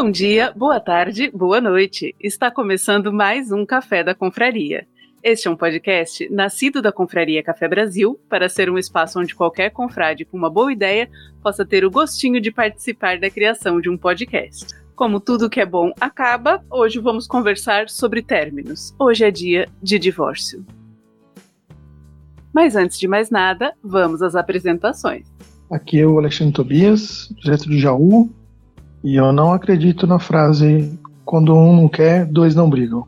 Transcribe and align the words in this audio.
Bom 0.00 0.12
dia, 0.12 0.52
boa 0.56 0.78
tarde, 0.78 1.28
boa 1.28 1.60
noite. 1.60 2.14
Está 2.20 2.52
começando 2.52 3.12
mais 3.12 3.50
um 3.50 3.66
Café 3.66 4.04
da 4.04 4.14
Confraria. 4.14 4.86
Este 5.24 5.48
é 5.48 5.50
um 5.50 5.56
podcast 5.56 6.32
nascido 6.32 6.80
da 6.80 6.92
Confraria 6.92 7.42
Café 7.42 7.66
Brasil 7.66 8.16
para 8.28 8.48
ser 8.48 8.70
um 8.70 8.78
espaço 8.78 9.18
onde 9.18 9.34
qualquer 9.34 9.70
confrade 9.70 10.24
com 10.24 10.36
uma 10.36 10.48
boa 10.48 10.72
ideia 10.72 11.10
possa 11.42 11.66
ter 11.66 11.84
o 11.84 11.90
gostinho 11.90 12.40
de 12.40 12.52
participar 12.52 13.18
da 13.18 13.28
criação 13.28 13.80
de 13.80 13.90
um 13.90 13.96
podcast. 13.96 14.68
Como 14.94 15.18
tudo 15.18 15.50
que 15.50 15.60
é 15.60 15.66
bom 15.66 15.92
acaba, 16.00 16.64
hoje 16.70 17.00
vamos 17.00 17.26
conversar 17.26 17.88
sobre 17.88 18.22
términos. 18.22 18.94
Hoje 19.00 19.24
é 19.24 19.32
dia 19.32 19.68
de 19.82 19.98
divórcio. 19.98 20.64
Mas 22.54 22.76
antes 22.76 23.00
de 23.00 23.08
mais 23.08 23.30
nada, 23.30 23.74
vamos 23.82 24.22
às 24.22 24.36
apresentações. 24.36 25.26
Aqui 25.68 25.98
é 25.98 26.06
o 26.06 26.20
Alexandre 26.20 26.54
Tobias, 26.54 27.28
direto 27.42 27.68
de 27.68 27.80
Jaú, 27.80 28.30
e 29.02 29.16
eu 29.16 29.32
não 29.32 29.52
acredito 29.52 30.06
na 30.06 30.18
frase 30.18 30.98
quando 31.24 31.54
um 31.54 31.76
não 31.76 31.88
quer, 31.88 32.26
dois 32.26 32.54
não 32.54 32.70
brigam. 32.70 33.06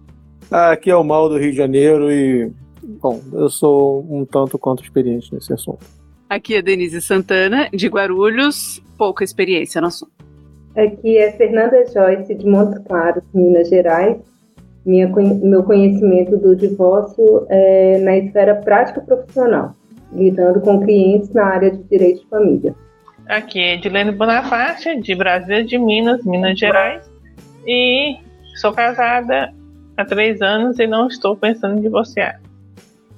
Ah, 0.51 0.73
aqui 0.73 0.91
é 0.91 0.97
o 0.97 1.05
mal 1.05 1.29
do 1.29 1.39
Rio 1.39 1.51
de 1.51 1.57
Janeiro 1.57 2.11
e, 2.11 2.53
bom, 3.01 3.21
eu 3.33 3.49
sou 3.49 4.07
um 4.11 4.25
tanto 4.25 4.59
quanto 4.59 4.83
experiente 4.83 5.33
nesse 5.33 5.53
assunto. 5.53 5.85
Aqui 6.29 6.55
é 6.55 6.63
Denise 6.63 7.01
Santana, 7.01 7.69
de 7.73 7.89
Guarulhos, 7.89 8.83
pouca 8.99 9.25
experiência 9.25 9.80
no 9.80 9.89
assunto. 9.89 10.13
Aqui 10.77 11.16
é 11.16 11.33
Fernanda 11.33 11.85
Joyce, 11.93 12.35
de 12.35 12.47
Montes 12.47 12.79
Claros, 12.87 13.25
Minas 13.35 13.69
Gerais. 13.69 14.19
Minha, 14.85 15.09
meu 15.09 15.63
conhecimento 15.63 16.37
do 16.37 16.55
divórcio 16.55 17.47
é 17.49 17.99
na 17.99 18.16
esfera 18.16 18.55
prática 18.55 19.01
profissional, 19.01 19.74
lidando 20.13 20.61
com 20.61 20.80
clientes 20.80 21.30
na 21.30 21.45
área 21.45 21.71
de 21.71 21.83
direito 21.85 22.21
de 22.21 22.29
família. 22.29 22.74
Aqui 23.29 23.60
é 23.60 23.74
Edilene 23.74 24.13
Bonafarte, 24.13 25.01
de 25.01 25.15
Brasília 25.15 25.65
de 25.65 25.79
Minas, 25.79 26.24
Minas 26.24 26.59
Gerais. 26.59 27.09
E 27.66 28.16
sou 28.57 28.73
casada 28.73 29.52
há 29.96 30.04
três 30.04 30.43
anos 30.43 30.79
e 30.79 30.87
não 30.87 31.07
estou 31.07 31.37
pensando 31.37 31.79
em 31.79 31.82
divorciar. 31.82 32.40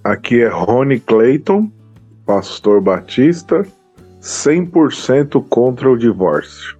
Aqui 0.04 0.42
é 0.42 0.48
Rony 0.48 1.00
Clayton, 1.00 1.70
pastor 2.26 2.80
batista, 2.80 3.64
100% 4.20 5.44
contra 5.48 5.90
o 5.90 5.96
divórcio. 5.96 6.76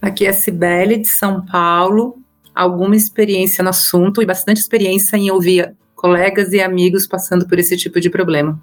Aqui 0.00 0.26
é 0.26 0.32
Cibele, 0.32 0.98
de 0.98 1.08
São 1.08 1.44
Paulo, 1.44 2.16
alguma 2.54 2.96
experiência 2.96 3.62
no 3.62 3.70
assunto 3.70 4.22
e 4.22 4.26
bastante 4.26 4.58
experiência 4.58 5.16
em 5.16 5.30
ouvir 5.30 5.74
colegas 5.94 6.52
e 6.52 6.60
amigos 6.60 7.06
passando 7.06 7.46
por 7.46 7.58
esse 7.58 7.76
tipo 7.76 8.00
de 8.00 8.08
problema. 8.08 8.58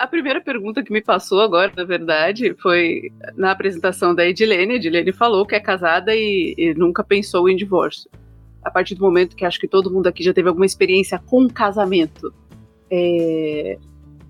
A 0.00 0.06
primeira 0.06 0.40
pergunta 0.40 0.82
que 0.82 0.90
me 0.90 1.02
passou 1.02 1.42
agora, 1.42 1.70
na 1.76 1.84
verdade, 1.84 2.54
foi 2.62 3.12
na 3.36 3.50
apresentação 3.50 4.14
da 4.14 4.26
Edilene. 4.26 4.72
A 4.72 4.76
Edilene 4.76 5.12
falou 5.12 5.44
que 5.44 5.54
é 5.54 5.60
casada 5.60 6.16
e, 6.16 6.54
e, 6.56 6.72
nunca 6.72 7.04
pensou 7.04 7.50
em 7.50 7.54
divórcio. 7.54 8.10
A 8.64 8.70
partir 8.70 8.94
do 8.94 9.02
momento 9.02 9.36
que 9.36 9.44
acho 9.44 9.60
que 9.60 9.68
todo 9.68 9.90
mundo 9.90 10.06
aqui 10.06 10.24
já 10.24 10.32
teve 10.32 10.48
alguma 10.48 10.64
experiência 10.64 11.18
com 11.18 11.46
casamento, 11.50 12.32
é... 12.90 13.78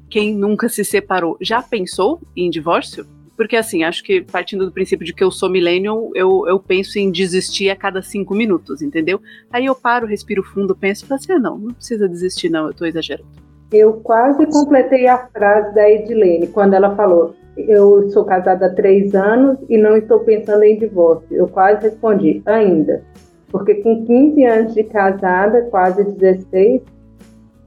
quem 0.09 0.35
nunca 0.35 0.69
se 0.69 0.85
separou 0.85 1.39
já 1.41 1.63
pensou 1.63 2.21
em 2.37 2.51
divórcio? 2.51 3.07
Porque, 3.37 3.55
assim, 3.55 3.85
acho 3.85 4.03
que 4.03 4.23
partindo 4.23 4.67
do 4.67 4.73
princípio 4.73 5.07
de 5.07 5.15
que 5.15 5.23
eu 5.23 5.31
sou 5.31 5.49
millennial, 5.49 6.11
eu, 6.17 6.49
eu 6.49 6.59
penso 6.59 6.99
em 6.99 7.13
desistir 7.13 7.71
a 7.71 7.77
cada 7.77 8.03
cinco 8.03 8.35
minutos, 8.35 8.83
entendeu? 8.83 9.23
Aí 9.53 9.67
eu 9.67 9.77
paro, 9.77 10.05
respiro 10.05 10.43
fundo, 10.43 10.75
penso 10.75 11.05
e 11.05 11.07
falo 11.07 11.21
assim: 11.21 11.33
ah, 11.35 11.39
não, 11.39 11.57
não 11.57 11.73
precisa 11.73 12.09
desistir, 12.09 12.51
não, 12.51 12.67
eu 12.67 12.75
tô 12.75 12.85
exagerando. 12.85 13.50
Eu 13.73 14.01
quase 14.01 14.47
completei 14.47 15.07
a 15.07 15.29
frase 15.29 15.75
da 15.75 15.89
Edilene 15.89 16.49
quando 16.49 16.75
ela 16.75 16.97
falou: 16.97 17.35
Eu 17.57 18.11
sou 18.11 18.25
casada 18.25 18.67
há 18.67 18.75
três 18.75 19.15
anos 19.15 19.59
e 19.69 19.79
não 19.79 19.97
estou 19.97 20.21
pensando 20.21 20.65
em 20.65 20.79
divórcio. 20.79 21.29
Eu 21.31 21.47
quase 21.49 21.89
respondi: 21.89 22.43
ainda. 22.47 23.05
Porque 23.49 23.77
com 23.77 24.05
15 24.05 24.45
anos 24.45 24.75
de 24.75 24.85
casada, 24.85 25.63
quase 25.71 26.05
16, 26.05 26.83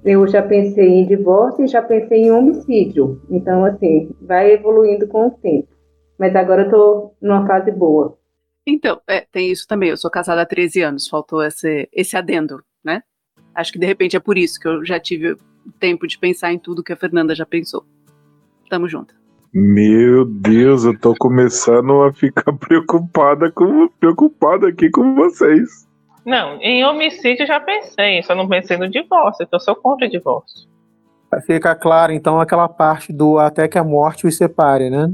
eu 0.04 0.28
já 0.28 0.42
pensei 0.42 0.88
em 0.88 1.06
divórcio 1.06 1.64
e 1.64 1.68
já 1.68 1.82
pensei 1.82 2.24
em 2.24 2.32
homicídio. 2.32 3.22
Então, 3.30 3.64
assim, 3.66 4.10
vai 4.22 4.52
evoluindo 4.52 5.08
com 5.08 5.28
o 5.28 5.32
tempo. 5.32 5.68
Mas 6.18 6.36
agora 6.36 6.64
eu 6.64 6.70
tô 6.70 7.14
numa 7.22 7.46
fase 7.46 7.72
boa. 7.72 8.18
Então, 8.66 9.02
é, 9.08 9.26
tem 9.32 9.52
isso 9.52 9.68
também. 9.68 9.90
Eu 9.90 9.98
sou 9.98 10.10
casada 10.10 10.42
há 10.42 10.46
13 10.46 10.82
anos, 10.82 11.08
faltou 11.08 11.44
esse, 11.44 11.90
esse 11.92 12.16
adendo, 12.16 12.62
né? 12.84 13.02
Acho 13.54 13.74
que 13.74 13.80
de 13.80 13.86
repente 13.86 14.16
é 14.16 14.20
por 14.20 14.38
isso 14.38 14.60
que 14.60 14.68
eu 14.68 14.86
já 14.86 15.00
tive 15.00 15.36
tempo 15.80 16.08
de 16.08 16.18
pensar 16.18 16.54
em 16.54 16.60
tudo 16.60 16.84
que 16.84 16.94
a 16.94 16.98
Fernanda 16.98 17.36
já 17.36 17.46
pensou. 17.46 17.86
Tamo 18.70 18.88
junto. 18.88 19.14
Meu 19.54 20.26
Deus, 20.26 20.84
eu 20.84 20.98
tô 20.98 21.14
começando 21.16 22.02
a 22.02 22.12
ficar 22.12 22.52
preocupada 22.58 23.52
com 23.52 23.88
preocupada 24.00 24.70
aqui 24.70 24.90
com 24.90 25.14
vocês. 25.14 25.88
Não, 26.26 26.60
em 26.62 26.84
homicídio 26.84 27.44
eu 27.44 27.48
já 27.48 27.60
pensei, 27.60 28.24
só 28.24 28.34
não 28.34 28.48
pensei 28.48 28.78
no 28.78 28.90
divórcio, 28.90 29.46
que 29.46 29.54
eu 29.54 29.60
sou 29.60 29.76
contra 29.76 30.08
o 30.08 30.10
divórcio. 30.10 30.68
Vai 31.30 31.42
ficar 31.42 31.76
claro, 31.76 32.14
então, 32.14 32.40
aquela 32.40 32.70
parte 32.70 33.12
do 33.12 33.38
até 33.38 33.68
que 33.68 33.78
a 33.78 33.84
morte 33.84 34.26
os 34.26 34.38
separe, 34.38 34.90
né? 34.90 35.12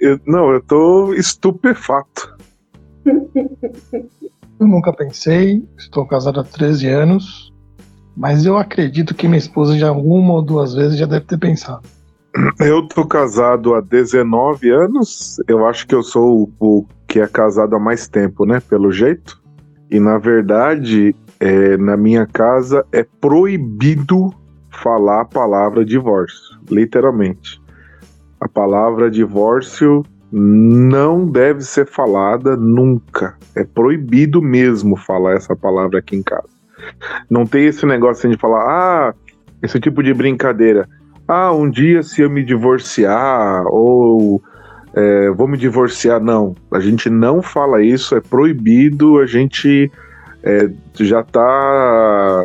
Eu, 0.00 0.18
não, 0.26 0.50
eu 0.50 0.62
tô 0.62 1.12
estupefato. 1.14 2.36
eu 3.04 4.66
nunca 4.66 4.92
pensei, 4.92 5.62
estou 5.76 6.06
casado 6.06 6.40
há 6.40 6.44
13 6.44 6.88
anos, 6.88 7.51
mas 8.16 8.44
eu 8.44 8.56
acredito 8.56 9.14
que 9.14 9.26
minha 9.26 9.38
esposa 9.38 9.78
já 9.78 9.92
uma 9.92 10.34
ou 10.34 10.42
duas 10.42 10.74
vezes 10.74 10.98
já 10.98 11.06
deve 11.06 11.26
ter 11.26 11.38
pensado. 11.38 11.82
Eu 12.58 12.86
tô 12.88 13.06
casado 13.06 13.74
há 13.74 13.80
19 13.80 14.70
anos. 14.70 15.36
Eu 15.46 15.66
acho 15.66 15.86
que 15.86 15.94
eu 15.94 16.02
sou 16.02 16.50
o, 16.58 16.78
o 16.80 16.86
que 17.06 17.20
é 17.20 17.26
casado 17.26 17.76
há 17.76 17.78
mais 17.78 18.08
tempo, 18.08 18.46
né? 18.46 18.60
Pelo 18.60 18.90
jeito. 18.90 19.40
E 19.90 20.00
na 20.00 20.16
verdade, 20.16 21.14
é, 21.38 21.76
na 21.76 21.96
minha 21.96 22.26
casa 22.26 22.86
é 22.90 23.04
proibido 23.20 24.32
falar 24.82 25.20
a 25.20 25.24
palavra 25.24 25.84
divórcio, 25.84 26.58
literalmente. 26.70 27.60
A 28.40 28.48
palavra 28.48 29.10
divórcio 29.10 30.02
não 30.30 31.26
deve 31.26 31.60
ser 31.60 31.86
falada 31.86 32.56
nunca. 32.56 33.36
É 33.54 33.62
proibido 33.62 34.40
mesmo 34.40 34.96
falar 34.96 35.34
essa 35.34 35.54
palavra 35.54 35.98
aqui 35.98 36.16
em 36.16 36.22
casa. 36.22 36.51
Não 37.28 37.46
tem 37.46 37.66
esse 37.66 37.84
negócio 37.86 38.28
de 38.28 38.36
falar, 38.36 38.64
ah, 38.66 39.14
esse 39.62 39.78
tipo 39.80 40.02
de 40.02 40.12
brincadeira. 40.12 40.88
Ah, 41.26 41.52
um 41.52 41.70
dia 41.70 42.02
se 42.02 42.20
eu 42.22 42.30
me 42.30 42.44
divorciar, 42.44 43.64
ou 43.66 44.42
é, 44.94 45.30
vou 45.30 45.48
me 45.48 45.56
divorciar. 45.56 46.20
Não, 46.20 46.54
a 46.72 46.80
gente 46.80 47.08
não 47.08 47.42
fala 47.42 47.82
isso, 47.82 48.14
é 48.14 48.20
proibido, 48.20 49.18
a 49.18 49.26
gente 49.26 49.90
é, 50.42 50.70
já 50.98 51.20
está 51.20 52.44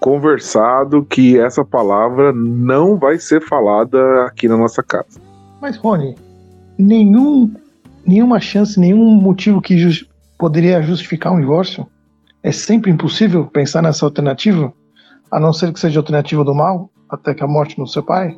conversado 0.00 1.04
que 1.04 1.38
essa 1.38 1.64
palavra 1.64 2.32
não 2.32 2.98
vai 2.98 3.18
ser 3.18 3.40
falada 3.40 4.24
aqui 4.26 4.48
na 4.48 4.56
nossa 4.56 4.82
casa. 4.82 5.20
Mas, 5.60 5.76
Rony, 5.76 6.16
nenhum, 6.76 7.54
nenhuma 8.04 8.40
chance, 8.40 8.80
nenhum 8.80 9.14
motivo 9.14 9.62
que 9.62 9.78
just, 9.78 10.08
poderia 10.36 10.82
justificar 10.82 11.32
um 11.32 11.40
divórcio? 11.40 11.86
É 12.42 12.50
sempre 12.50 12.90
impossível 12.90 13.46
pensar 13.46 13.82
nessa 13.82 14.04
alternativa? 14.04 14.72
A 15.30 15.38
não 15.38 15.52
ser 15.52 15.72
que 15.72 15.78
seja 15.78 16.00
alternativa 16.00 16.44
do 16.44 16.54
mal, 16.54 16.90
até 17.08 17.34
que 17.34 17.44
a 17.44 17.46
morte 17.46 17.78
no 17.78 17.86
seu 17.86 18.02
pai? 18.02 18.36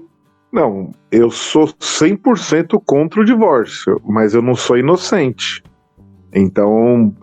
Não, 0.52 0.92
eu 1.10 1.30
sou 1.30 1.66
100% 1.66 2.80
contra 2.84 3.20
o 3.20 3.24
divórcio, 3.24 4.00
mas 4.04 4.34
eu 4.34 4.42
não 4.42 4.54
sou 4.54 4.78
inocente. 4.78 5.62
Então, 6.32 7.14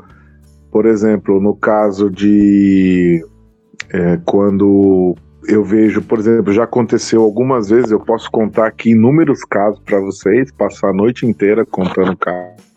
por 0.72 0.86
exemplo, 0.86 1.40
no 1.40 1.56
caso 1.56 2.10
de 2.10 3.24
é, 3.90 4.18
quando 4.26 5.16
eu 5.48 5.64
vejo, 5.64 6.02
por 6.02 6.20
exemplo, 6.20 6.52
já 6.52 6.64
aconteceu 6.64 7.22
algumas 7.22 7.70
vezes, 7.70 7.92
eu 7.92 8.00
posso 8.00 8.30
contar 8.32 8.68
aqui 8.68 8.92
inúmeros 8.92 9.44
casos 9.44 9.80
para 9.80 10.00
vocês, 10.00 10.52
passar 10.52 10.90
a 10.90 10.94
noite 10.94 11.26
inteira 11.26 11.66
contando 11.66 12.16
casos. 12.18 12.72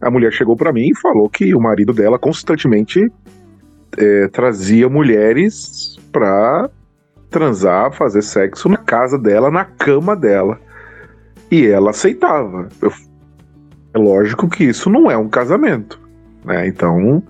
A 0.00 0.10
mulher 0.10 0.32
chegou 0.32 0.56
para 0.56 0.72
mim 0.72 0.88
e 0.90 0.96
falou 0.96 1.28
que 1.28 1.54
o 1.54 1.60
marido 1.60 1.92
dela 1.92 2.18
constantemente 2.18 3.10
é, 3.96 4.28
trazia 4.28 4.88
mulheres 4.88 5.98
pra 6.12 6.70
transar, 7.30 7.92
fazer 7.92 8.22
sexo 8.22 8.68
na 8.68 8.76
casa 8.76 9.18
dela, 9.18 9.50
na 9.50 9.64
cama 9.64 10.16
dela. 10.16 10.60
E 11.50 11.66
ela 11.66 11.90
aceitava. 11.90 12.68
Eu, 12.80 12.90
é 13.94 13.98
lógico 13.98 14.48
que 14.48 14.64
isso 14.64 14.90
não 14.90 15.10
é 15.10 15.16
um 15.16 15.28
casamento. 15.28 16.00
Né? 16.44 16.66
Então, 16.66 17.22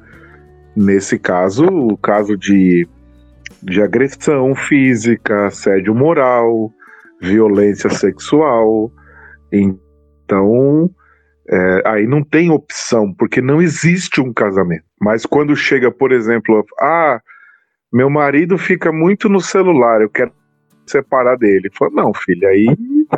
nesse 0.75 1.19
caso, 1.19 1.67
o 1.67 1.97
caso 1.97 2.37
de, 2.37 2.89
de 3.63 3.83
agressão 3.83 4.55
física, 4.55 5.47
assédio 5.47 5.95
moral, 5.95 6.73
violência 7.21 7.91
sexual. 7.91 8.91
Então, 9.53 10.91
é, 11.49 11.83
aí 11.85 12.07
não 12.07 12.23
tem 12.23 12.51
opção, 12.51 13.13
porque 13.13 13.41
não 13.41 13.61
existe 13.61 14.21
um 14.21 14.33
casamento. 14.33 14.86
Mas 15.01 15.27
quando 15.27 15.55
chega, 15.55 15.91
por 15.91 16.13
exemplo, 16.13 16.65
ah, 16.81 17.21
meu 17.93 18.09
marido 18.11 18.57
fica 18.59 18.91
muito 18.91 19.29
no 19.29 19.41
celular, 19.41 20.01
eu 20.01 20.11
quero 20.11 20.33
separar 20.87 21.37
dele. 21.37 21.71
Fala, 21.73 21.91
não, 21.93 22.15
filho, 22.15 22.49
aí, 22.49 22.67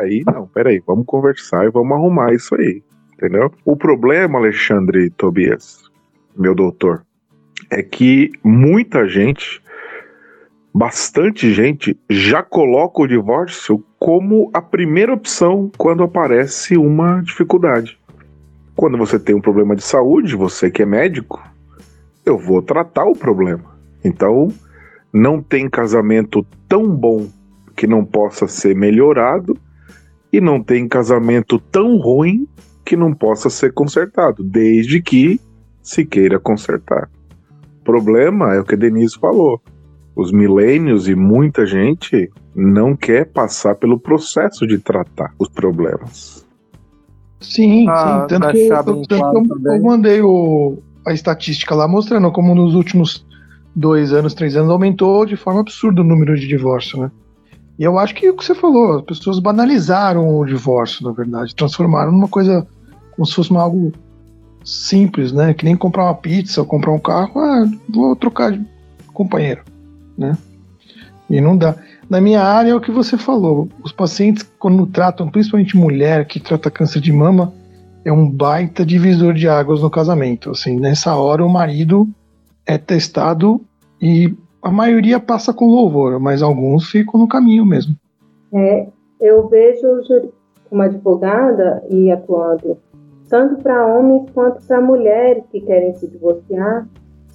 aí 0.01 0.23
não, 0.27 0.47
peraí, 0.47 0.83
vamos 0.87 1.07
conversar 1.07 1.67
e 1.67 1.71
vamos 1.71 1.93
arrumar 1.93 2.33
isso 2.33 2.55
aí. 2.55 2.83
Entendeu? 3.15 3.53
O 3.65 3.77
problema, 3.77 4.39
Alexandre 4.39 5.11
Tobias, 5.11 5.83
meu 6.37 6.55
doutor, 6.55 7.05
é 7.71 7.83
que 7.83 8.31
muita 8.45 9.09
gente, 9.09 9.61
bastante 10.73 11.53
gente, 11.53 11.99
já 12.09 12.43
coloca 12.43 13.03
o 13.03 13.07
divórcio 13.07 13.85
como 13.99 14.51
a 14.55 14.63
primeira 14.63 15.13
opção 15.13 15.71
quando 15.77 16.05
aparece 16.05 16.77
uma 16.77 17.21
dificuldade. 17.21 17.99
Quando 18.77 18.97
você 18.97 19.19
tem 19.19 19.35
um 19.35 19.41
problema 19.41 19.75
de 19.75 19.83
saúde, 19.83 20.37
você 20.37 20.71
que 20.71 20.83
é 20.83 20.87
médico, 20.87 21.43
eu 22.29 22.39
vou 22.39 22.61
tratar 22.63 23.07
o 23.07 23.17
problema. 23.17 23.79
Então, 24.05 24.49
não 25.13 25.43
tem 25.43 25.69
casamento 25.69 26.47
tão 26.69 26.87
bom 26.89 27.27
que 27.75 27.87
não 27.87 28.05
possa 28.05 28.47
ser 28.47 28.77
melhorado 28.77 29.57
e 30.33 30.41
não 30.41 30.63
tem 30.63 30.87
casamento 30.87 31.59
tão 31.59 31.97
ruim 31.97 32.47
que 32.85 32.97
não 32.97 33.15
possa 33.15 33.49
ser 33.49 33.73
consertado, 33.73 34.43
desde 34.43 35.01
que 35.01 35.41
se 35.83 36.05
queira 36.05 36.39
consertar. 36.39 37.09
O 37.81 37.85
problema 37.85 38.55
é 38.55 38.61
o 38.61 38.65
que 38.65 38.75
a 38.75 38.79
Denise 38.79 39.19
falou. 39.19 39.61
Os 40.15 40.33
milênios 40.33 41.09
e 41.09 41.15
muita 41.15 41.65
gente 41.65 42.31
não 42.55 42.95
quer 42.97 43.27
passar 43.27 43.75
pelo 43.77 43.99
processo 43.99 44.67
de 44.67 44.79
tratar 44.79 45.33
os 45.39 45.49
problemas. 45.49 46.47
Sim, 47.41 47.89
ah, 47.89 48.27
sim. 48.29 48.39
Tanto 48.39 48.53
que, 48.53 48.67
eu, 48.67 48.83
tanto 49.07 49.15
eu, 49.15 49.73
eu 49.75 49.83
mandei 49.83 50.21
o, 50.21 50.79
a 51.09 51.13
estatística 51.13 51.75
lá 51.75 51.89
mostrando 51.89 52.31
como 52.31 52.55
nos 52.55 52.75
últimos 52.75 53.27
dois 53.75 54.13
anos, 54.13 54.35
três 54.35 54.57
anos, 54.57 54.71
aumentou 54.71 55.25
de 55.25 55.37
forma 55.37 55.61
absurda 55.61 56.03
o 56.03 56.05
número 56.05 56.37
de 56.37 56.47
divórcio, 56.47 57.01
né? 57.01 57.11
E 57.79 57.85
eu 57.85 57.99
acho 57.99 58.15
que 58.15 58.27
é 58.27 58.31
o 58.31 58.37
que 58.37 58.45
você 58.45 58.55
falou, 58.55 58.99
as 58.99 59.03
pessoas 59.03 59.39
banalizaram 59.39 60.37
o 60.37 60.45
divórcio, 60.45 61.07
na 61.07 61.13
verdade, 61.13 61.55
transformaram 61.55 62.11
numa 62.11 62.29
coisa 62.29 62.67
como 63.13 63.25
se 63.25 63.35
fosse 63.35 63.57
algo 63.57 63.93
simples, 64.65 65.33
né? 65.33 65.55
Que 65.55 65.65
nem 65.65 65.77
comprar 65.77 66.05
uma 66.05 66.15
pizza 66.15 66.61
ou 66.61 66.67
comprar 66.67 66.93
um 66.93 66.99
carro, 66.99 67.41
ah, 67.41 67.65
vou 67.89 68.15
trocar 68.17 68.53
de 68.53 68.67
companheiro, 69.15 69.63
né? 70.17 70.37
E 71.31 71.41
não 71.41 71.57
dá. 71.57 71.77
Na 72.11 72.21
minha 72.21 72.43
área 72.43 72.71
é 72.71 72.75
o 72.75 72.81
que 72.81 72.91
você 72.91 73.17
falou. 73.17 73.69
Os 73.85 73.93
pacientes, 73.93 74.43
quando 74.59 74.87
tratam, 74.87 75.29
principalmente 75.29 75.77
mulher 75.77 76.27
que 76.27 76.41
trata 76.41 76.71
câncer 76.71 77.01
de 77.01 77.13
mama, 77.13 77.53
é 78.05 78.13
um 78.13 78.29
baita 78.31 78.85
divisor 78.85 79.35
de 79.35 79.49
águas 79.49 79.83
no 79.83 79.91
casamento. 79.91 80.51
Assim, 80.51 80.79
nessa 80.79 81.17
hora 81.17 81.45
o 81.45 81.49
marido 81.49 82.09
é 82.67 82.79
testado 82.79 83.61
e 84.01 84.35
a 84.63 84.71
maioria 84.71 85.21
passa 85.21 85.53
com 85.53 85.67
louvor, 85.67 86.19
mas 86.19 86.43
alguns 86.43 86.91
ficam 86.91 87.21
no 87.21 87.29
caminho 87.29 87.65
mesmo. 87.65 87.95
É, 88.53 88.89
eu 89.21 89.49
vejo 89.49 89.87
como 90.69 90.83
advogada 90.83 91.83
e 91.89 92.11
atuando 92.11 92.79
tanto 93.29 93.63
para 93.63 93.87
homens 93.87 94.31
quanto 94.33 94.67
para 94.67 94.81
mulheres 94.81 95.45
que 95.51 95.61
querem 95.61 95.95
se 95.95 96.09
divorciar, 96.09 96.89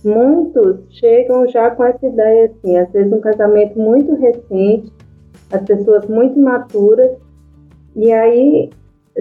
muitos 0.03 0.81
chegam 0.89 1.47
já 1.47 1.71
com 1.71 1.83
essa 1.83 2.05
ideia 2.05 2.45
assim, 2.45 2.77
às 2.77 2.91
vezes 2.91 3.13
um 3.13 3.21
casamento 3.21 3.79
muito 3.79 4.15
recente, 4.15 4.91
as 5.51 5.61
pessoas 5.63 6.07
muito 6.07 6.37
imaturas, 6.37 7.11
e 7.95 8.11
aí 8.11 8.71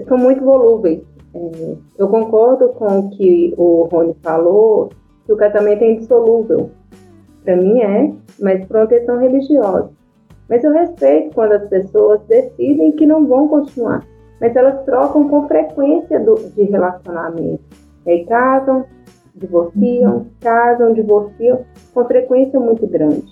são 0.07 0.17
muito 0.17 0.43
volúveis. 0.43 1.01
É, 1.35 1.75
eu 1.97 2.07
concordo 2.07 2.69
com 2.69 2.99
o 2.99 3.09
que 3.09 3.53
o 3.57 3.87
Rony 3.91 4.15
falou, 4.21 4.89
que 5.25 5.33
o 5.33 5.37
casamento 5.37 5.83
é 5.83 5.91
indissolúvel. 5.93 6.69
Para 7.43 7.55
mim 7.55 7.81
é, 7.81 8.13
mas 8.39 8.65
por 8.65 8.77
uma 8.77 8.87
questão 8.87 9.19
religiosa. 9.19 9.89
Mas 10.49 10.63
eu 10.63 10.71
respeito 10.71 11.33
quando 11.33 11.53
as 11.53 11.67
pessoas 11.67 12.21
decidem 12.27 12.91
que 12.91 13.05
não 13.05 13.25
vão 13.25 13.47
continuar 13.47 14.05
mas 14.43 14.57
elas 14.57 14.83
trocam 14.83 15.29
com 15.29 15.47
frequência 15.47 16.19
do, 16.19 16.35
de 16.35 16.63
relacionamento. 16.63 17.63
E 18.05 18.25
casam, 18.25 18.83
divorciam, 19.33 20.17
uhum. 20.17 20.25
casam, 20.41 20.93
divorciam, 20.93 21.61
com 21.93 22.03
frequência 22.03 22.59
muito 22.59 22.85
grande. 22.85 23.23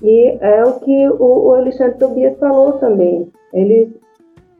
E 0.00 0.38
é 0.40 0.62
o 0.62 0.78
que 0.78 1.08
o, 1.08 1.48
o 1.48 1.54
Alexandre 1.54 1.98
Tobias 1.98 2.38
falou 2.38 2.74
também. 2.74 3.28
Eles, 3.52 3.88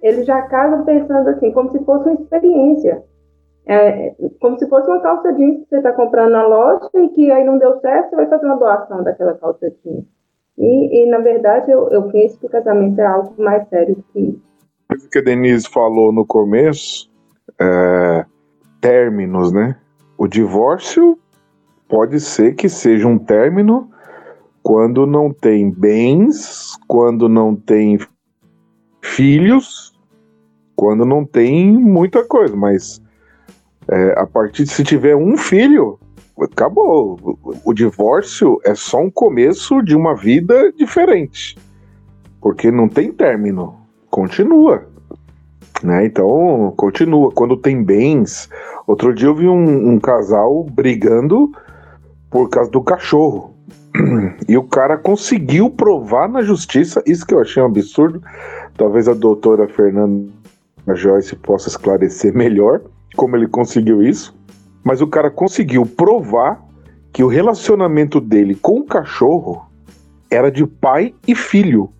eles 0.03 0.27
já 0.27 0.43
casam 0.43 0.85
pensando 0.85 1.29
assim, 1.29 1.53
como 1.53 1.71
se 1.71 1.83
fosse 1.85 2.09
uma 2.09 2.21
experiência. 2.21 3.03
É, 3.65 4.15
como 4.41 4.59
se 4.59 4.69
fosse 4.69 4.89
uma 4.89 5.01
calça 5.01 5.33
jeans 5.35 5.61
que 5.61 5.69
você 5.69 5.77
está 5.77 5.93
comprando 5.93 6.33
na 6.33 6.45
loja 6.45 6.91
e 6.95 7.09
que 7.11 7.31
aí 7.31 7.45
não 7.45 7.59
deu 7.59 7.79
certo, 7.81 8.11
você 8.11 8.17
vai 8.17 8.29
fazer 8.29 8.47
uma 8.47 8.57
doação 8.57 9.05
daquela 9.05 9.35
calça 9.35 9.73
jeans. 9.85 10.05
E, 10.59 11.03
e 11.03 11.11
na 11.11 11.19
verdade, 11.19 11.71
eu, 11.71 11.89
eu 11.91 12.03
penso 12.11 12.39
que 12.39 12.47
o 12.47 12.51
casamento 12.51 13.01
é 13.01 13.07
algo 13.07 13.35
mais 13.41 13.69
sério 13.69 13.97
que 14.13 14.21
isso 14.21 14.53
coisa 14.93 15.09
que 15.09 15.19
a 15.19 15.23
Denise 15.23 15.69
falou 15.69 16.13
no 16.13 16.27
começo, 16.27 17.11
é, 17.59 18.27
términos, 18.81 19.51
né? 19.51 19.77
O 20.19 20.29
divórcio 20.29 21.19
pode 21.89 22.21
ser 22.21 22.55
que 22.55 22.69
seja 22.69 23.09
um 23.09 23.19
término 23.19 23.91
quando 24.63 25.07
não 25.07 25.33
tem 25.33 25.71
bens, 25.71 26.77
quando 26.87 27.29
não 27.29 27.57
tem 27.57 27.99
filhos, 29.01 29.92
quando 30.83 31.05
não 31.05 31.25
tem 31.25 31.79
muita 31.79 32.25
coisa, 32.25 32.57
mas 32.57 33.01
é, 33.87 34.19
a 34.19 34.27
partir 34.27 34.65
de 34.65 34.73
se 34.73 34.83
tiver 34.83 35.15
um 35.15 35.37
filho, 35.37 35.97
acabou. 36.41 37.39
O 37.65 37.73
divórcio 37.73 38.59
é 38.65 38.75
só 38.75 38.99
um 38.99 39.09
começo 39.09 39.81
de 39.81 39.95
uma 39.95 40.17
vida 40.17 40.73
diferente, 40.73 41.57
porque 42.41 42.69
não 42.73 42.89
tem 42.89 43.13
término 43.13 43.77
continua. 44.11 44.85
Né? 45.85 46.05
Então, 46.05 46.75
continua. 46.77 47.31
Quando 47.31 47.57
tem 47.57 47.81
bens. 47.81 48.51
Outro 48.85 49.15
dia 49.15 49.29
eu 49.29 49.37
vi 49.37 49.47
um, 49.47 49.93
um 49.93 50.01
casal 50.01 50.65
brigando 50.65 51.53
por 52.29 52.51
causa 52.51 52.73
do 52.73 52.83
cachorro. 52.83 53.55
E 54.49 54.59
o 54.59 54.65
cara 54.65 54.99
conseguiu 54.99 55.71
provar 55.71 56.29
na 56.29 56.43
justiça, 56.43 57.01
isso 57.07 57.25
que 57.25 57.33
eu 57.33 57.41
achei 57.41 57.63
um 57.63 57.67
absurdo. 57.67 58.21
Talvez 58.77 59.07
a 59.07 59.15
doutora 59.15 59.69
Fernanda 59.69 60.42
Joyce 60.95 61.37
possa 61.37 61.69
esclarecer 61.69 62.33
melhor 62.37 62.83
como 63.17 63.37
ele 63.37 63.47
conseguiu 63.47 64.03
isso. 64.03 64.35
Mas 64.83 65.01
o 65.01 65.07
cara 65.07 65.31
conseguiu 65.31 65.87
provar 65.87 66.61
que 67.13 67.23
o 67.23 67.29
relacionamento 67.29 68.21
dele 68.21 68.55
com 68.55 68.81
o 68.81 68.85
cachorro 68.85 69.67
era 70.31 70.51
de 70.51 70.67
pai 70.67 71.15
e 71.27 71.35
filho. 71.35 71.91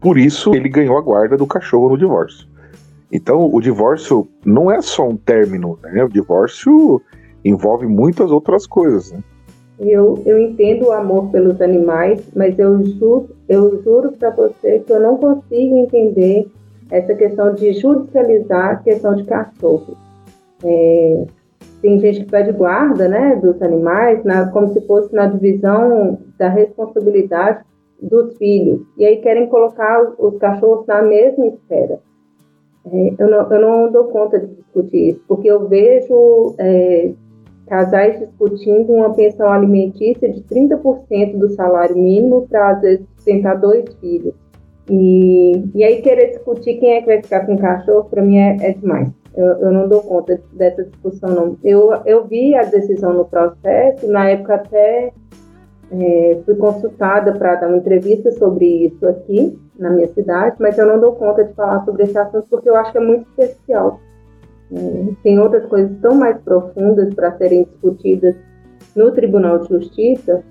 Por 0.00 0.18
isso 0.18 0.54
ele 0.54 0.68
ganhou 0.68 0.98
a 0.98 1.00
guarda 1.00 1.36
do 1.36 1.46
cachorro 1.46 1.90
no 1.90 1.98
divórcio. 1.98 2.46
Então 3.10 3.48
o 3.52 3.60
divórcio 3.60 4.28
não 4.44 4.70
é 4.70 4.82
só 4.82 5.08
um 5.08 5.16
término, 5.16 5.78
né? 5.82 6.04
O 6.04 6.08
divórcio 6.08 7.00
envolve 7.44 7.86
muitas 7.86 8.30
outras 8.30 8.66
coisas. 8.66 9.12
Né? 9.12 9.20
Eu, 9.78 10.20
eu 10.26 10.38
entendo 10.38 10.86
o 10.86 10.92
amor 10.92 11.30
pelos 11.30 11.60
animais, 11.60 12.20
mas 12.34 12.58
eu 12.58 12.84
juro, 12.84 13.30
eu 13.48 13.80
juro 13.82 14.12
para 14.12 14.30
você 14.30 14.80
que 14.80 14.92
eu 14.92 15.00
não 15.00 15.16
consigo 15.16 15.76
entender 15.76 16.48
essa 16.90 17.14
questão 17.14 17.54
de 17.54 17.72
judicializar 17.72 18.70
a 18.70 18.76
questão 18.76 19.14
de 19.14 19.24
cachorro. 19.24 19.96
É, 20.64 21.26
tem 21.80 21.98
gente 22.00 22.24
que 22.24 22.30
pede 22.30 22.52
guarda 22.52 23.08
né, 23.08 23.36
dos 23.36 23.60
animais, 23.62 24.24
na, 24.24 24.50
como 24.50 24.68
se 24.72 24.80
fosse 24.82 25.14
na 25.14 25.26
divisão 25.26 26.18
da 26.38 26.48
responsabilidade 26.48 27.64
dos 28.00 28.36
filhos. 28.36 28.80
E 28.96 29.04
aí 29.04 29.18
querem 29.18 29.48
colocar 29.48 30.02
os, 30.02 30.14
os 30.18 30.38
cachorros 30.38 30.86
na 30.86 31.02
mesma 31.02 31.46
esfera. 31.46 32.00
É, 32.86 33.14
eu, 33.18 33.30
não, 33.30 33.52
eu 33.52 33.60
não 33.60 33.92
dou 33.92 34.04
conta 34.04 34.38
de 34.38 34.46
discutir 34.46 35.10
isso, 35.10 35.24
porque 35.28 35.48
eu 35.48 35.68
vejo 35.68 36.54
é, 36.58 37.12
casais 37.66 38.18
discutindo 38.18 38.92
uma 38.92 39.14
pensão 39.14 39.48
alimentícia 39.52 40.28
de 40.32 40.42
30% 40.42 41.38
do 41.38 41.50
salário 41.50 41.96
mínimo 41.96 42.46
para, 42.48 42.70
às 42.70 42.80
vezes, 42.80 43.06
sustentar 43.14 43.60
dois 43.60 43.84
filhos. 44.00 44.34
E, 44.88 45.64
e 45.74 45.84
aí 45.84 46.00
querer 46.00 46.28
discutir 46.28 46.78
quem 46.78 46.94
é 46.94 47.00
que 47.00 47.06
vai 47.06 47.22
ficar 47.22 47.44
com 47.44 47.54
o 47.54 47.58
cachorro, 47.58 48.04
para 48.04 48.22
mim 48.22 48.38
é, 48.38 48.56
é 48.60 48.72
demais. 48.72 49.10
Eu, 49.36 49.46
eu, 49.46 49.72
não 49.72 49.88
dou 49.88 50.02
conta 50.02 50.40
dessa 50.52 50.82
discussão, 50.84 51.30
não. 51.30 51.56
Eu, 51.62 51.92
eu 52.06 52.26
vi 52.26 52.54
a 52.54 52.64
decisão 52.64 53.12
no 53.12 53.24
processo, 53.24 54.10
na 54.10 54.30
época 54.30 54.54
até 54.54 55.12
é, 55.92 56.40
fui 56.44 56.56
consultada 56.56 57.32
para 57.32 57.56
dar 57.56 57.68
uma 57.68 57.76
entrevista 57.76 58.32
sobre 58.32 58.86
isso 58.86 59.06
aqui 59.06 59.58
na 59.78 59.90
minha 59.90 60.08
cidade, 60.08 60.56
mas 60.58 60.76
eu 60.76 60.86
não 60.86 60.98
dou 60.98 61.12
conta 61.12 61.44
de 61.44 61.52
falar 61.54 61.84
sobre 61.84 62.04
esse 62.04 62.18
assunto 62.18 62.46
porque 62.50 62.68
eu 62.68 62.76
acho 62.76 62.90
que 62.90 62.98
é 62.98 63.00
muito 63.00 63.28
especial. 63.28 64.00
É, 64.72 65.12
tem 65.22 65.38
outras 65.38 65.64
coisas 65.66 65.96
tão 66.00 66.14
mais 66.14 66.36
profundas 66.42 67.14
para 67.14 67.36
serem 67.36 67.64
discutidas 67.64 68.34
no 68.96 69.12
Tribunal 69.12 69.58
de 69.58 69.68
Justiça 69.68 70.42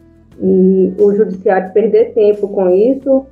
e 0.42 0.94
o 1.00 1.14
Judiciário 1.14 1.74
perder 1.74 2.14
tempo 2.14 2.48
com 2.48 2.70
isso, 2.70 3.26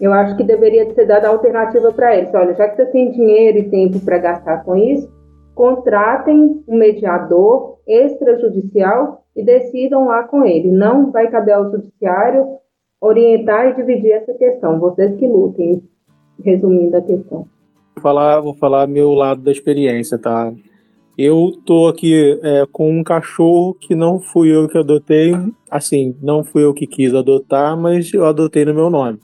eu 0.00 0.12
acho 0.12 0.36
que 0.36 0.44
deveria 0.44 0.92
ser 0.94 1.06
dada 1.06 1.28
alternativa 1.28 1.92
para 1.92 2.16
eles. 2.16 2.34
Olha, 2.34 2.54
já 2.54 2.68
que 2.68 2.76
você 2.76 2.86
tem 2.86 3.10
dinheiro 3.10 3.58
e 3.58 3.70
tempo 3.70 4.00
para 4.00 4.18
gastar 4.18 4.64
com 4.64 4.76
isso, 4.76 5.10
contratem 5.54 6.62
um 6.68 6.76
mediador 6.76 7.78
extrajudicial 7.86 9.24
e 9.34 9.42
decidam 9.42 10.06
lá 10.06 10.24
com 10.24 10.44
ele. 10.44 10.70
Não 10.70 11.10
vai 11.10 11.30
caber 11.30 11.54
ao 11.54 11.70
judiciário 11.70 12.46
orientar 13.00 13.68
e 13.68 13.76
dividir 13.76 14.12
essa 14.12 14.34
questão. 14.34 14.78
Vocês 14.78 15.16
que 15.18 15.26
lutem, 15.26 15.82
resumindo 16.44 16.96
a 16.96 17.02
questão. 17.02 17.46
Vou 17.94 18.02
falar, 18.02 18.40
vou 18.40 18.54
falar 18.54 18.86
meu 18.86 19.12
lado 19.12 19.42
da 19.42 19.50
experiência, 19.50 20.18
tá? 20.18 20.52
Eu 21.16 21.52
tô 21.64 21.88
aqui 21.88 22.38
é, 22.42 22.66
com 22.70 22.90
um 22.90 23.02
cachorro 23.02 23.72
que 23.72 23.94
não 23.94 24.20
fui 24.20 24.54
eu 24.54 24.68
que 24.68 24.76
adotei. 24.76 25.32
Assim, 25.70 26.14
não 26.20 26.44
fui 26.44 26.62
eu 26.62 26.74
que 26.74 26.86
quis 26.86 27.14
adotar, 27.14 27.74
mas 27.74 28.12
eu 28.12 28.26
adotei 28.26 28.66
no 28.66 28.74
meu 28.74 28.90
nome. 28.90 29.18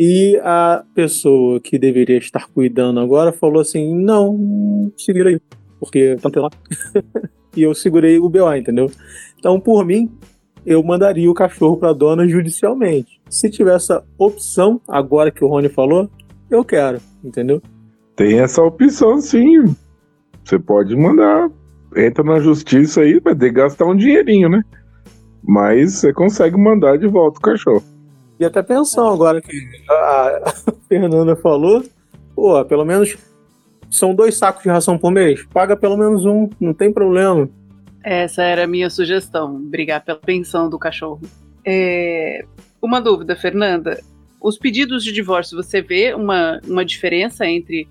E 0.00 0.40
a 0.44 0.84
pessoa 0.94 1.58
que 1.58 1.76
deveria 1.76 2.18
estar 2.18 2.46
cuidando 2.54 3.00
agora 3.00 3.32
falou 3.32 3.60
assim: 3.60 3.96
não, 3.96 4.92
se 4.96 5.12
vira 5.12 5.30
aí, 5.30 5.40
porque 5.80 6.16
tanto 6.22 6.38
lá. 6.38 6.50
e 7.56 7.64
eu 7.64 7.74
segurei 7.74 8.16
o 8.16 8.28
BO, 8.28 8.54
entendeu? 8.54 8.88
Então, 9.36 9.58
por 9.58 9.84
mim, 9.84 10.08
eu 10.64 10.80
mandaria 10.84 11.28
o 11.28 11.34
cachorro 11.34 11.76
para 11.78 11.90
a 11.90 11.92
dona 11.92 12.28
judicialmente. 12.28 13.20
Se 13.28 13.50
tiver 13.50 13.74
essa 13.74 14.04
opção, 14.16 14.80
agora 14.86 15.32
que 15.32 15.44
o 15.44 15.48
Rony 15.48 15.68
falou, 15.68 16.08
eu 16.48 16.64
quero, 16.64 17.00
entendeu? 17.24 17.60
Tem 18.14 18.38
essa 18.38 18.62
opção 18.62 19.20
sim. 19.20 19.64
Você 20.44 20.60
pode 20.60 20.94
mandar, 20.94 21.50
entra 21.96 22.22
na 22.22 22.38
justiça 22.38 23.00
aí, 23.00 23.18
vai 23.18 23.34
ter 23.34 23.48
que 23.48 23.56
gastar 23.56 23.86
um 23.86 23.96
dinheirinho, 23.96 24.48
né? 24.48 24.62
Mas 25.42 25.94
você 25.94 26.12
consegue 26.12 26.56
mandar 26.56 26.98
de 26.98 27.08
volta 27.08 27.40
o 27.40 27.42
cachorro. 27.42 27.97
E 28.38 28.44
até 28.44 28.62
pensão 28.62 29.12
agora 29.12 29.40
que 29.40 29.56
a 29.90 30.54
Fernanda 30.88 31.34
falou, 31.36 31.82
pô, 32.34 32.64
pelo 32.64 32.84
menos 32.84 33.16
são 33.90 34.14
dois 34.14 34.36
sacos 34.36 34.62
de 34.62 34.68
ração 34.68 34.96
por 34.96 35.10
mês. 35.10 35.44
Paga 35.52 35.76
pelo 35.76 35.96
menos 35.96 36.24
um, 36.24 36.48
não 36.60 36.72
tem 36.72 36.92
problema. 36.92 37.48
Essa 38.04 38.42
era 38.42 38.64
a 38.64 38.66
minha 38.66 38.88
sugestão, 38.88 39.60
brigar 39.60 40.04
pela 40.04 40.18
pensão 40.18 40.68
do 40.70 40.78
cachorro. 40.78 41.20
É... 41.64 42.44
Uma 42.80 43.00
dúvida, 43.00 43.34
Fernanda. 43.34 43.98
Os 44.40 44.56
pedidos 44.56 45.02
de 45.02 45.12
divórcio, 45.12 45.56
você 45.56 45.82
vê 45.82 46.14
uma, 46.14 46.60
uma 46.64 46.84
diferença 46.84 47.44
entre 47.44 47.88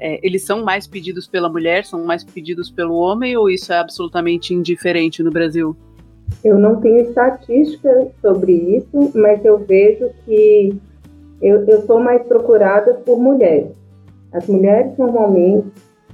é, 0.00 0.24
eles 0.24 0.44
são 0.44 0.64
mais 0.64 0.86
pedidos 0.86 1.26
pela 1.26 1.48
mulher, 1.48 1.84
são 1.84 2.04
mais 2.04 2.22
pedidos 2.22 2.70
pelo 2.70 2.94
homem, 2.94 3.36
ou 3.36 3.50
isso 3.50 3.72
é 3.72 3.78
absolutamente 3.78 4.54
indiferente 4.54 5.22
no 5.22 5.30
Brasil? 5.30 5.76
Eu 6.44 6.58
não 6.58 6.80
tenho 6.80 7.00
estatística 7.00 8.08
sobre 8.20 8.52
isso, 8.52 9.10
mas 9.14 9.44
eu 9.44 9.58
vejo 9.58 10.10
que 10.24 10.76
eu, 11.42 11.64
eu 11.66 11.82
sou 11.82 12.00
mais 12.00 12.22
procurada 12.22 12.94
por 13.04 13.18
mulheres. 13.18 13.72
As 14.32 14.46
mulheres 14.46 14.96
normalmente 14.96 15.68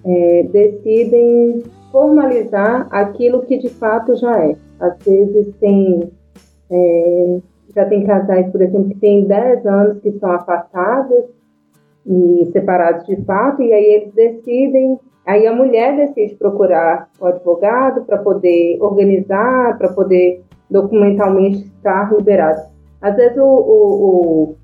é, 0.05 0.43
decidem 0.51 1.63
formalizar 1.91 2.87
aquilo 2.91 3.43
que 3.43 3.59
de 3.59 3.69
fato 3.69 4.17
já 4.17 4.45
é. 4.45 4.57
Às 4.81 4.99
vezes 5.05 5.55
tem 5.61 6.11
é, 6.71 7.39
já 7.75 7.85
tem 7.87 8.05
casais, 8.05 8.51
por 8.51 8.63
exemplo, 8.63 8.89
que 8.91 8.99
têm 8.99 9.25
10 9.25 9.67
anos 9.67 9.99
que 10.01 10.13
são 10.13 10.31
afastados 10.31 11.25
e 12.07 12.49
separados 12.53 13.07
de 13.07 13.17
fato, 13.25 13.63
e 13.63 13.73
aí 13.73 13.85
eles 13.85 14.15
decidem, 14.15 14.99
aí 15.27 15.47
a 15.47 15.55
mulher 15.55 15.97
decide 15.97 16.35
procurar 16.37 17.09
o 17.21 17.27
advogado 17.27 18.05
para 18.05 18.19
poder 18.19 18.79
organizar, 18.81 19.79
para 19.79 19.93
poder 19.93 20.43
documentalmente 20.71 21.59
estar 21.59 22.13
liberado. 22.13 22.61
Às 23.01 23.17
vezes 23.17 23.37
o, 23.37 23.45
o, 23.45 24.55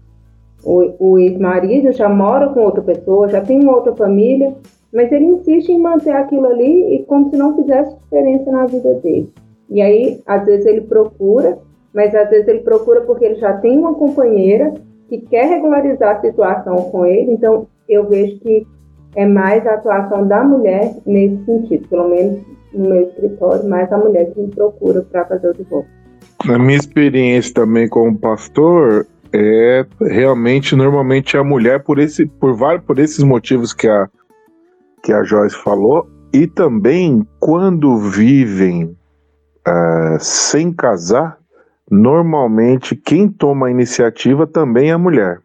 o, 0.65 0.95
o 0.99 1.19
ex-marido 1.19 1.93
já 1.93 2.09
mora 2.09 2.49
com 2.49 2.61
outra 2.61 2.83
pessoa, 2.83 3.29
já 3.29 3.41
tem 3.41 3.63
uma 3.63 3.77
outra 3.77 3.95
família, 3.95 4.55
mas 4.93 5.11
ele 5.13 5.27
insiste 5.27 5.71
em 5.71 5.79
manter 5.79 6.13
aquilo 6.13 6.47
ali 6.47 6.97
e 6.97 7.05
como 7.05 7.31
se 7.31 7.37
não 7.37 7.57
fizesse 7.57 7.97
diferença 7.97 8.51
na 8.51 8.67
vida 8.67 8.95
dele. 8.95 9.33
E 9.69 9.81
aí, 9.81 10.21
às 10.27 10.45
vezes 10.45 10.67
ele 10.67 10.81
procura, 10.81 11.59
mas 11.95 12.15
às 12.15 12.29
vezes 12.29 12.49
ele 12.49 12.61
procura 12.61 13.03
porque 13.03 13.25
ele 13.25 13.37
já 13.37 13.53
tem 13.59 13.79
uma 13.79 13.95
companheira 13.95 14.75
que 15.09 15.19
quer 15.19 15.47
regularizar 15.47 16.17
a 16.17 16.21
situação 16.21 16.77
com 16.91 17.07
ele, 17.07 17.33
então 17.33 17.67
eu 17.89 18.09
vejo 18.09 18.39
que 18.41 18.67
é 19.17 19.27
mais 19.27 19.67
a 19.67 19.75
atuação 19.75 20.27
da 20.27 20.45
mulher 20.45 20.95
nesse 21.07 21.45
sentido, 21.45 21.89
pelo 21.89 22.09
menos 22.09 22.41
no 22.73 22.89
meu 22.89 23.03
escritório, 23.03 23.69
mais 23.69 23.93
a 23.93 23.99
mulher 23.99 24.33
que 24.33 24.41
me 24.41 24.49
procura 24.49 25.03
para 25.03 25.25
fazer 25.27 25.51
o 25.51 25.55
divórcio. 25.55 25.91
Na 26.45 26.59
minha 26.59 26.79
experiência 26.79 27.53
também 27.53 27.89
como 27.89 28.17
pastor, 28.19 29.07
é 29.33 29.85
realmente 30.01 30.75
normalmente 30.75 31.37
a 31.37 31.45
mulher 31.45 31.83
por 31.83 31.99
esse 31.99 32.27
por 32.27 32.57
vários 32.57 32.85
por 32.85 32.99
esses 32.99 33.23
motivos 33.23 33.73
que 33.73 33.87
a 33.89 34.09
que 35.03 35.13
a 35.13 35.23
Joyce 35.23 35.57
falou 35.57 36.09
e 36.33 36.47
também 36.47 37.27
quando 37.39 37.97
vivem 37.97 38.85
uh, 39.67 40.19
sem 40.19 40.73
casar 40.73 41.39
normalmente 41.91 42.97
quem 42.97 43.29
toma 43.29 43.67
a 43.67 43.71
iniciativa 43.71 44.47
também 44.47 44.91
é 44.91 44.93
a 44.93 44.99
mulher. 44.99 45.41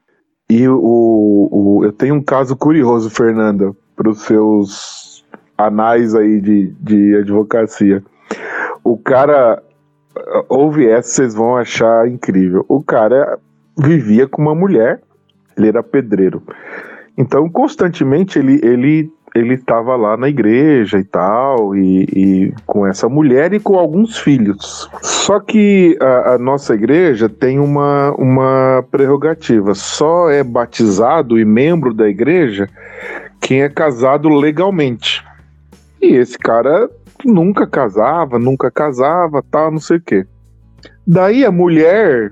E 0.49 0.67
o, 0.67 1.49
o 1.51 1.81
eu 1.83 1.91
tenho 1.91 2.15
um 2.15 2.21
caso 2.21 2.55
curioso, 2.55 3.09
Fernanda, 3.09 3.75
para 3.95 4.09
os 4.09 4.21
seus 4.21 5.25
anais 5.57 6.13
aí 6.13 6.39
de, 6.39 6.67
de 6.79 7.15
advocacia. 7.15 8.03
O 8.83 8.97
cara, 8.97 9.61
ouve 10.47 10.87
essa, 10.87 11.09
vocês 11.09 11.33
vão 11.33 11.57
achar 11.57 12.07
incrível. 12.07 12.65
O 12.67 12.83
cara 12.83 13.39
vivia 13.77 14.27
com 14.27 14.41
uma 14.41 14.55
mulher, 14.55 15.01
ele 15.57 15.69
era 15.69 15.81
pedreiro. 15.81 16.43
Então, 17.17 17.49
constantemente 17.49 18.37
ele, 18.37 18.59
ele 18.63 19.11
ele 19.35 19.55
estava 19.55 19.97
lá 19.97 20.15
na 20.15 20.29
igreja 20.29 20.97
e 20.97 21.03
tal, 21.03 21.75
e, 21.75 22.03
e, 22.03 22.53
com 22.65 22.87
essa 22.87 23.09
mulher 23.09 23.53
e 23.53 23.59
com 23.59 23.77
alguns 23.77 24.17
filhos. 24.17 24.89
Só 25.01 25.41
que 25.41 25.97
a, 25.99 26.33
a, 26.33 26.37
nossa 26.37 26.73
igreja 26.73 27.27
tem 27.27 27.59
uma, 27.59 28.11
uma 28.17 28.85
prerrogativa: 28.89 29.75
só 29.75 30.29
é 30.29 30.41
batizado 30.41 31.37
e 31.37 31.43
membro 31.43 31.93
da 31.93 32.07
igreja 32.07 32.69
quem 33.41 33.61
é 33.61 33.67
casado 33.67 34.29
legalmente. 34.29 35.21
E 36.01 36.15
esse 36.15 36.37
cara 36.37 36.89
nunca 37.25 37.67
casava, 37.67 38.39
nunca 38.39 38.71
casava, 38.71 39.43
tal, 39.51 39.69
não 39.69 39.79
sei 39.79 39.97
o 39.97 40.01
quê. 40.01 40.25
Daí 41.05 41.43
a 41.43 41.51
mulher 41.51 42.31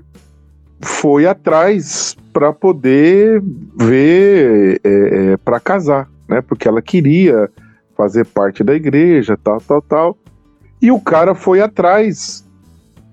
foi 0.80 1.26
atrás 1.26 2.16
para 2.32 2.52
poder 2.52 3.42
ver 3.76 4.80
é, 4.82 5.32
é, 5.32 5.36
para 5.36 5.60
casar 5.60 6.08
né? 6.28 6.40
Porque 6.40 6.68
ela 6.68 6.82
queria 6.82 7.50
fazer 7.96 8.24
parte 8.26 8.64
da 8.64 8.74
igreja, 8.74 9.36
tal, 9.36 9.60
tal, 9.60 9.82
tal. 9.82 10.18
E 10.80 10.90
o 10.90 11.00
cara 11.00 11.34
foi 11.34 11.60
atrás 11.60 12.44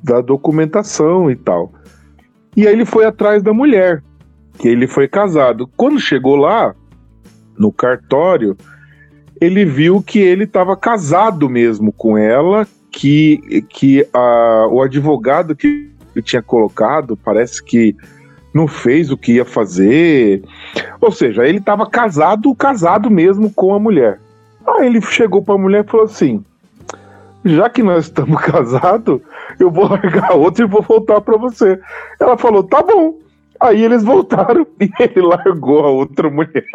da 0.03 0.21
documentação 0.21 1.29
e 1.29 1.35
tal. 1.35 1.71
E 2.55 2.67
aí 2.67 2.73
ele 2.73 2.85
foi 2.85 3.05
atrás 3.05 3.41
da 3.43 3.53
mulher, 3.53 4.03
que 4.57 4.67
ele 4.67 4.87
foi 4.87 5.07
casado. 5.07 5.69
Quando 5.77 5.99
chegou 5.99 6.35
lá, 6.35 6.75
no 7.57 7.71
cartório, 7.71 8.57
ele 9.39 9.63
viu 9.65 10.01
que 10.01 10.19
ele 10.19 10.45
estava 10.45 10.75
casado 10.75 11.49
mesmo 11.49 11.91
com 11.91 12.17
ela, 12.17 12.67
que, 12.91 13.63
que 13.69 14.05
a, 14.13 14.67
o 14.69 14.81
advogado 14.81 15.55
que 15.55 15.91
tinha 16.23 16.41
colocado, 16.41 17.15
parece 17.15 17.63
que 17.63 17.95
não 18.53 18.67
fez 18.67 19.11
o 19.11 19.17
que 19.17 19.33
ia 19.33 19.45
fazer. 19.45 20.43
Ou 20.99 21.11
seja, 21.11 21.47
ele 21.47 21.57
estava 21.57 21.89
casado, 21.89 22.53
casado 22.55 23.09
mesmo 23.09 23.51
com 23.51 23.73
a 23.73 23.79
mulher. 23.79 24.19
Aí 24.67 24.85
ele 24.85 25.01
chegou 25.01 25.41
para 25.41 25.55
a 25.55 25.57
mulher 25.57 25.83
e 25.83 25.89
falou 25.89 26.05
assim: 26.05 26.43
já 27.43 27.69
que 27.69 27.81
nós 27.81 28.05
estamos 28.05 28.39
casados, 28.43 29.21
eu 29.59 29.71
vou 29.71 29.87
largar 29.87 30.33
outra 30.33 30.65
e 30.65 30.67
vou 30.67 30.81
voltar 30.81 31.21
para 31.21 31.37
você. 31.37 31.79
Ela 32.19 32.37
falou: 32.37 32.63
tá 32.63 32.81
bom. 32.81 33.15
Aí 33.61 33.83
eles 33.83 34.03
voltaram 34.03 34.65
e 34.81 34.89
ele 34.99 35.21
largou 35.21 35.85
a 35.85 35.89
outra 35.89 36.29
mulher. 36.29 36.65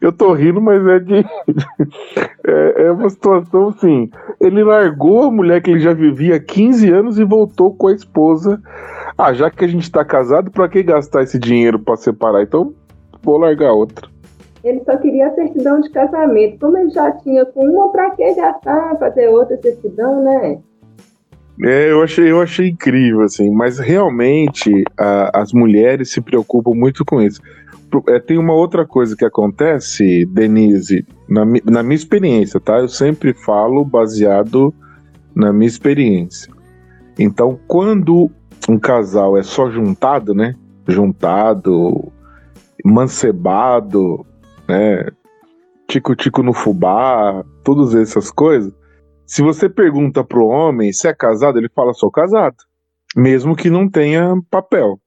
Eu 0.00 0.12
tô 0.12 0.32
rindo, 0.32 0.60
mas 0.60 0.86
é 0.86 0.98
de. 0.98 1.24
É, 2.48 2.84
é, 2.84 2.92
uma 2.92 3.10
situação 3.10 3.70
assim. 3.70 4.08
Ele 4.40 4.62
largou 4.62 5.24
a 5.24 5.30
mulher 5.32 5.60
que 5.60 5.68
ele 5.68 5.80
já 5.80 5.92
vivia 5.92 6.36
há 6.36 6.40
15 6.40 6.88
anos 6.92 7.18
e 7.18 7.24
voltou 7.24 7.74
com 7.74 7.88
a 7.88 7.92
esposa 7.92 8.62
ah, 9.18 9.32
já 9.32 9.50
que 9.50 9.64
a 9.64 9.68
gente 9.68 9.90
tá 9.90 10.04
casado, 10.04 10.50
pra 10.50 10.68
que 10.68 10.82
gastar 10.82 11.22
esse 11.22 11.38
dinheiro 11.38 11.78
pra 11.78 11.96
separar? 11.96 12.42
Então, 12.42 12.74
vou 13.22 13.38
largar 13.38 13.72
outra. 13.72 14.06
Ele 14.62 14.82
só 14.84 14.94
queria 14.98 15.28
a 15.28 15.34
certidão 15.34 15.80
de 15.80 15.88
casamento. 15.88 16.58
Como 16.58 16.76
ele 16.76 16.90
já 16.90 17.10
tinha 17.12 17.46
com 17.46 17.64
uma, 17.64 17.90
pra 17.90 18.10
que 18.10 18.34
gastar, 18.34 18.98
fazer 18.98 19.28
outra 19.28 19.56
certidão, 19.56 20.22
né? 20.22 20.58
É, 21.62 21.90
eu 21.90 22.02
achei, 22.02 22.30
eu 22.30 22.40
achei 22.40 22.68
incrível, 22.68 23.22
assim, 23.22 23.50
mas 23.50 23.78
realmente 23.78 24.84
a, 24.96 25.40
as 25.40 25.52
mulheres 25.52 26.10
se 26.10 26.20
preocupam 26.20 26.74
muito 26.74 27.04
com 27.04 27.20
isso. 27.20 27.40
É, 28.08 28.18
tem 28.18 28.36
uma 28.36 28.52
outra 28.52 28.86
coisa 28.86 29.16
que 29.16 29.24
acontece, 29.24 30.26
Denise, 30.26 31.06
na, 31.28 31.44
na 31.64 31.82
minha 31.82 31.94
experiência, 31.94 32.60
tá? 32.60 32.78
Eu 32.78 32.88
sempre 32.88 33.32
falo 33.32 33.84
baseado 33.84 34.74
na 35.34 35.52
minha 35.52 35.68
experiência. 35.68 36.52
Então, 37.18 37.58
quando 37.66 38.30
um 38.68 38.78
casal 38.78 39.36
é 39.36 39.42
só 39.42 39.70
juntado, 39.70 40.34
né? 40.34 40.54
Juntado, 40.86 42.12
mancebado, 42.84 44.26
né? 44.68 45.06
Tico-tico 45.88 46.42
no 46.42 46.52
fubá, 46.52 47.44
todas 47.64 47.94
essas 47.94 48.30
coisas. 48.30 48.72
Se 49.26 49.42
você 49.42 49.68
pergunta 49.68 50.22
pro 50.22 50.46
homem 50.46 50.92
se 50.92 51.08
é 51.08 51.12
casado, 51.12 51.58
ele 51.58 51.68
fala 51.68 51.92
sou 51.92 52.10
casado, 52.10 52.56
mesmo 53.16 53.56
que 53.56 53.68
não 53.68 53.88
tenha 53.88 54.40
papel. 54.48 55.00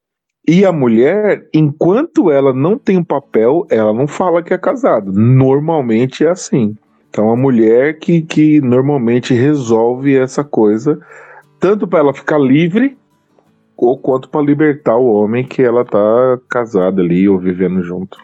E 0.46 0.66
a 0.66 0.72
mulher, 0.72 1.48
enquanto 1.54 2.30
ela 2.30 2.54
não 2.54 2.78
tem 2.78 2.98
um 2.98 3.04
papel, 3.04 3.66
ela 3.70 3.94
não 3.94 4.08
fala 4.08 4.44
que 4.44 4.54
é 4.54 4.58
casado. 4.58 5.12
Normalmente 5.14 6.26
é 6.26 6.30
assim. 6.30 6.76
Então 7.10 7.32
a 7.32 7.36
mulher 7.36 7.98
que, 7.98 8.22
que 8.22 8.60
normalmente 8.60 9.34
resolve 9.34 10.16
essa 10.18 10.44
coisa, 10.44 11.00
tanto 11.60 11.88
para 11.88 12.00
ela 12.00 12.14
ficar 12.14 12.38
livre, 12.38 12.98
ou 13.78 13.98
quanto 13.98 14.30
para 14.30 14.42
libertar 14.42 14.98
o 14.98 15.06
homem 15.06 15.46
que 15.46 15.62
ela 15.62 15.86
tá 15.86 16.38
casada 16.50 17.02
ali 17.02 17.30
ou 17.30 17.40
vivendo 17.40 17.82
junto. 17.82 18.18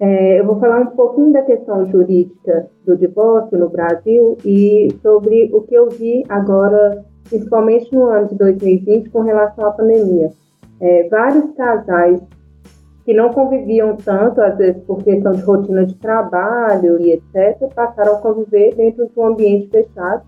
É, 0.00 0.38
eu 0.38 0.46
vou 0.46 0.60
falar 0.60 0.80
um 0.80 0.86
pouquinho 0.86 1.32
da 1.32 1.42
questão 1.42 1.84
jurídica 1.86 2.68
do 2.84 2.96
divórcio 2.96 3.58
no 3.58 3.68
Brasil 3.68 4.36
e 4.44 4.88
sobre 5.02 5.50
o 5.52 5.62
que 5.62 5.74
eu 5.74 5.88
vi 5.88 6.24
agora, 6.28 7.04
principalmente 7.28 7.92
no 7.92 8.04
ano 8.06 8.28
de 8.28 8.36
2020, 8.36 9.10
com 9.10 9.22
relação 9.22 9.66
à 9.66 9.72
pandemia. 9.72 10.30
É, 10.80 11.08
vários 11.08 11.50
casais 11.56 12.20
que 13.04 13.12
não 13.12 13.32
conviviam 13.32 13.96
tanto, 13.96 14.40
às 14.40 14.56
vezes 14.56 14.80
por 14.84 15.02
questão 15.02 15.32
de 15.32 15.42
rotina 15.42 15.84
de 15.84 15.94
trabalho 15.96 17.00
e 17.00 17.12
etc., 17.12 17.72
passaram 17.74 18.16
a 18.16 18.18
conviver 18.18 18.74
dentro 18.76 19.08
de 19.08 19.18
um 19.18 19.26
ambiente 19.26 19.68
fechado 19.68 20.22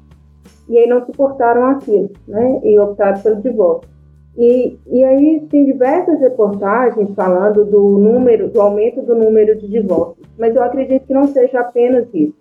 e 0.68 0.78
aí 0.78 0.88
não 0.88 1.04
suportaram 1.04 1.66
aquilo, 1.66 2.10
né? 2.26 2.60
E 2.64 2.78
optaram 2.78 3.20
pelo 3.20 3.42
divórcio. 3.42 3.99
E, 4.36 4.78
e 4.86 5.04
aí 5.04 5.46
tem 5.50 5.64
diversas 5.64 6.20
reportagens 6.20 7.12
falando 7.14 7.64
do 7.64 7.98
número, 7.98 8.48
do 8.48 8.60
aumento 8.60 9.02
do 9.02 9.14
número 9.14 9.58
de 9.58 9.68
divórcios, 9.68 10.26
mas 10.38 10.54
eu 10.54 10.62
acredito 10.62 11.06
que 11.06 11.14
não 11.14 11.26
seja 11.28 11.60
apenas 11.60 12.06
isso, 12.14 12.36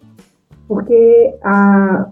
porque 0.68 1.36
a, 1.44 2.12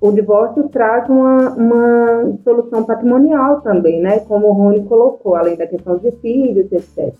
o 0.00 0.10
divórcio 0.10 0.68
traz 0.68 1.08
uma, 1.08 1.50
uma 1.54 2.38
solução 2.42 2.84
patrimonial 2.84 3.60
também, 3.60 4.00
né? 4.00 4.20
Como 4.20 4.48
o 4.48 4.52
Rony 4.52 4.84
colocou, 4.84 5.36
além 5.36 5.56
da 5.56 5.66
questão 5.66 5.96
de 5.98 6.10
filhos, 6.16 6.70
etc. 6.72 7.14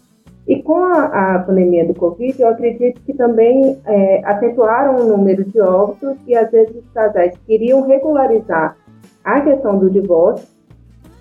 E 0.47 0.62
com 0.62 0.76
a, 0.76 1.37
a, 1.37 1.38
pandemia 1.40 1.87
do 1.87 1.95
Covid, 1.95 2.40
eu 2.40 2.49
acredito 2.49 3.00
que 3.02 3.14
também 3.14 3.81
é, 3.85 4.25
acentuaram 4.25 4.97
o 4.97 5.05
número 5.05 5.45
de 5.45 5.61
óbitos 5.61 6.16
e 6.26 6.37
às 6.37 6.50
vezes 6.50 6.76
os 6.76 6.88
casais 6.93 7.37
queriam 7.47 7.83
regularizar 7.83 8.76
a 9.25 9.40
questão 9.40 9.78
do 9.78 9.90
divórcio 9.90 10.56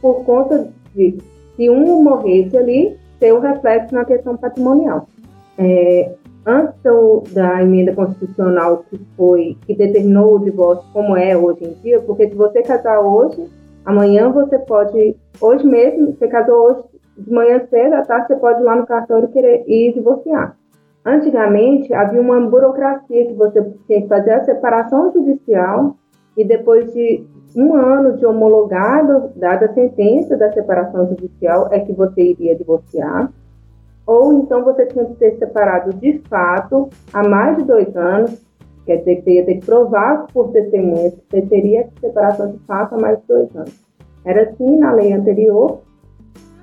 por 0.02 0.24
conta 0.24 0.68
de 0.94 1.18
se 1.56 1.70
um 1.70 2.04
morresse 2.04 2.58
ali, 2.58 2.98
ter 3.20 3.34
um 3.34 3.40
reflexo 3.40 3.94
na 3.94 4.06
questão 4.06 4.36
patrimonial. 4.36 5.08
É, 5.58 6.12
antes 6.46 7.34
da 7.34 7.62
emenda 7.62 7.94
constitucional 7.94 8.86
que 8.90 9.00
foi 9.18 9.58
que 9.66 9.74
determinou 9.74 10.36
o 10.36 10.44
divórcio 10.44 10.86
como 10.94 11.18
é 11.18 11.36
hoje 11.36 11.66
em 11.66 11.74
dia, 11.82 12.00
porque 12.02 12.30
se 12.30 12.36
você 12.36 12.62
casar 12.62 13.00
hoje, 13.00 13.50
amanhã 13.86 14.30
você 14.30 14.60
pode, 14.60 15.16
hoje 15.42 15.66
mesmo, 15.66 16.14
você 16.14 16.28
casou 16.28 16.70
hoje, 16.70 16.84
de 17.18 17.32
manhã 17.32 17.62
cedo, 17.70 17.94
à 17.94 18.02
tarde 18.04 18.28
você 18.28 18.36
pode 18.36 18.62
ir 18.62 18.64
lá 18.64 18.76
no 18.76 18.86
cartório 18.86 19.30
querer 19.30 19.64
ir 19.68 19.94
divorciar. 19.94 20.58
Antigamente, 21.06 21.94
havia 21.94 22.20
uma 22.20 22.42
burocracia 22.42 23.28
que 23.28 23.34
você 23.34 23.62
tinha 23.88 24.02
que 24.02 24.08
fazer 24.08 24.32
a 24.32 24.44
separação 24.44 25.14
judicial 25.14 25.96
e 26.36 26.44
depois 26.44 26.92
de 26.94 27.24
um 27.56 27.76
ano 27.76 28.18
de 28.18 28.26
homologado, 28.26 29.32
dada 29.36 29.68
a 29.68 29.74
sentença 29.74 30.36
da 30.36 30.52
separação 30.52 31.08
judicial, 31.08 31.70
é 31.72 31.80
que 31.80 31.94
você 31.94 32.32
iria 32.32 32.56
divorciar. 32.56 33.32
Ou 34.06 34.34
então 34.34 34.64
você 34.64 34.86
tinha 34.88 35.06
que 35.06 35.16
ser 35.16 35.38
separado 35.38 35.94
de 35.94 36.20
fato 36.30 36.90
há 37.14 37.28
mais 37.28 37.58
de 37.58 37.64
dois 37.64 37.96
anos, 37.96 38.40
quer 38.86 38.98
dizer 38.98 39.16
que 39.16 39.24
você 39.24 39.32
ia 39.32 39.46
ter 39.46 39.56
que 39.56 39.66
provar 39.66 40.28
por 40.34 40.52
testemunhas 40.52 41.14
que 41.14 41.24
você 41.30 41.42
teria 41.44 41.90
separação 42.00 42.52
de 42.52 42.60
fato 42.60 42.96
há 42.96 43.00
mais 43.00 43.18
de 43.20 43.28
dois 43.28 43.56
anos. 43.56 43.74
Era 44.26 44.44
assim 44.44 44.78
na 44.78 44.92
lei 44.92 45.14
anterior, 45.14 45.80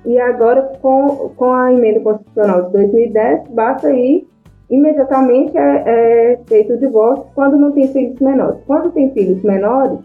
e 0.05 0.19
agora, 0.19 0.61
com, 0.81 1.29
com 1.35 1.53
a 1.53 1.71
emenda 1.71 2.01
constitucional 2.01 2.63
de 2.63 2.73
2010, 2.73 3.47
basta 3.49 3.89
ir 3.91 4.27
imediatamente 4.69 5.57
é, 5.57 6.33
é 6.33 6.39
feito 6.45 6.73
o 6.73 6.77
divórcio 6.77 7.25
quando 7.33 7.57
não 7.57 7.71
tem 7.71 7.87
filhos 7.87 8.19
menores. 8.19 8.59
Quando 8.65 8.91
tem 8.91 9.11
filhos 9.11 9.41
menores, 9.43 9.99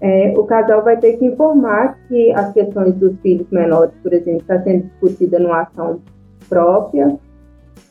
é, 0.00 0.32
o 0.38 0.44
casal 0.44 0.84
vai 0.84 0.96
ter 0.96 1.16
que 1.16 1.24
informar 1.24 1.98
que 2.06 2.32
as 2.32 2.52
questões 2.52 2.94
dos 2.94 3.18
filhos 3.20 3.48
menores, 3.50 3.92
por 4.02 4.12
exemplo, 4.12 4.42
está 4.42 4.60
sendo 4.62 4.84
discutida 4.84 5.38
numa 5.38 5.62
ação 5.62 6.00
própria 6.48 7.18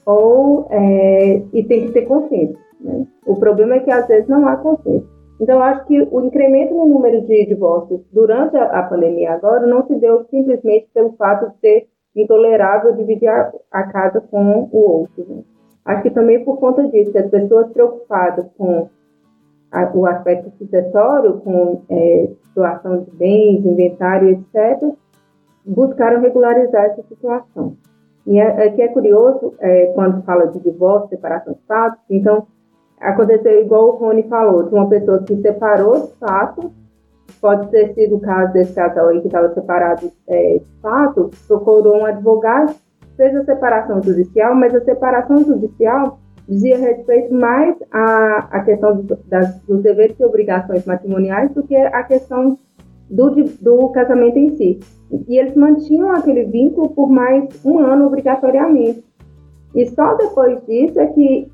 ou 0.05 0.67
é, 0.71 1.41
e 1.51 1.63
tem 1.63 1.87
que 1.87 1.91
ter 1.91 2.03
consenso. 2.03 2.57
Né? 2.79 3.05
O 3.25 3.35
problema 3.35 3.75
é 3.75 3.79
que 3.79 3.91
às 3.91 4.07
vezes 4.07 4.27
não 4.29 4.47
há 4.47 4.55
consenso. 4.55 5.05
Então, 5.39 5.61
acho 5.61 5.85
que 5.85 6.07
o 6.09 6.21
incremento 6.21 6.73
no 6.73 6.87
número 6.87 7.21
de 7.21 7.45
divórcios 7.45 8.01
durante 8.11 8.55
a, 8.57 8.79
a 8.79 8.83
pandemia 8.83 9.33
agora 9.33 9.67
não 9.67 9.85
se 9.85 9.95
deu 9.95 10.25
simplesmente 10.31 10.87
pelo 10.93 11.11
fato 11.13 11.51
de 11.51 11.59
ser 11.59 11.87
intolerável 12.15 12.95
dividir 12.95 13.27
a, 13.27 13.51
a 13.71 13.83
casa 13.83 14.21
com 14.31 14.67
o 14.71 14.77
outro. 14.77 15.25
Né? 15.27 15.43
Acho 15.85 16.03
que 16.03 16.09
também 16.09 16.43
por 16.43 16.57
conta 16.57 16.87
disso, 16.87 17.15
as 17.17 17.29
pessoas 17.29 17.71
preocupadas 17.71 18.45
com 18.57 18.89
a, 19.71 19.91
o 19.93 20.05
aspecto 20.05 20.51
sucessório, 20.57 21.39
com 21.39 21.83
é, 21.89 22.29
de 23.05 23.11
bens, 23.17 23.65
inventário, 23.65 24.29
etc., 24.29 24.93
buscaram 25.65 26.21
regularizar 26.21 26.85
essa 26.85 27.03
situação. 27.03 27.75
E 28.25 28.39
é, 28.39 28.67
é 28.67 28.69
que 28.71 28.81
é 28.81 28.87
curioso, 28.87 29.53
é, 29.59 29.87
quando 29.93 30.23
fala 30.23 30.47
de 30.47 30.59
divórcio, 30.59 31.09
separação 31.09 31.53
de 31.53 31.61
fatos, 31.67 31.99
então 32.09 32.47
aconteceu 32.99 33.61
igual 33.61 33.89
o 33.89 33.97
Rony 33.97 34.23
falou, 34.23 34.63
de 34.63 34.73
uma 34.73 34.89
pessoa 34.89 35.21
que 35.23 35.35
se 35.35 35.41
separou 35.41 36.07
de 36.07 36.13
fato, 36.15 36.71
pode 37.39 37.67
ter 37.69 37.93
sido 37.93 38.15
o 38.15 38.19
caso 38.19 38.53
desse 38.53 38.73
casal 38.73 39.09
aí 39.09 39.21
que 39.21 39.27
estava 39.27 39.53
separado 39.53 40.11
é, 40.27 40.57
de 40.57 40.81
fato, 40.81 41.29
procurou 41.47 41.97
um 41.97 42.05
advogado, 42.05 42.73
fez 43.15 43.35
a 43.35 43.45
separação 43.45 44.01
judicial, 44.01 44.55
mas 44.55 44.73
a 44.73 44.83
separação 44.83 45.43
judicial 45.43 46.19
dizia 46.47 46.77
respeito 46.77 47.33
mais 47.33 47.75
à, 47.91 48.47
à 48.51 48.63
questão 48.63 49.01
do, 49.01 49.17
das, 49.25 49.59
dos 49.61 49.81
deveres 49.83 50.17
e 50.19 50.23
obrigações 50.23 50.85
matrimoniais 50.85 51.51
do 51.51 51.63
que 51.63 51.75
a 51.75 52.03
questão 52.03 52.57
do, 53.09 53.29
do 53.61 53.89
casamento 53.89 54.37
em 54.37 54.55
si. 54.55 54.79
E 55.27 55.37
eles 55.37 55.55
mantinham 55.55 56.11
aquele 56.11 56.45
vínculo 56.45 56.89
por 56.89 57.09
mais 57.09 57.49
um 57.65 57.79
ano 57.79 58.07
obrigatoriamente. 58.07 59.03
E 59.75 59.85
só 59.87 60.15
depois 60.15 60.63
disso 60.65 60.99
é 60.99 61.07
que 61.07 61.51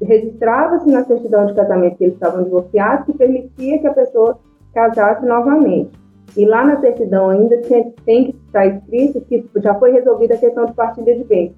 registrava-se 0.00 0.88
na 0.90 1.04
certidão 1.04 1.46
de 1.46 1.54
casamento 1.54 1.96
que 1.96 2.04
eles 2.04 2.14
estavam 2.14 2.44
divorciados, 2.44 3.06
que 3.06 3.12
permitia 3.16 3.78
que 3.78 3.86
a 3.86 3.94
pessoa 3.94 4.38
casasse 4.74 5.24
novamente. 5.24 5.90
E 6.36 6.44
lá 6.44 6.64
na 6.64 6.80
certidão 6.80 7.30
ainda 7.30 7.56
tinha, 7.62 7.90
tem 8.04 8.26
que 8.26 8.36
estar 8.46 8.66
escrito 8.66 9.20
que 9.22 9.44
já 9.56 9.74
foi 9.74 9.92
resolvida 9.92 10.34
a 10.34 10.38
questão 10.38 10.66
de 10.66 10.74
partilha 10.74 11.16
de 11.16 11.24
bens. 11.24 11.52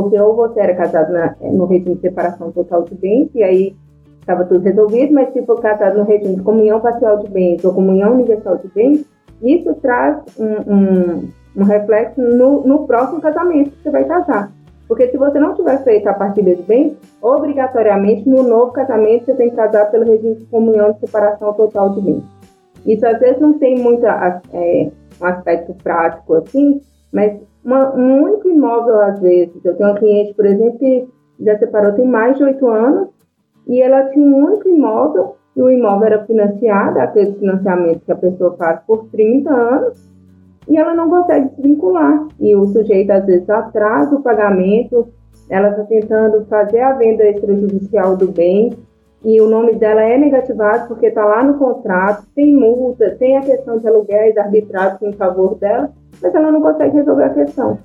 Porque 0.00 0.20
ou 0.20 0.36
você 0.36 0.60
era 0.60 0.76
casado 0.76 1.12
na, 1.12 1.34
no 1.40 1.66
regime 1.66 1.96
de 1.96 2.02
separação 2.02 2.52
total 2.52 2.84
de 2.84 2.94
bens, 2.94 3.30
e 3.34 3.42
aí 3.42 3.76
estava 4.20 4.44
tudo 4.44 4.62
resolvido, 4.62 5.12
mas 5.12 5.32
se 5.32 5.44
for 5.44 5.60
casado 5.60 5.98
no 5.98 6.04
regime 6.04 6.36
de 6.36 6.42
comunhão 6.42 6.78
parcial 6.78 7.18
de 7.18 7.28
bens 7.28 7.64
ou 7.64 7.74
comunhão 7.74 8.12
universal 8.12 8.58
de 8.58 8.68
bens, 8.68 9.04
isso 9.42 9.74
traz 9.82 10.18
um, 10.38 10.72
um, 10.72 11.28
um 11.56 11.64
reflexo 11.64 12.20
no, 12.20 12.64
no 12.64 12.86
próximo 12.86 13.20
casamento 13.20 13.70
que 13.70 13.82
você 13.82 13.90
vai 13.90 14.04
casar. 14.04 14.52
Porque 14.86 15.08
se 15.08 15.18
você 15.18 15.40
não 15.40 15.56
tiver 15.56 15.82
feito 15.82 16.06
a 16.06 16.14
partilha 16.14 16.54
de 16.54 16.62
bens, 16.62 16.96
obrigatoriamente 17.20 18.28
no 18.28 18.44
novo 18.44 18.70
casamento 18.70 19.24
você 19.24 19.34
tem 19.34 19.50
que 19.50 19.56
casar 19.56 19.90
pelo 19.90 20.04
regime 20.04 20.36
de 20.36 20.44
comunhão 20.46 20.92
de 20.92 21.00
separação 21.00 21.52
total 21.54 21.90
de 21.90 22.00
bens. 22.02 22.22
Isso 22.86 23.04
às 23.04 23.18
vezes 23.18 23.40
não 23.40 23.58
tem 23.58 23.76
muito 23.76 24.06
é, 24.06 24.90
um 25.20 25.26
aspecto 25.26 25.74
prático 25.82 26.34
assim, 26.34 26.80
mas 27.12 27.40
uma, 27.64 27.94
um 27.94 28.24
único 28.24 28.48
imóvel 28.48 29.00
às 29.00 29.20
vezes. 29.20 29.64
Eu 29.64 29.76
tenho 29.76 29.90
uma 29.90 29.98
cliente, 29.98 30.34
por 30.34 30.46
exemplo, 30.46 30.78
que 30.78 31.08
já 31.40 31.58
separou 31.58 31.92
tem 31.92 32.06
mais 32.06 32.36
de 32.36 32.44
oito 32.44 32.66
anos 32.68 33.08
e 33.66 33.80
ela 33.80 34.08
tinha 34.10 34.26
um 34.26 34.46
único 34.46 34.68
imóvel 34.68 35.36
e 35.56 35.62
o 35.62 35.70
imóvel 35.70 36.06
era 36.06 36.24
financiado, 36.24 37.00
aquele 37.00 37.32
financiamento 37.34 38.04
que 38.04 38.12
a 38.12 38.16
pessoa 38.16 38.56
faz 38.56 38.80
por 38.86 39.06
30 39.10 39.50
anos 39.52 40.08
e 40.68 40.76
ela 40.76 40.94
não 40.94 41.08
consegue 41.10 41.48
se 41.54 41.62
vincular. 41.62 42.28
E 42.38 42.54
o 42.54 42.66
sujeito, 42.66 43.10
às 43.10 43.24
vezes, 43.24 43.48
atrasa 43.48 44.14
o 44.14 44.22
pagamento, 44.22 45.08
ela 45.48 45.70
está 45.70 45.82
tentando 45.84 46.44
fazer 46.44 46.80
a 46.80 46.92
venda 46.92 47.28
extrajudicial 47.28 48.16
do 48.16 48.28
bem, 48.28 48.70
e 49.24 49.40
o 49.40 49.48
nome 49.48 49.74
dela 49.74 50.02
é 50.02 50.16
negativado 50.16 50.88
porque 50.88 51.06
está 51.06 51.24
lá 51.24 51.42
no 51.42 51.58
contrato, 51.58 52.26
tem 52.34 52.54
multa, 52.54 53.16
tem 53.18 53.36
a 53.36 53.42
questão 53.42 53.78
de 53.78 53.88
aluguéis 53.88 54.36
arbitrados 54.36 55.02
em 55.02 55.12
favor 55.12 55.56
dela, 55.56 55.90
mas 56.22 56.34
ela 56.34 56.52
não 56.52 56.62
consegue 56.62 56.96
resolver 56.96 57.24
a 57.24 57.34
questão, 57.34 57.78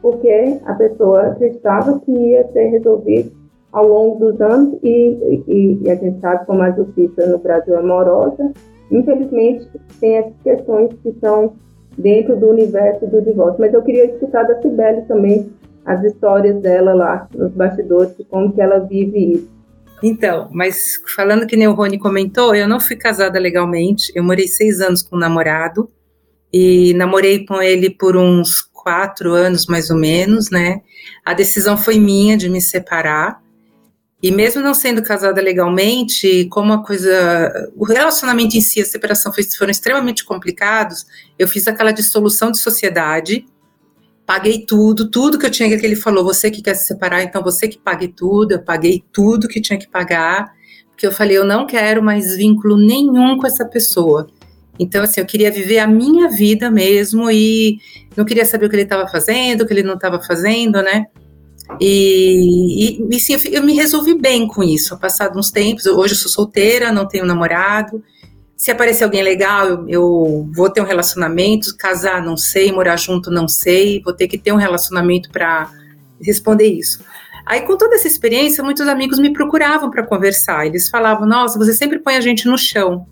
porque 0.00 0.58
a 0.64 0.74
pessoa 0.74 1.28
acreditava 1.28 2.00
que 2.00 2.10
ia 2.10 2.46
ser 2.52 2.66
resolvido 2.66 3.32
ao 3.72 3.86
longo 3.86 4.18
dos 4.18 4.40
anos 4.40 4.78
e, 4.82 5.44
e, 5.48 5.80
e 5.82 5.90
a 5.90 5.94
gente 5.94 6.20
sabe 6.20 6.44
como 6.46 6.62
a 6.62 6.70
justiça 6.70 7.26
no 7.26 7.38
Brasil 7.38 7.76
é 7.76 7.82
morosa, 7.82 8.52
infelizmente 8.90 9.68
tem 10.00 10.16
essas 10.16 10.36
questões 10.42 10.92
que 11.02 11.12
são 11.20 11.54
dentro 11.96 12.36
do 12.36 12.48
universo 12.48 13.06
do 13.06 13.22
divórcio. 13.22 13.60
Mas 13.60 13.72
eu 13.72 13.82
queria 13.82 14.06
escutar 14.06 14.44
da 14.44 14.60
Cibele 14.60 15.02
também 15.02 15.50
as 15.84 16.02
histórias 16.04 16.60
dela 16.60 16.94
lá 16.94 17.28
nos 17.34 17.52
bastidores, 17.52 18.14
como 18.30 18.52
que 18.52 18.60
ela 18.60 18.80
vive 18.80 19.34
isso. 19.34 19.51
Então, 20.02 20.48
mas 20.52 21.00
falando 21.14 21.46
que 21.46 21.56
nem 21.56 21.68
o 21.68 21.74
Rony 21.74 21.98
comentou, 21.98 22.54
eu 22.54 22.68
não 22.68 22.80
fui 22.80 22.96
casada 22.96 23.38
legalmente, 23.38 24.10
eu 24.14 24.24
morei 24.24 24.48
seis 24.48 24.80
anos 24.80 25.02
com 25.02 25.16
um 25.16 25.18
namorado, 25.18 25.90
e 26.52 26.92
namorei 26.94 27.46
com 27.46 27.62
ele 27.62 27.88
por 27.88 28.16
uns 28.16 28.60
quatro 28.60 29.32
anos, 29.32 29.66
mais 29.66 29.90
ou 29.90 29.96
menos, 29.96 30.50
né? 30.50 30.82
A 31.24 31.32
decisão 31.34 31.78
foi 31.78 31.98
minha 31.98 32.36
de 32.36 32.48
me 32.48 32.60
separar, 32.60 33.40
E 34.22 34.30
mesmo 34.30 34.62
não 34.62 34.72
sendo 34.72 35.02
casada 35.02 35.42
legalmente, 35.42 36.46
como 36.48 36.72
a 36.72 36.84
coisa. 36.84 37.70
O 37.76 37.84
relacionamento 37.84 38.56
em 38.56 38.60
si, 38.60 38.80
a 38.80 38.84
separação 38.84 39.32
foi, 39.32 39.42
foram 39.42 39.72
extremamente 39.72 40.24
complicados, 40.24 41.04
eu 41.36 41.48
fiz 41.48 41.66
aquela 41.66 41.90
dissolução 41.90 42.52
de 42.52 42.60
sociedade, 42.60 43.44
paguei 44.32 44.64
tudo, 44.64 45.10
tudo 45.10 45.38
que 45.38 45.44
eu 45.44 45.50
tinha 45.50 45.68
que 45.78 45.84
ele 45.84 45.94
falou, 45.94 46.24
você 46.24 46.50
que 46.50 46.62
quer 46.62 46.72
se 46.72 46.86
separar, 46.86 47.22
então 47.22 47.42
você 47.42 47.68
que 47.68 47.78
pague 47.78 48.08
tudo, 48.08 48.52
eu 48.52 48.62
paguei 48.62 49.04
tudo 49.12 49.46
que 49.46 49.60
tinha 49.60 49.78
que 49.78 49.86
pagar, 49.86 50.54
porque 50.88 51.06
eu 51.06 51.12
falei, 51.12 51.36
eu 51.36 51.44
não 51.44 51.66
quero 51.66 52.02
mais 52.02 52.34
vínculo 52.34 52.78
nenhum 52.78 53.36
com 53.36 53.46
essa 53.46 53.66
pessoa. 53.66 54.26
Então, 54.78 55.04
assim, 55.04 55.20
eu 55.20 55.26
queria 55.26 55.50
viver 55.50 55.80
a 55.80 55.86
minha 55.86 56.30
vida 56.30 56.70
mesmo 56.70 57.30
e 57.30 57.76
não 58.16 58.24
queria 58.24 58.46
saber 58.46 58.64
o 58.64 58.70
que 58.70 58.76
ele 58.76 58.84
estava 58.84 59.06
fazendo, 59.06 59.60
o 59.60 59.66
que 59.66 59.74
ele 59.74 59.82
não 59.82 59.96
estava 59.96 60.18
fazendo, 60.22 60.80
né? 60.80 61.04
E, 61.78 62.96
e, 63.02 63.14
e 63.14 63.20
sim, 63.20 63.36
eu 63.50 63.62
me 63.62 63.74
resolvi 63.74 64.14
bem 64.14 64.48
com 64.48 64.62
isso. 64.62 64.98
Passado 64.98 65.38
uns 65.38 65.50
tempos, 65.50 65.84
hoje 65.84 66.14
eu 66.14 66.18
sou 66.18 66.30
solteira, 66.30 66.90
não 66.90 67.06
tenho 67.06 67.26
namorado. 67.26 68.02
Se 68.62 68.70
aparecer 68.70 69.02
alguém 69.02 69.24
legal, 69.24 69.66
eu, 69.66 69.88
eu, 69.88 70.48
vou 70.54 70.70
ter 70.70 70.80
um 70.80 70.84
relacionamento. 70.84 71.76
Casar, 71.76 72.24
não 72.24 72.36
sei. 72.36 72.70
Morar 72.70 72.96
junto, 72.96 73.28
não 73.28 73.48
sei. 73.48 74.00
Vou 74.00 74.12
ter 74.12 74.28
que 74.28 74.38
ter 74.38 74.52
um 74.52 74.56
relacionamento 74.56 75.32
para 75.32 75.68
responder 76.20 76.68
isso. 76.68 77.00
Aí, 77.44 77.62
com 77.62 77.76
toda 77.76 77.96
essa 77.96 78.06
experiência, 78.06 78.62
muitos 78.62 78.86
amigos 78.86 79.18
me 79.18 79.32
procuravam 79.32 79.90
para 79.90 80.06
conversar. 80.06 80.64
Eles 80.64 80.88
falavam: 80.88 81.26
Nossa, 81.26 81.58
você 81.58 81.74
sempre 81.74 81.98
põe 81.98 82.14
a 82.14 82.20
gente 82.20 82.46
no 82.46 82.56
chão. 82.56 83.04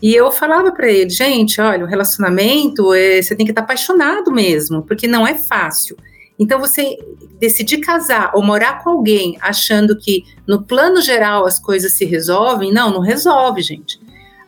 E 0.00 0.14
eu 0.14 0.32
falava 0.32 0.72
para 0.72 0.90
ele: 0.90 1.10
Gente, 1.10 1.60
olha, 1.60 1.84
o 1.84 1.86
relacionamento, 1.86 2.94
é, 2.94 3.20
você 3.20 3.36
tem 3.36 3.44
que 3.44 3.52
estar 3.52 3.60
apaixonado 3.60 4.32
mesmo, 4.32 4.82
porque 4.84 5.06
não 5.06 5.26
é 5.26 5.34
fácil. 5.34 5.94
Então, 6.38 6.58
você 6.58 6.96
decidir 7.38 7.80
casar 7.80 8.30
ou 8.32 8.42
morar 8.42 8.82
com 8.82 8.88
alguém 8.88 9.36
achando 9.42 9.94
que 9.98 10.24
no 10.46 10.62
plano 10.62 11.02
geral 11.02 11.44
as 11.44 11.60
coisas 11.60 11.92
se 11.92 12.06
resolvem, 12.06 12.72
não, 12.72 12.90
não 12.90 13.00
resolve, 13.00 13.60
gente. 13.60 14.00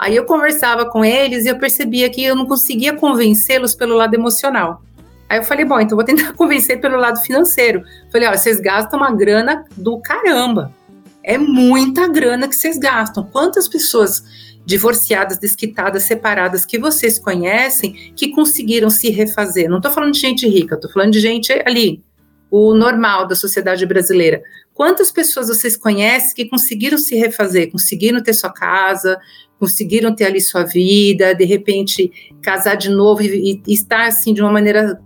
Aí 0.02 0.16
eu 0.16 0.24
conversava 0.24 0.84
com 0.84 1.04
eles 1.04 1.44
e 1.44 1.48
eu 1.48 1.58
percebia 1.60 2.10
que 2.10 2.24
eu 2.24 2.34
não 2.34 2.44
conseguia 2.44 2.92
convencê-los 2.92 3.72
pelo 3.72 3.94
lado 3.94 4.14
emocional. 4.14 4.82
Aí 5.28 5.38
eu 5.38 5.44
falei, 5.44 5.64
bom, 5.64 5.78
então 5.78 5.94
vou 5.94 6.04
tentar 6.04 6.32
convencer 6.36 6.80
pelo 6.80 6.96
lado 6.96 7.20
financeiro. 7.20 7.84
Falei, 8.10 8.26
ó, 8.26 8.36
vocês 8.36 8.58
gastam 8.58 8.98
uma 8.98 9.14
grana 9.14 9.64
do 9.76 10.00
caramba. 10.00 10.74
É 11.22 11.38
muita 11.38 12.08
grana 12.08 12.48
que 12.48 12.56
vocês 12.56 12.78
gastam. 12.78 13.22
Quantas 13.22 13.68
pessoas 13.68 14.24
divorciadas, 14.66 15.38
desquitadas, 15.38 16.02
separadas 16.02 16.66
que 16.66 16.80
vocês 16.80 17.16
conhecem 17.16 18.12
que 18.16 18.32
conseguiram 18.32 18.90
se 18.90 19.08
refazer. 19.08 19.70
Não 19.70 19.76
estou 19.76 19.92
falando 19.92 20.14
de 20.14 20.18
gente 20.18 20.48
rica, 20.48 20.74
estou 20.74 20.90
falando 20.90 21.12
de 21.12 21.20
gente 21.20 21.52
ali, 21.64 22.02
o 22.50 22.74
normal 22.74 23.28
da 23.28 23.36
sociedade 23.36 23.86
brasileira. 23.86 24.42
Quantas 24.74 25.12
pessoas 25.12 25.48
vocês 25.48 25.76
conhecem 25.76 26.34
que 26.34 26.48
conseguiram 26.48 26.98
se 26.98 27.14
refazer, 27.14 27.70
conseguiram 27.70 28.22
ter 28.22 28.34
sua 28.34 28.52
casa, 28.52 29.18
conseguiram 29.62 30.12
ter 30.12 30.24
ali 30.24 30.40
sua 30.40 30.64
vida, 30.64 31.36
de 31.36 31.44
repente 31.44 32.10
casar 32.42 32.74
de 32.74 32.90
novo 32.90 33.22
e, 33.22 33.62
e 33.64 33.72
estar 33.72 34.08
assim 34.08 34.34
de 34.34 34.42
uma 34.42 34.50
maneira 34.50 35.00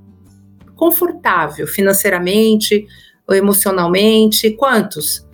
confortável 0.74 1.66
financeiramente 1.66 2.86
ou 3.28 3.34
emocionalmente? 3.34 4.50
Quantos? 4.52 5.26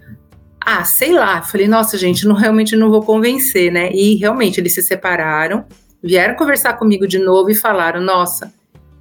Ah, 0.60 0.82
sei 0.82 1.12
lá. 1.12 1.40
Falei, 1.40 1.68
nossa, 1.68 1.96
gente, 1.96 2.26
não, 2.26 2.34
realmente 2.34 2.74
não 2.74 2.90
vou 2.90 3.00
convencer, 3.04 3.70
né? 3.70 3.92
E 3.92 4.16
realmente 4.16 4.58
eles 4.58 4.74
se 4.74 4.82
separaram, 4.82 5.66
vieram 6.02 6.34
conversar 6.34 6.72
comigo 6.72 7.06
de 7.06 7.20
novo 7.20 7.48
e 7.48 7.54
falaram: 7.54 8.00
nossa, 8.00 8.52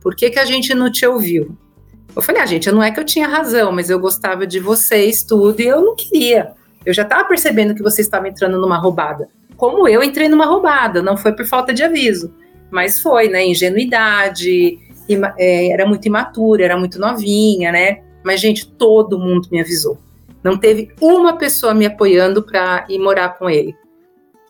por 0.03 0.15
que, 0.15 0.29
que 0.29 0.37
a 0.37 0.45
gente 0.45 0.75
não 0.75 0.91
te 0.91 1.03
ouviu? 1.03 1.57
Eu 2.15 2.21
falei, 2.21 2.43
ah, 2.43 2.45
gente, 2.45 2.71
não 2.71 2.83
é 2.83 2.91
que 2.91 2.99
eu 2.99 3.05
tinha 3.05 3.27
razão, 3.27 3.71
mas 3.71 3.89
eu 3.89 3.97
gostava 3.97 4.45
de 4.45 4.59
vocês, 4.59 5.23
tudo, 5.23 5.59
e 5.59 5.65
eu 5.65 5.81
não 5.81 5.95
queria. 5.95 6.51
Eu 6.85 6.93
já 6.93 7.01
estava 7.01 7.27
percebendo 7.27 7.73
que 7.73 7.81
vocês 7.81 8.05
estavam 8.05 8.27
entrando 8.27 8.59
numa 8.59 8.77
roubada. 8.77 9.29
Como 9.61 9.87
eu 9.87 10.01
entrei 10.01 10.27
numa 10.27 10.47
roubada, 10.47 11.03
não 11.03 11.15
foi 11.15 11.33
por 11.33 11.45
falta 11.45 11.71
de 11.71 11.83
aviso, 11.83 12.33
mas 12.71 12.99
foi, 12.99 13.29
né? 13.29 13.45
Ingenuidade, 13.45 14.79
é, 15.37 15.67
era 15.71 15.85
muito 15.85 16.07
imatura, 16.07 16.65
era 16.65 16.75
muito 16.75 16.97
novinha, 16.99 17.71
né? 17.71 18.01
Mas, 18.23 18.39
gente, 18.39 18.67
todo 18.67 19.19
mundo 19.19 19.47
me 19.51 19.61
avisou. 19.61 19.99
Não 20.43 20.57
teve 20.57 20.91
uma 20.99 21.37
pessoa 21.37 21.75
me 21.75 21.85
apoiando 21.85 22.41
para 22.41 22.87
ir 22.89 22.97
morar 22.97 23.37
com 23.37 23.47
ele. 23.47 23.75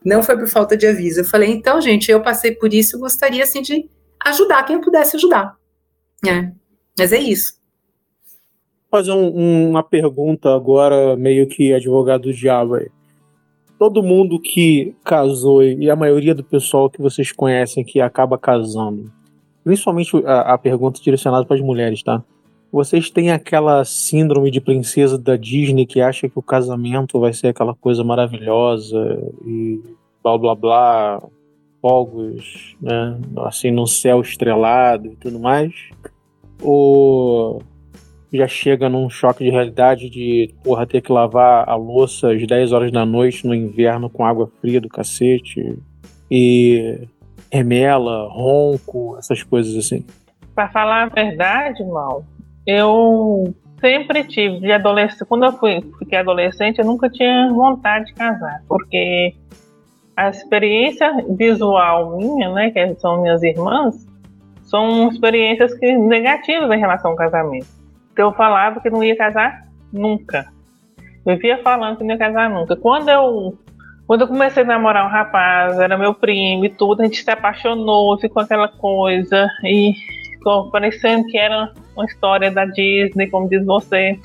Não 0.01 0.23
foi 0.23 0.37
por 0.37 0.47
falta 0.47 0.77
de 0.77 0.87
aviso. 0.87 1.19
Eu 1.19 1.25
falei, 1.25 1.51
então, 1.51 1.81
gente, 1.81 2.09
eu 2.09 2.21
passei 2.21 2.53
por 2.55 2.73
isso, 2.73 2.95
eu 2.95 3.01
gostaria 3.01 3.43
assim 3.43 3.61
de 3.61 3.89
ajudar 4.25 4.63
quem 4.63 4.79
pudesse 4.79 5.17
ajudar. 5.17 5.57
É. 6.25 6.49
Mas 6.97 7.11
é 7.11 7.19
isso. 7.19 7.59
Vou 8.89 9.01
fazer 9.01 9.11
um, 9.11 9.71
uma 9.71 9.83
pergunta 9.83 10.55
agora, 10.55 11.17
meio 11.17 11.47
que 11.47 11.73
advogado 11.73 12.21
do 12.21 12.33
diabo 12.33 12.75
aí. 12.75 12.89
Todo 13.81 14.03
mundo 14.03 14.39
que 14.39 14.93
casou 15.03 15.63
e 15.63 15.89
a 15.89 15.95
maioria 15.95 16.35
do 16.35 16.43
pessoal 16.43 16.87
que 16.87 17.01
vocês 17.01 17.31
conhecem 17.31 17.83
que 17.83 17.99
acaba 17.99 18.37
casando, 18.37 19.11
principalmente 19.63 20.15
a, 20.23 20.53
a 20.53 20.57
pergunta 20.59 21.01
direcionada 21.01 21.47
para 21.47 21.55
as 21.55 21.63
mulheres, 21.63 22.03
tá? 22.03 22.23
Vocês 22.71 23.09
têm 23.09 23.31
aquela 23.31 23.83
síndrome 23.83 24.51
de 24.51 24.61
princesa 24.61 25.17
da 25.17 25.35
Disney 25.35 25.87
que 25.87 25.99
acha 25.99 26.29
que 26.29 26.37
o 26.37 26.43
casamento 26.43 27.19
vai 27.19 27.33
ser 27.33 27.47
aquela 27.47 27.73
coisa 27.73 28.03
maravilhosa 28.03 29.19
e 29.47 29.81
blá 30.23 30.37
blá 30.37 30.53
blá, 30.53 31.23
fogos, 31.81 32.77
né? 32.79 33.19
Assim, 33.37 33.71
no 33.71 33.87
céu 33.87 34.21
estrelado 34.21 35.07
e 35.07 35.15
tudo 35.15 35.39
mais? 35.39 35.73
Ou 36.61 37.63
já 38.33 38.47
chega 38.47 38.87
num 38.87 39.09
choque 39.09 39.43
de 39.43 39.49
realidade 39.49 40.09
de, 40.09 40.53
porra, 40.63 40.87
ter 40.87 41.01
que 41.01 41.11
lavar 41.11 41.67
a 41.67 41.75
louça 41.75 42.31
às 42.31 42.45
10 42.45 42.71
horas 42.71 42.91
da 42.91 43.05
noite 43.05 43.45
no 43.45 43.53
inverno 43.53 44.09
com 44.09 44.25
água 44.25 44.49
fria 44.61 44.79
do 44.79 44.87
cacete 44.87 45.77
e 46.29 47.07
remela, 47.51 48.29
ronco, 48.29 49.17
essas 49.17 49.43
coisas 49.43 49.75
assim? 49.75 50.05
Para 50.55 50.69
falar 50.69 51.03
a 51.03 51.07
verdade, 51.07 51.83
mal, 51.83 52.23
eu 52.65 53.53
sempre 53.81 54.23
tive 54.23 54.59
de 54.59 54.71
adolescente, 54.71 55.25
quando 55.27 55.45
eu 55.45 55.51
fui, 55.53 55.81
fiquei 55.99 56.19
adolescente, 56.19 56.79
eu 56.79 56.85
nunca 56.85 57.09
tinha 57.09 57.49
vontade 57.51 58.05
de 58.05 58.13
casar, 58.13 58.61
porque 58.67 59.33
a 60.15 60.29
experiência 60.29 61.11
visual 61.29 62.17
minha, 62.17 62.53
né, 62.53 62.71
que 62.71 62.95
são 62.95 63.21
minhas 63.21 63.43
irmãs, 63.43 64.07
são 64.63 65.09
experiências 65.09 65.73
que, 65.73 65.97
negativas 65.97 66.71
em 66.71 66.79
relação 66.79 67.11
ao 67.11 67.17
casamento. 67.17 67.80
Eu 68.17 68.33
falava 68.33 68.79
que 68.79 68.89
não 68.89 69.03
ia 69.03 69.15
casar 69.15 69.67
nunca. 69.91 70.47
Eu 71.25 71.35
vivia 71.35 71.61
falando 71.61 71.97
que 71.97 72.03
não 72.03 72.11
ia 72.11 72.17
casar 72.17 72.49
nunca. 72.49 72.75
Quando 72.75 73.09
eu 73.09 73.57
quando 74.07 74.21
eu 74.21 74.27
comecei 74.27 74.63
a 74.63 74.65
namorar 74.65 75.05
um 75.05 75.09
rapaz, 75.09 75.79
era 75.79 75.97
meu 75.97 76.13
primo 76.13 76.65
e 76.65 76.69
tudo, 76.69 77.01
a 77.01 77.05
gente 77.05 77.23
se 77.23 77.31
apaixonou, 77.31 78.19
ficou 78.19 78.43
aquela 78.43 78.67
coisa 78.67 79.47
e 79.63 79.93
ficou 80.33 80.69
parecendo 80.69 81.25
que 81.27 81.37
era 81.37 81.71
uma 81.95 82.05
história 82.05 82.51
da 82.51 82.65
Disney, 82.65 83.29
como 83.29 83.47
diz 83.47 83.65
você. 83.65 84.19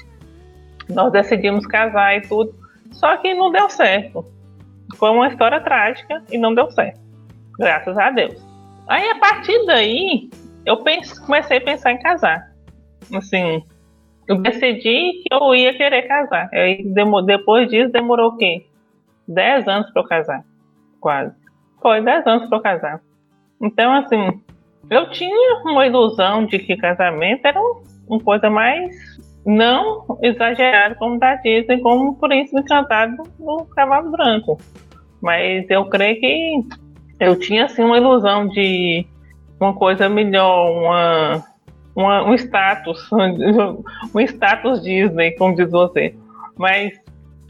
Nós 0.88 1.12
decidimos 1.12 1.66
casar 1.66 2.16
e 2.16 2.22
tudo. 2.22 2.52
Só 2.90 3.16
que 3.18 3.32
não 3.34 3.52
deu 3.52 3.70
certo. 3.70 4.24
Foi 4.96 5.10
uma 5.10 5.28
história 5.28 5.60
trágica 5.60 6.20
e 6.32 6.38
não 6.38 6.52
deu 6.52 6.68
certo. 6.70 6.98
Graças 7.58 7.96
a 7.96 8.10
Deus. 8.10 8.44
Aí 8.88 9.08
a 9.10 9.18
partir 9.20 9.66
daí, 9.66 10.30
eu 10.64 10.78
pense, 10.78 11.24
comecei 11.24 11.58
a 11.58 11.60
pensar 11.60 11.92
em 11.92 11.98
casar. 11.98 12.50
Assim, 13.14 13.62
eu 14.28 14.38
decidi 14.38 15.22
que 15.22 15.28
eu 15.30 15.54
ia 15.54 15.76
querer 15.76 16.02
casar. 16.02 16.48
Aí, 16.52 16.84
depois 17.24 17.68
disso, 17.68 17.92
demorou 17.92 18.30
o 18.30 18.36
quê? 18.36 18.66
Dez 19.26 19.66
anos 19.68 19.90
para 19.92 20.02
eu 20.02 20.08
casar. 20.08 20.44
Quase. 21.00 21.34
Foi 21.80 22.00
dez 22.00 22.26
anos 22.26 22.48
para 22.48 22.58
eu 22.58 22.62
casar. 22.62 23.00
Então, 23.60 23.92
assim, 23.94 24.40
eu 24.90 25.10
tinha 25.10 25.62
uma 25.64 25.86
ilusão 25.86 26.46
de 26.46 26.58
que 26.58 26.76
casamento 26.76 27.44
era 27.44 27.60
uma 28.08 28.20
coisa 28.20 28.50
mais 28.50 28.94
não 29.44 30.18
exagerada 30.22 30.96
como 30.96 31.18
da 31.18 31.36
Disney, 31.36 31.80
como 31.80 32.10
o 32.10 32.16
príncipe 32.16 32.60
encantado 32.60 33.22
no 33.38 33.64
cavalo 33.66 34.10
branco. 34.10 34.58
Mas 35.22 35.68
eu 35.70 35.84
creio 35.86 36.20
que 36.20 36.60
eu 37.20 37.38
tinha 37.38 37.66
assim 37.66 37.82
uma 37.82 37.96
ilusão 37.96 38.48
de 38.48 39.06
uma 39.60 39.72
coisa 39.72 40.08
melhor, 40.08 40.70
uma, 40.70 41.44
uma 41.96 42.22
um 42.28 42.34
status, 42.34 43.08
um 44.14 44.20
status 44.20 44.82
Disney, 44.82 45.32
como 45.32 45.56
diz 45.56 45.70
você. 45.70 46.14
Mas 46.56 46.92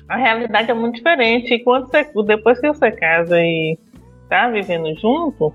a 0.08 0.16
realidade 0.16 0.70
é 0.70 0.74
muito 0.74 0.94
diferente. 0.94 1.52
E 1.52 1.64
quando 1.64 1.88
você, 1.88 2.08
depois 2.24 2.60
que 2.60 2.68
você 2.68 2.92
casa 2.92 3.38
e 3.40 3.76
tá 4.28 4.48
vivendo 4.48 4.94
junto, 5.00 5.52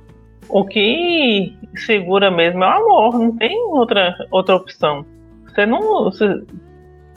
o 0.49 0.65
que 0.65 1.57
segura 1.75 2.29
mesmo 2.29 2.63
é 2.63 2.67
o 2.67 2.71
amor, 2.71 3.19
não 3.19 3.35
tem 3.37 3.57
outra, 3.67 4.13
outra 4.29 4.55
opção. 4.55 5.05
Você 5.47 5.65
não. 5.65 6.03
Você, 6.05 6.25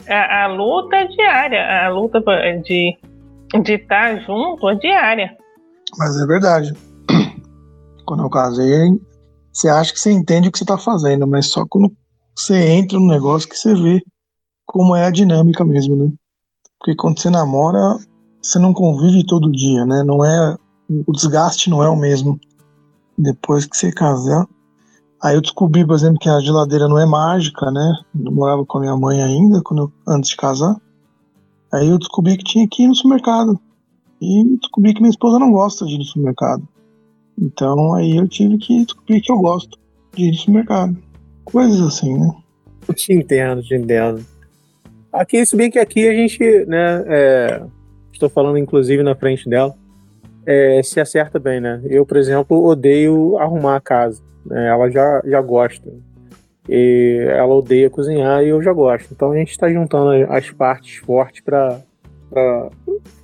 a, 0.07 0.43
a, 0.43 0.47
luta 0.47 0.95
é 0.95 1.07
diária, 1.07 1.85
a 1.85 1.89
luta 1.89 2.23
de 2.63 2.97
estar 3.67 4.21
junto 4.21 4.69
é 4.69 4.75
diária. 4.75 5.35
Mas 5.97 6.21
é 6.21 6.25
verdade. 6.25 6.73
Quando 8.05 8.23
eu 8.23 8.29
casei, 8.29 8.99
você 9.55 9.69
acha 9.69 9.93
que 9.93 9.99
você 9.99 10.11
entende 10.11 10.49
o 10.49 10.51
que 10.51 10.57
você 10.57 10.65
está 10.65 10.77
fazendo, 10.77 11.25
mas 11.25 11.47
só 11.47 11.65
quando 11.65 11.89
você 12.35 12.55
entra 12.71 12.99
no 12.99 13.07
negócio 13.07 13.47
que 13.47 13.55
você 13.55 13.73
vê 13.73 14.03
como 14.65 14.93
é 14.93 15.05
a 15.05 15.11
dinâmica 15.11 15.63
mesmo, 15.63 15.95
né? 15.95 16.11
Porque 16.77 16.93
quando 16.95 17.19
você 17.19 17.29
namora, 17.29 17.97
você 18.41 18.59
não 18.59 18.73
convive 18.73 19.25
todo 19.25 19.51
dia, 19.51 19.85
né? 19.85 20.03
Não 20.03 20.25
é 20.25 20.57
o 20.89 21.11
desgaste 21.13 21.69
não 21.69 21.81
é 21.81 21.89
o 21.89 21.95
mesmo 21.95 22.39
depois 23.17 23.65
que 23.65 23.77
você 23.77 23.91
casar. 23.91 24.45
Aí 25.23 25.35
eu 25.35 25.41
descobri, 25.41 25.87
por 25.87 25.95
exemplo, 25.95 26.19
que 26.19 26.29
a 26.29 26.39
geladeira 26.41 26.89
não 26.89 26.99
é 26.99 27.05
mágica, 27.05 27.71
né? 27.71 27.93
Eu 28.13 28.31
morava 28.33 28.65
com 28.65 28.77
a 28.77 28.81
minha 28.81 28.97
mãe 28.97 29.23
ainda, 29.23 29.61
quando 29.63 29.83
eu, 29.83 29.93
antes 30.05 30.31
de 30.31 30.35
casar. 30.35 30.75
Aí 31.73 31.87
eu 31.87 31.97
descobri 31.97 32.37
que 32.37 32.43
tinha 32.43 32.67
que 32.67 32.83
ir 32.83 32.87
no 32.87 32.93
supermercado. 32.93 33.57
E 34.21 34.57
descobri 34.59 34.93
que 34.93 34.99
minha 34.99 35.09
esposa 35.09 35.39
não 35.39 35.51
gosta 35.51 35.85
de 35.85 35.95
ir 35.95 35.97
no 35.97 36.03
supermercado. 36.03 36.67
Então 37.39 37.93
aí 37.93 38.17
eu 38.17 38.27
tive 38.27 38.57
que 38.57 38.85
descobrir 38.85 39.21
que 39.21 39.31
eu 39.31 39.37
gosto 39.37 39.77
de 40.13 40.25
ir 40.25 40.31
no 40.31 40.37
supermercado. 40.37 40.97
Coisas 41.43 41.81
assim, 41.81 42.17
né? 42.17 42.29
Eu 42.87 42.93
te 42.93 43.13
entendo, 43.13 43.61
te 43.61 43.75
entendo. 43.75 44.25
Aqui, 45.11 45.45
se 45.45 45.55
bem 45.55 45.71
que 45.71 45.79
aqui 45.79 46.07
a 46.07 46.13
gente, 46.13 46.39
né, 46.65 47.03
é, 47.07 47.63
estou 48.11 48.29
falando 48.29 48.57
inclusive 48.57 49.01
na 49.01 49.15
frente 49.15 49.49
dela, 49.49 49.73
é, 50.45 50.81
se 50.83 50.99
acerta 50.99 51.39
bem, 51.39 51.59
né? 51.59 51.81
Eu, 51.85 52.05
por 52.05 52.17
exemplo, 52.17 52.63
odeio 52.65 53.37
arrumar 53.37 53.77
a 53.77 53.81
casa. 53.81 54.21
Né? 54.45 54.67
Ela 54.67 54.89
já, 54.89 55.21
já 55.25 55.41
gosta. 55.41 55.91
E 56.67 57.25
ela 57.29 57.53
odeia 57.53 57.89
cozinhar 57.89 58.43
e 58.43 58.49
eu 58.49 58.61
já 58.61 58.73
gosto. 58.73 59.11
Então 59.11 59.31
a 59.31 59.37
gente 59.37 59.51
está 59.51 59.69
juntando 59.69 60.11
as 60.31 60.49
partes 60.51 60.97
fortes 60.97 61.41
para 61.41 61.79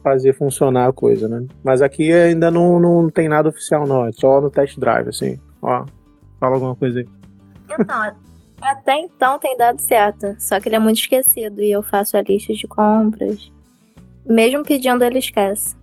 fazer 0.03 0.33
funcionar 0.33 0.89
a 0.89 0.93
coisa, 0.93 1.27
né? 1.27 1.45
Mas 1.63 1.81
aqui 1.81 2.11
ainda 2.11 2.49
não, 2.49 2.79
não 2.79 3.09
tem 3.09 3.27
nada 3.27 3.49
oficial, 3.49 3.87
não. 3.87 4.05
É 4.05 4.11
só 4.11 4.41
no 4.41 4.49
test 4.49 4.77
drive, 4.79 5.09
assim. 5.09 5.39
Ó, 5.61 5.85
fala 6.39 6.55
alguma 6.55 6.75
coisa 6.75 6.99
aí. 6.99 7.07
Então, 7.69 8.15
até 8.61 8.99
então 8.99 9.39
tem 9.39 9.57
dado 9.57 9.79
certo. 9.79 10.35
Só 10.39 10.59
que 10.59 10.69
ele 10.69 10.75
é 10.75 10.79
muito 10.79 10.99
esquecido 10.99 11.61
e 11.61 11.71
eu 11.71 11.81
faço 11.81 12.17
a 12.17 12.21
lista 12.21 12.53
de 12.53 12.67
compras. 12.67 13.51
Mesmo 14.25 14.63
pedindo, 14.63 15.03
ele 15.03 15.19
esquece. 15.19 15.75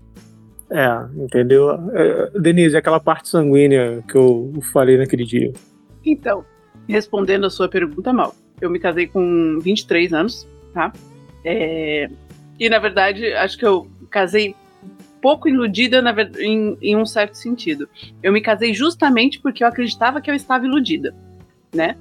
É, 0.71 1.07
entendeu? 1.17 1.71
É, 1.93 2.31
Denise, 2.39 2.77
aquela 2.77 3.01
parte 3.01 3.29
sanguínea 3.29 4.03
que 4.07 4.17
eu 4.17 4.53
falei 4.73 4.99
naquele 4.99 5.25
dia. 5.25 5.53
Então, 6.05 6.45
respondendo 6.87 7.47
a 7.47 7.51
sua 7.51 7.69
pergunta, 7.69 8.13
mal, 8.13 8.35
eu 8.61 8.71
me 8.71 8.79
casei 8.79 9.07
com 9.07 9.59
23 9.61 10.13
anos, 10.13 10.49
tá? 10.75 10.93
É, 11.45 12.09
e 12.59 12.69
na 12.69 12.79
verdade, 12.79 13.33
acho 13.35 13.57
que 13.57 13.67
eu 13.67 13.91
casei 14.11 14.55
pouco 15.21 15.49
iludida 15.49 16.01
na, 16.01 16.15
em, 16.39 16.77
em 16.81 16.97
um 16.97 17.07
certo 17.07 17.35
sentido. 17.35 17.89
Eu 18.23 18.33
me 18.33 18.41
casei 18.41 18.73
justamente 18.73 19.41
porque 19.41 19.63
eu 19.63 19.69
acreditava 19.69 20.21
que 20.21 20.31
eu 20.31 20.35
estava 20.35 20.67
iludida, 20.67 21.15
né? 21.75 21.97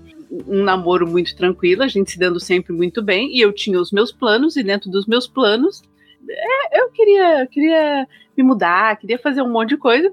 Um 0.47 0.63
namoro 0.63 1.07
muito 1.07 1.35
tranquilo, 1.35 1.83
a 1.83 1.87
gente 1.87 2.11
se 2.11 2.19
dando 2.19 2.39
sempre 2.39 2.73
muito 2.73 3.01
bem, 3.01 3.35
e 3.35 3.41
eu 3.41 3.53
tinha 3.53 3.79
os 3.79 3.91
meus 3.91 4.11
planos, 4.11 4.57
e 4.57 4.63
dentro 4.63 4.91
dos 4.91 5.05
meus 5.05 5.27
planos, 5.27 5.81
é, 6.29 6.81
eu 6.81 6.89
queria, 6.91 7.47
queria 7.47 8.07
me 8.35 8.43
mudar, 8.43 8.97
queria 8.97 9.17
fazer 9.17 9.41
um 9.41 9.51
monte 9.51 9.69
de 9.69 9.77
coisa. 9.77 10.11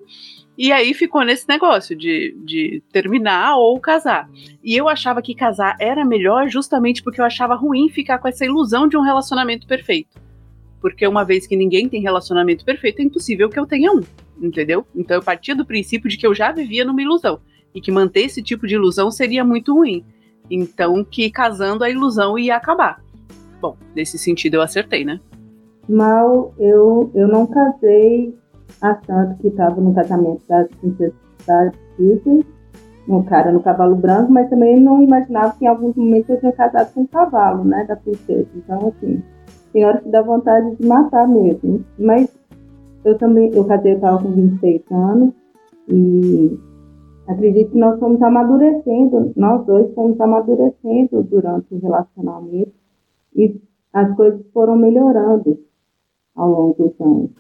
E 0.57 0.71
aí 0.71 0.95
ficou 0.95 1.25
nesse 1.25 1.49
negócio 1.49 1.97
de, 1.97 2.33
de 2.45 2.81
terminar 2.93 3.57
ou 3.57 3.79
casar. 3.81 4.31
E 4.63 4.77
eu 4.77 4.89
achava 4.89 5.21
que 5.21 5.35
casar 5.35 5.77
era 5.81 6.05
melhor 6.05 6.49
justamente 6.49 7.03
porque 7.03 7.21
eu 7.21 7.25
achava 7.25 7.57
ruim 7.57 7.89
ficar 7.89 8.19
com 8.19 8.29
essa 8.29 8.45
ilusão 8.45 8.87
de 8.87 8.97
um 8.97 9.01
relacionamento 9.01 9.67
perfeito. 9.67 10.17
Porque 10.85 11.07
uma 11.07 11.25
vez 11.25 11.47
que 11.47 11.57
ninguém 11.57 11.89
tem 11.89 12.03
relacionamento 12.03 12.63
perfeito, 12.63 13.01
é 13.01 13.05
impossível 13.05 13.49
que 13.49 13.59
eu 13.59 13.65
tenha 13.65 13.91
um, 13.91 14.03
entendeu? 14.39 14.85
Então 14.95 15.17
eu 15.17 15.23
partia 15.23 15.57
do 15.57 15.65
princípio 15.65 16.11
de 16.11 16.19
que 16.19 16.27
eu 16.27 16.35
já 16.35 16.53
vivia 16.53 16.85
numa 16.85 17.01
ilusão. 17.01 17.41
E 17.75 17.81
que 17.81 17.91
manter 17.91 18.21
esse 18.21 18.43
tipo 18.43 18.67
de 18.67 18.75
ilusão 18.75 19.11
seria 19.11 19.43
muito 19.43 19.73
ruim. 19.73 20.05
Então 20.51 21.03
que 21.03 21.31
casando 21.31 21.85
a 21.85 21.89
ilusão 21.89 22.39
ia 22.39 22.55
acabar. 22.55 23.03
Bom, 23.63 23.79
nesse 23.97 24.19
sentido 24.19 24.57
eu 24.57 24.61
acertei, 24.61 25.07
né? 25.07 25.21
Mal, 25.89 26.55
eu, 26.59 27.11
eu 27.15 27.29
não 27.29 27.47
casei 27.47 28.37
a 28.83 28.93
tanto 28.93 29.41
que 29.41 29.49
estava 29.49 29.81
no 29.81 29.95
casamento 29.95 30.43
das 30.47 30.69
princesas 30.69 31.15
da 31.47 31.73
Disney, 31.99 32.45
um 33.09 33.23
cara 33.23 33.51
no 33.51 33.63
cavalo 33.63 33.97
branco, 33.97 34.31
mas 34.31 34.51
também 34.51 34.79
não 34.79 35.03
imaginava 35.03 35.57
que 35.59 35.65
em 35.65 35.69
alguns 35.69 35.97
momentos 35.97 36.29
eu 36.29 36.41
tinha 36.41 36.53
casado 36.53 36.93
com 36.93 37.01
um 37.01 37.07
cavalo, 37.07 37.65
né, 37.65 37.87
da 37.89 37.97
princesa. 37.97 38.49
Então, 38.55 38.93
assim, 38.95 39.23
tem 39.75 39.85
hora 39.85 40.01
que 40.01 40.09
dá 40.09 40.23
vontade 40.23 40.77
de 40.77 40.87
matar 40.87 41.29
mesmo. 41.29 41.85
Mas 41.99 42.33
eu 43.05 43.19
também, 43.19 43.53
eu 43.53 43.65
casei, 43.67 43.93
eu 43.93 43.97
estava 43.97 44.23
com 44.23 44.31
26 44.31 44.83
anos 44.93 45.35
e 45.89 46.57
acredito 47.27 47.73
que 47.73 47.79
nós 47.79 47.99
fomos 47.99 48.23
amadurecendo, 48.23 49.33
nós 49.37 49.67
dois 49.67 49.93
fomos 49.93 50.19
amadurecendo 50.21 51.25
durante 51.25 51.75
o 51.75 51.81
relacionamento 51.81 52.73
e 53.35 53.61
as 53.93 54.15
coisas 54.17 54.41
foram 54.53 54.77
melhorando 54.77 55.59
ao 56.37 56.51
longo 56.51 56.75
dos 56.75 57.01
anos. 57.01 57.31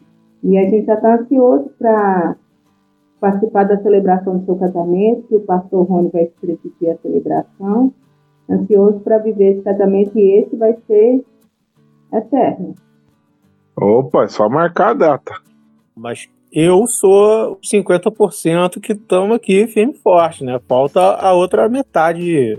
E 0.42 0.58
a 0.58 0.68
gente 0.68 0.86
já 0.86 0.94
está 0.94 1.14
ansioso 1.14 1.70
para 1.78 2.36
participar 3.20 3.64
da 3.64 3.80
celebração 3.80 4.38
do 4.38 4.44
seu 4.44 4.56
casamento, 4.56 5.28
que 5.28 5.36
o 5.36 5.40
pastor 5.40 5.86
Rony 5.86 6.10
vai 6.12 6.26
presidir 6.40 6.90
a 6.90 6.96
celebração. 6.98 7.92
Ansioso 8.50 9.00
para 9.00 9.18
viver 9.18 9.52
esse 9.52 9.62
casamento 9.62 10.18
e 10.18 10.40
esse 10.40 10.54
vai 10.56 10.76
ser 10.86 11.24
eterno. 12.16 12.74
Opa, 13.76 14.24
é 14.24 14.28
só 14.28 14.48
marcar 14.48 14.90
a 14.90 14.94
data. 14.94 15.32
Mas 15.96 16.28
eu 16.52 16.86
sou 16.86 17.58
50% 17.60 18.80
que 18.80 18.92
estamos 18.92 19.34
aqui 19.34 19.66
firme 19.66 19.94
e 19.94 19.98
forte, 19.98 20.44
né? 20.44 20.60
Falta 20.68 21.00
a 21.00 21.32
outra 21.32 21.68
metade, 21.68 22.58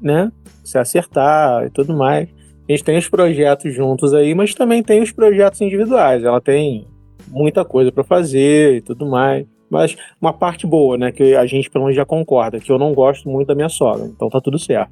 né? 0.00 0.32
Se 0.64 0.78
acertar 0.78 1.66
e 1.66 1.70
tudo 1.70 1.94
mais. 1.94 2.28
A 2.66 2.72
gente 2.72 2.84
tem 2.84 2.96
os 2.96 3.08
projetos 3.08 3.74
juntos 3.74 4.14
aí, 4.14 4.34
mas 4.34 4.54
também 4.54 4.82
tem 4.82 5.02
os 5.02 5.12
projetos 5.12 5.60
individuais. 5.60 6.24
Ela 6.24 6.40
tem 6.40 6.86
muita 7.28 7.64
coisa 7.64 7.92
para 7.92 8.02
fazer 8.02 8.76
e 8.76 8.80
tudo 8.80 9.04
mais. 9.06 9.46
Mas 9.68 9.96
uma 10.20 10.32
parte 10.32 10.66
boa, 10.66 10.96
né? 10.96 11.12
Que 11.12 11.34
a 11.34 11.44
gente 11.44 11.68
pelo 11.68 11.84
menos 11.84 11.96
já 11.96 12.06
concorda, 12.06 12.58
que 12.58 12.72
eu 12.72 12.78
não 12.78 12.94
gosto 12.94 13.28
muito 13.28 13.48
da 13.48 13.54
minha 13.54 13.68
sogra. 13.68 14.06
Então 14.06 14.30
tá 14.30 14.40
tudo 14.40 14.58
certo. 14.58 14.90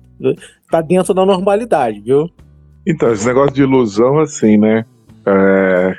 Tá 0.71 0.83
dentro 0.83 1.15
da 1.15 1.25
normalidade, 1.25 2.01
viu? 2.01 2.29
Então, 2.87 3.13
esse 3.13 3.27
negócio 3.27 3.55
de 3.55 3.63
ilusão, 3.63 4.19
assim, 4.19 4.57
né? 4.57 4.85
É... 5.25 5.97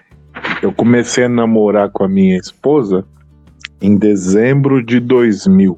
Eu 0.62 0.72
comecei 0.72 1.26
a 1.26 1.30
namorar 1.30 1.90
com 1.90 2.04
a 2.04 2.10
minha 2.10 2.38
esposa 2.38 3.06
em 3.82 3.98
dezembro 3.98 4.84
de 4.84 5.00
2000. 5.00 5.78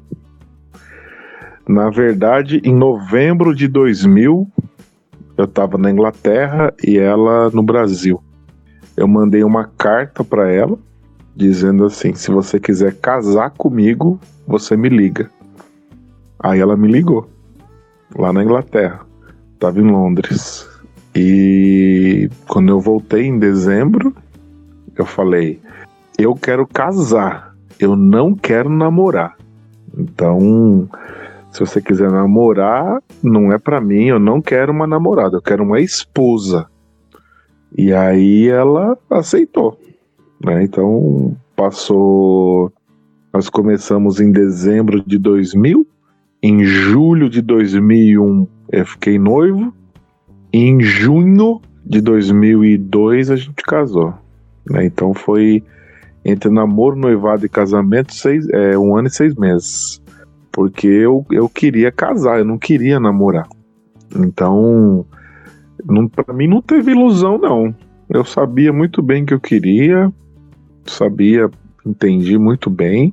Na 1.68 1.90
verdade, 1.90 2.60
em 2.64 2.74
novembro 2.74 3.54
de 3.54 3.66
2000, 3.66 4.48
eu 5.36 5.44
estava 5.44 5.76
na 5.76 5.90
Inglaterra 5.90 6.72
e 6.84 6.98
ela 6.98 7.50
no 7.50 7.62
Brasil. 7.62 8.22
Eu 8.96 9.06
mandei 9.08 9.42
uma 9.42 9.64
carta 9.64 10.24
para 10.24 10.50
ela 10.50 10.78
dizendo 11.34 11.84
assim: 11.84 12.14
se 12.14 12.30
você 12.30 12.58
quiser 12.58 12.94
casar 12.94 13.50
comigo, 13.50 14.18
você 14.46 14.76
me 14.76 14.88
liga. 14.88 15.28
Aí 16.38 16.60
ela 16.60 16.76
me 16.76 16.88
ligou 16.88 17.28
lá 18.16 18.32
na 18.32 18.42
Inglaterra. 18.42 19.00
Tava 19.58 19.80
em 19.80 19.90
Londres. 19.90 20.75
E 21.18 22.28
quando 22.46 22.68
eu 22.68 22.78
voltei 22.78 23.24
em 23.24 23.38
dezembro, 23.38 24.14
eu 24.94 25.06
falei: 25.06 25.58
eu 26.18 26.34
quero 26.34 26.66
casar, 26.66 27.56
eu 27.80 27.96
não 27.96 28.34
quero 28.34 28.68
namorar. 28.68 29.34
Então, 29.96 30.86
se 31.50 31.60
você 31.60 31.80
quiser 31.80 32.10
namorar, 32.10 33.02
não 33.22 33.50
é 33.50 33.58
para 33.58 33.80
mim, 33.80 34.08
eu 34.08 34.18
não 34.18 34.42
quero 34.42 34.70
uma 34.70 34.86
namorada, 34.86 35.38
eu 35.38 35.42
quero 35.42 35.62
uma 35.64 35.80
esposa. 35.80 36.66
E 37.74 37.94
aí 37.94 38.48
ela 38.48 38.98
aceitou. 39.08 39.80
Né? 40.44 40.64
Então 40.64 41.34
passou. 41.56 42.70
Nós 43.32 43.48
começamos 43.48 44.20
em 44.20 44.30
dezembro 44.30 45.02
de 45.02 45.16
2000. 45.16 45.86
Em 46.42 46.62
julho 46.64 47.30
de 47.30 47.40
2001 47.40 48.46
eu 48.70 48.84
fiquei 48.84 49.18
noivo. 49.18 49.72
Em 50.58 50.80
junho 50.80 51.60
de 51.84 52.00
2002 52.00 53.30
a 53.30 53.36
gente 53.36 53.62
casou. 53.62 54.14
Né? 54.70 54.86
Então 54.86 55.12
foi 55.12 55.62
entre 56.24 56.50
namoro, 56.50 56.96
noivado 56.96 57.46
e 57.46 57.48
casamento 57.48 58.14
seis, 58.14 58.48
é, 58.48 58.76
um 58.78 58.96
ano 58.96 59.08
e 59.08 59.10
seis 59.10 59.34
meses 59.34 60.00
porque 60.56 60.86
eu, 60.86 61.22
eu 61.30 61.50
queria 61.50 61.92
casar, 61.92 62.38
eu 62.38 62.44
não 62.46 62.56
queria 62.56 62.98
namorar. 62.98 63.46
Então, 64.16 65.04
para 66.14 66.32
mim 66.32 66.46
não 66.46 66.62
teve 66.62 66.92
ilusão, 66.92 67.36
não. 67.36 67.74
Eu 68.08 68.24
sabia 68.24 68.72
muito 68.72 69.02
bem 69.02 69.26
que 69.26 69.34
eu 69.34 69.40
queria, 69.40 70.10
sabia, 70.86 71.50
entendi 71.84 72.38
muito 72.38 72.70
bem. 72.70 73.12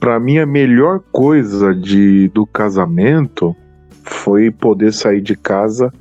Para 0.00 0.18
mim, 0.18 0.38
a 0.38 0.46
melhor 0.46 1.00
coisa 1.12 1.74
de, 1.74 2.28
do 2.28 2.46
casamento 2.46 3.54
foi 4.02 4.50
poder 4.50 4.94
sair 4.94 5.20
de 5.20 5.36
casa 5.36 5.92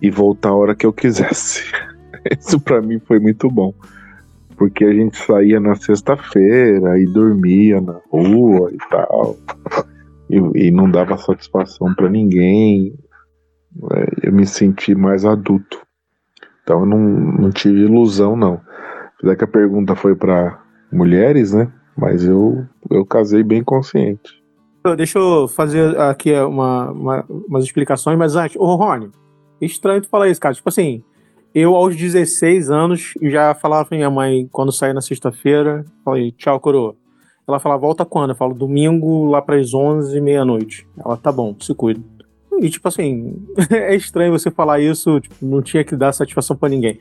e 0.00 0.10
voltar 0.10 0.50
a 0.50 0.54
hora 0.54 0.74
que 0.74 0.86
eu 0.86 0.92
quisesse. 0.92 1.64
Isso 2.38 2.60
para 2.60 2.80
mim 2.80 2.98
foi 2.98 3.18
muito 3.18 3.50
bom. 3.50 3.72
Porque 4.56 4.84
a 4.84 4.92
gente 4.92 5.18
saía 5.18 5.60
na 5.60 5.74
sexta-feira 5.74 6.98
e 6.98 7.04
dormia 7.06 7.80
na 7.80 8.00
rua 8.10 8.70
e 8.72 8.78
tal 8.90 9.36
e, 10.30 10.68
e 10.68 10.70
não 10.70 10.90
dava 10.90 11.16
satisfação 11.16 11.94
para 11.94 12.08
ninguém. 12.08 12.94
É, 13.92 14.28
eu 14.28 14.32
me 14.32 14.46
senti 14.46 14.94
mais 14.94 15.24
adulto. 15.24 15.80
Então 16.62 16.80
eu 16.80 16.86
não, 16.86 16.98
não 16.98 17.50
tive 17.50 17.82
ilusão, 17.82 18.36
não. 18.36 18.60
Apesar 19.18 19.36
que 19.36 19.44
a 19.44 19.48
pergunta 19.48 19.94
foi 19.94 20.14
para 20.14 20.60
mulheres, 20.92 21.52
né? 21.52 21.70
Mas 21.96 22.24
eu, 22.24 22.64
eu 22.90 23.04
casei 23.06 23.42
bem 23.42 23.62
consciente. 23.62 24.42
Deixa 24.96 25.18
eu 25.18 25.48
fazer 25.48 25.98
aqui 25.98 26.32
uma, 26.32 26.90
uma, 26.92 27.24
umas 27.28 27.64
explicações, 27.64 28.16
mas 28.16 28.36
antes, 28.36 28.56
ô 28.56 28.76
Rony, 28.76 29.10
estranho 29.60 30.02
tu 30.02 30.08
falar 30.08 30.28
isso, 30.28 30.40
cara. 30.40 30.54
Tipo 30.54 30.68
assim, 30.68 31.02
eu 31.54 31.74
aos 31.74 31.96
16 31.96 32.70
anos 32.70 33.14
já 33.22 33.54
falava 33.54 33.86
pra 33.86 33.96
minha 33.96 34.10
mãe, 34.10 34.48
quando 34.52 34.72
saía 34.72 34.92
na 34.92 35.00
sexta-feira, 35.00 35.84
falei, 36.04 36.32
tchau, 36.32 36.60
coroa. 36.60 36.94
Ela 37.48 37.60
falava, 37.60 37.80
volta 37.80 38.04
quando? 38.04 38.30
Eu 38.30 38.36
falo, 38.36 38.54
domingo 38.54 39.26
lá 39.26 39.40
pras 39.40 39.72
11 39.72 40.20
meia-noite. 40.20 40.86
Ela, 40.98 41.16
tá 41.16 41.30
bom, 41.30 41.54
se 41.60 41.74
cuida. 41.74 42.00
E 42.60 42.68
tipo 42.68 42.88
assim, 42.88 43.36
é 43.70 43.94
estranho 43.94 44.32
você 44.32 44.50
falar 44.50 44.80
isso, 44.80 45.20
tipo, 45.20 45.34
não 45.46 45.62
tinha 45.62 45.84
que 45.84 45.94
dar 45.94 46.12
satisfação 46.12 46.56
para 46.56 46.68
ninguém. 46.68 46.98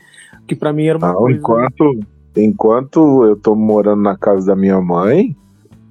Que 0.48 0.56
para 0.56 0.72
mim 0.72 0.86
era 0.86 0.98
uma 0.98 1.08
não, 1.08 1.16
coisa... 1.16 1.40
Enquanto, 1.40 2.00
enquanto 2.38 3.26
eu 3.26 3.36
tô 3.36 3.56
morando 3.56 4.04
na 4.04 4.18
casa 4.18 4.48
da 4.48 4.56
minha 4.56 4.80
mãe, 4.80 5.36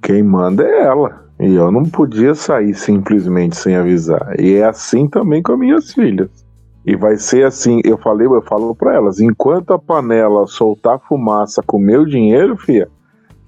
quem 0.01 0.23
manda 0.23 0.63
é 0.63 0.83
ela. 0.83 1.25
E 1.39 1.53
eu 1.53 1.69
não 1.71 1.83
podia 1.83 2.33
sair 2.33 2.73
simplesmente 2.73 3.57
sem 3.57 3.75
avisar. 3.75 4.39
E 4.39 4.55
é 4.55 4.63
assim 4.63 5.07
também 5.07 5.43
com 5.43 5.51
as 5.51 5.59
minhas 5.59 5.93
filhas. 5.93 6.44
E 6.85 6.95
vai 6.95 7.17
ser 7.17 7.45
assim, 7.45 7.81
eu 7.83 7.97
falei, 7.97 8.27
eu 8.27 8.41
falo 8.43 8.75
para 8.75 8.93
elas, 8.93 9.19
enquanto 9.19 9.73
a 9.73 9.79
panela 9.79 10.45
soltar 10.45 10.99
fumaça 10.99 11.63
com 11.65 11.79
meu 11.79 12.05
dinheiro, 12.05 12.55
filha, 12.57 12.87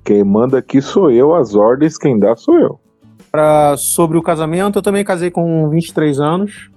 quem 0.03 0.23
manda 0.23 0.57
aqui 0.57 0.81
sou 0.81 1.11
eu, 1.11 1.35
as 1.35 1.53
ordens 1.53 1.97
quem 1.97 2.17
dá 2.17 2.35
sou 2.35 2.57
eu. 2.57 2.79
Pra, 3.31 3.75
sobre 3.77 4.17
o 4.17 4.23
casamento, 4.23 4.79
eu 4.79 4.81
também 4.81 5.03
casei 5.03 5.29
com 5.29 5.69
23 5.69 6.19
anos. 6.19 6.71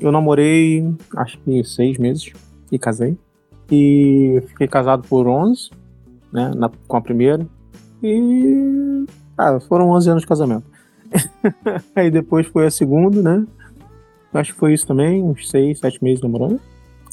Eu 0.00 0.10
namorei, 0.10 0.92
acho 1.16 1.38
que 1.38 1.62
seis 1.62 1.96
meses 1.96 2.32
e 2.72 2.78
casei. 2.78 3.16
E 3.70 4.42
fiquei 4.48 4.66
casado 4.66 5.06
por 5.08 5.28
11, 5.28 5.70
né, 6.32 6.50
na, 6.56 6.70
com 6.88 6.96
a 6.96 7.00
primeira. 7.00 7.46
E 8.02 9.04
ah, 9.36 9.60
foram 9.60 9.90
11 9.90 10.10
anos 10.10 10.22
de 10.22 10.28
casamento. 10.28 10.64
Aí 11.94 12.10
depois 12.10 12.46
foi 12.46 12.66
a 12.66 12.70
segunda, 12.70 13.22
né? 13.22 13.46
Acho 14.32 14.52
que 14.52 14.58
foi 14.58 14.74
isso 14.74 14.86
também, 14.86 15.22
uns 15.22 15.48
6, 15.48 15.78
7 15.78 16.02
meses 16.02 16.22
namorando. 16.22 16.60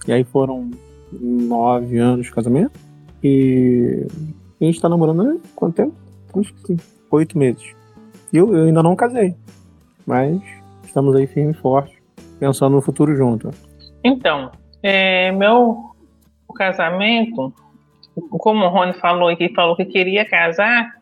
E 0.08 0.12
aí 0.12 0.23
foram 0.23 0.69
9 1.12 1.97
anos 1.97 2.25
de 2.25 2.32
casamento. 2.32 2.80
E 3.23 4.06
a 4.62 4.65
gente 4.65 4.82
tá 4.82 4.89
namorando 4.89 5.21
há 5.21 5.36
quanto 5.56 5.75
tempo? 5.75 5.93
Acho 6.38 6.54
que. 6.56 6.78
Oito 7.12 7.38
meses. 7.38 7.73
E 8.34 8.38
eu, 8.38 8.54
eu, 8.54 8.65
ainda 8.65 8.84
não 8.84 8.95
casei. 8.95 9.36
Mas 10.06 10.41
estamos 10.84 11.15
aí 11.15 11.28
firme 11.28 11.51
e 11.51 11.56
forte, 11.56 12.01
pensando 12.39 12.75
no 12.75 12.82
futuro 12.82 13.15
junto. 13.15 13.49
Então, 14.04 14.51
é, 14.84 15.32
meu 15.32 15.95
casamento, 16.56 17.54
como 18.30 18.65
o 18.65 18.69
Rony 18.69 18.93
falou 18.93 19.36
que 19.36 19.49
falou 19.54 19.75
que 19.75 19.86
queria 19.86 20.25
casar, 20.25 20.95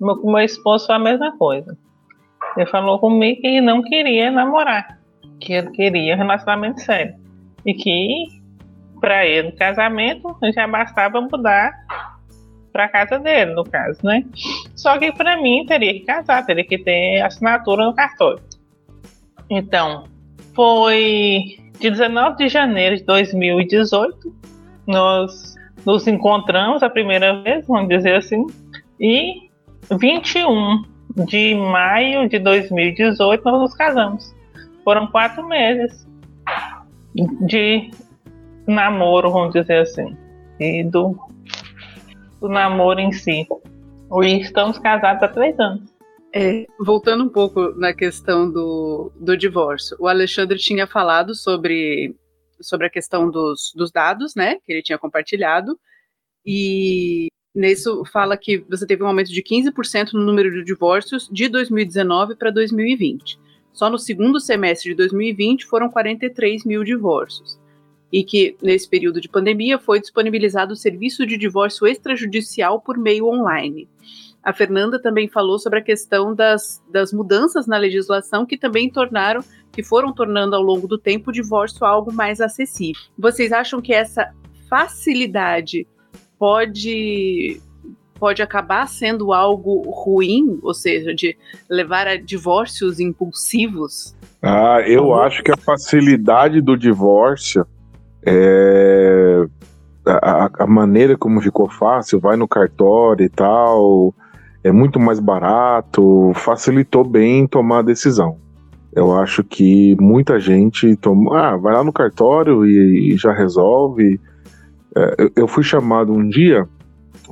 meu, 0.00 0.16
meu 0.24 0.40
esposo 0.40 0.86
foi 0.86 0.94
a 0.94 0.98
mesma 0.98 1.36
coisa. 1.36 1.76
Ele 2.56 2.66
falou 2.66 2.98
comigo 2.98 3.40
que 3.40 3.60
não 3.60 3.82
queria 3.82 4.30
namorar, 4.30 4.99
que 5.40 5.54
ele 5.54 5.70
queria 5.70 6.16
relacionamento 6.16 6.80
sério. 6.80 7.14
E 7.64 7.74
que 7.74 8.26
para 9.00 9.26
ele, 9.26 9.52
casamento, 9.52 10.36
já 10.54 10.66
bastava 10.66 11.20
mudar 11.20 11.72
para 12.72 12.88
casa 12.88 13.18
dele, 13.18 13.54
no 13.54 13.64
caso, 13.64 13.98
né? 14.04 14.24
Só 14.76 14.96
que 14.98 15.10
para 15.12 15.40
mim 15.40 15.64
teria 15.66 15.92
que 15.92 16.00
casar, 16.00 16.44
teria 16.44 16.64
que 16.64 16.78
ter 16.78 17.20
assinatura 17.22 17.84
no 17.86 17.94
cartório. 17.94 18.42
Então, 19.48 20.04
foi 20.54 21.56
de 21.80 21.90
19 21.90 22.36
de 22.36 22.48
janeiro 22.48 22.96
de 22.96 23.04
2018, 23.04 24.34
nós 24.86 25.54
nos 25.84 26.06
encontramos 26.06 26.82
a 26.82 26.90
primeira 26.90 27.42
vez, 27.42 27.66
vamos 27.66 27.88
dizer 27.88 28.16
assim, 28.16 28.46
e 29.00 29.48
21 29.90 30.82
de 31.26 31.54
maio 31.54 32.28
de 32.28 32.38
2018 32.38 33.42
nós 33.44 33.60
nos 33.60 33.74
casamos. 33.74 34.39
Foram 34.84 35.06
quatro 35.08 35.46
meses 35.46 36.06
de 37.46 37.90
namoro, 38.66 39.30
vamos 39.30 39.52
dizer 39.52 39.78
assim, 39.80 40.16
e 40.58 40.84
do 40.84 41.16
do 42.40 42.48
namoro 42.48 42.98
em 42.98 43.12
si. 43.12 43.46
E 44.22 44.40
estamos 44.40 44.78
casados 44.78 45.22
há 45.22 45.28
três 45.28 45.58
anos. 45.60 45.88
É, 46.32 46.66
voltando 46.78 47.24
um 47.24 47.28
pouco 47.28 47.74
na 47.76 47.92
questão 47.92 48.50
do, 48.50 49.12
do 49.16 49.36
divórcio, 49.36 49.96
o 50.00 50.06
Alexandre 50.06 50.58
tinha 50.58 50.86
falado 50.86 51.34
sobre, 51.34 52.14
sobre 52.60 52.86
a 52.86 52.90
questão 52.90 53.28
dos, 53.28 53.72
dos 53.74 53.90
dados, 53.90 54.34
né, 54.36 54.56
que 54.64 54.72
ele 54.72 54.82
tinha 54.82 54.98
compartilhado, 54.98 55.78
e 56.46 57.28
nisso 57.52 58.04
fala 58.12 58.36
que 58.36 58.58
você 58.70 58.86
teve 58.86 59.02
um 59.02 59.08
aumento 59.08 59.32
de 59.32 59.42
15% 59.42 60.12
no 60.12 60.24
número 60.24 60.52
de 60.52 60.62
divórcios 60.64 61.28
de 61.32 61.48
2019 61.48 62.36
para 62.36 62.52
2020. 62.52 63.39
Só 63.72 63.88
no 63.88 63.98
segundo 63.98 64.40
semestre 64.40 64.90
de 64.90 64.96
2020 64.96 65.66
foram 65.66 65.88
43 65.88 66.64
mil 66.64 66.84
divórcios 66.84 67.58
e 68.12 68.24
que, 68.24 68.56
nesse 68.60 68.88
período 68.88 69.20
de 69.20 69.28
pandemia, 69.28 69.78
foi 69.78 70.00
disponibilizado 70.00 70.72
o 70.72 70.76
serviço 70.76 71.24
de 71.24 71.36
divórcio 71.36 71.86
extrajudicial 71.86 72.80
por 72.80 72.98
meio 72.98 73.26
online. 73.28 73.88
A 74.42 74.52
Fernanda 74.52 75.00
também 75.00 75.28
falou 75.28 75.58
sobre 75.58 75.78
a 75.78 75.82
questão 75.82 76.34
das, 76.34 76.82
das 76.90 77.12
mudanças 77.12 77.66
na 77.66 77.76
legislação 77.76 78.46
que 78.46 78.56
também 78.56 78.90
tornaram, 78.90 79.42
que 79.70 79.82
foram 79.82 80.12
tornando 80.12 80.56
ao 80.56 80.62
longo 80.62 80.88
do 80.88 80.98
tempo 80.98 81.30
o 81.30 81.32
divórcio 81.32 81.84
algo 81.84 82.12
mais 82.12 82.40
acessível. 82.40 83.00
Vocês 83.18 83.52
acham 83.52 83.80
que 83.80 83.92
essa 83.92 84.32
facilidade 84.68 85.86
pode 86.38 87.60
pode 88.20 88.42
acabar 88.42 88.86
sendo 88.86 89.32
algo 89.32 89.80
ruim, 89.90 90.60
ou 90.62 90.74
seja, 90.74 91.14
de 91.14 91.34
levar 91.68 92.06
a 92.06 92.16
divórcios 92.16 93.00
impulsivos? 93.00 94.14
Ah, 94.42 94.82
eu 94.86 95.14
acho 95.14 95.42
que 95.42 95.50
a 95.50 95.56
facilidade 95.56 96.60
do 96.60 96.76
divórcio 96.76 97.66
é, 98.24 99.46
a, 100.06 100.50
a, 100.64 100.66
maneira 100.66 101.16
como 101.16 101.40
ficou 101.40 101.68
fácil, 101.70 102.20
vai 102.20 102.36
no 102.36 102.46
cartório 102.46 103.24
e 103.24 103.28
tal, 103.28 104.14
é 104.62 104.70
muito 104.70 105.00
mais 105.00 105.18
barato, 105.18 106.32
facilitou 106.34 107.04
bem 107.04 107.46
tomar 107.46 107.78
a 107.78 107.82
decisão. 107.82 108.36
Eu 108.92 109.16
acho 109.16 109.42
que 109.42 109.96
muita 110.00 110.38
gente 110.38 110.96
tomou, 110.96 111.34
ah, 111.34 111.56
vai 111.56 111.72
lá 111.72 111.82
no 111.82 111.92
cartório 111.92 112.66
e, 112.66 113.14
e 113.14 113.16
já 113.16 113.32
resolve. 113.32 114.20
É, 114.94 115.14
eu, 115.18 115.30
eu 115.36 115.48
fui 115.48 115.62
chamado 115.62 116.12
um 116.12 116.28
dia 116.28 116.68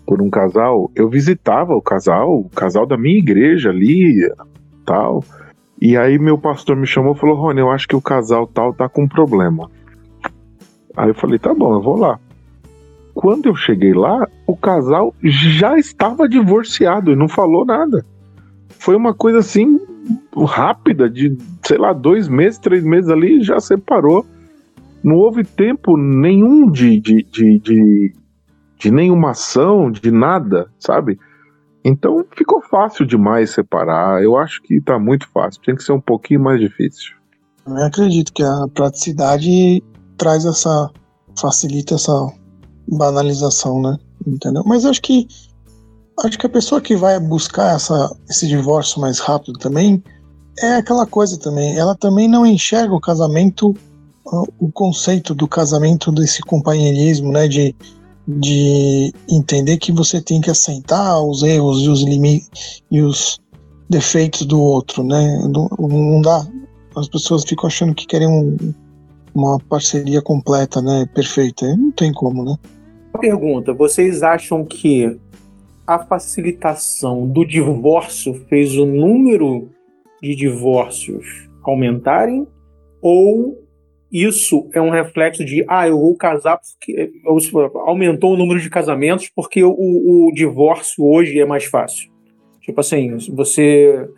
por 0.07 0.23
um 0.23 0.31
casal, 0.31 0.91
eu 0.95 1.09
visitava 1.09 1.75
o 1.75 1.83
casal, 1.83 2.41
o 2.41 2.49
casal 2.49 2.87
da 2.87 2.97
minha 2.97 3.19
igreja 3.19 3.71
ali, 3.71 4.29
tal. 4.85 5.25
E 5.81 5.97
aí 5.97 6.19
meu 6.19 6.37
pastor 6.37 6.77
me 6.77 6.87
chamou 6.87 7.15
e 7.15 7.19
falou: 7.19 7.37
Rony, 7.37 7.61
eu 7.61 7.71
acho 7.71 7.87
que 7.87 7.97
o 7.97 8.01
casal 8.01 8.47
tal 8.47 8.73
tá 8.73 8.89
com 8.89 9.07
problema. 9.07 9.71
Aí 10.97 11.09
eu 11.09 11.15
falei, 11.15 11.39
tá 11.39 11.55
bom, 11.55 11.75
eu 11.75 11.81
vou 11.81 11.97
lá. 11.97 12.19
Quando 13.15 13.47
eu 13.47 13.55
cheguei 13.55 13.93
lá, 13.93 14.27
o 14.47 14.57
casal 14.57 15.15
já 15.23 15.79
estava 15.79 16.29
divorciado 16.29 17.13
e 17.13 17.17
não 17.17 17.29
falou 17.29 17.65
nada. 17.65 18.05
Foi 18.69 18.97
uma 18.97 19.15
coisa 19.15 19.39
assim 19.39 19.81
rápida, 20.47 21.09
de 21.09 21.37
sei 21.65 21.79
lá, 21.79 21.93
dois 21.93 22.29
meses, 22.29 22.59
três 22.59 22.83
meses 22.83 23.11
ali, 23.11 23.43
já 23.43 23.61
separou. 23.61 24.27
Não 25.03 25.17
houve 25.17 25.45
tempo 25.45 25.97
nenhum 25.97 26.71
de, 26.71 26.99
de, 27.01 27.23
de, 27.23 27.59
de, 27.61 28.15
de 28.79 28.91
nenhuma 28.91 29.31
ação, 29.31 29.91
de 29.91 30.11
nada, 30.11 30.71
sabe? 30.79 31.19
Então 31.85 32.25
ficou 32.37 32.61
fácil 32.63 33.07
demais 33.07 33.51
separar. 33.51 34.23
Eu 34.23 34.37
acho 34.37 34.63
que 34.63 34.81
tá 34.81 34.99
muito 34.99 35.29
fácil. 35.29 35.63
Tem 35.63 35.75
que 35.75 35.83
ser 35.83 35.93
um 35.93 36.01
pouquinho 36.01 36.41
mais 36.41 36.61
difícil. 36.61 37.15
Eu 37.67 37.85
acredito 37.85 38.33
que 38.33 38.43
a 38.43 38.67
praticidade 38.75 39.83
traz 40.17 40.45
essa. 40.45 40.91
facilita 41.39 41.95
essa 41.95 42.13
banalização, 42.87 43.81
né? 43.81 43.99
Entendeu? 44.27 44.63
Mas 44.67 44.85
acho 44.85 45.03
que. 45.03 45.27
Acho 46.25 46.37
que 46.37 46.47
a 46.47 46.51
pessoa 46.51 46.81
que 46.81 46.97
vai 46.97 47.19
buscar 47.21 47.77
essa, 47.77 48.17
esse 48.29 48.49
divórcio 48.49 49.01
mais 49.01 49.21
rápido 49.21 49.57
também 49.59 50.03
é 50.59 50.75
aquela 50.75 51.07
coisa 51.07 51.39
também. 51.39 51.79
Ela 51.79 51.95
também 51.95 52.27
não 52.27 52.45
enxerga 52.45 52.93
o 52.93 53.01
casamento, 53.01 53.73
o 54.59 54.73
conceito 54.73 55.33
do 55.33 55.47
casamento, 55.47 56.11
desse 56.11 56.43
companheirismo, 56.43 57.31
né? 57.31 57.47
De, 57.47 57.75
de 58.29 59.11
entender 59.27 59.79
que 59.79 59.91
você 59.91 60.21
tem 60.21 60.39
que 60.39 60.51
aceitar 60.51 61.19
os 61.23 61.43
erros 61.43 61.83
e 61.83 61.89
os 61.89 62.03
limites 62.03 62.83
e 62.91 63.01
os 63.01 63.41
defeitos 63.89 64.45
do 64.45 64.61
outro, 64.61 65.03
né? 65.03 65.39
Não, 65.49 65.69
não 65.79 66.21
dá. 66.21 66.47
As 66.95 67.09
pessoas 67.09 67.45
ficam 67.45 67.67
achando 67.67 67.95
que 67.95 68.07
querem 68.07 68.29
um, 68.29 68.75
uma 69.35 69.59
parceria 69.59 70.21
completa, 70.21 70.83
né? 70.83 71.09
Perfeita. 71.15 71.67
Não 71.75 71.91
tem 71.91 72.13
como, 72.13 72.45
né? 72.45 72.55
Pergunta: 73.19 73.73
vocês 73.73 74.23
acham 74.23 74.63
que 74.63 75.19
a 75.87 75.99
facilitação 75.99 77.27
do 77.27 77.47
divórcio 77.47 78.35
fez 78.47 78.77
o 78.77 78.85
número 78.85 79.71
de 80.23 80.37
divórcios 80.37 81.49
aumentarem 81.63 82.47
ou 83.01 83.57
isso 84.11 84.69
é 84.73 84.81
um 84.81 84.91
reflexo 84.91 85.45
de, 85.45 85.65
ah, 85.69 85.87
eu 85.87 85.99
vou 85.99 86.17
casar 86.17 86.59
porque 86.59 87.13
aumentou 87.87 88.33
o 88.33 88.37
número 88.37 88.59
de 88.59 88.71
casamentos 88.71 89.31
porque 89.35 89.63
o, 89.63 89.71
o 89.71 90.33
divórcio 90.33 91.05
hoje 91.05 91.39
é 91.39 91.45
mais 91.45 91.65
fácil. 91.65 92.11
Tipo 92.63 92.81
assim, 92.81 93.17
você 93.35 94.09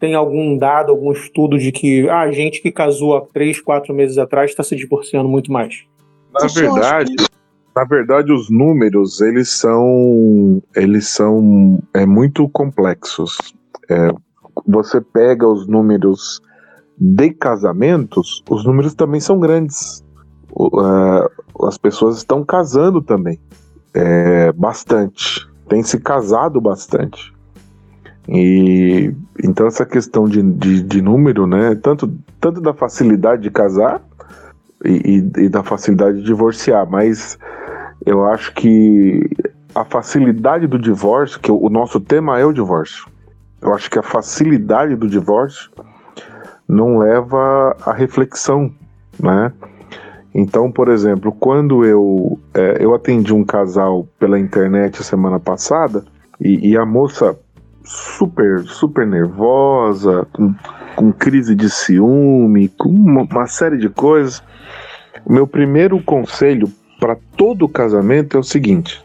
tem 0.00 0.14
algum 0.14 0.56
dado, 0.56 0.90
algum 0.90 1.12
estudo 1.12 1.58
de 1.58 1.72
que 1.72 2.08
ah, 2.08 2.20
a 2.20 2.32
gente 2.32 2.60
que 2.60 2.72
casou 2.72 3.16
há 3.16 3.20
três, 3.20 3.60
quatro 3.60 3.94
meses 3.94 4.18
atrás 4.18 4.50
está 4.50 4.62
se 4.62 4.74
divorciando 4.76 5.28
muito 5.28 5.52
mais? 5.52 5.84
Na 6.32 6.46
verdade, 6.46 7.14
na 7.76 7.84
verdade, 7.84 8.32
os 8.32 8.50
números 8.50 9.20
eles 9.20 9.50
são 9.50 10.62
eles 10.74 11.08
são 11.08 11.82
é 11.92 12.06
muito 12.06 12.48
complexos. 12.48 13.36
É, 13.90 14.08
você 14.66 15.00
pega 15.00 15.46
os 15.46 15.66
números 15.66 16.40
de 16.96 17.30
casamentos, 17.30 18.42
os 18.48 18.64
números 18.64 18.94
também 18.94 19.20
são 19.20 19.38
grandes. 19.38 20.04
Uh, 20.52 21.66
as 21.66 21.76
pessoas 21.76 22.18
estão 22.18 22.44
casando 22.44 23.02
também, 23.02 23.40
é, 23.92 24.52
bastante. 24.52 25.48
Tem 25.68 25.82
se 25.82 25.98
casado 25.98 26.60
bastante. 26.60 27.34
E 28.28 29.12
então 29.42 29.66
essa 29.66 29.84
questão 29.84 30.24
de, 30.24 30.42
de, 30.42 30.82
de 30.82 31.02
número, 31.02 31.46
né? 31.46 31.74
Tanto, 31.74 32.12
tanto 32.40 32.60
da 32.60 32.72
facilidade 32.72 33.42
de 33.42 33.50
casar 33.50 34.02
e, 34.84 35.22
e, 35.38 35.44
e 35.44 35.48
da 35.48 35.62
facilidade 35.62 36.18
de 36.18 36.24
divorciar, 36.24 36.88
mas 36.88 37.38
eu 38.06 38.24
acho 38.24 38.54
que 38.54 39.28
a 39.74 39.84
facilidade 39.84 40.66
do 40.66 40.78
divórcio, 40.78 41.40
que 41.40 41.50
o 41.50 41.68
nosso 41.68 42.00
tema 42.00 42.38
é 42.38 42.44
o 42.44 42.52
divórcio. 42.52 43.06
Eu 43.60 43.74
acho 43.74 43.90
que 43.90 43.98
a 43.98 44.02
facilidade 44.02 44.94
do 44.94 45.08
divórcio 45.08 45.70
não 46.68 46.98
leva 46.98 47.76
à 47.84 47.92
reflexão, 47.92 48.72
né? 49.18 49.52
Então, 50.34 50.70
por 50.70 50.88
exemplo, 50.88 51.30
quando 51.30 51.84
eu, 51.84 52.38
é, 52.52 52.78
eu 52.80 52.92
atendi 52.92 53.32
um 53.32 53.44
casal 53.44 54.08
pela 54.18 54.38
internet 54.38 55.02
semana 55.04 55.38
passada 55.38 56.04
e, 56.40 56.70
e 56.70 56.76
a 56.76 56.84
moça 56.84 57.38
super, 57.84 58.60
super 58.64 59.06
nervosa, 59.06 60.26
com, 60.32 60.52
com 60.96 61.12
crise 61.12 61.54
de 61.54 61.70
ciúme, 61.70 62.68
com 62.68 62.88
uma, 62.88 63.22
uma 63.22 63.46
série 63.46 63.78
de 63.78 63.88
coisas. 63.88 64.42
O 65.24 65.32
meu 65.32 65.46
primeiro 65.46 66.02
conselho 66.02 66.68
para 66.98 67.16
todo 67.36 67.68
casamento 67.68 68.36
é 68.36 68.40
o 68.40 68.44
seguinte: 68.44 69.04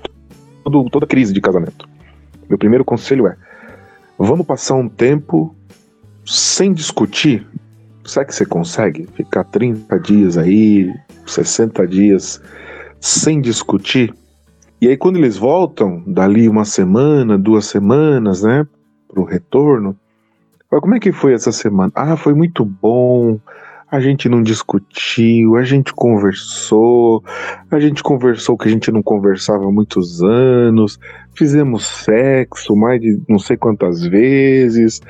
todo, 0.63 0.89
toda 0.89 1.05
crise 1.05 1.31
de 1.31 1.41
casamento. 1.41 1.87
Meu 2.49 2.57
primeiro 2.57 2.83
conselho 2.83 3.27
é: 3.27 3.35
vamos 4.17 4.47
passar 4.47 4.75
um 4.75 4.89
tempo 4.89 5.55
sem 6.29 6.71
discutir. 6.71 7.47
Será 8.05 8.23
que 8.23 8.35
você 8.35 8.45
consegue 8.45 9.07
ficar 9.15 9.43
30 9.45 9.99
dias 9.99 10.37
aí, 10.37 10.93
60 11.25 11.87
dias 11.87 12.39
sem 12.99 13.41
discutir? 13.41 14.13
E 14.79 14.87
aí, 14.87 14.95
quando 14.95 15.17
eles 15.17 15.37
voltam, 15.37 16.03
dali 16.05 16.47
uma 16.47 16.65
semana, 16.65 17.37
duas 17.37 17.65
semanas, 17.65 18.43
né, 18.43 18.65
pro 19.07 19.23
retorno, 19.23 19.97
como 20.69 20.93
é 20.93 20.99
que 20.99 21.11
foi 21.11 21.33
essa 21.33 21.51
semana? 21.51 21.91
Ah, 21.95 22.15
foi 22.15 22.35
muito 22.35 22.63
bom. 22.63 23.39
A 23.91 23.99
gente 23.99 24.29
não 24.29 24.43
discutiu, 24.43 25.55
a 25.55 25.63
gente 25.63 25.91
conversou, 25.93 27.23
a 27.71 27.79
gente 27.79 28.03
conversou 28.03 28.55
que 28.55 28.67
a 28.67 28.71
gente 28.71 28.91
não 28.91 29.01
conversava 29.01 29.65
há 29.65 29.71
muitos 29.71 30.21
anos, 30.21 30.99
fizemos 31.33 31.87
sexo 31.87 32.75
mais 32.75 33.01
de 33.01 33.19
não 33.27 33.39
sei 33.39 33.57
quantas 33.57 34.05
vezes. 34.05 35.01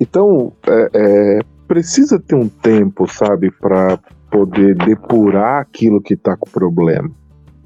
Então, 0.00 0.52
é, 0.66 0.90
é, 0.94 1.38
precisa 1.66 2.18
ter 2.18 2.34
um 2.34 2.48
tempo, 2.48 3.06
sabe, 3.10 3.50
para 3.50 3.98
poder 4.30 4.74
depurar 4.74 5.60
aquilo 5.60 6.00
que 6.00 6.14
está 6.14 6.36
com 6.36 6.48
problema. 6.50 7.10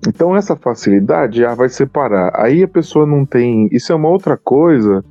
Então, 0.06 0.36
essa 0.36 0.54
facilidade 0.54 1.40
já 1.40 1.54
vai 1.54 1.68
separar. 1.68 2.30
Aí 2.34 2.62
a 2.62 2.68
pessoa 2.68 3.06
não 3.06 3.24
tem. 3.24 3.68
Isso 3.72 3.92
é 3.92 3.94
uma 3.94 4.08
outra 4.08 4.36
coisa. 4.36 5.04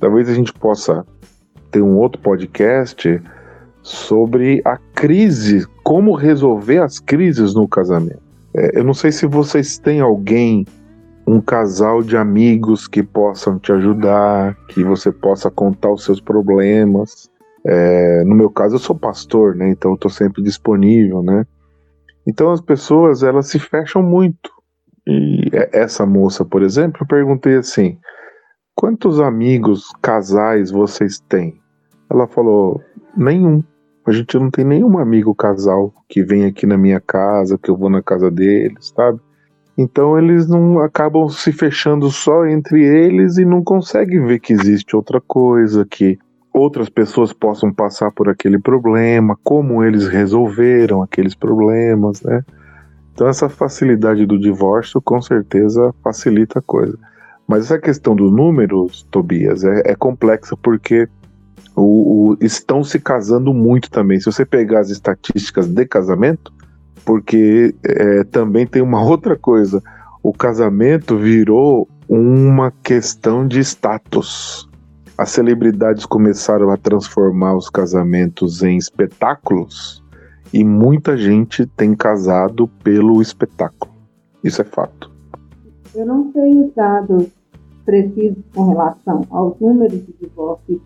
Talvez 0.00 0.28
a 0.28 0.34
gente 0.34 0.52
possa 0.52 1.04
ter 1.70 1.82
um 1.82 1.96
outro 1.96 2.20
podcast 2.20 3.20
sobre 3.82 4.62
a 4.64 4.78
crise, 4.94 5.66
como 5.82 6.14
resolver 6.14 6.78
as 6.78 6.98
crises 6.98 7.54
no 7.54 7.66
casamento. 7.66 8.22
É, 8.54 8.78
eu 8.78 8.84
não 8.84 8.94
sei 8.94 9.10
se 9.10 9.26
vocês 9.26 9.78
têm 9.78 10.00
alguém, 10.00 10.66
um 11.26 11.40
casal 11.40 12.02
de 12.02 12.16
amigos 12.16 12.88
que 12.88 13.02
possam 13.02 13.58
te 13.58 13.72
ajudar, 13.72 14.56
que 14.68 14.82
você 14.82 15.12
possa 15.12 15.50
contar 15.50 15.90
os 15.90 16.04
seus 16.04 16.20
problemas. 16.20 17.30
É, 17.64 18.24
no 18.24 18.34
meu 18.34 18.50
caso, 18.50 18.74
eu 18.74 18.80
sou 18.80 18.96
pastor, 18.96 19.54
né? 19.54 19.70
Então 19.70 19.92
eu 19.92 19.94
estou 19.94 20.10
sempre 20.10 20.42
disponível, 20.42 21.22
né? 21.22 21.46
Então 22.26 22.50
as 22.50 22.60
pessoas 22.60 23.22
elas 23.22 23.48
se 23.48 23.58
fecham 23.58 24.02
muito. 24.02 24.50
E 25.06 25.50
essa 25.72 26.06
moça, 26.06 26.44
por 26.44 26.62
exemplo, 26.62 27.02
eu 27.02 27.06
perguntei 27.06 27.56
assim: 27.56 27.98
quantos 28.74 29.20
amigos 29.20 29.90
casais 30.00 30.70
vocês 30.70 31.20
têm? 31.28 31.60
Ela 32.10 32.26
falou: 32.26 32.80
nenhum. 33.16 33.62
A 34.04 34.10
gente 34.10 34.36
não 34.36 34.50
tem 34.50 34.64
nenhum 34.64 34.98
amigo 34.98 35.32
casal 35.32 35.94
que 36.08 36.24
vem 36.24 36.44
aqui 36.44 36.66
na 36.66 36.76
minha 36.76 37.00
casa, 37.00 37.56
que 37.56 37.70
eu 37.70 37.76
vou 37.76 37.88
na 37.88 38.02
casa 38.02 38.28
deles, 38.28 38.92
sabe? 38.96 39.20
Então 39.76 40.18
eles 40.18 40.46
não 40.48 40.80
acabam 40.80 41.28
se 41.28 41.52
fechando 41.52 42.10
só 42.10 42.46
entre 42.46 42.82
eles 42.82 43.38
e 43.38 43.44
não 43.44 43.62
conseguem 43.62 44.24
ver 44.24 44.38
que 44.38 44.52
existe 44.52 44.94
outra 44.94 45.20
coisa, 45.20 45.86
que 45.88 46.18
outras 46.52 46.88
pessoas 46.88 47.32
possam 47.32 47.72
passar 47.72 48.10
por 48.10 48.28
aquele 48.28 48.58
problema, 48.58 49.38
como 49.42 49.82
eles 49.82 50.06
resolveram 50.06 51.02
aqueles 51.02 51.34
problemas, 51.34 52.20
né? 52.22 52.44
Então 53.14 53.26
essa 53.28 53.48
facilidade 53.48 54.26
do 54.26 54.38
divórcio 54.38 55.00
com 55.00 55.20
certeza 55.20 55.94
facilita 56.02 56.58
a 56.58 56.62
coisa. 56.62 56.98
Mas 57.46 57.64
essa 57.64 57.78
questão 57.78 58.14
dos 58.14 58.30
números, 58.30 59.06
Tobias, 59.10 59.64
é, 59.64 59.82
é 59.92 59.94
complexa 59.94 60.56
porque 60.56 61.08
o, 61.74 62.30
o, 62.30 62.36
estão 62.40 62.84
se 62.84 62.98
casando 62.98 63.52
muito 63.52 63.90
também. 63.90 64.18
Se 64.18 64.26
você 64.26 64.44
pegar 64.44 64.80
as 64.80 64.90
estatísticas 64.90 65.68
de 65.68 65.86
casamento, 65.86 66.52
porque 67.04 67.74
é, 67.84 68.24
também 68.24 68.66
tem 68.66 68.82
uma 68.82 69.02
outra 69.04 69.36
coisa: 69.36 69.82
o 70.22 70.32
casamento 70.32 71.16
virou 71.16 71.88
uma 72.08 72.72
questão 72.82 73.46
de 73.46 73.60
status. 73.60 74.68
As 75.16 75.30
celebridades 75.30 76.06
começaram 76.06 76.70
a 76.70 76.76
transformar 76.76 77.54
os 77.54 77.68
casamentos 77.68 78.62
em 78.62 78.76
espetáculos 78.76 80.02
e 80.52 80.64
muita 80.64 81.16
gente 81.16 81.66
tem 81.66 81.94
casado 81.94 82.68
pelo 82.82 83.20
espetáculo. 83.22 83.92
Isso 84.42 84.60
é 84.60 84.64
fato. 84.64 85.10
Eu 85.94 86.06
não 86.06 86.32
os 86.34 86.74
dados 86.74 87.26
precisos 87.84 88.42
com 88.54 88.70
relação 88.70 89.24
aos 89.30 89.58
números 89.60 90.04
de 90.06 90.14
divórcio 90.20 90.64
e 90.68 90.74
de 90.74 90.84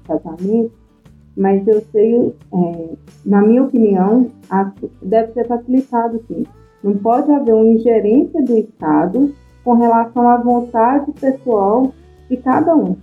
mas 1.37 1.67
eu 1.67 1.83
sei, 1.93 2.35
é, 2.53 2.89
na 3.25 3.43
minha 3.43 3.65
opinião, 3.65 4.31
deve 5.03 5.33
ser 5.33 5.47
facilitado 5.47 6.23
sim. 6.27 6.47
Não 6.83 6.97
pode 6.97 7.31
haver 7.31 7.55
uma 7.55 7.67
ingerência 7.67 8.43
do 8.43 8.57
Estado 8.57 9.35
com 9.65 9.75
relação 9.75 10.29
à 10.29 10.37
vontade 10.37 11.13
pessoal 11.13 11.93
de 12.31 12.37
cada 12.39 12.75
um, 12.75 12.97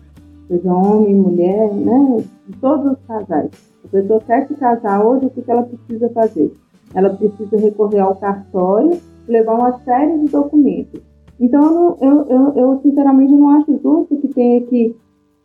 seja 0.48 0.74
homem, 0.74 1.14
mulher, 1.14 1.74
né, 1.74 2.24
de 2.48 2.58
todos 2.58 2.94
os 2.94 2.98
casais. 3.06 3.52
A 3.84 3.88
pessoa 3.90 4.22
quer 4.22 4.48
se 4.48 4.54
casar 4.56 5.06
hoje, 5.06 5.26
o 5.26 5.30
que 5.30 5.44
ela 5.52 5.64
precisa 5.64 6.10
fazer? 6.10 6.54
Ela 6.94 7.10
precisa 7.10 7.58
recorrer 7.58 8.00
ao 8.00 8.16
cartório, 8.16 9.00
levar 9.28 9.56
uma 9.56 9.80
série 9.80 10.18
de 10.20 10.28
documentos. 10.30 11.02
Então, 11.40 11.98
eu, 12.00 12.26
eu, 12.30 12.54
eu, 12.56 12.80
sinceramente 12.82 13.34
não 13.34 13.50
acho 13.50 13.78
justo 13.82 14.16
que 14.18 14.28
tenha 14.30 14.62
que 14.62 14.96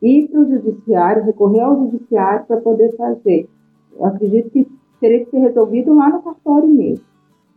ir 0.02 0.28
para 0.28 0.40
o 0.40 0.48
judiciário, 0.48 1.24
recorrer 1.24 1.60
ao 1.60 1.76
judiciário 1.76 2.46
para 2.46 2.60
poder 2.60 2.94
fazer. 2.96 3.48
Eu 3.96 4.04
acredito 4.04 4.50
que 4.50 4.66
teria 5.00 5.24
que 5.24 5.30
ser 5.30 5.38
resolvido 5.38 5.94
lá 5.94 6.10
no 6.10 6.22
cartório 6.22 6.68
mesmo. 6.68 7.04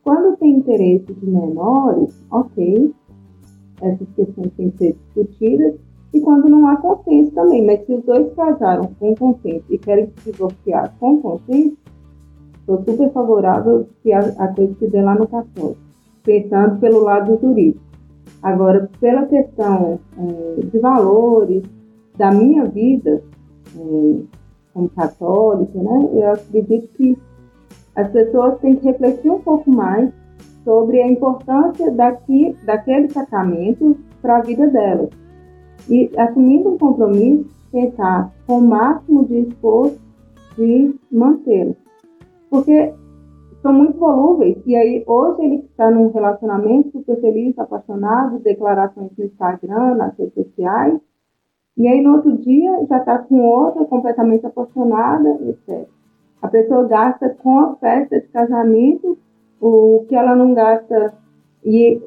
Quando 0.03 0.37
tem 0.37 0.55
interesse 0.55 1.13
de 1.13 1.25
menores, 1.29 2.25
ok, 2.31 2.93
essas 3.81 4.07
questões 4.15 4.51
têm 4.57 4.71
que 4.71 4.77
ser 4.77 4.93
discutidas, 4.93 5.75
e 6.13 6.19
quando 6.19 6.49
não 6.49 6.67
há 6.67 6.75
consenso 6.77 7.31
também, 7.31 7.65
mas 7.65 7.85
se 7.85 7.93
os 7.93 8.03
dois 8.03 8.33
casaram 8.33 8.91
com 8.99 9.15
consenso 9.15 9.63
e 9.69 9.77
querem 9.77 10.07
se 10.07 10.31
divorciar 10.31 10.93
com 10.99 11.21
consenso, 11.21 11.77
sou 12.65 12.83
super 12.83 13.11
favorável 13.11 13.87
que 14.03 14.11
a, 14.11 14.19
a 14.19 14.47
coisa 14.49 14.73
se 14.75 14.87
dê 14.87 15.01
lá 15.01 15.15
no 15.15 15.27
cartório, 15.27 15.77
pensando 16.23 16.79
pelo 16.79 17.03
lado 17.03 17.39
jurídico. 17.39 17.83
Agora, 18.43 18.89
pela 18.99 19.25
questão 19.25 19.99
é, 20.17 20.61
de 20.61 20.79
valores, 20.79 21.63
da 22.18 22.32
minha 22.32 22.66
vida 22.66 23.24
é, 23.76 24.22
como 24.74 24.89
católica, 24.89 25.78
né, 25.78 26.09
eu 26.14 26.32
acredito 26.32 26.88
que 26.95 27.18
as 27.95 28.09
pessoas 28.12 28.59
têm 28.59 28.76
que 28.76 28.86
refletir 28.86 29.30
um 29.30 29.41
pouco 29.41 29.70
mais 29.70 30.12
sobre 30.64 31.01
a 31.01 31.07
importância 31.07 31.91
daqui, 31.91 32.55
daquele 32.66 33.09
sacramento 33.09 33.97
para 34.22 34.38
a 34.38 34.41
vida 34.41 34.68
delas. 34.68 35.09
E 35.89 36.12
assumindo 36.18 36.70
um 36.70 36.78
compromisso, 36.78 37.49
tentar 37.72 38.32
com 38.45 38.59
o 38.59 38.62
máximo 38.62 39.26
de 39.26 39.39
esforço 39.39 39.99
de 40.55 40.95
mantê-lo. 41.12 41.76
Porque 42.49 42.93
são 43.62 43.74
muito 43.74 43.97
volúveis. 43.97 44.57
E 44.66 44.76
aí, 44.76 45.03
hoje 45.07 45.43
ele 45.43 45.55
está 45.57 45.89
num 45.89 46.12
relacionamento 46.12 46.91
super 46.91 47.20
feliz, 47.22 47.57
apaixonado, 47.57 48.39
declarações 48.39 49.12
no 49.18 49.26
Instagram, 49.26 49.95
nas 49.95 50.18
redes 50.18 50.34
sociais. 50.34 50.99
E 51.78 51.88
aí, 51.88 52.01
no 52.01 52.15
outro 52.15 52.38
dia, 52.38 52.86
já 52.89 52.97
está 52.97 53.17
com 53.19 53.39
outra, 53.41 53.86
completamente 53.86 54.45
apaixonada, 54.45 55.30
etc. 55.47 55.88
A 56.41 56.47
pessoa 56.47 56.88
gasta 56.88 57.30
com 57.30 57.59
a 57.59 57.76
festa 57.76 58.19
de 58.19 58.28
casamento 58.28 59.17
o 59.59 60.05
que 60.09 60.15
ela 60.15 60.36
não 60.36 60.53
gasta. 60.53 61.13
E, 61.63 62.01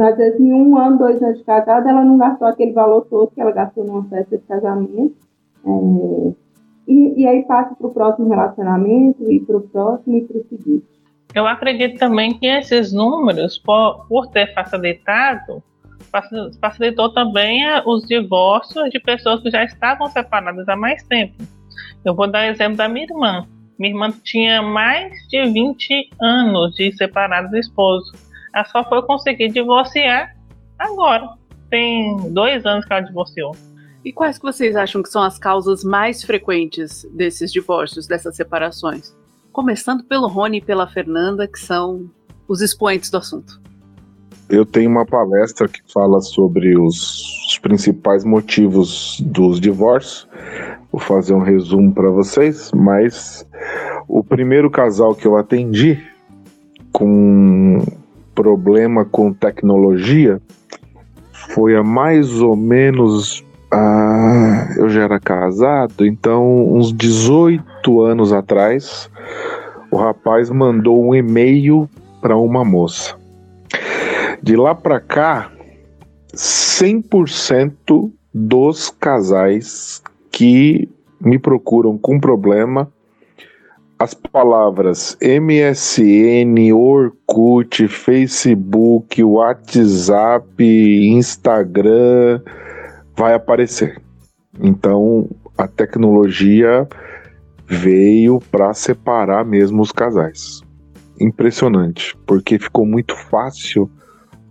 às 0.00 0.16
vezes, 0.16 0.38
em 0.38 0.52
um 0.52 0.76
ano, 0.76 0.98
dois 0.98 1.22
anos 1.22 1.38
de 1.38 1.44
casada, 1.44 1.88
ela 1.88 2.04
não 2.04 2.18
gastou 2.18 2.46
aquele 2.46 2.72
valor 2.72 3.06
todo 3.08 3.30
que 3.30 3.40
ela 3.40 3.52
gastou 3.52 3.84
numa 3.84 4.04
festa 4.04 4.36
de 4.36 4.44
casamento. 4.44 5.16
É, 5.64 6.32
e, 6.86 7.22
e 7.22 7.26
aí 7.26 7.42
passa 7.44 7.74
para 7.74 7.86
o 7.86 7.92
próximo 7.92 8.28
relacionamento, 8.28 9.30
e 9.30 9.40
para 9.40 9.56
o 9.56 9.60
próximo 9.60 10.16
e 10.16 10.22
para 10.22 10.38
o 10.38 10.44
seguinte. 10.44 10.86
Eu 11.34 11.46
acredito 11.46 11.98
também 11.98 12.36
que 12.36 12.46
esses 12.46 12.92
números, 12.92 13.58
por, 13.58 14.06
por 14.08 14.26
ter 14.26 14.52
facilitado, 14.52 15.62
facilitou 16.60 17.12
também 17.12 17.62
os 17.86 18.06
divórcios 18.06 18.90
de 18.90 18.98
pessoas 19.00 19.42
que 19.42 19.50
já 19.50 19.64
estavam 19.64 20.08
separadas 20.08 20.68
há 20.68 20.76
mais 20.76 21.02
tempo. 21.04 21.42
Eu 22.04 22.14
vou 22.14 22.30
dar 22.30 22.46
exemplo 22.46 22.76
da 22.76 22.88
minha 22.88 23.06
irmã. 23.06 23.46
Minha 23.78 23.92
irmã 23.92 24.10
tinha 24.24 24.62
mais 24.62 25.12
de 25.28 25.42
20 25.46 26.10
anos 26.20 26.74
de 26.74 26.92
separado 26.96 27.50
do 27.50 27.56
esposo. 27.56 28.12
Ela 28.54 28.64
só 28.64 28.84
foi 28.84 29.02
conseguir 29.02 29.48
divorciar 29.48 30.36
agora. 30.78 31.28
Tem 31.70 32.16
dois 32.32 32.66
anos 32.66 32.84
que 32.84 32.92
ela 32.92 33.02
divorciou. 33.02 33.56
E 34.04 34.12
quais 34.12 34.38
que 34.38 34.44
vocês 34.44 34.76
acham 34.76 35.02
que 35.02 35.08
são 35.08 35.22
as 35.22 35.38
causas 35.38 35.84
mais 35.84 36.22
frequentes 36.22 37.06
desses 37.12 37.52
divórcios, 37.52 38.06
dessas 38.06 38.34
separações? 38.34 39.14
Começando 39.52 40.04
pelo 40.04 40.26
Rony 40.26 40.58
e 40.58 40.62
pela 40.62 40.86
Fernanda, 40.86 41.46
que 41.46 41.58
são 41.58 42.10
os 42.48 42.62
expoentes 42.62 43.10
do 43.10 43.18
assunto. 43.18 43.60
Eu 44.50 44.66
tenho 44.66 44.90
uma 44.90 45.06
palestra 45.06 45.68
que 45.68 45.80
fala 45.92 46.20
sobre 46.20 46.76
os, 46.76 47.46
os 47.46 47.58
principais 47.58 48.24
motivos 48.24 49.20
dos 49.24 49.60
divórcios. 49.60 50.28
Vou 50.90 51.00
fazer 51.00 51.34
um 51.34 51.42
resumo 51.42 51.94
para 51.94 52.10
vocês, 52.10 52.72
mas 52.74 53.46
o 54.08 54.24
primeiro 54.24 54.68
casal 54.68 55.14
que 55.14 55.24
eu 55.24 55.36
atendi 55.36 56.02
com 56.90 57.84
problema 58.34 59.04
com 59.04 59.32
tecnologia 59.32 60.40
foi 61.54 61.76
há 61.76 61.82
mais 61.84 62.40
ou 62.40 62.56
menos 62.56 63.44
ah, 63.72 64.68
eu 64.76 64.88
já 64.88 65.02
era 65.02 65.20
casado, 65.20 66.04
então 66.04 66.74
uns 66.74 66.92
18 66.92 68.02
anos 68.02 68.32
atrás, 68.32 69.08
o 69.92 69.96
rapaz 69.96 70.50
mandou 70.50 71.00
um 71.00 71.14
e-mail 71.14 71.88
para 72.20 72.36
uma 72.36 72.64
moça. 72.64 73.19
De 74.42 74.56
lá 74.56 74.74
para 74.74 75.00
cá, 75.00 75.52
100% 76.34 78.10
dos 78.32 78.90
casais 78.90 80.02
que 80.30 80.88
me 81.20 81.38
procuram 81.38 81.98
com 81.98 82.18
problema, 82.18 82.90
as 83.98 84.14
palavras 84.14 85.18
MSN, 85.20 86.72
Orkut, 86.72 87.86
Facebook, 87.86 89.22
WhatsApp, 89.22 90.64
Instagram, 91.10 92.40
vai 93.14 93.34
aparecer. 93.34 94.00
Então 94.58 95.28
a 95.58 95.68
tecnologia 95.68 96.88
veio 97.66 98.40
para 98.50 98.72
separar 98.72 99.44
mesmo 99.44 99.82
os 99.82 99.92
casais. 99.92 100.62
Impressionante, 101.20 102.16
porque 102.26 102.58
ficou 102.58 102.86
muito 102.86 103.14
fácil 103.14 103.90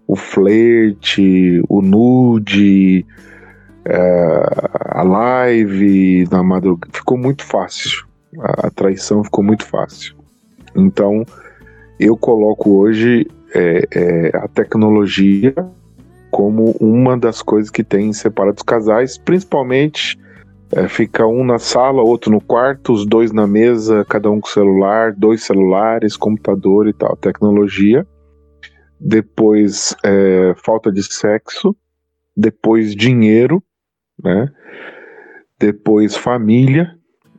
o 0.09 0.15
flerte, 0.15 1.61
o 1.69 1.83
nude, 1.83 3.05
é, 3.85 4.43
a 4.73 5.03
live 5.03 6.27
na 6.31 6.41
madrugada. 6.41 6.91
Ficou 6.91 7.15
muito 7.15 7.45
fácil. 7.45 8.07
A, 8.39 8.71
traição 8.71 9.23
ficou 9.23 9.43
muito 9.43 9.63
fácil. 9.63 10.15
Então 10.75 11.23
eu 11.99 12.17
coloco 12.17 12.71
hoje 12.79 13.27
é, 13.53 13.87
é, 13.91 14.37
a 14.37 14.47
tecnologia 14.47 15.53
como 16.31 16.75
uma 16.79 17.15
das 17.15 17.43
coisas 17.43 17.69
que 17.69 17.83
tem 17.83 18.11
separado 18.11 18.57
os 18.57 18.63
casais, 18.63 19.15
principalmente 19.15 20.19
é, 20.71 20.87
fica 20.87 21.27
um 21.27 21.43
na 21.43 21.59
sala, 21.59 22.01
outro 22.01 22.31
no 22.31 22.41
quarto, 22.41 22.93
os 22.93 23.05
dois 23.05 23.31
na 23.31 23.45
mesa, 23.45 24.03
cada 24.09 24.31
um 24.31 24.41
com 24.41 24.47
celular, 24.47 25.13
dois 25.13 25.43
celulares, 25.43 26.17
computador 26.17 26.87
e 26.87 26.93
tal, 26.93 27.15
tecnologia. 27.15 28.07
Depois 28.99 29.95
é, 30.03 30.53
falta 30.57 30.91
de 30.91 31.01
sexo, 31.03 31.75
depois 32.35 32.93
dinheiro, 32.95 33.63
né? 34.21 34.49
Depois 35.57 36.15
família, 36.15 36.95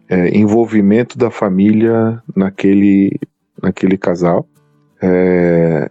é, 0.08 0.36
envolvimento 0.36 1.16
da 1.16 1.30
família 1.30 2.22
naquele, 2.34 3.18
naquele 3.62 3.96
casal. 3.96 4.48
É, 5.02 5.90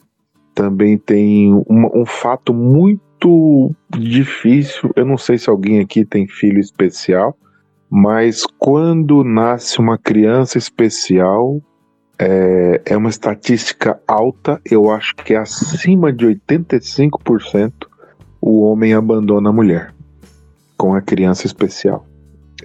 também 0.54 0.98
tem 0.98 1.54
um, 1.54 2.02
um 2.02 2.06
fato 2.06 2.54
muito 2.54 3.74
difícil. 3.98 4.92
Eu 4.96 5.06
não 5.06 5.18
sei 5.18 5.38
se 5.38 5.50
alguém 5.50 5.80
aqui 5.80 6.04
tem 6.04 6.28
filho 6.28 6.60
especial, 6.60 7.38
mas 7.90 8.46
quando 8.58 9.24
nasce 9.24 9.80
uma 9.80 9.98
criança 9.98 10.58
especial, 10.58 11.62
é, 12.20 12.82
é, 12.86 12.98
uma 12.98 13.10
estatística 13.10 13.98
alta, 14.06 14.60
eu 14.70 14.92
acho 14.92 15.16
que 15.16 15.34
é 15.34 15.38
acima 15.38 16.12
de 16.12 16.26
85% 16.28 17.72
o 18.42 18.62
homem 18.62 18.94
abandona 18.94 19.50
a 19.50 19.54
mulher 19.54 19.94
com 20.78 20.94
a 20.94 21.02
criança 21.02 21.46
especial. 21.46 22.06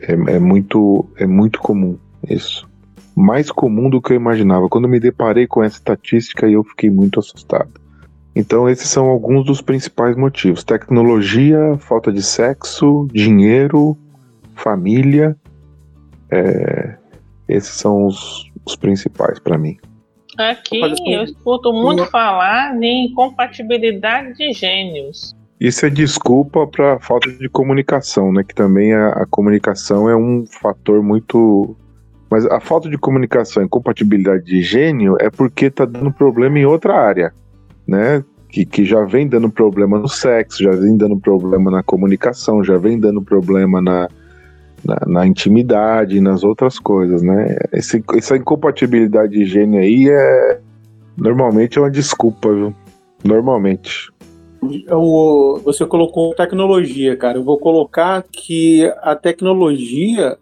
É, 0.01 0.13
é, 0.13 0.39
muito, 0.39 1.07
é 1.17 1.27
muito 1.27 1.61
comum 1.61 1.97
isso. 2.29 2.69
Mais 3.15 3.51
comum 3.51 3.89
do 3.89 4.03
que 4.03 4.13
eu 4.13 4.17
imaginava. 4.17 4.69
Quando 4.69 4.89
me 4.89 4.99
deparei 4.99 5.47
com 5.47 5.63
essa 5.63 5.77
estatística, 5.77 6.49
eu 6.49 6.65
fiquei 6.65 6.91
muito 6.91 7.21
assustado. 7.21 7.71
Então, 8.35 8.69
esses 8.69 8.89
são 8.89 9.07
alguns 9.07 9.45
dos 9.47 9.61
principais 9.61 10.17
motivos: 10.17 10.65
tecnologia, 10.65 11.77
falta 11.79 12.13
de 12.13 12.23
sexo, 12.23 13.07
dinheiro, 13.13 13.97
família. 14.57 15.37
É, 16.29 16.97
esses 17.49 17.75
são 17.75 18.07
os, 18.07 18.51
os 18.65 18.77
principais 18.77 19.39
para 19.39 19.59
mim. 19.59 19.77
Aqui 20.39 20.81
eu 20.81 21.23
escuto 21.23 21.73
muito 21.73 22.05
falar 22.07 22.77
de 22.79 22.87
incompatibilidade 22.87 24.37
de 24.37 24.53
gênios. 24.53 25.35
Isso 25.61 25.87
é 25.87 25.91
desculpa 25.91 26.67
para 26.67 26.99
falta 26.99 27.31
de 27.31 27.49
comunicação, 27.49 28.33
né? 28.33 28.43
Que 28.43 28.55
também 28.55 28.93
a, 28.93 29.11
a, 29.11 29.27
comunicação 29.27 30.11
é 30.11 30.17
um 30.17 30.45
fator 30.47 31.03
muito. 31.03 31.77
Mas 32.29 32.45
a 32.47 32.59
falta 32.59 32.91
de 32.91 32.99
comunicação 32.99 33.63
e 33.63 33.67
incompatibilidade 33.67 34.45
de 34.45 34.61
gênio 34.61 35.17
é 35.21 35.31
porque 35.31 35.71
tá 35.71 35.85
dando 35.85 36.13
problema 36.13 36.59
em 36.59 36.67
outra 36.67 36.95
área 36.95 37.33
né? 37.87 38.25
Que, 38.49 38.65
que 38.65 38.85
já 38.85 39.05
vem 39.05 39.27
dando 39.27 39.51
problema 39.51 39.99
no 39.99 40.09
sexo, 40.09 40.63
já 40.63 40.71
vem 40.71 40.97
dando 40.97 41.19
problema 41.19 41.71
na 41.71 41.83
comunicação, 41.83 42.63
já 42.63 42.79
vem 42.79 42.99
dando 42.99 43.21
problema 43.21 43.81
na, 43.81 44.09
na, 44.85 44.99
na 45.07 45.27
intimidade 45.27 46.21
nas 46.21 46.45
outras 46.45 46.79
coisas, 46.79 47.23
né? 47.23 47.57
Esse, 47.73 48.03
essa 48.17 48.37
incompatibilidade 48.37 49.33
de 49.33 49.45
gênio 49.45 49.81
aí 49.81 50.09
é. 50.09 50.61
Normalmente 51.17 51.79
é 51.79 51.81
uma 51.81 51.91
desculpa, 51.91 52.53
viu? 52.53 52.75
Normalmente. 53.23 54.13
Eu, 54.87 55.61
você 55.65 55.87
colocou 55.87 56.35
tecnologia, 56.35 57.17
cara. 57.17 57.39
Eu 57.39 57.45
vou 57.45 57.59
colocar 57.59 58.25
que 58.31 58.93
a 59.01 59.15
tecnologia 59.15 60.37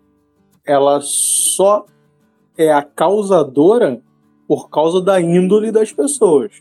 ela 0.64 1.00
só 1.02 1.84
é 2.56 2.72
a 2.72 2.82
causadora 2.82 4.00
por 4.46 4.70
causa 4.70 5.00
da 5.00 5.20
índole 5.20 5.70
das 5.70 5.92
pessoas. 5.92 6.52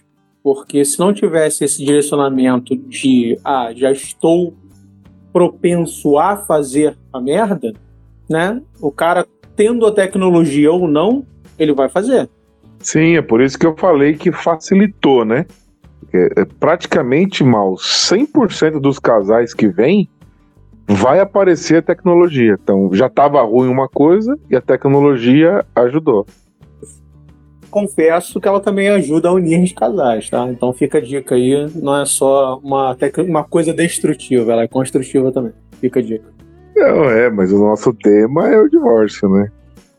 Porque 0.44 0.84
se 0.84 1.00
não 1.00 1.14
tivesse 1.14 1.64
esse 1.64 1.84
direcionamento 1.86 2.76
de, 2.76 3.38
ah, 3.44 3.72
já 3.76 3.92
estou 3.92 4.56
propenso 5.32 6.18
a 6.18 6.38
fazer 6.38 6.98
a 7.12 7.20
merda, 7.20 7.74
né? 8.30 8.62
O 8.80 8.92
cara 8.92 9.26
tendo 9.56 9.86
a 9.86 9.92
tecnologia 9.92 10.72
ou 10.72 10.88
não, 10.88 11.26
ele 11.58 11.74
vai 11.74 11.90
fazer. 11.90 12.30
Sim, 12.80 13.16
é 13.16 13.22
por 13.22 13.42
isso 13.42 13.58
que 13.58 13.66
eu 13.66 13.76
falei 13.78 14.16
que 14.16 14.32
facilitou, 14.32 15.24
né? 15.24 15.46
É, 16.14 16.42
é 16.42 16.46
praticamente 16.46 17.44
mal 17.44 17.76
100% 17.76 18.80
dos 18.80 19.00
casais 19.00 19.54
que 19.54 19.68
vêm 19.68 20.10
vai 20.88 21.20
aparecer 21.20 21.78
a 21.78 21.82
tecnologia. 21.82 22.58
Então 22.62 22.90
já 22.94 23.08
estava 23.08 23.42
ruim 23.44 23.70
uma 23.70 23.88
coisa 23.88 24.38
e 24.50 24.56
a 24.56 24.62
tecnologia 24.62 25.64
ajudou 25.76 26.26
confesso 27.72 28.40
que 28.40 28.48
ela 28.48 28.60
também 28.60 28.90
ajuda 28.90 29.30
a 29.30 29.34
unir 29.34 29.64
os 29.64 29.72
casais, 29.72 30.30
tá? 30.30 30.48
Então 30.50 30.72
fica 30.72 31.00
a 31.00 31.02
dica 31.02 31.34
aí, 31.34 31.68
não 31.74 32.00
é 32.00 32.06
só 32.06 32.60
uma, 32.64 32.96
uma 33.26 33.44
coisa 33.44 33.74
destrutiva, 33.74 34.52
ela 34.52 34.64
é 34.64 34.68
construtiva 34.68 35.32
também. 35.32 35.54
Fica 35.80 36.00
a 36.00 36.04
dica. 36.04 36.26
Não, 36.76 37.10
é, 37.10 37.30
mas 37.30 37.52
o 37.52 37.58
nosso 37.58 37.94
tema 37.94 38.48
é 38.50 38.60
o 38.60 38.70
divórcio, 38.70 39.28
né? 39.30 39.52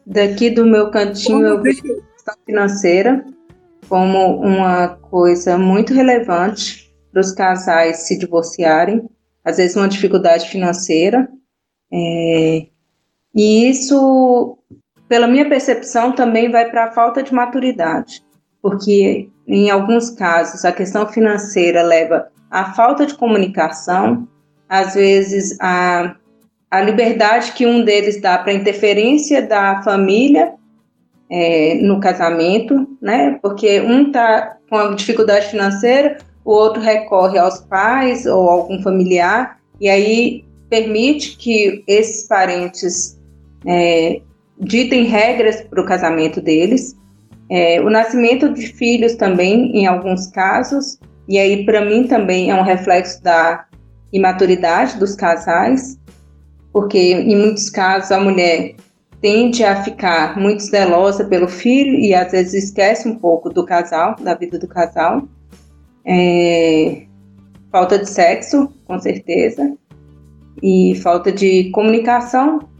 Daqui 0.06 0.50
do 0.50 0.66
meu 0.66 0.90
cantinho 0.90 1.46
eu 1.46 1.62
vejo 1.62 1.82
questão 1.82 2.34
financeira. 2.46 3.24
como 3.88 4.36
uma 4.40 4.88
coisa 4.88 5.58
muito 5.58 5.92
relevante 5.92 6.92
para 7.10 7.20
os 7.20 7.32
casais 7.32 8.06
se 8.06 8.18
divorciarem, 8.18 9.08
às 9.44 9.56
vezes 9.58 9.76
uma 9.76 9.88
dificuldade 9.88 10.48
financeira. 10.48 11.28
É, 11.92 12.66
e 13.34 13.68
isso, 13.70 14.58
pela 15.12 15.26
minha 15.26 15.46
percepção, 15.46 16.12
também 16.12 16.50
vai 16.50 16.70
para 16.70 16.86
a 16.86 16.90
falta 16.90 17.22
de 17.22 17.34
maturidade, 17.34 18.24
porque 18.62 19.28
em 19.46 19.68
alguns 19.68 20.08
casos 20.08 20.64
a 20.64 20.72
questão 20.72 21.06
financeira 21.06 21.82
leva 21.82 22.28
à 22.50 22.72
falta 22.72 23.04
de 23.04 23.12
comunicação, 23.12 24.26
às 24.66 24.94
vezes 24.94 25.54
a, 25.60 26.16
a 26.70 26.80
liberdade 26.80 27.52
que 27.52 27.66
um 27.66 27.84
deles 27.84 28.22
dá 28.22 28.38
para 28.38 28.54
interferência 28.54 29.42
da 29.42 29.82
família 29.82 30.54
é, 31.28 31.74
no 31.82 32.00
casamento, 32.00 32.88
né? 32.98 33.38
Porque 33.42 33.82
um 33.82 34.06
está 34.06 34.56
com 34.70 34.94
dificuldade 34.94 35.50
financeira, 35.50 36.16
o 36.42 36.52
outro 36.52 36.80
recorre 36.80 37.38
aos 37.38 37.60
pais 37.60 38.24
ou 38.24 38.48
algum 38.48 38.82
familiar, 38.82 39.58
e 39.78 39.90
aí 39.90 40.42
permite 40.70 41.36
que 41.36 41.84
esses 41.86 42.26
parentes 42.26 43.20
é, 43.66 44.22
ditem 44.62 45.04
regras 45.04 45.60
para 45.62 45.82
o 45.82 45.84
casamento 45.84 46.40
deles. 46.40 46.96
É, 47.50 47.80
o 47.80 47.90
nascimento 47.90 48.52
de 48.52 48.68
filhos 48.68 49.14
também, 49.16 49.76
em 49.76 49.86
alguns 49.86 50.28
casos, 50.28 50.98
e 51.28 51.38
aí 51.38 51.66
para 51.66 51.84
mim 51.84 52.06
também 52.06 52.50
é 52.50 52.54
um 52.54 52.62
reflexo 52.62 53.22
da 53.22 53.66
imaturidade 54.12 54.98
dos 54.98 55.14
casais, 55.14 55.98
porque 56.72 56.98
em 56.98 57.36
muitos 57.36 57.68
casos 57.68 58.12
a 58.12 58.20
mulher 58.20 58.76
tende 59.20 59.62
a 59.64 59.82
ficar 59.82 60.38
muito 60.38 60.62
zelosa 60.62 61.24
pelo 61.24 61.48
filho 61.48 61.94
e 61.98 62.14
às 62.14 62.32
vezes 62.32 62.64
esquece 62.64 63.08
um 63.08 63.16
pouco 63.16 63.50
do 63.50 63.64
casal, 63.64 64.16
da 64.20 64.34
vida 64.34 64.58
do 64.58 64.66
casal. 64.66 65.28
É, 66.04 67.02
falta 67.70 67.98
de 67.98 68.08
sexo, 68.08 68.72
com 68.84 68.98
certeza, 68.98 69.76
e 70.62 70.94
falta 71.02 71.30
de 71.30 71.70
comunicação 71.70 72.71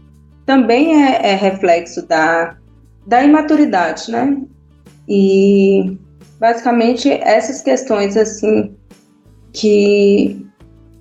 também 0.45 1.03
é, 1.03 1.31
é 1.31 1.35
reflexo 1.35 2.05
da, 2.07 2.55
da 3.05 3.23
imaturidade, 3.23 4.11
né? 4.11 4.37
E 5.07 5.97
basicamente 6.39 7.09
essas 7.09 7.61
questões 7.61 8.17
assim 8.17 8.75
que 9.51 10.45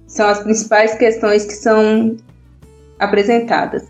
são 0.06 0.28
as 0.28 0.40
principais 0.40 0.94
questões 0.94 1.44
que 1.44 1.54
são 1.54 2.16
apresentadas. 2.98 3.84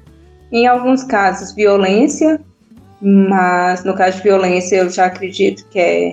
Em 0.51 0.67
alguns 0.67 1.03
casos, 1.03 1.55
violência, 1.55 2.41
mas 3.01 3.85
no 3.85 3.95
caso 3.95 4.19
de 4.19 4.23
violência 4.23 4.77
eu 4.77 4.91
já 4.91 5.07
acredito 5.07 5.67
que 5.69 5.79
é, 5.79 6.13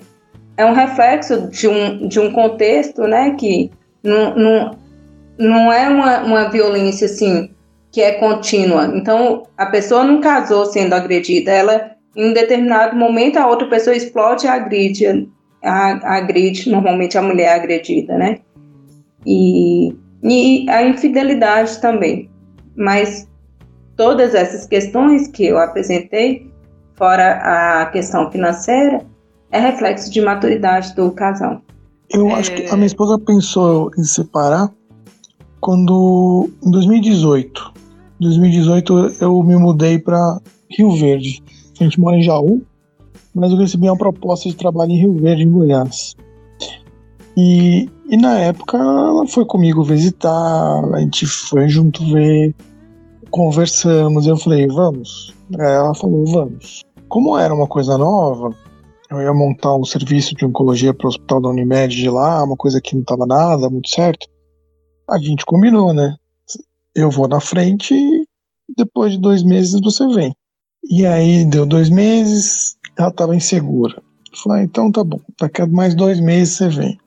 é 0.57 0.65
um 0.65 0.73
reflexo 0.73 1.47
de 1.49 1.67
um, 1.67 2.07
de 2.07 2.19
um 2.19 2.31
contexto, 2.31 3.03
né, 3.03 3.35
que 3.35 3.71
não, 4.03 4.35
não, 4.35 4.77
não 5.37 5.71
é 5.71 5.87
uma, 5.87 6.23
uma 6.23 6.49
violência 6.49 7.05
assim 7.05 7.51
que 7.91 8.01
é 8.01 8.13
contínua. 8.13 8.91
Então, 8.93 9.43
a 9.57 9.65
pessoa 9.65 10.03
não 10.03 10.21
casou 10.21 10.65
sendo 10.65 10.93
agredida, 10.93 11.51
ela 11.51 11.91
em 12.15 12.31
um 12.31 12.33
determinado 12.33 12.95
momento 12.95 13.37
a 13.37 13.47
outra 13.47 13.67
pessoa 13.67 13.95
explode 13.95 14.45
e 14.45 14.49
agride, 14.49 15.29
a, 15.63 16.17
agride 16.17 16.69
normalmente 16.69 17.17
a 17.17 17.21
mulher 17.21 17.53
agredida, 17.55 18.17
né? 18.17 18.39
E, 19.25 19.95
e 20.23 20.69
a 20.69 20.83
infidelidade 20.83 21.79
também. 21.79 22.29
Mas 22.75 23.27
todas 23.95 24.33
essas 24.33 24.65
questões 24.65 25.27
que 25.27 25.45
eu 25.45 25.57
apresentei, 25.57 26.51
fora 26.95 27.81
a 27.81 27.85
questão 27.87 28.31
financeira, 28.31 29.05
é 29.51 29.59
reflexo 29.59 30.11
de 30.11 30.21
maturidade 30.21 30.93
do 30.95 31.11
casal. 31.11 31.61
Eu 32.11 32.29
é... 32.29 32.33
acho 32.33 32.53
que 32.53 32.65
a 32.67 32.75
minha 32.75 32.87
esposa 32.87 33.17
pensou 33.19 33.91
em 33.97 34.03
separar 34.03 34.71
quando, 35.59 36.49
em 36.65 36.71
2018, 36.71 37.73
2018 38.19 39.17
eu 39.21 39.41
me 39.43 39.55
mudei 39.55 39.99
para 39.99 40.39
Rio 40.69 40.91
Verde. 40.91 41.41
A 41.79 41.83
gente 41.83 41.99
mora 41.99 42.17
em 42.17 42.21
Jaú, 42.21 42.61
mas 43.33 43.51
eu 43.51 43.57
recebi 43.57 43.87
uma 43.87 43.97
proposta 43.97 44.49
de 44.49 44.55
trabalho 44.55 44.91
em 44.91 44.99
Rio 44.99 45.15
Verde, 45.15 45.43
em 45.43 45.51
Goiás. 45.51 46.15
E, 47.37 47.89
e 48.09 48.17
na 48.17 48.37
época 48.39 48.77
ela 48.77 49.25
foi 49.27 49.45
comigo 49.45 49.83
visitar, 49.83 50.83
a 50.93 50.99
gente 50.99 51.25
foi 51.25 51.69
junto 51.69 52.05
ver 52.11 52.53
conversamos, 53.29 54.27
eu 54.27 54.37
falei, 54.37 54.67
vamos. 54.67 55.33
Ela 55.57 55.93
falou, 55.95 56.25
vamos. 56.25 56.83
Como 57.07 57.37
era 57.37 57.53
uma 57.53 57.67
coisa 57.67 57.97
nova, 57.97 58.53
eu 59.09 59.21
ia 59.21 59.33
montar 59.33 59.75
um 59.75 59.85
serviço 59.85 60.35
de 60.35 60.45
oncologia 60.45 60.93
para 60.93 61.05
o 61.05 61.09
hospital 61.09 61.41
da 61.41 61.49
Unimed 61.49 61.95
de 61.95 62.09
lá, 62.09 62.43
uma 62.43 62.55
coisa 62.55 62.81
que 62.81 62.93
não 62.93 63.01
estava 63.01 63.25
nada 63.25 63.69
muito 63.69 63.89
certo. 63.89 64.27
A 65.09 65.17
gente 65.17 65.45
combinou, 65.45 65.93
né? 65.93 66.15
Eu 66.99 67.09
vou 67.09 67.29
na 67.29 67.39
frente 67.39 67.93
e 67.93 68.25
depois 68.77 69.13
de 69.13 69.19
dois 69.19 69.41
meses 69.41 69.79
você 69.79 70.05
vem. 70.07 70.35
E 70.83 71.05
aí 71.05 71.45
deu 71.45 71.65
dois 71.65 71.89
meses, 71.89 72.77
ela 72.97 73.07
estava 73.07 73.33
insegura. 73.33 74.03
Falei, 74.43 74.61
ah, 74.61 74.63
então 74.65 74.91
tá 74.91 75.01
bom, 75.01 75.21
daqui 75.39 75.61
a 75.61 75.67
mais 75.67 75.95
dois 75.95 76.19
meses 76.19 76.55
você 76.55 76.67
vem. 76.67 76.99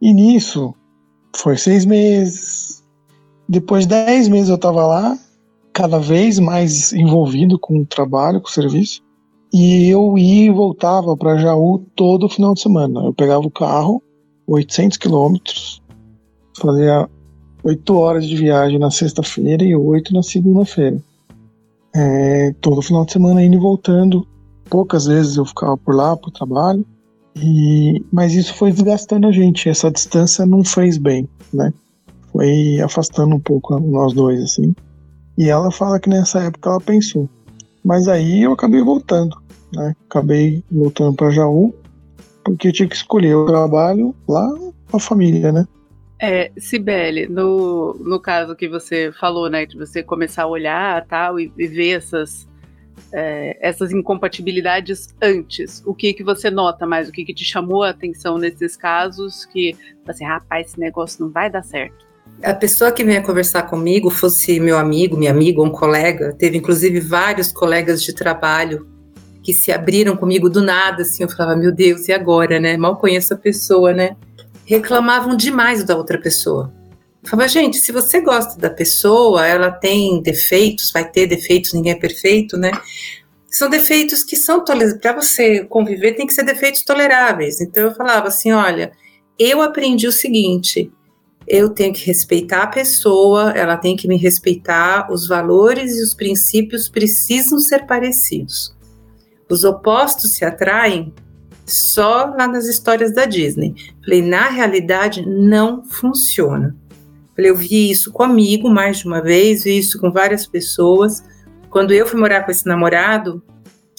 E 0.00 0.14
nisso, 0.14 0.72
foi 1.34 1.56
seis 1.56 1.84
meses. 1.84 2.84
Depois 3.48 3.88
de 3.88 3.90
dez 3.90 4.28
meses 4.28 4.50
eu 4.50 4.54
estava 4.54 4.86
lá, 4.86 5.18
cada 5.72 5.98
vez 5.98 6.38
mais 6.38 6.92
envolvido 6.92 7.58
com 7.58 7.80
o 7.80 7.86
trabalho, 7.86 8.40
com 8.40 8.48
o 8.48 8.52
serviço. 8.52 9.02
E 9.52 9.88
eu 9.88 10.16
ia 10.16 10.46
e 10.46 10.50
voltava 10.50 11.16
para 11.16 11.38
Jaú 11.38 11.84
todo 11.96 12.28
final 12.28 12.54
de 12.54 12.60
semana. 12.60 13.00
Eu 13.04 13.12
pegava 13.12 13.44
o 13.44 13.50
carro, 13.50 14.00
800 14.46 14.96
quilômetros, 14.96 15.82
fazia 16.56 17.10
8 17.62 17.94
horas 17.94 18.26
de 18.26 18.36
viagem 18.36 18.78
na 18.78 18.90
sexta-feira 18.90 19.64
e 19.64 19.74
8 19.74 20.14
na 20.14 20.22
segunda-feira. 20.22 21.00
É, 21.94 22.54
todo 22.60 22.82
final 22.82 23.04
de 23.04 23.12
semana 23.12 23.42
indo 23.42 23.56
e 23.56 23.60
voltando. 23.60 24.26
Poucas 24.68 25.06
vezes 25.06 25.36
eu 25.36 25.44
ficava 25.44 25.76
por 25.76 25.94
lá, 25.94 26.16
pro 26.16 26.30
trabalho. 26.30 26.84
E, 27.36 28.04
mas 28.12 28.34
isso 28.34 28.54
foi 28.54 28.72
desgastando 28.72 29.26
a 29.26 29.32
gente. 29.32 29.68
Essa 29.68 29.90
distância 29.90 30.46
não 30.46 30.64
fez 30.64 30.96
bem, 30.96 31.28
né? 31.52 31.72
Foi 32.32 32.80
afastando 32.80 33.34
um 33.34 33.40
pouco 33.40 33.78
nós 33.80 34.12
dois, 34.12 34.40
assim. 34.42 34.74
E 35.36 35.48
ela 35.48 35.70
fala 35.70 35.98
que 35.98 36.08
nessa 36.08 36.40
época 36.40 36.70
ela 36.70 36.80
pensou. 36.80 37.28
Mas 37.84 38.08
aí 38.08 38.42
eu 38.42 38.52
acabei 38.52 38.82
voltando, 38.82 39.36
né? 39.72 39.94
Acabei 40.08 40.62
voltando 40.70 41.16
para 41.16 41.30
Jaú, 41.30 41.74
porque 42.44 42.68
eu 42.68 42.72
tinha 42.72 42.88
que 42.88 42.96
escolher 42.96 43.34
o 43.34 43.46
trabalho 43.46 44.14
lá 44.28 44.48
a 44.92 44.98
família, 44.98 45.52
né? 45.52 45.66
É, 46.20 46.50
Sibeli, 46.58 47.26
no, 47.26 47.94
no 47.94 48.20
caso 48.20 48.54
que 48.54 48.68
você 48.68 49.10
falou, 49.18 49.48
né, 49.48 49.64
de 49.64 49.76
você 49.76 50.02
começar 50.02 50.42
a 50.42 50.46
olhar 50.46 51.06
tal 51.06 51.40
e, 51.40 51.50
e 51.56 51.66
ver 51.66 51.96
essas, 51.96 52.46
é, 53.10 53.56
essas 53.60 53.90
incompatibilidades 53.90 55.08
antes, 55.22 55.82
o 55.86 55.94
que 55.94 56.12
que 56.12 56.22
você 56.22 56.50
nota 56.50 56.86
mais, 56.86 57.08
o 57.08 57.12
que 57.12 57.24
que 57.24 57.32
te 57.32 57.44
chamou 57.44 57.82
a 57.82 57.90
atenção 57.90 58.36
nesses 58.36 58.76
casos 58.76 59.46
que, 59.46 59.74
assim, 60.06 60.24
rapaz, 60.24 60.68
esse 60.68 60.80
negócio 60.80 61.24
não 61.24 61.32
vai 61.32 61.48
dar 61.48 61.62
certo? 61.62 62.10
a 62.42 62.54
pessoa 62.54 62.90
que 62.90 63.04
venha 63.04 63.20
conversar 63.20 63.64
comigo 63.64 64.08
fosse 64.08 64.58
meu 64.60 64.78
amigo, 64.78 65.16
minha 65.16 65.30
amiga, 65.30 65.60
um 65.60 65.70
colega, 65.70 66.34
teve 66.38 66.56
inclusive 66.56 67.00
vários 67.00 67.52
colegas 67.52 68.02
de 68.02 68.14
trabalho 68.14 68.86
que 69.42 69.52
se 69.52 69.72
abriram 69.72 70.16
comigo 70.16 70.48
do 70.48 70.62
nada, 70.62 71.02
assim, 71.02 71.22
eu 71.22 71.28
falava, 71.28 71.56
meu 71.56 71.72
Deus, 71.72 72.08
e 72.08 72.12
agora, 72.12 72.60
né? 72.60 72.76
Mal 72.76 72.96
conheço 72.96 73.32
a 73.34 73.36
pessoa, 73.36 73.92
né? 73.92 74.16
Reclamavam 74.70 75.36
demais 75.36 75.82
da 75.82 75.96
outra 75.96 76.16
pessoa. 76.16 76.72
Falava, 77.24 77.48
gente, 77.48 77.78
se 77.78 77.90
você 77.90 78.20
gosta 78.20 78.56
da 78.56 78.70
pessoa, 78.70 79.44
ela 79.44 79.68
tem 79.68 80.22
defeitos, 80.22 80.92
vai 80.92 81.10
ter 81.10 81.26
defeitos, 81.26 81.72
ninguém 81.72 81.90
é 81.90 81.98
perfeito, 81.98 82.56
né? 82.56 82.70
São 83.48 83.68
defeitos 83.68 84.22
que 84.22 84.36
são 84.36 84.64
toleráveis. 84.64 85.00
Para 85.00 85.20
você 85.20 85.64
conviver, 85.64 86.12
tem 86.12 86.24
que 86.24 86.32
ser 86.32 86.44
defeitos 86.44 86.84
toleráveis. 86.84 87.60
Então 87.60 87.82
eu 87.82 87.94
falava 87.96 88.28
assim: 88.28 88.52
olha, 88.52 88.92
eu 89.36 89.60
aprendi 89.60 90.06
o 90.06 90.12
seguinte: 90.12 90.88
eu 91.48 91.70
tenho 91.70 91.92
que 91.92 92.06
respeitar 92.06 92.62
a 92.62 92.68
pessoa, 92.68 93.50
ela 93.50 93.76
tem 93.76 93.96
que 93.96 94.06
me 94.06 94.16
respeitar, 94.16 95.10
os 95.10 95.26
valores 95.26 95.98
e 95.98 96.02
os 96.04 96.14
princípios 96.14 96.88
precisam 96.88 97.58
ser 97.58 97.86
parecidos. 97.86 98.72
Os 99.50 99.64
opostos 99.64 100.36
se 100.36 100.44
atraem 100.44 101.12
só 101.72 102.26
lá 102.36 102.46
nas 102.46 102.66
histórias 102.66 103.14
da 103.14 103.24
Disney. 103.24 103.74
Falei, 104.04 104.22
na 104.22 104.48
realidade 104.48 105.26
não 105.26 105.84
funciona. 105.84 106.76
Falei, 107.34 107.50
eu 107.50 107.56
vi 107.56 107.90
isso 107.90 108.12
comigo 108.12 108.68
mais 108.68 108.98
de 108.98 109.06
uma 109.06 109.22
vez, 109.22 109.64
vi 109.64 109.78
isso 109.78 109.98
com 109.98 110.10
várias 110.10 110.46
pessoas. 110.46 111.22
Quando 111.70 111.92
eu 111.92 112.06
fui 112.06 112.18
morar 112.18 112.44
com 112.44 112.50
esse 112.50 112.66
namorado, 112.66 113.42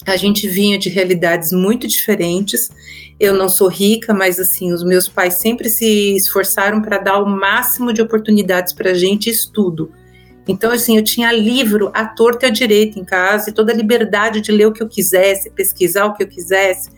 a 0.06 0.16
gente 0.16 0.48
vinha 0.48 0.78
de 0.78 0.88
realidades 0.88 1.52
muito 1.52 1.86
diferentes. 1.86 2.70
Eu 3.18 3.34
não 3.34 3.48
sou 3.48 3.68
rica, 3.68 4.12
mas 4.12 4.38
assim, 4.38 4.72
os 4.72 4.84
meus 4.84 5.08
pais 5.08 5.34
sempre 5.34 5.68
se 5.68 6.16
esforçaram 6.16 6.82
para 6.82 6.98
dar 6.98 7.20
o 7.20 7.26
máximo 7.26 7.92
de 7.92 8.02
oportunidades 8.02 8.72
para 8.72 8.90
a 8.90 8.94
gente 8.94 9.30
estudo. 9.30 9.90
Então, 10.46 10.72
assim, 10.72 10.96
eu 10.96 11.04
tinha 11.04 11.30
livro 11.32 11.90
à 11.94 12.04
torta 12.04 12.46
e 12.46 12.48
à 12.48 12.52
direita 12.52 12.98
em 12.98 13.04
casa 13.04 13.50
e 13.50 13.52
toda 13.52 13.72
a 13.72 13.76
liberdade 13.76 14.40
de 14.40 14.50
ler 14.50 14.66
o 14.66 14.72
que 14.72 14.82
eu 14.82 14.88
quisesse, 14.88 15.50
pesquisar 15.50 16.06
o 16.06 16.14
que 16.14 16.24
eu 16.24 16.28
quisesse. 16.28 16.90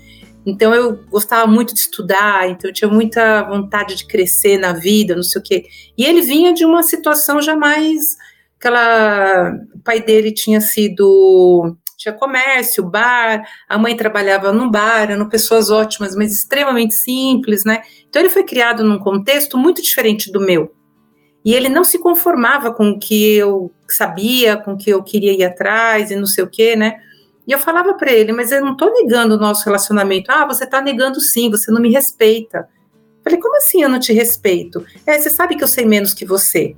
Então 0.47 0.75
eu 0.75 0.97
gostava 1.11 1.47
muito 1.47 1.73
de 1.73 1.81
estudar, 1.81 2.49
então 2.51 2.69
eu 2.69 2.75
tinha 2.75 2.91
muita 2.91 3.43
vontade 3.43 3.95
de 3.97 4.07
crescer 4.07 4.59
na 4.59 4.73
vida, 4.73 5.15
não 5.15 5.23
sei 5.23 5.41
o 5.41 5.45
quê. 5.45 5.65
E 5.97 6.05
ele 6.05 6.21
vinha 6.21 6.53
de 6.53 6.65
uma 6.65 6.83
situação 6.83 7.41
já 7.41 7.57
mais 7.57 8.17
aquela 8.59 9.53
o 9.75 9.79
pai 9.81 10.01
dele 10.01 10.33
tinha 10.33 10.61
sido 10.61 11.77
tinha 11.97 12.13
comércio, 12.13 12.85
bar, 12.85 13.43
a 13.69 13.79
mãe 13.79 13.97
trabalhava 13.97 14.53
num 14.53 14.71
bar, 14.71 15.11
eram 15.11 15.29
pessoas 15.29 15.71
ótimas, 15.71 16.15
mas 16.15 16.33
extremamente 16.33 16.95
simples, 16.95 17.65
né? 17.65 17.83
Então 18.09 18.21
ele 18.21 18.29
foi 18.29 18.45
criado 18.45 18.85
num 18.85 18.99
contexto 18.99 19.57
muito 19.57 19.81
diferente 19.81 20.31
do 20.31 20.41
meu. 20.41 20.75
E 21.45 21.55
ele 21.55 21.69
não 21.69 21.85
se 21.85 21.99
conformava 21.99 22.73
com 22.73 22.91
o 22.91 22.99
que 22.99 23.37
eu 23.37 23.71
sabia, 23.89 24.57
com 24.57 24.73
o 24.73 24.77
que 24.77 24.91
eu 24.91 25.03
queria 25.03 25.33
ir 25.33 25.45
atrás 25.45 26.11
e 26.11 26.17
não 26.17 26.27
sei 26.27 26.45
o 26.45 26.51
quê, 26.51 26.75
né? 26.77 26.97
E 27.47 27.53
eu 27.53 27.59
falava 27.59 27.95
para 27.95 28.11
ele, 28.11 28.33
mas 28.33 28.51
eu 28.51 28.61
não 28.65 28.73
estou 28.73 28.93
negando 28.93 29.35
o 29.35 29.39
nosso 29.39 29.65
relacionamento. 29.65 30.31
Ah, 30.31 30.47
você 30.47 30.65
está 30.65 30.81
negando 30.81 31.21
sim, 31.21 31.51
você 31.51 31.71
não 31.71 31.81
me 31.81 31.91
respeita. 31.91 32.69
Falei, 33.23 33.39
como 33.39 33.57
assim 33.57 33.83
eu 33.83 33.89
não 33.89 33.99
te 33.99 34.13
respeito? 34.13 34.85
É, 35.07 35.19
você 35.19 35.31
sabe 35.31 35.57
que 35.57 35.65
eu 35.65 35.69
sei 35.69 35.85
menos 35.85 36.15
que 36.15 36.25
você. 36.25 36.75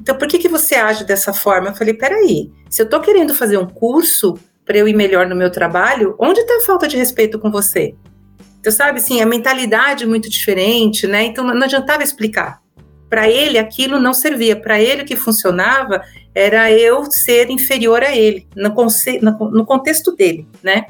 Então 0.00 0.16
por 0.16 0.26
que, 0.26 0.38
que 0.38 0.48
você 0.48 0.76
age 0.76 1.04
dessa 1.04 1.32
forma? 1.32 1.68
Eu 1.68 1.74
falei, 1.74 1.94
peraí, 1.94 2.50
se 2.68 2.82
eu 2.82 2.84
estou 2.84 3.00
querendo 3.00 3.34
fazer 3.34 3.58
um 3.58 3.66
curso 3.66 4.38
para 4.64 4.78
eu 4.78 4.88
ir 4.88 4.94
melhor 4.94 5.26
no 5.26 5.36
meu 5.36 5.50
trabalho, 5.50 6.14
onde 6.18 6.40
está 6.40 6.56
a 6.56 6.60
falta 6.60 6.88
de 6.88 6.96
respeito 6.96 7.38
com 7.38 7.50
você? 7.50 7.94
Então, 8.60 8.72
sabe, 8.72 8.98
assim, 8.98 9.22
a 9.22 9.26
mentalidade 9.26 10.04
é 10.04 10.06
muito 10.06 10.28
diferente, 10.28 11.06
né? 11.06 11.24
Então 11.24 11.44
não 11.44 11.62
adiantava 11.62 12.02
explicar. 12.02 12.60
Para 13.10 13.28
ele 13.28 13.58
aquilo 13.58 14.00
não 14.00 14.14
servia. 14.14 14.54
Para 14.54 14.80
ele 14.80 15.02
o 15.02 15.04
que 15.04 15.16
funcionava 15.16 16.02
era 16.34 16.72
eu 16.72 17.04
ser 17.10 17.50
inferior 17.50 18.02
a 18.02 18.16
ele, 18.16 18.46
no, 18.54 19.50
no 19.50 19.66
contexto 19.66 20.12
dele, 20.14 20.46
né? 20.62 20.86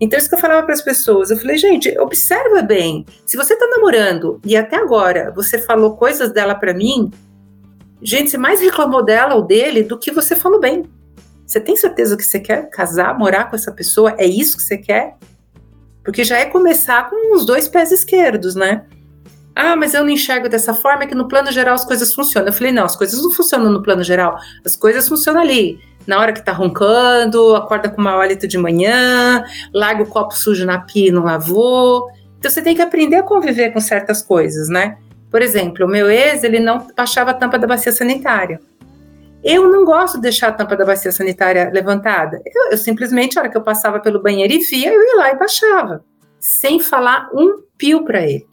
Então, 0.00 0.18
isso 0.18 0.30
que 0.30 0.34
eu 0.34 0.38
falava 0.38 0.62
para 0.62 0.72
as 0.72 0.80
pessoas, 0.80 1.30
eu 1.30 1.36
falei, 1.36 1.58
gente, 1.58 1.96
observa 1.98 2.62
bem. 2.62 3.04
Se 3.26 3.36
você 3.36 3.52
está 3.52 3.66
namorando 3.66 4.40
e 4.46 4.56
até 4.56 4.76
agora 4.76 5.30
você 5.30 5.58
falou 5.58 5.94
coisas 5.94 6.32
dela 6.32 6.54
para 6.54 6.72
mim, 6.72 7.10
gente, 8.00 8.30
você 8.30 8.38
mais 8.38 8.62
reclamou 8.62 9.04
dela 9.04 9.34
ou 9.34 9.42
dele 9.42 9.82
do 9.82 9.98
que 9.98 10.10
você 10.10 10.34
falou 10.34 10.58
bem. 10.58 10.84
Você 11.46 11.60
tem 11.60 11.76
certeza 11.76 12.16
que 12.16 12.22
você 12.22 12.40
quer 12.40 12.70
casar, 12.70 13.18
morar 13.18 13.50
com 13.50 13.56
essa 13.56 13.72
pessoa? 13.72 14.14
É 14.16 14.24
isso 14.24 14.56
que 14.56 14.62
você 14.62 14.78
quer? 14.78 15.16
Porque 16.02 16.24
já 16.24 16.38
é 16.38 16.46
começar 16.46 17.10
com 17.10 17.34
os 17.34 17.44
dois 17.44 17.68
pés 17.68 17.92
esquerdos, 17.92 18.54
né? 18.54 18.86
Ah, 19.62 19.76
mas 19.76 19.92
eu 19.92 20.02
não 20.02 20.08
enxergo 20.08 20.48
dessa 20.48 20.72
forma, 20.72 21.04
é 21.04 21.06
que 21.06 21.14
no 21.14 21.28
plano 21.28 21.52
geral 21.52 21.74
as 21.74 21.84
coisas 21.84 22.14
funcionam. 22.14 22.48
Eu 22.48 22.52
falei, 22.54 22.72
não, 22.72 22.86
as 22.86 22.96
coisas 22.96 23.22
não 23.22 23.30
funcionam 23.30 23.70
no 23.70 23.82
plano 23.82 24.02
geral, 24.02 24.38
as 24.64 24.74
coisas 24.74 25.06
funcionam 25.06 25.38
ali. 25.38 25.78
Na 26.06 26.18
hora 26.18 26.32
que 26.32 26.42
tá 26.42 26.50
roncando, 26.50 27.54
acorda 27.54 27.90
com 27.90 28.00
mau 28.00 28.22
hálito 28.22 28.48
de 28.48 28.56
manhã, 28.56 29.44
larga 29.74 30.02
o 30.02 30.06
copo 30.06 30.34
sujo 30.34 30.64
na 30.64 30.80
pia 30.80 31.08
e 31.08 31.12
não 31.12 31.24
lavou. 31.24 32.08
Então 32.38 32.50
você 32.50 32.62
tem 32.62 32.74
que 32.74 32.80
aprender 32.80 33.16
a 33.16 33.22
conviver 33.22 33.70
com 33.70 33.80
certas 33.80 34.22
coisas, 34.22 34.70
né? 34.70 34.96
Por 35.30 35.42
exemplo, 35.42 35.84
o 35.84 35.88
meu 35.88 36.10
ex, 36.10 36.42
ele 36.42 36.58
não 36.58 36.86
baixava 36.96 37.32
a 37.32 37.34
tampa 37.34 37.58
da 37.58 37.66
bacia 37.66 37.92
sanitária. 37.92 38.58
Eu 39.44 39.70
não 39.70 39.84
gosto 39.84 40.14
de 40.14 40.22
deixar 40.22 40.48
a 40.48 40.52
tampa 40.52 40.74
da 40.74 40.86
bacia 40.86 41.12
sanitária 41.12 41.70
levantada. 41.70 42.40
Eu, 42.46 42.70
eu 42.70 42.78
simplesmente, 42.78 43.38
a 43.38 43.42
hora 43.42 43.50
que 43.50 43.58
eu 43.58 43.62
passava 43.62 44.00
pelo 44.00 44.22
banheiro 44.22 44.54
e 44.54 44.58
via, 44.58 44.90
eu 44.90 45.02
ia 45.02 45.16
lá 45.16 45.30
e 45.32 45.38
baixava, 45.38 46.02
sem 46.38 46.80
falar 46.80 47.28
um 47.34 47.60
pio 47.76 48.06
para 48.06 48.22
ele. 48.22 48.49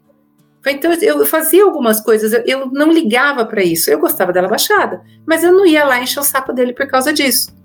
Então 0.72 0.92
eu 0.94 1.26
fazia 1.26 1.64
algumas 1.64 2.00
coisas, 2.02 2.34
eu, 2.46 2.68
não 2.72 2.92
ligava 2.92 3.46
para 3.46 3.64
isso. 3.64 3.90
Eu 3.90 4.00
gostava 4.00 4.34
dela 4.34 4.48
baixada, 4.48 5.02
mas 5.26 5.44
eu 5.44 5.52
não 5.52 5.66
ia 5.66 5.86
lá 5.86 6.02
encher 6.02 6.20
o 6.20 6.24
saco 6.24 6.54
dele 6.54 6.74
por 6.74 6.88
causa 6.88 7.14
disso. 7.14 7.56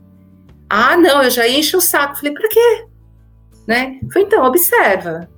Ah, 0.69 0.97
não, 0.97 1.23
eu 1.23 1.31
já 1.31 1.47
ia 1.47 1.59
encher 1.59 1.77
o 1.77 1.81
saco. 1.81 2.17
Falei, 2.17 2.33
para 2.33 2.49
quê? 2.49 2.85
Né? 3.67 4.01
Falei, 4.13 4.27
então, 4.27 4.45
observa. 4.45 5.29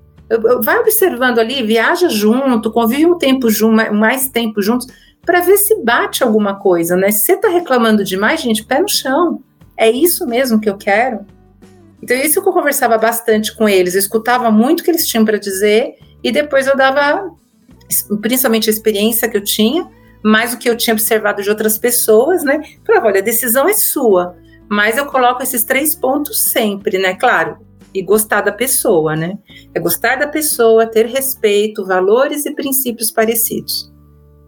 Vai 0.63 0.79
observando 0.79 1.39
ali, 1.39 1.63
viaja 1.63 2.09
junto, 2.09 2.73
convive 2.73 3.07
um 3.07 3.19
tempo 3.19 3.51
junto, 3.51 3.93
mais 3.93 4.29
tempo 4.29 4.63
juntos, 4.63 4.87
para 5.25 5.41
ver 5.41 5.59
se 5.59 5.83
bate 5.83 6.23
alguma 6.23 6.55
coisa, 6.55 6.97
né? 6.97 7.11
Se 7.11 7.27
você 7.27 7.37
tá 7.37 7.49
reclamando 7.49 8.05
demais, 8.05 8.41
gente, 8.41 8.65
pé 8.65 8.81
no 8.81 8.89
chão. 8.89 9.43
É 9.77 9.91
isso 9.91 10.27
mesmo 10.27 10.61
que 10.61 10.71
eu 10.71 10.77
quero? 10.77 11.27
Então, 12.03 12.17
isso 12.17 12.43
que 12.43 12.49
eu 12.49 12.53
conversava 12.53 12.97
bastante 12.99 13.55
com 13.57 13.69
eles, 13.69 13.95
eu 13.95 13.99
escutava 13.99 14.51
muito 14.51 14.81
o 14.81 14.85
que 14.85 14.91
eles 14.91 15.07
tinham 15.07 15.25
para 15.25 15.39
dizer 15.39 15.95
e 16.23 16.31
depois 16.31 16.67
eu 16.67 16.77
dava 16.77 17.31
principalmente 18.21 18.69
a 18.69 18.73
experiência 18.73 19.29
que 19.29 19.37
eu 19.37 19.45
tinha, 19.45 19.89
mais 20.23 20.55
o 20.55 20.59
que 20.59 20.69
eu 20.69 20.77
tinha 20.77 20.95
observado 20.95 21.43
de 21.43 21.51
outras 21.51 21.77
pessoas, 21.77 22.43
né? 22.43 22.61
Falava, 22.87 23.09
olha, 23.09 23.21
a 23.21 23.25
decisão 23.25 23.69
é 23.69 23.75
sua, 23.75 24.37
mas 24.69 24.97
eu 24.97 25.07
coloco 25.07 25.43
esses 25.43 25.65
três 25.65 25.95
pontos 25.95 26.45
sempre, 26.45 26.99
né? 26.99 27.15
Claro, 27.15 27.59
e 27.95 28.03
gostar 28.03 28.41
da 28.41 28.51
pessoa, 28.51 29.15
né? 29.15 29.39
É 29.75 29.79
gostar 29.79 30.17
da 30.17 30.27
pessoa, 30.27 30.87
ter 30.87 31.07
respeito, 31.07 31.87
valores 31.87 32.45
e 32.45 32.55
princípios 32.55 33.11
parecidos. 33.11 33.93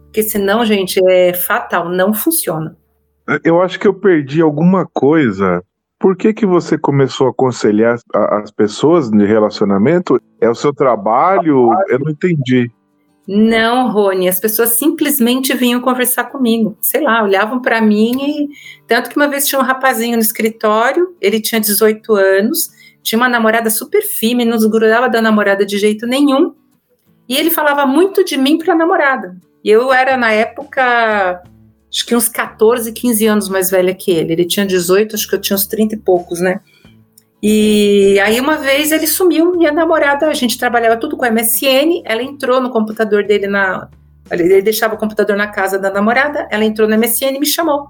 Porque 0.05 0.23
senão, 0.23 0.65
gente, 0.65 0.99
é 1.07 1.33
fatal, 1.33 1.89
não 1.89 2.13
funciona. 2.13 2.75
Eu 3.43 3.61
acho 3.61 3.79
que 3.79 3.87
eu 3.87 3.93
perdi 3.93 4.41
alguma 4.41 4.85
coisa. 4.85 5.63
Por 5.99 6.15
que, 6.15 6.33
que 6.33 6.45
você 6.45 6.77
começou 6.77 7.27
a 7.27 7.29
aconselhar 7.29 7.97
as 8.13 8.51
pessoas 8.51 9.09
de 9.09 9.25
relacionamento? 9.25 10.19
É 10.41 10.49
o 10.49 10.55
seu 10.55 10.73
trabalho? 10.73 11.69
Eu 11.87 11.99
não 11.99 12.11
entendi. 12.11 12.71
Não, 13.27 13.91
Rony, 13.91 14.29
as 14.29 14.39
pessoas 14.39 14.69
simplesmente 14.77 15.53
vinham 15.53 15.81
conversar 15.81 16.25
comigo. 16.25 16.77
Sei 16.79 17.01
lá, 17.01 17.21
olhavam 17.21 17.61
para 17.61 17.81
mim 17.81 18.13
e. 18.15 18.49
Tanto 18.87 19.09
que 19.09 19.17
uma 19.17 19.27
vez 19.27 19.45
tinha 19.45 19.59
um 19.59 19.63
rapazinho 19.63 20.15
no 20.15 20.21
escritório, 20.21 21.13
ele 21.19 21.41
tinha 21.41 21.59
18 21.59 22.15
anos, 22.15 22.69
tinha 23.03 23.19
uma 23.19 23.27
namorada 23.27 23.69
super 23.69 24.01
firme, 24.01 24.45
não 24.45 24.55
desgrudava 24.55 25.09
da 25.09 25.21
namorada 25.21 25.65
de 25.65 25.77
jeito 25.77 26.07
nenhum. 26.07 26.55
E 27.27 27.35
ele 27.35 27.51
falava 27.51 27.85
muito 27.85 28.23
de 28.23 28.37
mim 28.37 28.57
para 28.57 28.73
a 28.73 28.77
namorada. 28.77 29.35
E 29.61 29.69
eu 29.69 29.91
era, 29.91 30.15
na 30.15 30.31
época, 30.31 31.43
acho 31.91 32.05
que 32.05 32.15
uns 32.15 32.29
14, 32.29 32.93
15 32.93 33.27
anos 33.27 33.49
mais 33.49 33.69
velha 33.69 33.93
que 33.93 34.09
ele. 34.09 34.31
Ele 34.31 34.45
tinha 34.45 34.65
18, 34.65 35.15
acho 35.15 35.27
que 35.27 35.35
eu 35.35 35.41
tinha 35.41 35.55
uns 35.55 35.67
30 35.67 35.95
e 35.95 35.97
poucos, 35.97 36.39
né? 36.39 36.61
E 37.41 38.19
aí 38.19 38.39
uma 38.39 38.57
vez 38.57 38.91
ele 38.91 39.05
sumiu, 39.05 39.51
minha 39.55 39.71
namorada, 39.71 40.27
a 40.27 40.33
gente 40.33 40.57
trabalhava 40.57 40.97
tudo 40.97 41.15
com 41.15 41.25
MSN, 41.25 42.01
ela 42.03 42.23
entrou 42.23 42.59
no 42.59 42.71
computador 42.71 43.23
dele 43.23 43.47
na 43.47 43.87
ele 44.29 44.61
deixava 44.61 44.95
o 44.95 44.97
computador 44.97 45.37
na 45.37 45.47
casa 45.47 45.79
da 45.79 45.89
namorada, 45.89 46.47
ela 46.51 46.65
entrou 46.65 46.87
no 46.87 46.97
MSN 46.97 47.35
e 47.35 47.39
me 47.39 47.45
chamou. 47.45 47.89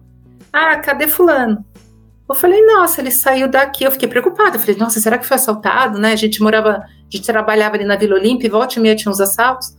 Ah, 0.53 0.77
cadê 0.77 1.07
fulano? 1.07 1.65
Eu 2.29 2.35
falei, 2.35 2.63
nossa, 2.65 3.01
ele 3.01 3.11
saiu 3.11 3.47
daqui. 3.47 3.85
Eu 3.85 3.91
fiquei 3.91 4.07
preocupada. 4.07 4.57
Eu 4.57 4.59
falei, 4.59 4.75
nossa, 4.75 4.99
será 4.99 5.17
que 5.17 5.25
foi 5.25 5.35
assaltado, 5.35 5.97
né? 5.97 6.11
A 6.11 6.15
gente 6.15 6.41
morava, 6.41 6.71
a 6.71 7.09
gente 7.09 7.25
trabalhava 7.25 7.75
ali 7.75 7.85
na 7.85 7.95
Vila 7.95 8.15
Olímpia, 8.15 8.49
volta 8.49 8.77
e 8.77 8.81
meia 8.81 8.95
tinha 8.95 9.11
uns 9.11 9.21
assaltos. 9.21 9.75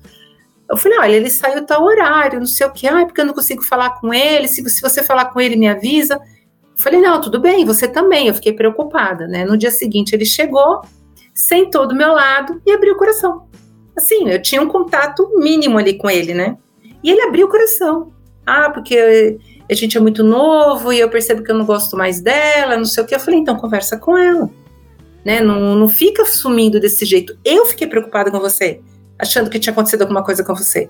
Eu 0.68 0.76
falei, 0.76 0.98
olha, 0.98 1.12
ele 1.16 1.30
saiu 1.30 1.64
tal 1.64 1.84
horário, 1.84 2.38
não 2.38 2.46
sei 2.46 2.66
o 2.66 2.72
que. 2.72 2.86
Ah, 2.86 3.04
porque 3.04 3.20
eu 3.20 3.26
não 3.26 3.34
consigo 3.34 3.62
falar 3.62 4.00
com 4.00 4.12
ele. 4.12 4.48
Se, 4.48 4.66
se 4.68 4.80
você 4.80 5.02
falar 5.02 5.26
com 5.26 5.40
ele, 5.40 5.56
me 5.56 5.68
avisa. 5.68 6.18
Falei, 6.78 7.00
não, 7.00 7.20
tudo 7.20 7.40
bem, 7.40 7.64
você 7.64 7.88
também. 7.88 8.28
Eu 8.28 8.34
fiquei 8.34 8.52
preocupada, 8.52 9.26
né? 9.26 9.44
No 9.44 9.56
dia 9.56 9.70
seguinte 9.70 10.12
ele 10.14 10.24
chegou, 10.24 10.82
sentou 11.34 11.88
do 11.88 11.94
meu 11.94 12.12
lado 12.12 12.62
e 12.64 12.70
abriu 12.70 12.94
o 12.94 12.96
coração. 12.96 13.48
Assim, 13.96 14.28
eu 14.28 14.40
tinha 14.40 14.62
um 14.62 14.68
contato 14.68 15.28
mínimo 15.36 15.76
ali 15.76 15.98
com 15.98 16.08
ele, 16.08 16.32
né? 16.32 16.56
E 17.02 17.10
ele 17.10 17.20
abriu 17.22 17.48
o 17.48 17.50
coração. 17.50 18.12
Ah, 18.46 18.70
porque 18.70 19.38
a 19.68 19.74
gente 19.74 19.98
é 19.98 20.00
muito 20.00 20.22
novo 20.22 20.92
e 20.92 21.00
eu 21.00 21.10
percebo 21.10 21.42
que 21.42 21.50
eu 21.50 21.58
não 21.58 21.66
gosto 21.66 21.96
mais 21.96 22.20
dela, 22.20 22.76
não 22.76 22.84
sei 22.84 23.02
o 23.02 23.06
que. 23.06 23.14
Eu 23.14 23.20
falei, 23.20 23.40
então 23.40 23.56
conversa 23.56 23.98
com 23.98 24.16
ela. 24.16 24.48
Né? 25.24 25.40
Não, 25.40 25.74
não 25.74 25.88
fica 25.88 26.24
sumindo 26.24 26.78
desse 26.78 27.04
jeito. 27.04 27.36
Eu 27.44 27.66
fiquei 27.66 27.88
preocupada 27.88 28.30
com 28.30 28.38
você, 28.38 28.80
achando 29.18 29.50
que 29.50 29.58
tinha 29.58 29.72
acontecido 29.72 30.02
alguma 30.02 30.22
coisa 30.22 30.44
com 30.44 30.54
você. 30.54 30.88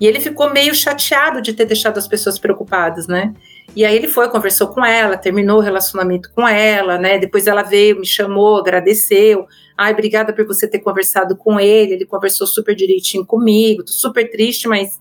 E 0.00 0.06
ele 0.06 0.18
ficou 0.18 0.50
meio 0.50 0.74
chateado 0.74 1.42
de 1.42 1.52
ter 1.52 1.66
deixado 1.66 1.98
as 1.98 2.08
pessoas 2.08 2.38
preocupadas, 2.38 3.06
né? 3.06 3.34
E 3.74 3.84
aí 3.84 3.94
ele 3.94 4.08
foi, 4.08 4.28
conversou 4.30 4.68
com 4.68 4.84
ela, 4.84 5.16
terminou 5.16 5.58
o 5.58 5.62
relacionamento 5.62 6.30
com 6.32 6.46
ela, 6.46 6.96
né? 6.98 7.18
Depois 7.18 7.46
ela 7.46 7.62
veio, 7.62 7.98
me 7.98 8.06
chamou, 8.06 8.58
agradeceu. 8.58 9.46
Ai, 9.76 9.92
obrigada 9.92 10.32
por 10.32 10.46
você 10.46 10.68
ter 10.68 10.78
conversado 10.78 11.36
com 11.36 11.60
ele. 11.60 11.92
Ele 11.92 12.06
conversou 12.06 12.46
super 12.46 12.74
direitinho 12.74 13.26
comigo. 13.26 13.84
Tô 13.84 13.92
super 13.92 14.30
triste, 14.30 14.66
mas 14.66 14.98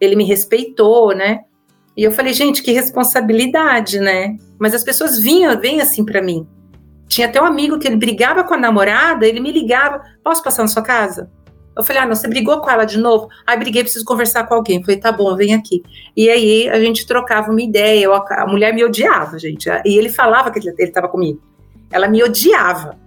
ele 0.00 0.14
me 0.14 0.24
respeitou, 0.24 1.14
né? 1.14 1.40
E 1.96 2.04
eu 2.04 2.12
falei, 2.12 2.32
gente, 2.32 2.62
que 2.62 2.70
responsabilidade, 2.70 3.98
né? 3.98 4.36
Mas 4.58 4.74
as 4.74 4.84
pessoas 4.84 5.18
vinham, 5.18 5.58
vêm 5.58 5.80
assim 5.80 6.04
para 6.04 6.22
mim. 6.22 6.46
Tinha 7.08 7.26
até 7.26 7.40
um 7.40 7.46
amigo 7.46 7.78
que 7.78 7.88
ele 7.88 7.96
brigava 7.96 8.44
com 8.44 8.54
a 8.54 8.58
namorada, 8.58 9.26
ele 9.26 9.40
me 9.40 9.50
ligava, 9.50 10.02
posso 10.22 10.42
passar 10.42 10.62
na 10.62 10.68
sua 10.68 10.82
casa? 10.82 11.30
Eu 11.78 11.84
falei, 11.84 12.02
ah, 12.02 12.06
não, 12.06 12.16
você 12.16 12.26
brigou 12.26 12.60
com 12.60 12.68
ela 12.68 12.84
de 12.84 12.98
novo? 12.98 13.28
Ah, 13.46 13.54
briguei, 13.54 13.84
preciso 13.84 14.04
conversar 14.04 14.44
com 14.48 14.54
alguém. 14.54 14.78
Eu 14.78 14.82
falei, 14.82 14.98
tá 14.98 15.12
bom, 15.12 15.36
vem 15.36 15.54
aqui. 15.54 15.80
E 16.16 16.28
aí 16.28 16.68
a 16.68 16.80
gente 16.80 17.06
trocava 17.06 17.52
uma 17.52 17.62
ideia. 17.62 18.02
Eu, 18.02 18.12
a 18.12 18.46
mulher 18.48 18.74
me 18.74 18.84
odiava, 18.84 19.38
gente. 19.38 19.68
E 19.84 19.96
ele 19.96 20.08
falava 20.08 20.50
que 20.50 20.58
ele 20.58 20.74
estava 20.80 21.08
comigo. 21.08 21.40
Ela 21.88 22.08
me 22.08 22.20
odiava. 22.20 22.98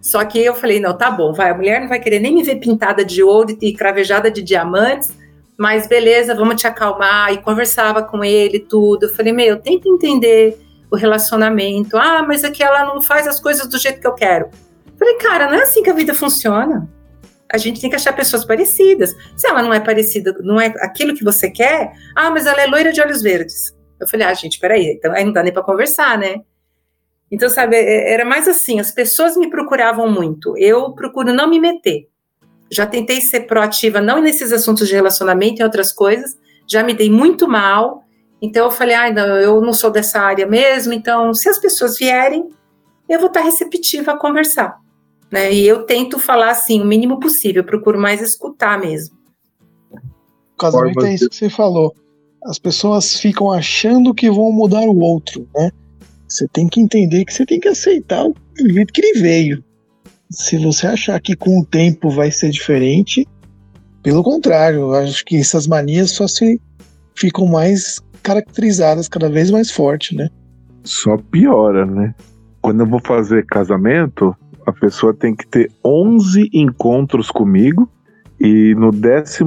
Só 0.00 0.24
que 0.24 0.38
eu 0.38 0.54
falei, 0.54 0.78
não, 0.78 0.96
tá 0.96 1.10
bom, 1.10 1.32
vai. 1.32 1.50
A 1.50 1.54
mulher 1.54 1.80
não 1.80 1.88
vai 1.88 1.98
querer 1.98 2.20
nem 2.20 2.32
me 2.32 2.44
ver 2.44 2.60
pintada 2.60 3.04
de 3.04 3.24
ouro 3.24 3.58
e 3.60 3.72
cravejada 3.72 4.30
de 4.30 4.40
diamantes. 4.40 5.10
Mas 5.58 5.88
beleza, 5.88 6.32
vamos 6.32 6.60
te 6.60 6.66
acalmar. 6.68 7.32
E 7.32 7.38
conversava 7.38 8.04
com 8.04 8.22
ele 8.22 8.60
tudo. 8.60 9.06
Eu 9.06 9.14
falei, 9.16 9.32
meu, 9.32 9.56
tenta 9.56 9.88
entender 9.88 10.56
o 10.92 10.96
relacionamento. 10.96 11.96
Ah, 11.96 12.22
mas 12.22 12.44
é 12.44 12.50
que 12.52 12.62
ela 12.62 12.84
não 12.84 13.02
faz 13.02 13.26
as 13.26 13.40
coisas 13.40 13.66
do 13.66 13.78
jeito 13.78 14.00
que 14.00 14.06
eu 14.06 14.14
quero. 14.14 14.46
Eu 14.86 14.96
falei, 14.96 15.14
cara, 15.16 15.48
não 15.48 15.54
é 15.54 15.62
assim 15.62 15.82
que 15.82 15.90
a 15.90 15.94
vida 15.94 16.14
funciona. 16.14 16.88
A 17.52 17.58
gente 17.58 17.80
tem 17.80 17.90
que 17.90 17.96
achar 17.96 18.14
pessoas 18.14 18.46
parecidas. 18.46 19.14
Se 19.36 19.46
ela 19.46 19.62
não 19.62 19.74
é 19.74 19.78
parecida, 19.78 20.34
não 20.40 20.58
é 20.58 20.68
aquilo 20.78 21.14
que 21.14 21.22
você 21.22 21.50
quer, 21.50 21.92
ah, 22.16 22.30
mas 22.30 22.46
ela 22.46 22.62
é 22.62 22.66
loira 22.66 22.92
de 22.92 23.00
olhos 23.00 23.20
verdes. 23.20 23.76
Eu 24.00 24.08
falei, 24.08 24.26
ah, 24.26 24.32
gente, 24.32 24.58
peraí, 24.58 24.94
então 24.96 25.12
aí 25.12 25.22
não 25.22 25.32
dá 25.32 25.42
nem 25.42 25.52
para 25.52 25.62
conversar, 25.62 26.16
né? 26.16 26.36
Então, 27.30 27.50
sabe, 27.50 27.76
é, 27.76 28.14
era 28.14 28.24
mais 28.24 28.48
assim, 28.48 28.80
as 28.80 28.90
pessoas 28.90 29.36
me 29.36 29.50
procuravam 29.50 30.10
muito. 30.10 30.56
Eu 30.56 30.92
procuro 30.92 31.32
não 31.32 31.48
me 31.48 31.60
meter. 31.60 32.08
Já 32.70 32.86
tentei 32.86 33.20
ser 33.20 33.40
proativa, 33.40 34.00
não 34.00 34.20
nesses 34.20 34.50
assuntos 34.50 34.88
de 34.88 34.94
relacionamento 34.94 35.60
e 35.60 35.64
outras 35.64 35.92
coisas, 35.92 36.38
já 36.66 36.82
me 36.82 36.94
dei 36.94 37.10
muito 37.10 37.46
mal. 37.46 38.02
Então 38.40 38.64
eu 38.64 38.70
falei, 38.70 38.94
ah, 38.94 39.10
não, 39.12 39.26
eu 39.38 39.60
não 39.60 39.74
sou 39.74 39.90
dessa 39.90 40.20
área 40.20 40.46
mesmo, 40.46 40.92
então 40.94 41.34
se 41.34 41.50
as 41.50 41.58
pessoas 41.58 41.98
vierem, 41.98 42.48
eu 43.08 43.18
vou 43.18 43.28
estar 43.28 43.40
receptiva 43.40 44.12
a 44.12 44.18
conversar. 44.18 44.80
Né? 45.32 45.50
E 45.50 45.66
eu 45.66 45.84
tento 45.84 46.18
falar 46.18 46.50
assim, 46.50 46.82
o 46.82 46.84
mínimo 46.84 47.18
possível, 47.18 47.62
eu 47.62 47.66
procuro 47.66 47.98
mais 47.98 48.20
escutar 48.20 48.78
mesmo. 48.78 49.16
O 50.54 50.58
casamento 50.58 51.06
é 51.06 51.14
isso 51.14 51.30
que 51.30 51.34
você 51.34 51.48
falou. 51.48 51.94
As 52.44 52.58
pessoas 52.58 53.18
ficam 53.18 53.50
achando 53.50 54.12
que 54.12 54.30
vão 54.30 54.52
mudar 54.52 54.82
o 54.82 54.98
outro, 54.98 55.48
né? 55.54 55.70
Você 56.28 56.46
tem 56.48 56.68
que 56.68 56.80
entender 56.80 57.24
que 57.24 57.32
você 57.32 57.46
tem 57.46 57.58
que 57.58 57.68
aceitar 57.68 58.26
o 58.26 58.34
jeito 58.58 58.92
que 58.92 59.00
ele 59.00 59.20
veio. 59.20 59.64
Se 60.30 60.58
você 60.58 60.86
achar 60.86 61.20
que 61.20 61.34
com 61.34 61.60
o 61.60 61.64
tempo 61.64 62.10
vai 62.10 62.30
ser 62.30 62.50
diferente, 62.50 63.26
pelo 64.02 64.22
contrário, 64.22 64.80
eu 64.80 64.94
acho 64.94 65.24
que 65.24 65.36
essas 65.36 65.66
manias 65.66 66.10
só 66.10 66.26
se 66.26 66.60
ficam 67.14 67.46
mais 67.46 68.00
caracterizadas 68.22 69.08
cada 69.08 69.28
vez 69.28 69.50
mais 69.50 69.70
forte, 69.70 70.14
né? 70.14 70.28
Só 70.84 71.16
piora, 71.16 71.86
né? 71.86 72.14
Quando 72.60 72.80
eu 72.80 72.86
vou 72.86 73.00
fazer 73.00 73.46
casamento, 73.46 74.34
a 74.66 74.72
pessoa 74.72 75.12
tem 75.12 75.34
que 75.34 75.46
ter 75.46 75.70
11 75.84 76.50
encontros 76.52 77.30
comigo 77.30 77.88
e 78.40 78.74
no 78.74 78.90
12 78.90 79.44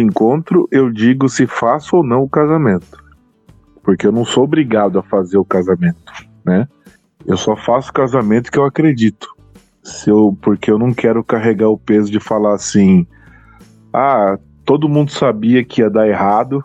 encontro 0.00 0.68
eu 0.70 0.90
digo 0.90 1.28
se 1.28 1.46
faço 1.46 1.96
ou 1.96 2.04
não 2.04 2.22
o 2.22 2.28
casamento. 2.28 3.04
Porque 3.82 4.06
eu 4.06 4.12
não 4.12 4.24
sou 4.24 4.44
obrigado 4.44 4.98
a 4.98 5.02
fazer 5.02 5.38
o 5.38 5.44
casamento, 5.44 6.12
né? 6.44 6.66
Eu 7.24 7.36
só 7.36 7.56
faço 7.56 7.92
casamento 7.92 8.50
que 8.50 8.58
eu 8.58 8.64
acredito. 8.64 9.28
Se 9.82 10.10
eu, 10.10 10.36
porque 10.40 10.70
eu 10.70 10.78
não 10.78 10.92
quero 10.92 11.22
carregar 11.22 11.68
o 11.68 11.78
peso 11.78 12.10
de 12.10 12.18
falar 12.18 12.54
assim: 12.54 13.06
ah, 13.92 14.38
todo 14.64 14.88
mundo 14.88 15.12
sabia 15.12 15.64
que 15.64 15.80
ia 15.80 15.90
dar 15.90 16.08
errado 16.08 16.64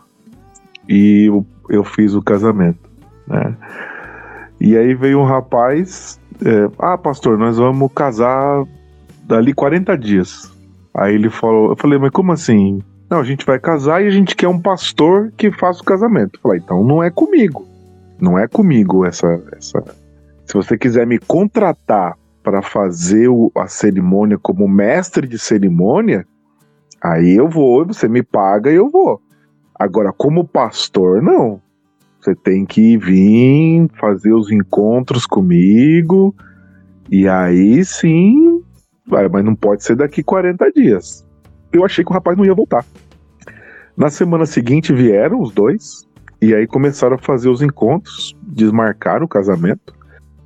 e 0.90 1.26
eu, 1.28 1.46
eu 1.70 1.84
fiz 1.84 2.16
o 2.16 2.22
casamento, 2.22 2.90
né? 3.28 3.56
E 4.60 4.78
aí 4.78 4.94
veio 4.94 5.20
um 5.20 5.26
rapaz 5.26 6.20
é, 6.44 6.70
ah, 6.80 6.98
pastor, 6.98 7.38
nós 7.38 7.58
vamos 7.58 7.92
casar 7.94 8.66
dali 9.24 9.54
40 9.54 9.98
dias. 9.98 10.52
Aí 10.94 11.16
ele 11.16 11.30
falou, 11.30 11.70
eu 11.70 11.76
falei, 11.76 11.98
mas 11.98 12.12
como 12.12 12.32
assim? 12.32 12.82
Não, 13.10 13.20
a 13.20 13.24
gente 13.24 13.46
vai 13.46 13.60
casar 13.60 14.04
e 14.04 14.08
a 14.08 14.12
gente 14.12 14.36
quer 14.36 14.48
um 14.48 14.60
pastor 14.60 15.32
que 15.38 15.52
faça 15.52 15.82
o 15.82 15.86
casamento. 15.86 16.38
Eu 16.38 16.42
falei, 16.42 16.62
então 16.64 16.84
não 16.84 17.04
é 17.04 17.10
comigo. 17.10 17.68
Não 18.20 18.38
é 18.38 18.48
comigo 18.48 19.06
essa. 19.06 19.28
essa... 19.58 19.84
Se 20.46 20.54
você 20.54 20.78
quiser 20.78 21.08
me 21.08 21.18
contratar 21.18 22.18
para 22.44 22.62
fazer 22.62 23.28
o, 23.30 23.52
a 23.56 23.68
cerimônia 23.68 24.38
como 24.38 24.68
mestre 24.68 25.28
de 25.28 25.38
cerimônia, 25.38 26.26
aí 27.02 27.36
eu 27.36 27.48
vou, 27.48 27.86
você 27.86 28.08
me 28.08 28.24
paga 28.24 28.72
e 28.72 28.76
eu 28.76 28.90
vou. 28.90 29.22
Agora, 29.76 30.12
como 30.12 30.48
pastor, 30.48 31.22
não. 31.22 31.62
Você 32.22 32.36
tem 32.36 32.68
que 32.68 32.98
vir 32.98 33.90
fazer 34.00 34.32
os 34.32 34.52
encontros 34.52 35.26
comigo. 35.26 36.36
E 37.10 37.28
aí 37.28 37.84
sim, 37.84 38.62
vai, 39.08 39.28
mas 39.28 39.44
não 39.44 39.56
pode 39.56 39.84
ser 39.84 39.96
daqui 39.96 40.22
40 40.22 40.72
dias. 40.72 41.28
Eu 41.74 41.84
achei 41.84 42.06
que 42.06 42.12
o 42.12 42.14
rapaz 42.14 42.38
não 42.38 42.46
ia 42.46 42.54
voltar. 42.54 42.86
Na 43.98 44.12
semana 44.12 44.46
seguinte 44.46 44.94
vieram 44.94 45.42
os 45.42 45.52
dois. 45.52 46.08
E 46.40 46.54
aí 46.54 46.68
começaram 46.68 47.16
a 47.16 47.20
fazer 47.20 47.50
os 47.50 47.64
encontros, 47.64 48.38
desmarcaram 48.44 49.26
o 49.26 49.30
casamento. 49.30 49.94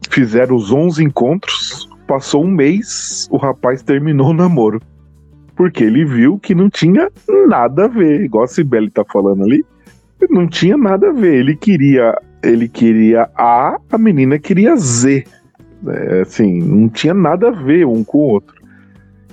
Fizeram 0.09 0.55
os 0.55 0.71
11 0.71 1.03
encontros. 1.03 1.89
Passou 2.07 2.45
um 2.45 2.51
mês, 2.51 3.28
o 3.30 3.38
rapaz 3.38 3.84
terminou 3.84 4.30
o 4.30 4.34
namoro. 4.34 4.82
Porque 5.57 5.84
ele 5.84 6.05
viu 6.05 6.39
que 6.39 6.55
não 6.55 6.69
tinha 6.69 7.09
nada 7.49 7.86
a 7.86 7.88
ver, 7.89 8.23
igual 8.23 8.45
a 8.45 8.47
Sibeli 8.47 8.89
tá 8.89 9.03
falando 9.03 9.43
ali 9.43 9.65
não 10.30 10.47
tinha 10.47 10.78
nada 10.78 11.09
a 11.09 11.13
ver. 11.13 11.36
Ele 11.36 11.55
queria, 11.55 12.18
ele 12.43 12.68
queria 12.68 13.30
A, 13.36 13.78
a 13.91 13.97
menina 13.97 14.39
queria 14.39 14.76
Z. 14.76 15.26
É, 15.88 16.22
assim, 16.22 16.61
não 16.61 16.89
tinha 16.89 17.13
nada 17.13 17.49
a 17.49 17.51
ver 17.51 17.86
um 17.86 18.03
com 18.03 18.18
o 18.18 18.30
outro. 18.30 18.55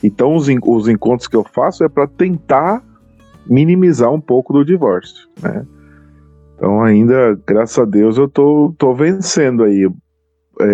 Então, 0.02 0.34
os, 0.34 0.48
os 0.48 0.88
encontros 0.88 1.28
que 1.28 1.36
eu 1.36 1.44
faço 1.44 1.84
é 1.84 1.88
para 1.88 2.06
tentar 2.06 2.82
minimizar 3.46 4.12
um 4.12 4.20
pouco 4.20 4.52
do 4.52 4.64
divórcio, 4.64 5.28
né? 5.40 5.64
Então, 6.56 6.82
ainda, 6.82 7.40
graças 7.46 7.78
a 7.78 7.84
Deus, 7.84 8.18
eu 8.18 8.28
tô, 8.28 8.74
tô 8.78 8.94
vencendo 8.94 9.64
aí. 9.64 9.90
É, 10.60 10.64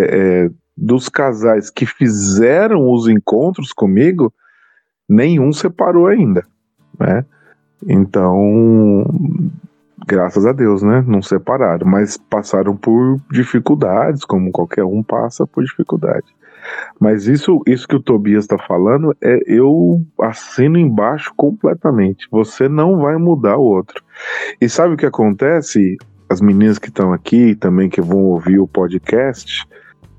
é, 0.45 0.49
dos 0.79 1.09
casais 1.09 1.69
que 1.69 1.85
fizeram 1.85 2.89
os 2.89 3.07
encontros 3.07 3.73
comigo, 3.73 4.33
nenhum 5.07 5.51
separou 5.51 6.07
ainda, 6.07 6.45
né? 6.97 7.25
Então, 7.87 9.05
graças 10.07 10.45
a 10.45 10.51
Deus, 10.51 10.83
né? 10.83 11.03
Não 11.07 11.21
separaram, 11.21 11.87
mas 11.87 12.17
passaram 12.17 12.75
por 12.75 13.19
dificuldades, 13.31 14.23
como 14.25 14.51
qualquer 14.51 14.83
um 14.83 15.03
passa 15.03 15.45
por 15.45 15.63
dificuldade. 15.63 16.25
Mas 16.99 17.27
isso, 17.27 17.61
isso 17.65 17.87
que 17.87 17.95
o 17.95 18.01
Tobias 18.01 18.43
está 18.43 18.57
falando, 18.57 19.15
é 19.21 19.39
eu 19.47 20.01
assino 20.21 20.77
embaixo 20.77 21.31
completamente. 21.35 22.27
Você 22.31 22.67
não 22.67 22.99
vai 22.99 23.17
mudar 23.17 23.57
o 23.57 23.63
outro. 23.63 24.03
E 24.59 24.67
sabe 24.67 24.93
o 24.93 24.97
que 24.97 25.05
acontece? 25.05 25.97
As 26.29 26.41
meninas 26.41 26.77
que 26.77 26.89
estão 26.89 27.11
aqui, 27.11 27.55
também 27.55 27.89
que 27.89 28.01
vão 28.01 28.19
ouvir 28.25 28.59
o 28.59 28.67
podcast, 28.67 29.65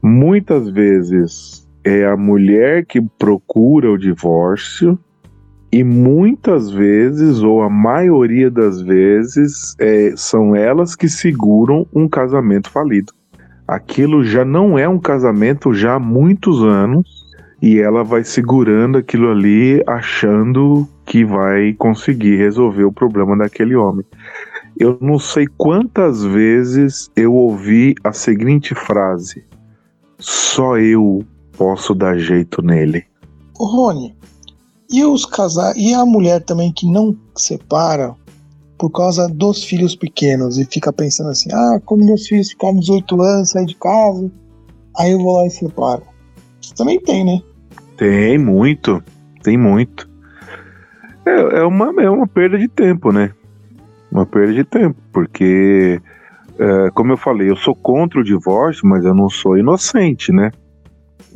muitas 0.03 0.69
vezes 0.69 1.69
é 1.85 2.05
a 2.05 2.17
mulher 2.17 2.85
que 2.85 3.01
procura 3.01 3.91
o 3.91 3.99
divórcio 3.99 4.99
e 5.73 5.85
muitas 5.85 6.71
vezes, 6.71 7.43
ou 7.43 7.63
a 7.63 7.71
maioria 7.71 8.51
das 8.51 8.81
vezes, 8.81 9.77
é, 9.79 10.13
são 10.17 10.57
elas 10.57 10.97
que 10.97 11.09
seguram 11.09 11.87
um 11.95 12.09
casamento 12.09 12.71
falido. 12.71 13.13
Aquilo 13.69 14.25
já 14.25 14.45
não 14.45 14.77
é 14.77 14.89
um 14.89 14.99
casamento 14.99 15.73
já 15.73 15.95
há 15.95 15.99
muitos 16.01 16.65
anos 16.65 17.09
e 17.63 17.79
ela 17.79 18.03
vai 18.03 18.25
segurando 18.25 18.99
aquilo 18.99 19.31
ali, 19.31 19.81
achando 19.87 20.89
que 21.07 21.25
vai 21.25 21.73
conseguir 21.75 22.37
resolver 22.37 22.85
o 22.85 22.93
problema 22.93 23.37
daquele 23.37 23.77
homem. 23.77 24.05
Eu 24.77 24.99
não 25.01 25.21
sei 25.21 25.47
quantas 25.57 26.25
vezes 26.25 27.11
eu 27.15 27.33
ouvi 27.33 27.95
a 28.03 28.13
seguinte 28.13 28.75
frase: 28.75 29.45
só 30.19 30.77
eu 30.79 31.23
posso 31.57 31.95
dar 31.95 32.19
jeito 32.19 32.63
nele. 32.63 33.05
Rony, 33.57 34.17
e 34.91 35.05
os 35.05 35.25
casais 35.25 35.77
e 35.77 35.95
a 35.95 36.05
mulher 36.05 36.43
também 36.43 36.73
que 36.73 36.91
não 36.91 37.17
separa 37.37 38.15
por 38.77 38.91
causa 38.91 39.29
dos 39.29 39.63
filhos 39.63 39.95
pequenos 39.95 40.59
e 40.59 40.65
fica 40.65 40.93
pensando 40.93 41.31
assim: 41.31 41.51
ah, 41.53 41.81
quando 41.85 42.05
meus 42.05 42.27
filhos 42.27 42.51
ficarem 42.51 42.81
18 42.81 43.23
anos, 43.23 43.51
sair 43.51 43.67
de 43.67 43.77
casa, 43.77 44.31
aí 44.99 45.13
eu 45.13 45.19
vou 45.19 45.37
lá 45.37 45.47
e 45.47 45.51
separo. 45.51 46.03
Isso 46.61 46.75
também 46.75 46.99
tem, 46.99 47.25
né? 47.25 47.41
Tem 47.97 48.39
muito, 48.39 49.03
tem 49.43 49.57
muito. 49.57 50.09
É, 51.27 51.59
é, 51.61 51.65
uma, 51.65 52.03
é 52.03 52.09
uma 52.09 52.27
perda 52.27 52.59
de 52.59 52.69
tempo, 52.69 53.13
né? 53.13 53.33
Uma 54.11 54.27
perda 54.27 54.55
de 54.55 54.65
tempo, 54.65 54.97
porque, 55.13 56.01
é, 56.59 56.91
como 56.95 57.13
eu 57.13 57.17
falei, 57.17 57.51
eu 57.51 57.57
sou 57.57 57.75
contra 57.75 58.19
o 58.19 58.25
divórcio, 58.25 58.89
mas 58.89 59.05
eu 59.05 59.15
não 59.15 59.29
sou 59.29 59.57
inocente, 59.57 60.33
né? 60.33 60.51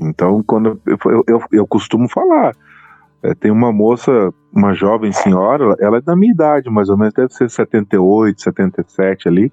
Então, 0.00 0.42
quando 0.42 0.80
eu, 0.86 0.98
eu, 1.05 1.24
eu, 1.28 1.42
eu 1.52 1.66
costumo 1.66 2.09
falar, 2.09 2.55
é, 3.24 3.34
tem 3.34 3.50
uma 3.50 3.72
moça, 3.72 4.30
uma 4.52 4.74
jovem 4.74 5.10
senhora, 5.10 5.74
ela 5.80 5.96
é 5.96 6.00
da 6.02 6.14
minha 6.14 6.30
idade, 6.30 6.68
mais 6.68 6.90
ou 6.90 6.98
menos, 6.98 7.14
deve 7.14 7.32
ser 7.32 7.48
78, 7.48 8.42
77 8.42 9.28
ali. 9.28 9.50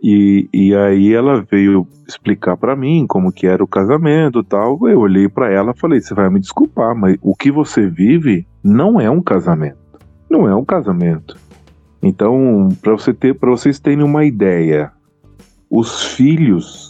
E, 0.00 0.48
e 0.54 0.72
aí 0.76 1.12
ela 1.12 1.44
veio 1.50 1.84
explicar 2.06 2.56
para 2.56 2.76
mim 2.76 3.04
como 3.08 3.32
que 3.32 3.48
era 3.48 3.62
o 3.62 3.66
casamento 3.66 4.44
tal. 4.44 4.78
Eu 4.88 5.00
olhei 5.00 5.28
para 5.28 5.50
ela 5.50 5.72
e 5.76 5.80
falei: 5.80 6.00
"Você 6.00 6.14
vai 6.14 6.30
me 6.30 6.38
desculpar, 6.38 6.94
mas 6.94 7.16
o 7.20 7.34
que 7.34 7.50
você 7.50 7.88
vive 7.88 8.46
não 8.62 9.00
é 9.00 9.10
um 9.10 9.20
casamento. 9.20 9.76
Não 10.30 10.48
é 10.48 10.54
um 10.54 10.64
casamento. 10.64 11.36
Então, 12.00 12.68
para 12.80 12.92
você 12.92 13.12
ter, 13.12 13.34
para 13.34 13.50
vocês 13.50 13.80
terem 13.80 14.04
uma 14.04 14.24
ideia, 14.24 14.92
os 15.68 16.14
filhos 16.14 16.87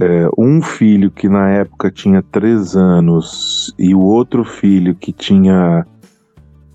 é, 0.00 0.28
um 0.38 0.62
filho 0.62 1.10
que 1.10 1.28
na 1.28 1.50
época 1.50 1.90
tinha 1.90 2.22
3 2.22 2.76
anos 2.76 3.74
e 3.78 3.94
o 3.94 4.00
outro 4.00 4.44
filho 4.44 4.94
que 4.94 5.12
tinha 5.12 5.86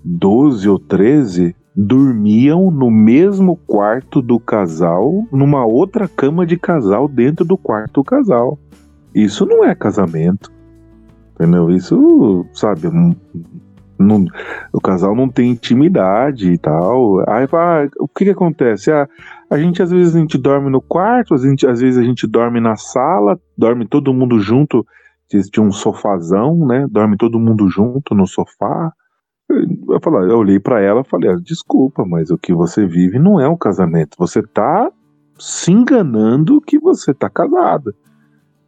12 0.04 0.68
ou 0.68 0.78
13 0.78 1.54
dormiam 1.74 2.70
no 2.70 2.90
mesmo 2.90 3.56
quarto 3.56 4.20
do 4.20 4.40
casal, 4.40 5.24
numa 5.30 5.64
outra 5.64 6.08
cama 6.08 6.44
de 6.44 6.56
casal 6.56 7.06
dentro 7.06 7.44
do 7.44 7.56
quarto 7.56 8.00
do 8.00 8.04
casal. 8.04 8.58
Isso 9.14 9.46
não 9.46 9.64
é 9.64 9.74
casamento. 9.74 10.50
Entendeu? 11.34 11.70
Isso, 11.70 12.44
sabe, 12.52 12.82
Não, 13.96 14.24
o 14.72 14.80
casal 14.80 15.14
não 15.14 15.28
tem 15.28 15.50
intimidade 15.50 16.52
e 16.52 16.58
tal. 16.58 17.20
Aí 17.28 17.46
ah, 17.52 17.88
o 18.00 18.08
que, 18.08 18.24
que 18.24 18.30
acontece? 18.30 18.90
Ah, 18.90 19.08
a 19.50 19.58
gente 19.58 19.82
às 19.82 19.90
vezes 19.90 20.14
a 20.14 20.18
gente 20.18 20.36
dorme 20.36 20.70
no 20.70 20.80
quarto, 20.80 21.34
às 21.34 21.42
vezes, 21.42 21.64
às 21.64 21.80
vezes 21.80 21.98
a 21.98 22.02
gente 22.02 22.26
dorme 22.26 22.60
na 22.60 22.76
sala, 22.76 23.40
dorme 23.56 23.86
todo 23.86 24.12
mundo 24.12 24.38
junto, 24.38 24.86
tinha 25.28 25.64
um 25.64 25.72
sofazão, 25.72 26.66
né? 26.66 26.86
Dorme 26.90 27.16
todo 27.16 27.38
mundo 27.38 27.68
junto 27.68 28.14
no 28.14 28.26
sofá. 28.26 28.92
Eu, 29.48 30.00
falei, 30.02 30.30
eu 30.30 30.38
olhei 30.38 30.60
para 30.60 30.80
ela 30.80 31.04
falei: 31.04 31.30
ah, 31.30 31.36
desculpa, 31.36 32.04
mas 32.04 32.30
o 32.30 32.38
que 32.38 32.52
você 32.52 32.86
vive 32.86 33.18
não 33.18 33.40
é 33.40 33.48
um 33.48 33.56
casamento. 33.56 34.16
Você 34.18 34.42
tá 34.42 34.90
se 35.38 35.72
enganando 35.72 36.60
que 36.60 36.78
você 36.78 37.14
tá 37.14 37.30
casada, 37.30 37.94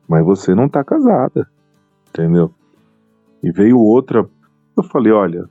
mas 0.09 0.25
você 0.25 0.55
não 0.55 0.69
tá 0.69 0.85
casada, 0.85 1.47
entendeu? 2.09 2.53
E 3.43 3.51
veio 3.51 3.79
outra 3.79 4.29
eu 4.81 4.85
falei: 4.85 5.13
olha, 5.13 5.49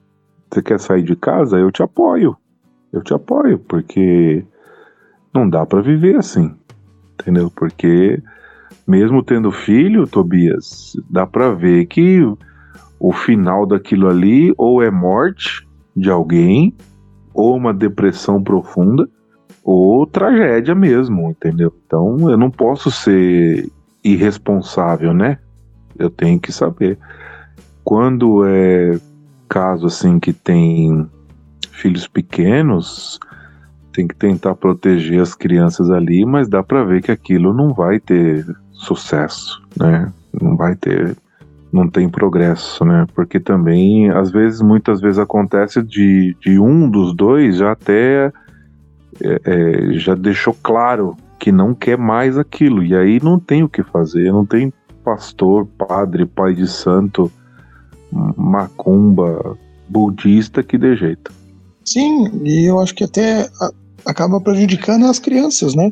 você 0.50 0.62
quer 0.62 0.80
sair 0.80 1.04
de 1.04 1.16
casa? 1.16 1.58
Eu 1.58 1.72
te 1.72 1.84
apoio. 1.84 2.36
Eu 2.92 3.04
te 3.04 3.14
apoio, 3.14 3.60
porque 3.60 4.44
não 5.34 5.50
dá 5.50 5.66
para 5.66 5.82
viver 5.82 6.16
assim. 6.16 6.56
Entendeu? 7.14 7.52
Porque 7.56 8.22
mesmo 8.88 9.22
tendo 9.22 9.52
filho, 9.52 10.08
Tobias, 10.08 10.94
dá 11.10 11.28
para 11.28 11.52
ver 11.52 11.86
que 11.86 12.22
o 13.00 13.14
final 13.14 13.66
daquilo 13.66 14.10
ali 14.10 14.54
ou 14.58 14.82
é 14.82 14.90
morte 14.90 15.68
de 15.96 16.10
alguém, 16.10 16.76
ou 17.34 17.56
uma 17.56 17.74
depressão 17.74 18.42
profunda, 18.42 19.08
ou 19.64 20.06
tragédia 20.06 20.74
mesmo, 20.74 21.30
entendeu? 21.30 21.74
Então 21.86 22.30
eu 22.30 22.38
não 22.38 22.50
posso 22.50 22.90
ser 22.90 23.70
irresponsável, 24.04 25.14
né? 25.14 25.38
Eu 25.98 26.10
tenho 26.10 26.40
que 26.40 26.52
saber. 26.52 26.98
Quando 27.84 28.46
é 28.46 29.00
caso 29.48 29.88
assim 29.88 30.20
que 30.20 30.34
tem 30.34 31.08
filhos 31.72 32.08
pequenos, 32.08 33.20
tem 33.94 34.08
que 34.08 34.16
tentar 34.16 34.56
proteger 34.56 35.22
as 35.22 35.34
crianças 35.34 35.90
ali, 35.90 36.26
mas 36.26 36.48
dá 36.48 36.64
para 36.64 36.84
ver 36.84 37.02
que 37.02 37.12
aquilo 37.12 37.54
não 37.54 37.74
vai 37.74 38.00
ter 38.00 38.46
sucesso, 38.72 39.62
né? 39.78 40.12
Não 40.40 40.56
vai 40.56 40.76
ter, 40.76 41.16
não 41.72 41.88
tem 41.88 42.08
progresso, 42.08 42.86
né? 42.86 43.06
Porque 43.14 43.40
também, 43.40 44.10
às 44.10 44.32
vezes, 44.32 44.62
muitas 44.62 45.02
vezes 45.02 45.20
acontece 45.20 45.82
de, 45.84 46.36
de 46.40 46.60
um 46.60 46.90
dos 46.90 47.16
dois 47.16 47.58
já 47.58 47.72
até 47.72 48.32
é, 49.22 49.42
é, 49.44 49.94
já 49.94 50.16
deixou 50.16 50.56
claro 50.62 51.18
que 51.40 51.52
não 51.52 51.74
quer 51.74 51.98
mais 51.98 52.38
aquilo, 52.38 52.84
e 52.84 52.96
aí 52.96 53.20
não 53.24 53.40
tem 53.40 53.64
o 53.64 53.70
que 53.70 53.82
fazer, 53.82 54.32
não 54.32 54.46
tem 54.46 54.74
pastor, 55.04 55.66
padre, 55.66 56.26
pai 56.26 56.54
de 56.54 56.68
santo 56.68 57.32
macumba 58.12 59.58
budista 59.88 60.64
que 60.64 60.78
dê 60.78 60.96
jeito. 60.96 61.32
Sim, 61.84 62.30
e 62.44 62.66
eu 62.66 62.80
acho 62.80 62.94
que 62.94 63.04
até 63.04 63.50
acaba 64.06 64.40
prejudicando 64.40 65.06
as 65.06 65.20
crianças, 65.20 65.76
né? 65.76 65.92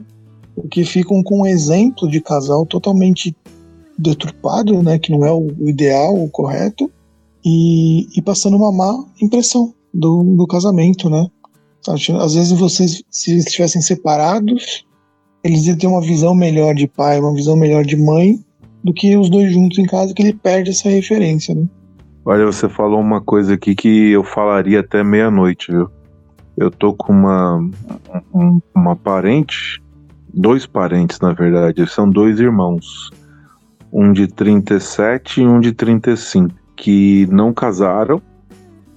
Porque 0.55 0.83
ficam 0.83 1.21
com 1.23 1.41
um 1.41 1.45
exemplo 1.45 2.09
de 2.09 2.21
casal 2.21 2.65
totalmente 2.65 3.35
deturpado, 3.97 4.81
né? 4.83 4.99
Que 4.99 5.11
não 5.11 5.25
é 5.25 5.31
o 5.31 5.47
ideal, 5.67 6.15
o 6.15 6.29
correto, 6.29 6.91
e, 7.43 8.07
e 8.15 8.21
passando 8.21 8.57
uma 8.57 8.71
má 8.71 9.05
impressão 9.21 9.73
do, 9.93 10.23
do 10.23 10.47
casamento, 10.47 11.09
né? 11.09 11.27
Às 11.87 12.33
vezes 12.33 12.51
vocês, 12.51 13.01
se 13.09 13.37
estivessem 13.37 13.81
separados, 13.81 14.85
eles 15.43 15.65
iam 15.65 15.77
ter 15.77 15.87
uma 15.87 16.01
visão 16.01 16.35
melhor 16.35 16.75
de 16.75 16.87
pai, 16.87 17.19
uma 17.19 17.33
visão 17.33 17.55
melhor 17.55 17.85
de 17.85 17.95
mãe, 17.95 18.39
do 18.83 18.93
que 18.93 19.15
os 19.15 19.29
dois 19.29 19.51
juntos 19.51 19.77
em 19.79 19.85
casa, 19.85 20.13
que 20.13 20.21
ele 20.21 20.33
perde 20.33 20.71
essa 20.71 20.89
referência, 20.89 21.55
né? 21.55 21.65
Olha, 22.29 22.45
você 22.45 22.67
falou 22.67 22.99
uma 22.99 23.21
coisa 23.21 23.53
aqui 23.53 23.73
que 23.73 24.11
eu 24.11 24.21
falaria 24.21 24.81
até 24.81 25.01
meia-noite, 25.01 25.71
viu? 25.71 25.89
Eu 26.57 26.69
tô 26.69 26.93
com 26.93 27.13
uma, 27.13 27.69
uma 28.75 28.97
parente, 28.97 29.81
dois 30.33 30.65
parentes 30.65 31.21
na 31.21 31.31
verdade, 31.31 31.89
são 31.89 32.09
dois 32.09 32.37
irmãos, 32.41 33.11
um 33.93 34.11
de 34.11 34.27
37 34.27 35.39
e 35.39 35.47
um 35.47 35.61
de 35.61 35.71
35, 35.71 36.53
que 36.75 37.25
não 37.31 37.53
casaram, 37.53 38.21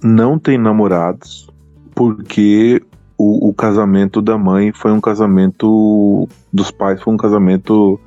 não 0.03 0.37
têm 0.37 0.57
namorados, 0.57 1.49
porque 1.95 2.83
o, 3.17 3.47
o 3.47 3.53
casamento 3.53 4.21
da 4.21 4.37
mãe 4.37 4.73
foi 4.73 4.91
um 4.91 4.99
casamento 4.99 6.27
dos 6.51 6.69
pais, 6.69 7.01
foi 7.01 7.13
um 7.13 7.17
casamento 7.17 7.97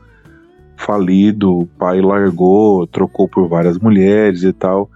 falido, 0.77 1.61
o 1.61 1.67
pai 1.67 2.03
largou, 2.03 2.87
trocou 2.87 3.27
por 3.27 3.49
várias 3.49 3.79
mulheres 3.79 4.43
e 4.43 4.53
tal 4.53 4.91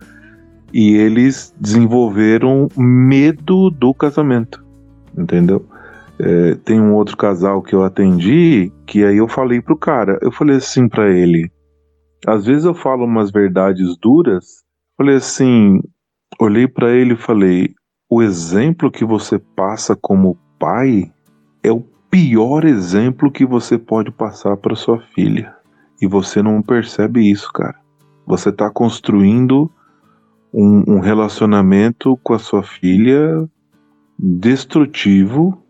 e 0.73 0.95
eles 0.97 1.55
desenvolveram 1.59 2.69
medo 2.77 3.71
do 3.71 3.95
casamento, 3.95 4.65
entendeu? 5.17 5.65
É, 6.19 6.55
tem 6.57 6.81
um 6.81 6.95
outro 6.95 7.17
casal 7.17 7.63
que 7.63 7.75
eu 7.75 7.85
atendi 7.85 8.73
que 8.87 9.05
aí 9.05 9.19
eu 9.19 9.29
falei 9.29 9.61
pro 9.61 9.77
cara, 9.77 10.19
eu 10.21 10.33
falei 10.33 10.57
assim 10.57 10.89
para 10.89 11.11
ele, 11.11 11.51
às 12.27 12.45
vezes 12.45 12.65
eu 12.65 12.75
falo 12.75 13.05
umas 13.05 13.31
verdades 13.31 13.97
duras, 13.99 14.65
falei 14.97 15.17
assim, 15.17 15.81
olhei 16.41 16.67
para 16.67 16.91
ele 16.91 17.15
e 17.15 17.17
falei, 17.17 17.75
o 18.11 18.23
exemplo 18.23 18.91
que 18.91 19.05
você 19.05 19.39
passa 19.39 19.95
como 19.95 20.39
pai 20.59 21.13
é 21.63 21.71
o 21.71 21.85
pior 22.11 22.65
exemplo 22.65 23.31
que 23.31 23.45
você 23.45 23.79
pode 23.79 24.11
passar 24.11 24.57
para 24.57 24.75
sua 24.75 24.99
filha. 25.15 25.55
E 26.01 26.07
você 26.07 26.43
não 26.43 26.63
percebe 26.63 27.31
isso, 27.31 27.53
cara. 27.53 27.77
Você 28.27 28.51
está 28.51 28.71
construindo 28.71 29.71
um, 30.53 30.97
um 30.97 31.01
relacionamento 31.01 32.19
com 32.23 32.35
a 32.35 32.39
sua 32.39 32.63
filha 32.63 33.49
destrutivo 34.19 35.63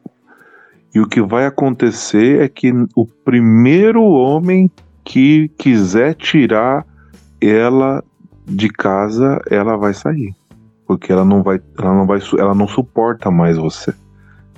e 0.95 1.01
o 1.01 1.07
que 1.07 1.20
vai 1.20 1.47
acontecer 1.47 2.41
é 2.41 2.49
que 2.49 2.72
o 2.97 3.07
primeiro 3.07 4.03
homem 4.03 4.70
que 5.05 5.49
quiser 5.59 6.14
tirar 6.14 6.87
ela 7.41 8.03
de 8.47 8.68
casa, 8.68 9.41
ela 9.51 9.76
vai 9.76 9.93
sair, 9.93 10.35
porque 10.87 11.12
ela 11.12 11.24
não 11.24 11.43
vai, 11.43 11.61
ela 11.79 11.95
não 11.95 12.07
vai, 12.07 12.20
ela 12.39 12.55
não 12.55 12.66
suporta 12.66 13.31
mais 13.31 13.57
você. 13.57 13.95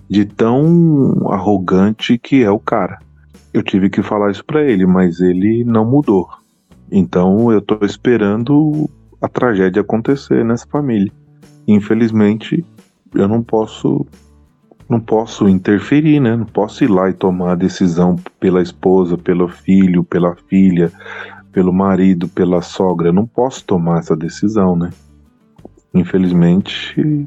De 0.09 0.25
tão 0.25 1.29
arrogante 1.31 2.18
que 2.18 2.43
é 2.43 2.51
o 2.51 2.59
cara. 2.59 2.99
Eu 3.53 3.62
tive 3.62 3.91
que 3.91 4.03
falar 4.03 4.31
isso 4.31 4.45
para 4.45 4.62
ele, 4.62 4.87
mas 4.87 5.21
ele 5.21 5.64
não 5.64 5.85
mudou. 5.85 6.29
Então 6.91 7.53
eu 7.53 7.61
tô 7.61 7.85
esperando 7.85 8.89
a 9.21 9.29
tragédia 9.29 9.83
acontecer 9.83 10.45
nessa 10.45 10.66
família. 10.66 11.12
Infelizmente, 11.66 12.64
eu 13.14 13.29
não 13.29 13.43
posso 13.43 14.07
não 14.89 14.99
posso 14.99 15.49
interferir, 15.49 16.18
né? 16.18 16.35
Não 16.35 16.47
posso 16.47 16.83
ir 16.83 16.89
lá 16.89 17.09
e 17.09 17.12
tomar 17.12 17.53
a 17.53 17.55
decisão 17.55 18.16
pela 18.41 18.61
esposa, 18.61 19.16
pelo 19.16 19.47
filho, 19.47 20.03
pela 20.03 20.35
filha, 20.49 20.91
pelo 21.53 21.73
marido, 21.73 22.27
pela 22.27 22.61
sogra. 22.61 23.12
Não 23.12 23.25
posso 23.25 23.64
tomar 23.64 24.01
essa 24.01 24.16
decisão, 24.16 24.75
né? 24.75 24.91
Infelizmente, 25.95 27.25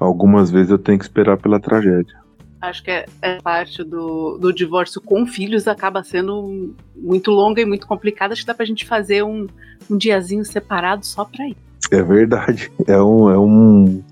algumas 0.00 0.50
vezes 0.50 0.70
eu 0.70 0.78
tenho 0.78 0.98
que 0.98 1.04
esperar 1.04 1.36
pela 1.36 1.60
tragédia 1.60 2.21
acho 2.62 2.82
que 2.82 2.90
é, 2.90 3.06
é, 3.20 3.40
parte 3.42 3.82
do, 3.82 4.38
do 4.38 4.52
divórcio 4.52 5.00
com 5.00 5.26
filhos 5.26 5.66
acaba 5.66 6.02
sendo 6.04 6.74
muito 6.96 7.32
longa 7.32 7.60
e 7.60 7.66
muito 7.66 7.86
complicada. 7.86 8.32
Acho 8.32 8.42
que 8.42 8.46
dá 8.46 8.54
pra 8.54 8.64
gente 8.64 8.86
fazer 8.86 9.24
um, 9.24 9.48
um 9.90 9.96
diazinho 9.96 10.44
separado 10.44 11.04
só 11.04 11.24
pra 11.24 11.46
ir. 11.46 11.56
É 11.90 12.02
verdade. 12.02 12.70
É 12.86 13.02
um. 13.02 13.30
É 13.30 13.38
um, 13.38 14.02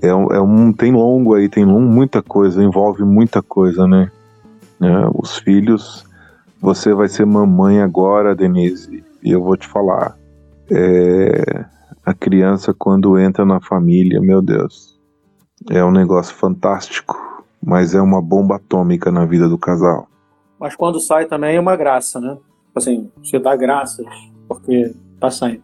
é 0.00 0.14
um, 0.14 0.32
é 0.32 0.40
um 0.40 0.72
tem 0.72 0.92
longo 0.92 1.34
aí, 1.34 1.48
tem 1.48 1.66
muita 1.66 2.22
coisa, 2.22 2.62
envolve 2.62 3.02
muita 3.02 3.42
coisa, 3.42 3.86
né? 3.86 4.10
né? 4.78 5.10
Os 5.14 5.36
filhos. 5.38 6.06
Você 6.60 6.92
vai 6.92 7.08
ser 7.08 7.24
mamãe 7.24 7.80
agora, 7.80 8.34
Denise, 8.34 9.04
e 9.22 9.30
eu 9.30 9.42
vou 9.42 9.56
te 9.56 9.66
falar. 9.66 10.16
É, 10.70 11.64
a 12.04 12.12
criança, 12.12 12.74
quando 12.74 13.18
entra 13.18 13.44
na 13.44 13.60
família, 13.60 14.20
meu 14.20 14.42
Deus, 14.42 14.98
é 15.70 15.84
um 15.84 15.92
negócio 15.92 16.34
fantástico 16.34 17.27
mas 17.62 17.94
é 17.94 18.00
uma 18.00 18.22
bomba 18.22 18.56
atômica 18.56 19.10
na 19.10 19.24
vida 19.24 19.48
do 19.48 19.58
casal. 19.58 20.08
Mas 20.58 20.74
quando 20.74 21.00
sai 21.00 21.26
também 21.26 21.56
é 21.56 21.60
uma 21.60 21.76
graça, 21.76 22.20
né? 22.20 22.36
Assim, 22.74 23.10
você 23.22 23.38
dá 23.38 23.54
graças 23.56 24.06
porque 24.48 24.92
tá 25.20 25.30
saindo. 25.30 25.62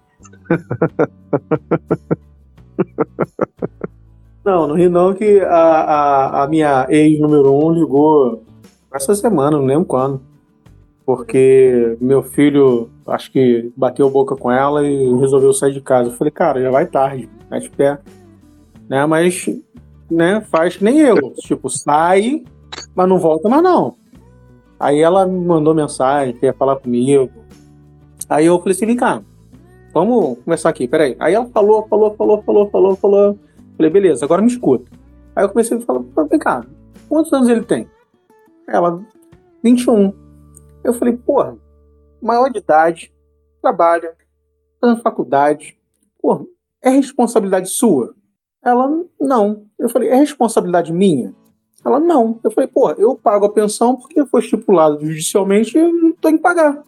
não, 4.44 4.68
não 4.68 4.74
ri 4.74 4.88
não 4.88 5.14
que 5.14 5.40
a, 5.40 5.56
a, 5.56 6.44
a 6.44 6.48
minha 6.48 6.86
ex 6.90 7.18
número 7.20 7.52
um 7.52 7.72
ligou 7.72 8.42
essa 8.92 9.14
semana, 9.14 9.56
não 9.56 9.64
lembro 9.64 9.86
quando. 9.86 10.20
Porque 11.06 11.96
meu 12.00 12.22
filho, 12.22 12.88
acho 13.06 13.30
que 13.30 13.70
bateu 13.76 14.08
boca 14.08 14.36
com 14.36 14.50
ela 14.50 14.86
e 14.86 15.14
resolveu 15.18 15.52
sair 15.52 15.72
de 15.72 15.80
casa. 15.80 16.08
Eu 16.08 16.14
falei, 16.14 16.30
cara, 16.30 16.62
já 16.62 16.70
vai 16.70 16.86
tarde, 16.86 17.28
mete 17.50 17.70
pé. 17.70 17.98
Né? 18.88 19.04
Mas 19.04 19.46
né, 20.10 20.40
faz 20.42 20.76
que 20.76 20.84
nem 20.84 20.98
eu. 20.98 21.32
Tipo, 21.34 21.68
sai, 21.68 22.44
mas 22.94 23.08
não 23.08 23.18
volta 23.18 23.48
mais 23.48 23.62
não. 23.62 23.96
Aí 24.78 25.00
ela 25.00 25.26
me 25.26 25.44
mandou 25.44 25.74
mensagem, 25.74 26.34
queria 26.34 26.52
falar 26.52 26.76
comigo. 26.76 27.30
Aí 28.28 28.46
eu 28.46 28.58
falei 28.58 28.72
assim, 28.72 28.86
vem 28.86 28.96
cá, 28.96 29.22
vamos 29.92 30.38
começar 30.44 30.68
aqui, 30.68 30.88
peraí. 30.88 31.16
Aí 31.18 31.34
ela 31.34 31.46
falou, 31.46 31.86
falou, 31.88 32.14
falou, 32.14 32.42
falou, 32.42 32.70
falou, 32.70 32.96
falou. 32.96 33.38
Falei, 33.76 33.90
beleza, 33.90 34.24
agora 34.24 34.42
me 34.42 34.48
escuta. 34.48 34.90
Aí 35.34 35.44
eu 35.44 35.48
comecei 35.48 35.76
a 35.76 35.80
falar, 35.80 36.02
vem 36.28 36.38
cá, 36.38 36.64
quantos 37.08 37.32
anos 37.32 37.48
ele 37.48 37.64
tem? 37.64 37.88
Ela, 38.68 39.00
21. 39.62 40.12
Eu 40.82 40.92
falei, 40.94 41.16
porra, 41.16 41.56
maior 42.20 42.50
de 42.50 42.58
idade, 42.58 43.12
trabalha, 43.60 44.14
tá 44.80 44.88
na 44.88 44.96
faculdade. 44.96 45.76
Porra, 46.20 46.44
é 46.82 46.90
responsabilidade 46.90 47.68
sua? 47.68 48.14
Ela, 48.64 49.04
não. 49.20 49.64
Eu 49.78 49.88
falei, 49.88 50.08
é 50.08 50.16
responsabilidade 50.16 50.92
minha? 50.92 51.34
Ela, 51.84 52.00
não. 52.00 52.40
Eu 52.42 52.50
falei, 52.50 52.66
porra, 52.66 52.94
eu 52.98 53.14
pago 53.14 53.44
a 53.44 53.52
pensão 53.52 53.96
porque 53.96 54.24
foi 54.26 54.40
estipulado 54.40 55.04
judicialmente 55.04 55.76
e 55.76 55.92
não 55.92 56.12
tenho 56.12 56.36
que 56.36 56.42
pagar. 56.42 56.82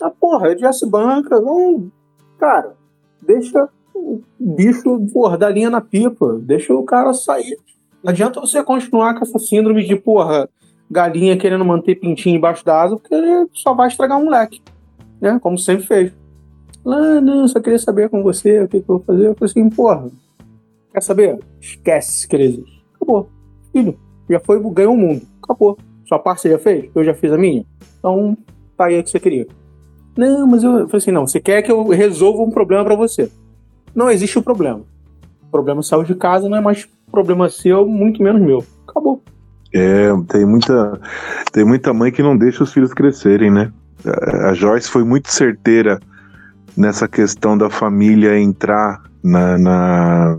Ah, 0.00 0.10
porra, 0.10 0.48
é 0.48 0.54
de 0.54 0.64
banca. 0.86 1.40
Não. 1.40 1.90
Cara, 2.38 2.74
deixa 3.20 3.68
o 3.94 4.22
bicho, 4.38 4.98
porra, 5.12 5.36
da 5.36 5.50
linha 5.50 5.68
na 5.68 5.80
pipa. 5.80 6.38
Deixa 6.40 6.74
o 6.74 6.84
cara 6.84 7.12
sair. 7.12 7.58
Não 8.02 8.10
adianta 8.10 8.40
você 8.40 8.62
continuar 8.62 9.14
com 9.14 9.24
essa 9.24 9.38
síndrome 9.38 9.84
de, 9.84 9.96
porra, 9.96 10.48
galinha 10.90 11.36
querendo 11.36 11.64
manter 11.64 11.96
pintinho 11.96 12.36
embaixo 12.36 12.64
da 12.64 12.80
asa, 12.80 12.96
porque 12.96 13.14
só 13.52 13.74
vai 13.74 13.88
estragar 13.88 14.18
um 14.18 14.24
moleque. 14.24 14.62
Né? 15.20 15.38
Como 15.42 15.58
sempre 15.58 15.86
fez. 15.86 16.12
Ah, 16.86 17.20
não, 17.20 17.46
só 17.48 17.60
queria 17.60 17.78
saber 17.78 18.08
com 18.08 18.22
você 18.22 18.62
o 18.62 18.68
que, 18.68 18.80
que 18.80 18.90
eu 18.90 18.96
vou 18.96 19.04
fazer. 19.04 19.26
Eu 19.26 19.34
falei 19.34 19.50
assim, 19.50 19.68
porra, 19.68 20.10
quer 20.98 21.04
saber? 21.04 21.38
Esquece 21.60 22.26
que 22.26 22.36
ele 22.36 22.44
existe. 22.44 22.84
Acabou. 22.96 23.30
Filho, 23.72 23.98
já 24.28 24.40
foi, 24.40 24.60
ganhou 24.72 24.94
o 24.94 24.96
mundo. 24.96 25.22
Acabou. 25.42 25.78
Sua 26.06 26.18
parte 26.18 26.42
você 26.42 26.50
já 26.50 26.58
fez? 26.58 26.90
Eu 26.94 27.04
já 27.04 27.14
fiz 27.14 27.32
a 27.32 27.38
minha? 27.38 27.64
Então, 27.98 28.36
tá 28.76 28.86
aí 28.86 28.98
o 28.98 29.04
que 29.04 29.10
você 29.10 29.20
queria. 29.20 29.46
Não, 30.16 30.46
mas 30.46 30.64
eu, 30.64 30.70
eu 30.72 30.88
falei 30.88 30.98
assim, 30.98 31.12
não, 31.12 31.26
você 31.26 31.40
quer 31.40 31.62
que 31.62 31.70
eu 31.70 31.86
resolva 31.88 32.42
um 32.42 32.50
problema 32.50 32.84
para 32.84 32.96
você. 32.96 33.30
Não 33.94 34.10
existe 34.10 34.36
o 34.36 34.40
um 34.40 34.44
problema. 34.44 34.80
O 35.42 35.50
problema 35.50 35.82
saiu 35.82 36.02
de 36.02 36.14
casa, 36.14 36.48
não 36.48 36.56
é 36.56 36.60
mais 36.60 36.88
problema 37.10 37.48
seu, 37.48 37.86
muito 37.86 38.22
menos 38.22 38.42
meu. 38.42 38.64
Acabou. 38.86 39.22
É, 39.72 40.08
tem 40.28 40.46
muita, 40.46 41.00
tem 41.52 41.64
muita 41.64 41.92
mãe 41.92 42.10
que 42.10 42.22
não 42.22 42.36
deixa 42.36 42.64
os 42.64 42.72
filhos 42.72 42.92
crescerem, 42.92 43.50
né? 43.50 43.72
A 44.44 44.54
Joyce 44.54 44.88
foi 44.88 45.04
muito 45.04 45.30
certeira 45.30 46.00
nessa 46.76 47.06
questão 47.06 47.56
da 47.58 47.68
família 47.68 48.38
entrar 48.38 49.02
na, 49.22 49.58
na 49.58 50.38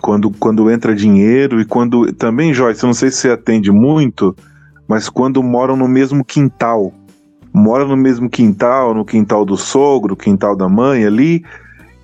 quando, 0.00 0.30
quando 0.30 0.70
entra 0.70 0.94
dinheiro 0.94 1.60
e 1.60 1.64
quando 1.64 2.12
também 2.12 2.52
Joyce, 2.52 2.82
eu 2.82 2.88
não 2.88 2.94
sei 2.94 3.10
se 3.10 3.18
você 3.18 3.30
atende 3.30 3.70
muito, 3.70 4.34
mas 4.88 5.08
quando 5.08 5.42
moram 5.42 5.76
no 5.76 5.88
mesmo 5.88 6.24
quintal, 6.24 6.92
mora 7.52 7.84
no 7.84 7.96
mesmo 7.96 8.28
quintal, 8.28 8.94
no 8.94 9.04
quintal 9.04 9.44
do 9.44 9.56
sogro, 9.56 10.16
quintal 10.16 10.56
da 10.56 10.68
mãe 10.68 11.04
ali, 11.04 11.44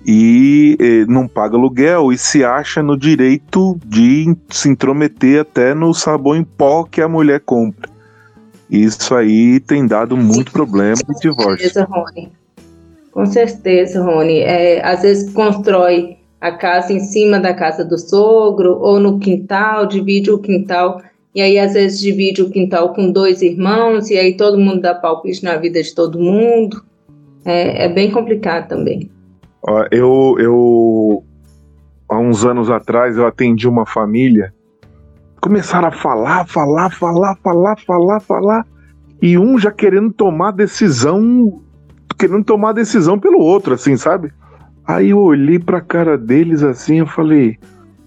e 0.05 0.77
eh, 0.79 1.05
não 1.07 1.27
paga 1.27 1.55
aluguel 1.55 2.11
e 2.11 2.17
se 2.17 2.43
acha 2.43 2.81
no 2.81 2.97
direito 2.97 3.77
de 3.85 4.35
se 4.49 4.67
intrometer 4.69 5.41
até 5.41 5.75
no 5.75 5.93
sabão 5.93 6.35
em 6.35 6.43
pó 6.43 6.83
que 6.83 7.01
a 7.01 7.07
mulher 7.07 7.41
compra. 7.41 7.89
Isso 8.69 9.13
aí 9.13 9.59
tem 9.59 9.85
dado 9.85 10.15
muito 10.15 10.49
Sim, 10.49 10.53
problema 10.53 10.95
de 10.95 11.19
divórcio. 11.21 11.49
Com 11.49 11.57
certeza, 11.57 11.83
Rony. 11.83 12.31
Com 13.11 13.25
certeza, 13.25 14.03
Rony. 14.03 14.39
É, 14.39 14.83
às 14.83 15.01
vezes 15.01 15.31
constrói 15.33 16.17
a 16.41 16.51
casa 16.51 16.91
em 16.91 16.99
cima 16.99 17.39
da 17.39 17.53
casa 17.53 17.85
do 17.85 17.99
sogro 17.99 18.79
ou 18.79 18.99
no 18.99 19.19
quintal, 19.19 19.85
divide 19.85 20.31
o 20.31 20.39
quintal. 20.39 20.99
E 21.35 21.41
aí, 21.41 21.59
às 21.59 21.73
vezes, 21.73 21.99
divide 21.99 22.41
o 22.41 22.49
quintal 22.49 22.93
com 22.93 23.11
dois 23.11 23.43
irmãos, 23.43 24.09
e 24.09 24.17
aí 24.17 24.35
todo 24.35 24.57
mundo 24.57 24.81
dá 24.81 24.95
palpite 24.95 25.43
na 25.43 25.55
vida 25.55 25.81
de 25.81 25.93
todo 25.93 26.19
mundo. 26.19 26.83
É, 27.45 27.85
é 27.85 27.89
bem 27.89 28.11
complicado 28.11 28.67
também. 28.67 29.09
Eu, 29.91 30.35
eu, 30.39 31.23
há 32.09 32.17
uns 32.17 32.43
anos 32.43 32.69
atrás, 32.71 33.17
eu 33.17 33.27
atendi 33.27 33.67
uma 33.67 33.85
família. 33.85 34.51
Começaram 35.39 35.87
a 35.87 35.91
falar, 35.91 36.45
falar, 36.47 36.89
falar, 36.89 37.35
falar, 37.43 37.79
falar, 37.79 38.19
falar. 38.19 38.67
E 39.21 39.37
um 39.37 39.57
já 39.59 39.71
querendo 39.71 40.11
tomar 40.11 40.51
decisão, 40.51 41.61
querendo 42.17 42.43
tomar 42.43 42.73
decisão 42.73 43.19
pelo 43.19 43.39
outro, 43.39 43.75
assim, 43.75 43.95
sabe? 43.95 44.33
Aí 44.91 45.11
eu 45.11 45.19
olhei 45.19 45.57
pra 45.57 45.79
cara 45.79 46.17
deles 46.17 46.63
assim, 46.63 46.99
eu 46.99 47.07
falei: 47.07 47.57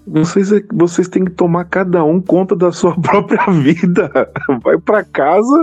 vocês, 0.06 0.50
vocês 0.72 1.08
têm 1.08 1.24
que 1.24 1.30
tomar 1.30 1.64
cada 1.64 2.04
um 2.04 2.20
conta 2.20 2.54
da 2.54 2.70
sua 2.72 2.94
própria 3.00 3.46
vida. 3.50 4.10
Vai 4.62 4.78
para 4.78 5.02
casa 5.02 5.62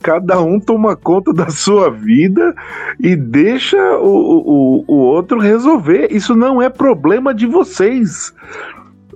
cada 0.00 0.38
um 0.42 0.60
toma 0.60 0.94
conta 0.94 1.32
da 1.32 1.48
sua 1.48 1.90
vida 1.90 2.54
e 3.00 3.16
deixa 3.16 3.78
o, 3.96 4.04
o, 4.06 4.84
o 4.86 4.96
outro 4.96 5.38
resolver. 5.38 6.08
Isso 6.10 6.36
não 6.36 6.60
é 6.60 6.68
problema 6.68 7.32
de 7.32 7.46
vocês. 7.46 8.34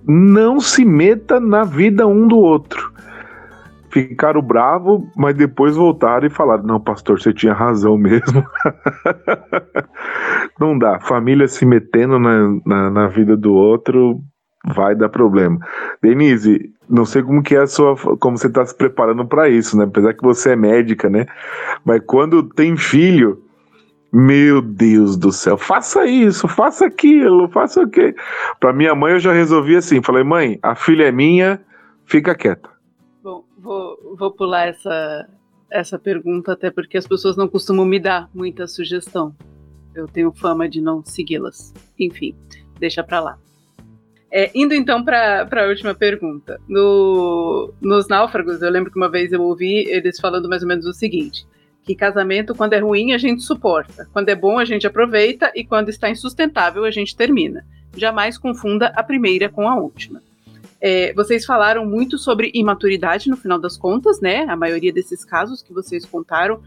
Não 0.07 0.59
se 0.59 0.86
meta 0.86 1.39
na 1.39 1.62
vida 1.62 2.07
um 2.07 2.26
do 2.26 2.39
outro. 2.39 2.91
Ficaram 4.07 4.42
bravo, 4.42 5.11
mas 5.16 5.34
depois 5.34 5.76
voltaram 5.76 6.26
e 6.26 6.30
falaram: 6.30 6.64
Não, 6.64 6.80
pastor, 6.80 7.20
você 7.20 7.32
tinha 7.32 7.53
razão 7.53 7.96
mesmo. 7.96 8.44
não 10.59 10.78
dá. 10.78 11.01
Família 11.01 11.49
se 11.49 11.64
metendo 11.64 12.18
na, 12.18 12.61
na, 12.64 12.90
na 12.90 13.09
vida 13.09 13.36
do 13.36 13.53
outro 13.53 14.20
vai 14.66 14.94
dar 14.94 15.09
problema. 15.09 15.59
Denise, 16.03 16.70
não 16.88 17.05
sei 17.05 17.22
como 17.22 17.42
que 17.42 17.55
é 17.55 17.61
a 17.61 17.66
sua, 17.66 17.96
como 18.18 18.36
você 18.36 18.49
está 18.49 18.64
se 18.64 18.76
preparando 18.76 19.26
para 19.26 19.49
isso, 19.49 19.76
né? 19.76 19.84
Apesar 19.84 20.14
que 20.14 20.22
você 20.22 20.53
é 20.53 20.57
médica, 20.57 21.09
né? 21.09 21.26
Mas 21.84 22.03
quando 22.07 22.42
tem 22.42 22.76
filho, 22.76 23.42
meu 24.12 24.61
Deus 24.62 25.16
do 25.16 25.32
céu, 25.32 25.57
faça 25.57 26.07
isso, 26.07 26.49
faça 26.49 26.86
aquilo, 26.86 27.49
faça 27.49 27.82
o 27.82 27.88
quê? 27.88 28.14
Para 28.59 28.72
minha 28.72 28.94
mãe 28.94 29.12
eu 29.12 29.20
já 29.20 29.32
resolvi 29.32 29.76
assim, 29.76 30.03
falei, 30.03 30.24
mãe, 30.24 30.59
a 30.62 30.74
filha 30.74 31.05
é 31.05 31.12
minha, 31.12 31.61
fica 32.07 32.34
quieta. 32.34 32.78
Vou, 33.69 34.16
vou 34.16 34.31
pular 34.33 34.69
essa 34.69 35.29
essa 35.71 35.99
pergunta 35.99 36.53
até 36.53 36.71
porque 36.71 36.97
as 36.97 37.07
pessoas 37.07 37.37
não 37.37 37.47
costumam 37.47 37.85
me 37.85 38.01
dar 38.01 38.31
muita 38.35 38.66
sugestão. 38.66 39.37
Eu 39.95 40.09
tenho 40.09 40.33
fama 40.33 40.66
de 40.66 40.81
não 40.81 41.05
segui-las. 41.05 41.75
Enfim, 42.01 42.35
deixa 42.81 43.05
para 43.05 43.20
lá. 43.20 43.39
É, 44.31 44.51
indo 44.55 44.73
então 44.73 45.05
para 45.05 45.47
a 45.53 45.69
última 45.69 45.95
pergunta. 45.95 46.59
No, 46.66 47.74
nos 47.78 48.09
náufragos, 48.09 48.62
eu 48.62 48.70
lembro 48.70 48.90
que 48.90 48.97
uma 48.97 49.11
vez 49.11 49.32
eu 49.32 49.43
ouvi 49.43 49.86
eles 49.90 50.19
falando 50.19 50.49
mais 50.49 50.62
ou 50.62 50.69
menos 50.69 50.86
o 50.86 50.95
seguinte: 50.95 51.47
que 51.82 51.95
casamento, 51.95 52.55
quando 52.55 52.73
é 52.73 52.78
ruim, 52.78 53.12
a 53.12 53.19
gente 53.19 53.43
suporta, 53.43 54.09
quando 54.15 54.31
é 54.31 54.35
bom, 54.35 54.59
a 54.59 54.65
gente 54.65 54.86
aproveita 54.86 55.53
e 55.55 55.62
quando 55.62 55.90
está 55.90 56.09
insustentável, 56.09 56.86
a 56.86 56.90
gente 56.90 57.15
termina. 57.15 57.66
Jamais 57.95 58.39
confunda 58.39 58.86
a 58.97 59.03
primeira 59.03 59.51
com 59.51 59.69
a 59.69 59.77
última. 59.77 60.23
É, 60.80 61.12
vocês 61.12 61.44
falaram 61.44 61.84
muito 61.84 62.16
sobre 62.16 62.50
imaturidade 62.55 63.28
no 63.28 63.36
final 63.36 63.59
das 63.59 63.76
contas, 63.76 64.20
né? 64.20 64.44
A 64.48 64.56
maioria 64.56 64.92
desses 64.92 65.24
casos 65.24 65.62
que 65.62 65.72
vocês 65.72 66.05
contaram 66.05 66.60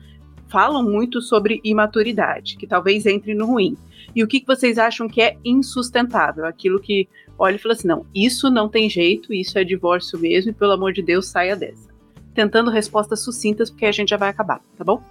falam 0.49 0.83
muito 0.83 1.21
sobre 1.21 1.61
imaturidade, 1.63 2.57
que 2.57 2.67
talvez 2.67 3.05
entre 3.05 3.33
no 3.33 3.45
ruim. 3.45 3.77
E 4.13 4.21
o 4.21 4.27
que, 4.27 4.41
que 4.41 4.47
vocês 4.47 4.77
acham 4.77 5.07
que 5.07 5.21
é 5.21 5.37
insustentável? 5.45 6.45
Aquilo 6.45 6.79
que 6.79 7.07
olha 7.39 7.55
e 7.55 7.59
fala 7.59 7.73
assim: 7.73 7.87
não, 7.87 8.05
isso 8.13 8.49
não 8.49 8.67
tem 8.67 8.89
jeito, 8.89 9.33
isso 9.33 9.57
é 9.57 9.63
divórcio 9.63 10.19
mesmo, 10.19 10.51
e 10.51 10.53
pelo 10.53 10.73
amor 10.73 10.91
de 10.91 11.01
Deus, 11.01 11.27
saia 11.27 11.55
dessa. 11.55 11.89
Tentando 12.35 12.69
respostas 12.69 13.21
sucintas, 13.21 13.69
porque 13.69 13.85
a 13.85 13.91
gente 13.91 14.09
já 14.09 14.17
vai 14.17 14.29
acabar, 14.29 14.61
tá 14.77 14.83
bom? 14.83 15.01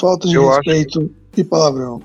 Falta 0.00 0.26
de 0.26 0.34
Eu 0.34 0.48
respeito 0.48 1.00
acho... 1.00 1.10
e 1.36 1.44
palavrão. 1.44 2.02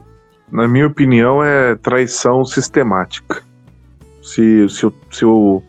Na 0.52 0.68
minha 0.68 0.88
opinião, 0.88 1.42
é 1.42 1.76
traição 1.76 2.44
sistemática. 2.44 3.42
Se, 4.22 4.68
se, 4.70 4.92
se 5.10 5.26
o, 5.26 5.64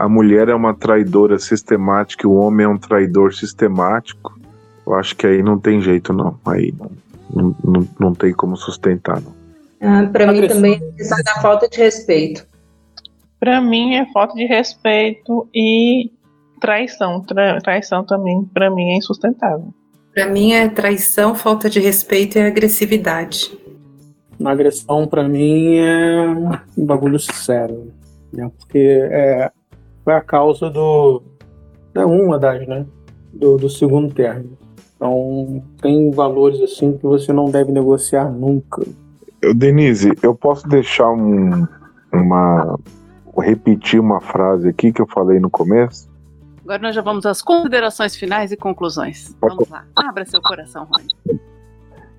a 0.00 0.08
mulher 0.08 0.48
é 0.48 0.54
uma 0.54 0.72
traidora 0.72 1.38
sistemática 1.38 2.26
e 2.26 2.26
o 2.26 2.32
homem 2.32 2.64
é 2.64 2.68
um 2.68 2.78
traidor 2.78 3.34
sistemático, 3.34 4.40
eu 4.86 4.94
acho 4.94 5.14
que 5.14 5.26
aí 5.26 5.42
não 5.42 5.58
tem 5.58 5.78
jeito, 5.82 6.10
não. 6.10 6.40
Aí 6.46 6.74
não, 7.30 7.54
não, 7.62 7.88
não 7.98 8.14
tem 8.14 8.32
como 8.32 8.56
sustentar, 8.56 9.20
não. 9.20 9.34
Ah, 9.82 10.08
para 10.10 10.32
mim 10.32 10.48
também 10.48 10.80
é 10.98 11.22
da 11.22 11.34
falta 11.42 11.68
de 11.68 11.76
respeito. 11.76 12.46
Para 13.38 13.60
mim 13.60 13.96
é 13.96 14.10
falta 14.10 14.34
de 14.34 14.46
respeito 14.46 15.46
e 15.54 16.10
traição. 16.58 17.20
Tra 17.20 17.60
traição 17.60 18.02
também, 18.02 18.42
para 18.54 18.70
mim, 18.70 18.92
é 18.92 18.96
insustentável. 18.96 19.68
Para 20.14 20.28
mim 20.28 20.52
é 20.52 20.66
traição, 20.66 21.34
falta 21.34 21.68
de 21.68 21.78
respeito 21.78 22.38
e 22.38 22.40
agressividade. 22.40 23.54
Na 24.38 24.52
agressão, 24.52 25.06
para 25.06 25.28
mim, 25.28 25.76
é 25.76 26.26
um 26.76 26.86
bagulho 26.86 27.18
sério. 27.18 27.92
Né? 28.32 28.50
Porque 28.58 28.78
é, 28.78 29.50
foi 30.10 30.14
a 30.14 30.20
causa 30.20 30.68
do. 30.68 31.22
É 31.94 32.04
uma 32.04 32.38
das, 32.38 32.66
né? 32.66 32.84
Do, 33.32 33.56
do 33.56 33.70
segundo 33.70 34.12
término. 34.12 34.58
Então, 34.96 35.62
tem 35.80 36.10
valores 36.10 36.60
assim 36.60 36.96
que 36.96 37.04
você 37.04 37.32
não 37.32 37.46
deve 37.46 37.70
negociar 37.70 38.28
nunca. 38.28 38.82
Eu, 39.40 39.54
Denise, 39.54 40.12
eu 40.22 40.34
posso 40.34 40.68
deixar 40.68 41.10
um, 41.10 41.66
uma 42.12 42.78
repetir 43.38 44.00
uma 44.00 44.20
frase 44.20 44.68
aqui 44.68 44.92
que 44.92 45.00
eu 45.00 45.06
falei 45.06 45.38
no 45.40 45.48
começo. 45.48 46.10
Agora 46.62 46.82
nós 46.82 46.94
já 46.94 47.00
vamos 47.00 47.24
às 47.24 47.40
considerações 47.40 48.14
finais 48.14 48.52
e 48.52 48.56
conclusões. 48.56 49.34
Vamos 49.40 49.68
lá. 49.68 49.84
Abra 49.96 50.26
seu 50.26 50.42
coração, 50.42 50.86
Rony. 50.90 51.40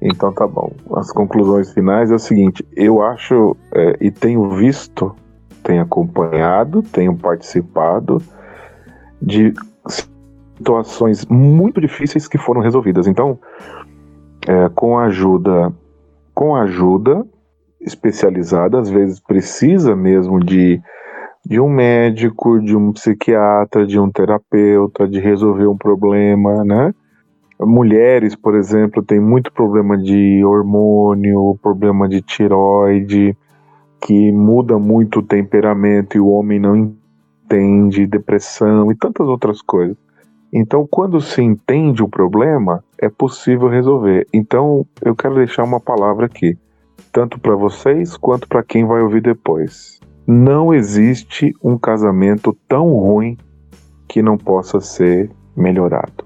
Então 0.01 0.34
tá 0.34 0.47
bom. 0.47 0.72
As 0.95 1.11
conclusões 1.11 1.72
finais 1.73 2.09
é 2.09 2.15
o 2.15 2.19
seguinte: 2.19 2.65
eu 2.76 3.03
acho 3.03 3.55
é, 3.73 3.97
e 4.01 4.09
tenho 4.09 4.49
visto, 4.49 5.15
tenho 5.63 5.81
acompanhado, 5.81 6.81
tenho 6.81 7.15
participado 7.15 8.21
de 9.21 9.53
situações 10.57 11.25
muito 11.25 11.79
difíceis 11.79 12.27
que 12.27 12.38
foram 12.38 12.61
resolvidas. 12.61 13.07
Então, 13.07 13.39
é, 14.47 14.69
com 14.69 14.97
ajuda, 14.97 15.73
com 16.33 16.55
ajuda 16.55 17.25
especializada, 17.79 18.79
às 18.79 18.89
vezes 18.89 19.19
precisa 19.19 19.95
mesmo 19.95 20.39
de 20.39 20.81
de 21.45 21.59
um 21.59 21.69
médico, 21.69 22.59
de 22.59 22.75
um 22.75 22.93
psiquiatra, 22.93 23.85
de 23.85 23.99
um 23.99 24.11
terapeuta, 24.11 25.07
de 25.07 25.19
resolver 25.19 25.67
um 25.67 25.77
problema, 25.77 26.63
né? 26.63 26.93
Mulheres, 27.59 28.35
por 28.35 28.55
exemplo, 28.55 29.03
têm 29.03 29.19
muito 29.19 29.51
problema 29.51 29.97
de 29.97 30.43
hormônio, 30.43 31.57
problema 31.61 32.07
de 32.07 32.21
tiroide, 32.21 33.38
que 34.01 34.31
muda 34.31 34.79
muito 34.79 35.19
o 35.19 35.23
temperamento 35.23 36.17
e 36.17 36.19
o 36.19 36.27
homem 36.27 36.59
não 36.59 36.75
entende, 36.75 38.07
depressão 38.07 38.91
e 38.91 38.95
tantas 38.95 39.27
outras 39.27 39.61
coisas. 39.61 39.95
Então, 40.53 40.85
quando 40.89 41.21
se 41.21 41.41
entende 41.41 42.03
o 42.03 42.09
problema, 42.09 42.83
é 42.99 43.07
possível 43.07 43.69
resolver. 43.69 44.27
Então, 44.33 44.85
eu 45.01 45.15
quero 45.15 45.35
deixar 45.35 45.63
uma 45.63 45.79
palavra 45.79 46.25
aqui, 46.25 46.57
tanto 47.11 47.39
para 47.39 47.55
vocês 47.55 48.17
quanto 48.17 48.47
para 48.47 48.63
quem 48.63 48.85
vai 48.85 49.01
ouvir 49.01 49.21
depois. 49.21 49.99
Não 50.27 50.73
existe 50.73 51.53
um 51.63 51.77
casamento 51.77 52.57
tão 52.67 52.93
ruim 52.93 53.37
que 54.09 54.21
não 54.21 54.37
possa 54.37 54.81
ser 54.81 55.31
melhorado. 55.55 56.25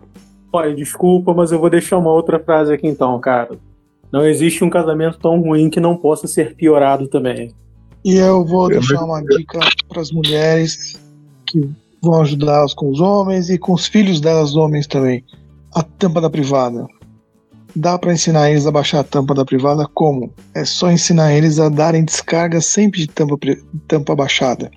Olha, 0.52 0.74
desculpa, 0.74 1.34
mas 1.34 1.52
eu 1.52 1.60
vou 1.60 1.70
deixar 1.70 1.98
uma 1.98 2.12
outra 2.12 2.40
frase 2.40 2.74
aqui 2.74 2.88
então, 2.88 3.20
cara. 3.20 3.58
Não 4.12 4.26
existe 4.26 4.64
um 4.64 4.70
casamento 4.70 5.20
tão 5.20 5.40
ruim 5.42 5.70
que 5.70 5.80
não 5.80 5.98
possa 5.98 6.28
ser 6.28 6.56
piorado 6.56 7.08
também. 7.08 7.54
E 8.06 8.18
eu 8.18 8.46
vou 8.46 8.70
deixar 8.70 9.04
uma 9.04 9.20
dica 9.20 9.60
para 9.90 10.00
as 10.00 10.12
mulheres 10.12 10.96
que 11.44 11.68
vão 12.00 12.22
ajudá-las 12.22 12.72
com 12.72 12.92
os 12.92 13.02
homens 13.02 13.50
e 13.50 13.58
com 13.58 13.74
os 13.74 13.88
filhos 13.88 14.22
delas, 14.22 14.56
homens 14.56 14.86
também. 14.86 15.24
A 15.74 15.82
tampa 15.82 16.22
da 16.22 16.30
privada. 16.30 16.86
Dá 17.76 17.98
para 17.98 18.14
ensinar 18.14 18.52
eles 18.52 18.68
a 18.68 18.72
baixar 18.72 19.00
a 19.00 19.04
tampa 19.04 19.34
da 19.34 19.44
privada 19.44 19.88
como? 19.92 20.32
É 20.54 20.64
só 20.64 20.92
ensinar 20.92 21.34
eles 21.34 21.58
a 21.58 21.68
darem 21.68 22.06
descarga 22.06 22.62
sempre 22.62 23.00
de 23.00 23.08
tampa, 23.08 23.38
tampa 23.88 24.16
baixada. 24.16 24.70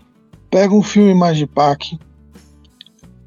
Pega 0.50 0.74
um 0.74 0.82
filme 0.82 1.12
Magipack, 1.12 1.98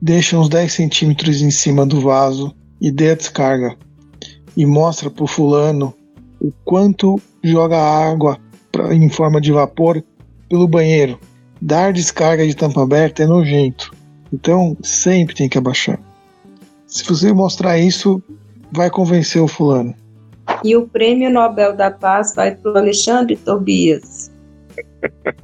deixa 0.02 0.36
uns 0.36 0.50
10 0.50 0.74
centímetros 0.74 1.44
em 1.44 1.52
cima 1.52 1.86
do 1.86 2.02
vaso 2.02 2.56
e 2.82 2.92
dê 2.92 3.12
a 3.12 3.16
descarga. 3.16 3.78
E 4.58 4.66
mostra 4.66 5.12
pro 5.12 5.28
fulano 5.28 5.94
o 6.42 6.52
quanto 6.66 7.22
joga 7.44 7.78
água 7.78 8.40
pra, 8.82 8.94
em 8.94 9.10
forma 9.10 9.40
de 9.40 9.52
vapor 9.52 10.04
pelo 10.50 10.68
banheiro. 10.68 11.20
Dar 11.62 11.94
descarga 11.94 12.46
de 12.46 12.56
tampa 12.56 12.82
aberta 12.82 13.24
é 13.24 13.28
nojento. 13.28 13.92
Então 14.34 14.76
sempre 14.82 15.36
tem 15.36 15.48
que 15.48 15.58
abaixar. 15.58 16.00
Se 16.88 17.04
você 17.04 17.32
mostrar 17.32 17.78
isso, 17.78 18.22
vai 18.72 18.90
convencer 18.90 19.42
o 19.42 19.48
fulano. 19.48 19.94
E 20.64 20.76
o 20.76 20.88
prêmio 20.88 21.30
Nobel 21.30 21.76
da 21.76 21.92
Paz 21.92 22.34
vai 22.36 22.56
para 22.56 22.72
o 22.72 22.78
Alexandre 22.78 23.36
Tobias. 23.36 24.32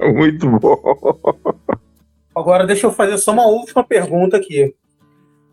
Muito 0.14 0.48
bom. 0.58 0.78
Agora 2.34 2.66
deixa 2.66 2.86
eu 2.86 2.92
fazer 2.92 3.18
só 3.18 3.32
uma 3.32 3.46
última 3.46 3.84
pergunta 3.84 4.36
aqui. 4.36 4.74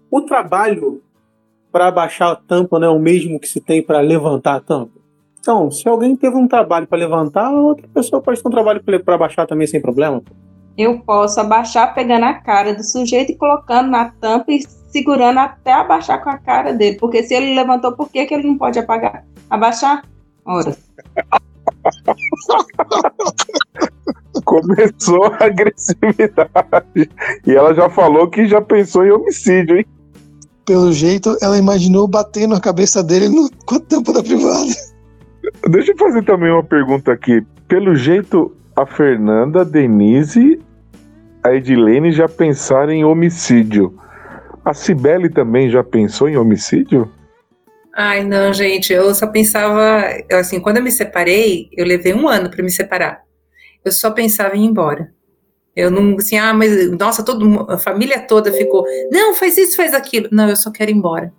O 0.09 0.21
trabalho 0.21 1.01
para 1.71 1.87
abaixar 1.87 2.31
a 2.31 2.35
tampa 2.35 2.79
não 2.79 2.87
é 2.87 2.91
o 2.91 2.99
mesmo 2.99 3.39
que 3.39 3.47
se 3.47 3.59
tem 3.59 3.81
para 3.81 3.99
levantar 3.99 4.55
a 4.55 4.61
tampa? 4.61 5.04
Então, 5.45 5.69
se 5.69 5.87
alguém 5.87 6.15
teve 6.15 6.35
um 6.35 6.47
trabalho 6.47 6.87
para 6.87 6.97
levantar, 6.97 7.51
outra 7.51 7.87
pessoa 7.93 8.19
pode 8.19 8.41
ter 8.41 8.47
um 8.47 8.51
trabalho 8.51 8.83
para 8.83 9.13
abaixar 9.13 9.45
também 9.45 9.67
sem 9.67 9.79
problema. 9.79 10.23
Eu 10.75 11.01
posso 11.01 11.39
abaixar 11.39 11.93
pegando 11.93 12.23
a 12.23 12.33
cara 12.33 12.73
do 12.73 12.83
sujeito 12.83 13.31
e 13.31 13.37
colocando 13.37 13.91
na 13.91 14.09
tampa 14.09 14.51
e 14.51 14.63
segurando 14.89 15.37
até 15.37 15.71
abaixar 15.71 16.23
com 16.23 16.31
a 16.31 16.39
cara 16.39 16.73
dele. 16.73 16.97
Porque 16.97 17.21
se 17.21 17.35
ele 17.35 17.53
levantou, 17.53 17.91
por 17.91 18.09
que, 18.09 18.25
que 18.25 18.33
ele 18.33 18.47
não 18.47 18.57
pode 18.57 18.79
apagar? 18.79 19.23
Abaixar? 19.47 20.03
Ora. 20.43 20.75
Começou 24.45 25.25
a 25.25 25.45
agressividade. 25.45 27.07
E 27.45 27.53
ela 27.53 27.75
já 27.75 27.87
falou 27.87 28.27
que 28.31 28.47
já 28.47 28.61
pensou 28.61 29.05
em 29.05 29.11
homicídio, 29.11 29.77
hein? 29.77 29.85
Pelo 30.65 30.91
jeito, 30.91 31.37
ela 31.39 31.55
imaginou 31.55 32.07
batendo 32.07 32.55
a 32.55 32.59
cabeça 32.59 33.03
dele 33.03 33.29
no, 33.29 33.47
com 33.63 33.75
a 33.75 33.79
tampa 33.79 34.11
da 34.11 34.23
privada. 34.23 34.73
Deixa 35.69 35.91
eu 35.91 35.97
fazer 35.97 36.23
também 36.23 36.51
uma 36.51 36.63
pergunta 36.63 37.11
aqui. 37.11 37.43
Pelo 37.67 37.95
jeito, 37.95 38.55
a 38.75 38.85
Fernanda, 38.85 39.61
a 39.61 39.63
Denise, 39.63 40.59
a 41.43 41.53
Edilene 41.53 42.11
já 42.11 42.27
pensaram 42.27 42.91
em 42.91 43.05
homicídio. 43.05 43.97
A 44.63 44.73
Cibele 44.73 45.29
também 45.29 45.69
já 45.69 45.83
pensou 45.83 46.27
em 46.27 46.37
homicídio? 46.37 47.11
Ai, 47.95 48.25
não, 48.25 48.51
gente, 48.51 48.91
eu 48.91 49.13
só 49.15 49.27
pensava, 49.27 50.03
assim, 50.33 50.59
quando 50.59 50.77
eu 50.77 50.83
me 50.83 50.91
separei, 50.91 51.69
eu 51.71 51.85
levei 51.85 52.13
um 52.13 52.27
ano 52.27 52.49
para 52.49 52.63
me 52.63 52.69
separar. 52.69 53.21
Eu 53.85 53.91
só 53.91 54.11
pensava 54.11 54.57
em 54.57 54.65
ir 54.65 54.67
embora. 54.67 55.13
Eu 55.75 55.91
não, 55.91 56.15
assim, 56.17 56.37
ah, 56.37 56.53
mas, 56.53 56.91
nossa, 56.91 57.23
todo, 57.23 57.69
a 57.69 57.77
família 57.77 58.19
toda 58.19 58.51
ficou, 58.51 58.83
não, 59.11 59.35
faz 59.35 59.57
isso, 59.57 59.77
faz 59.77 59.93
aquilo. 59.93 60.27
Não, 60.31 60.49
eu 60.49 60.55
só 60.55 60.71
quero 60.71 60.91
ir 60.91 60.95
embora. 60.95 61.31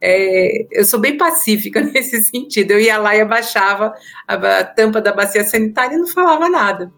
É, 0.00 0.66
eu 0.70 0.84
sou 0.84 1.00
bem 1.00 1.16
pacífica 1.16 1.80
nesse 1.82 2.22
sentido. 2.22 2.72
Eu 2.72 2.80
ia 2.80 2.98
lá 2.98 3.16
e 3.16 3.20
abaixava 3.20 3.94
a, 4.26 4.34
a, 4.34 4.64
tampa 4.64 5.00
da 5.00 5.12
bacia 5.12 5.44
sanitária 5.44 5.94
e 5.94 5.98
não 5.98 6.06
falava 6.06 6.48
nada. 6.48 6.92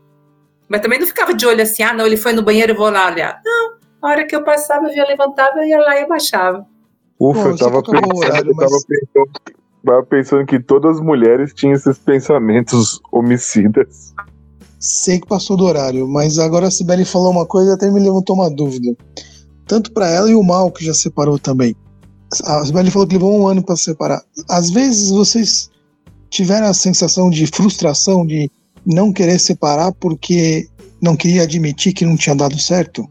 Mas 0.68 0.80
também 0.80 1.00
não 1.00 1.06
ficava 1.06 1.34
de 1.34 1.46
olho 1.46 1.62
assim, 1.62 1.82
ah, 1.82 1.92
não, 1.92 2.06
ele 2.06 2.16
foi 2.16 2.32
no 2.32 2.42
banheiro, 2.42 2.72
eu 2.72 2.76
vou 2.76 2.90
lá 2.90 3.10
olhar. 3.10 3.40
Não, 3.44 3.72
a 4.02 4.08
hora 4.08 4.26
que 4.26 4.36
eu 4.36 4.44
passava, 4.44 4.86
eu 4.86 4.94
ia 4.94 5.06
levantava, 5.06 5.58
eu 5.58 5.64
ia 5.64 5.80
lá 5.80 5.98
e 5.98 6.04
abaixava. 6.04 6.64
Ufa, 7.18 7.42
Pô, 7.42 7.48
eu 7.48 7.56
tava 7.56 7.82
pensando, 7.82 8.16
horário, 8.16 8.54
mas... 8.54 8.70
tava 8.70 8.82
pensando, 8.86 9.30
tava 9.84 10.06
pensando 10.06 10.46
que 10.46 10.60
todas 10.60 10.96
as 10.96 11.02
mulheres 11.02 11.52
tinham 11.52 11.74
esses 11.74 11.98
pensamentos 11.98 13.00
homicidas. 13.10 14.14
Sei 14.78 15.20
que 15.20 15.26
passou 15.26 15.56
do 15.56 15.64
horário, 15.64 16.08
mas 16.08 16.38
agora 16.38 16.68
a 16.68 16.70
Sibeli 16.70 17.04
falou 17.04 17.30
uma 17.30 17.44
coisa 17.44 17.72
e 17.72 17.74
até 17.74 17.90
me 17.90 18.00
levantou 18.00 18.36
uma 18.36 18.48
dúvida. 18.48 18.96
Tanto 19.66 19.92
para 19.92 20.08
ela 20.08 20.30
e 20.30 20.34
o 20.34 20.42
Mal, 20.42 20.70
que 20.70 20.84
já 20.84 20.94
separou 20.94 21.38
também. 21.38 21.76
A 22.44 22.64
Sibeli 22.64 22.90
falou 22.90 23.08
que 23.08 23.14
levou 23.14 23.40
um 23.40 23.46
ano 23.46 23.62
para 23.62 23.76
separar. 23.76 24.22
Às 24.48 24.70
vezes 24.70 25.10
vocês 25.10 25.70
tiveram 26.28 26.66
a 26.66 26.74
sensação 26.74 27.28
de 27.28 27.46
frustração, 27.46 28.24
de 28.24 28.50
não 28.86 29.12
querer 29.12 29.38
separar 29.38 29.92
porque 29.92 30.68
não 31.02 31.16
queria 31.16 31.42
admitir 31.42 31.92
que 31.92 32.04
não 32.04 32.16
tinha 32.16 32.34
dado 32.34 32.58
certo? 32.58 33.08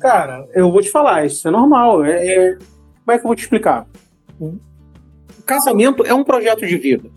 Cara, 0.00 0.46
eu 0.54 0.70
vou 0.70 0.80
te 0.80 0.90
falar, 0.90 1.26
isso 1.26 1.46
é 1.46 1.50
normal. 1.50 2.04
É, 2.04 2.26
é... 2.26 2.54
Como 2.54 3.14
é 3.14 3.18
que 3.18 3.24
eu 3.24 3.28
vou 3.28 3.36
te 3.36 3.42
explicar? 3.42 3.86
Casamento 5.44 6.04
é 6.04 6.14
um 6.14 6.24
projeto 6.24 6.66
de 6.66 6.76
vida. 6.76 7.10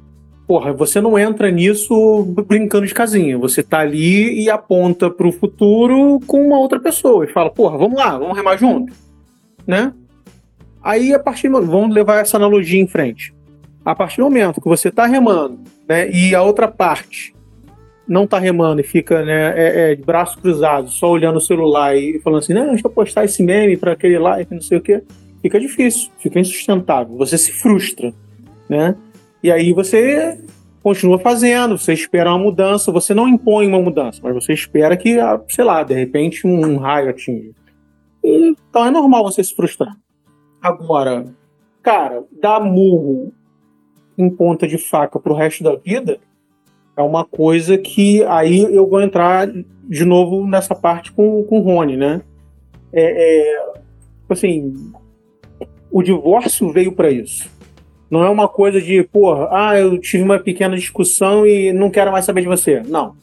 Porra, 0.48 0.74
você 0.74 1.02
não 1.02 1.18
entra 1.18 1.50
nisso 1.50 2.24
brincando 2.48 2.86
de 2.86 2.94
casinha. 2.94 3.38
Você 3.38 3.64
tá 3.64 3.80
ali 3.80 4.44
e 4.44 4.50
aponta 4.50 5.10
pro 5.10 5.32
futuro 5.32 6.20
com 6.28 6.46
uma 6.46 6.60
outra 6.60 6.80
pessoa 6.80 7.26
e 7.26 7.32
fala, 7.32 7.50
porra, 7.50 7.78
vamos 7.78 7.98
lá, 7.98 8.18
vamos 8.18 8.36
remar 8.36 8.58
junto. 8.58 8.94
Né? 9.66 9.92
Aí, 10.86 11.16
a 11.16 11.20
partir 11.20 11.50
do 11.50 11.60
vamos 11.64 11.96
levar 11.96 12.22
essa 12.22 12.38
analogia 12.38 12.80
em 12.80 12.86
frente. 12.86 13.34
A 13.84 13.96
partir 13.96 14.18
do 14.18 14.26
momento 14.26 14.62
que 14.62 14.68
você 14.68 14.92
tá 14.92 15.08
remando, 15.08 15.62
né, 15.90 16.12
e 16.12 16.36
a 16.36 16.44
outra 16.44 16.68
parte 16.68 17.34
não 18.08 18.28
tá 18.28 18.38
remando 18.38 18.82
e 18.82 18.84
fica 18.84 19.26
né, 19.26 19.54
é, 19.60 19.92
é, 19.92 19.96
de 19.96 20.04
braço 20.04 20.40
cruzado, 20.40 20.88
só 20.90 21.10
olhando 21.10 21.38
o 21.38 21.42
celular 21.42 21.98
e 21.98 22.20
falando 22.20 22.38
assim, 22.38 22.54
não, 22.54 22.68
deixa 22.68 22.86
eu 22.86 22.92
postar 22.92 23.26
esse 23.26 23.42
meme 23.42 23.76
para 23.78 23.94
aquele 23.94 24.20
like, 24.20 24.54
não 24.54 24.62
sei 24.62 24.78
o 24.78 24.82
quê, 24.82 25.02
fica 25.42 25.60
difícil, 25.60 26.12
fica 26.20 26.40
insustentável, 26.40 27.18
você 27.18 27.36
se 27.36 27.52
frustra, 27.52 28.14
né? 28.70 28.96
E 29.42 29.52
aí 29.52 29.74
você 29.74 30.40
continua 30.84 31.18
fazendo, 31.18 31.80
você 31.80 31.94
espera 31.94 32.30
uma 32.30 32.38
mudança, 32.38 32.92
você 32.92 33.12
não 33.12 33.28
impõe 33.28 33.68
uma 33.68 33.82
mudança, 33.82 34.20
mas 34.22 34.36
você 34.36 34.54
espera 34.54 34.96
que, 34.96 35.20
ah, 35.20 35.42
sei 35.50 35.64
lá, 35.64 35.82
de 35.82 35.96
repente 35.96 36.46
um 36.46 36.78
raio 36.78 37.10
atinja. 37.10 37.50
Então 38.24 38.86
é 38.86 38.92
normal 38.92 39.24
você 39.24 39.44
se 39.44 39.56
frustrar. 39.56 39.96
Agora, 40.66 41.28
cara, 41.84 42.24
dar 42.42 42.60
murro 42.60 43.32
em 44.18 44.28
ponta 44.32 44.68
de 44.68 44.80
faca 44.80 45.20
pro 45.20 45.36
resto 45.36 45.64
da 45.64 45.76
vida 45.76 46.18
é 46.98 47.04
uma 47.04 47.24
coisa 47.24 47.78
que 47.78 48.24
aí 48.24 48.64
eu 48.74 48.90
vou 48.90 49.00
entrar 49.00 49.48
de 49.48 50.04
novo 50.04 50.48
nessa 50.48 50.74
parte 50.74 51.12
com, 51.12 51.44
com 51.44 51.60
o 51.60 51.62
Rony, 51.62 51.98
né? 51.98 52.24
É, 52.92 53.44
é, 53.44 53.74
assim, 54.28 54.74
o 55.92 56.02
divórcio 56.02 56.74
veio 56.74 56.94
para 56.94 57.12
isso. 57.12 57.48
Não 58.10 58.24
é 58.24 58.30
uma 58.30 58.48
coisa 58.48 58.82
de, 58.82 59.04
porra, 59.04 59.50
ah, 59.52 59.80
eu 59.80 60.00
tive 60.00 60.24
uma 60.24 60.40
pequena 60.40 60.76
discussão 60.76 61.46
e 61.46 61.72
não 61.72 61.92
quero 61.92 62.12
mais 62.12 62.26
saber 62.26 62.42
de 62.42 62.48
você. 62.48 62.82
Não. 62.82 63.16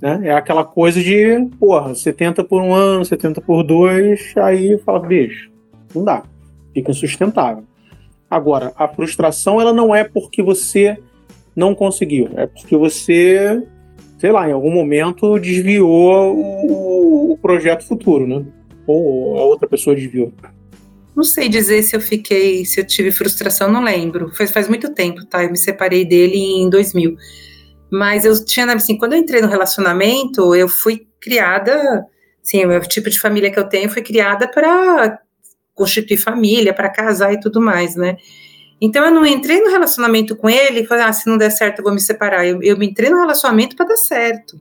Né? 0.00 0.28
É 0.28 0.32
aquela 0.32 0.64
coisa 0.64 0.98
de, 1.02 1.46
porra, 1.60 1.94
você 1.94 2.10
tenta 2.10 2.42
por 2.42 2.62
um 2.62 2.72
ano, 2.72 3.04
você 3.04 3.18
tenta 3.18 3.42
por 3.42 3.62
dois, 3.62 4.32
aí 4.38 4.78
fala, 4.78 5.00
bicho, 5.00 5.50
não 5.94 6.02
dá. 6.02 6.22
Fica 6.76 6.90
insustentável. 6.90 7.64
Agora, 8.30 8.70
a 8.76 8.86
frustração, 8.86 9.58
ela 9.58 9.72
não 9.72 9.94
é 9.94 10.04
porque 10.04 10.42
você 10.42 10.98
não 11.56 11.74
conseguiu. 11.74 12.28
É 12.36 12.46
porque 12.46 12.76
você, 12.76 13.62
sei 14.18 14.30
lá, 14.30 14.46
em 14.46 14.52
algum 14.52 14.70
momento 14.70 15.38
desviou 15.38 16.36
o, 16.36 17.32
o 17.32 17.38
projeto 17.38 17.86
futuro, 17.86 18.26
né? 18.26 18.44
Ou 18.86 19.38
a 19.38 19.44
outra 19.44 19.66
pessoa 19.66 19.96
desviou. 19.96 20.30
Não 21.16 21.24
sei 21.24 21.48
dizer 21.48 21.82
se 21.82 21.96
eu 21.96 22.00
fiquei, 22.00 22.66
se 22.66 22.78
eu 22.78 22.86
tive 22.86 23.10
frustração, 23.10 23.72
não 23.72 23.82
lembro. 23.82 24.28
Faz, 24.36 24.50
faz 24.50 24.68
muito 24.68 24.92
tempo, 24.92 25.24
tá? 25.24 25.42
Eu 25.42 25.50
me 25.50 25.56
separei 25.56 26.04
dele 26.04 26.36
em 26.36 26.68
2000. 26.68 27.16
Mas 27.90 28.26
eu 28.26 28.44
tinha, 28.44 28.66
assim, 28.66 28.98
quando 28.98 29.14
eu 29.14 29.18
entrei 29.18 29.40
no 29.40 29.48
relacionamento, 29.48 30.54
eu 30.54 30.68
fui 30.68 31.06
criada, 31.18 32.04
assim, 32.44 32.66
o 32.66 32.80
tipo 32.80 33.08
de 33.08 33.18
família 33.18 33.50
que 33.50 33.58
eu 33.58 33.66
tenho 33.66 33.88
foi 33.88 34.02
criada 34.02 34.46
para 34.46 35.18
constituir 35.76 36.16
família, 36.16 36.74
para 36.74 36.88
casar 36.88 37.32
e 37.32 37.38
tudo 37.38 37.60
mais, 37.60 37.94
né? 37.94 38.16
Então 38.80 39.04
eu 39.04 39.10
não 39.10 39.24
entrei 39.24 39.60
no 39.60 39.70
relacionamento 39.70 40.34
com 40.34 40.50
ele 40.50 40.80
e 40.80 40.86
falei, 40.86 41.04
ah, 41.04 41.12
se 41.12 41.28
não 41.28 41.38
der 41.38 41.50
certo 41.50 41.78
eu 41.78 41.84
vou 41.84 41.94
me 41.94 42.00
separar. 42.00 42.46
Eu, 42.46 42.60
eu 42.62 42.76
me 42.76 42.86
entrei 42.86 43.08
no 43.08 43.20
relacionamento 43.20 43.76
para 43.76 43.86
dar 43.86 43.96
certo. 43.96 44.60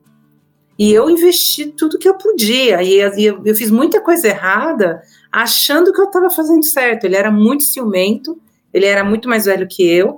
E 0.78 0.94
eu 0.94 1.10
investi 1.10 1.68
tudo 1.68 1.98
que 1.98 2.08
eu 2.08 2.16
podia. 2.16 2.84
E, 2.84 3.00
e 3.18 3.26
eu, 3.26 3.42
eu, 3.44 3.56
fiz 3.56 3.72
muita 3.72 4.02
coisa 4.02 4.28
errada, 4.28 5.02
achando 5.32 5.92
que 5.92 6.00
eu 6.00 6.06
estava 6.06 6.30
fazendo 6.30 6.66
certo. 6.66 7.06
Ele 7.06 7.16
era 7.16 7.32
muito 7.32 7.64
ciumento, 7.64 8.40
ele 8.74 8.86
era 8.86 9.04
muito 9.04 9.28
mais 9.28 9.46
velho 9.46 9.68
que 9.68 9.84
eu. 9.84 10.18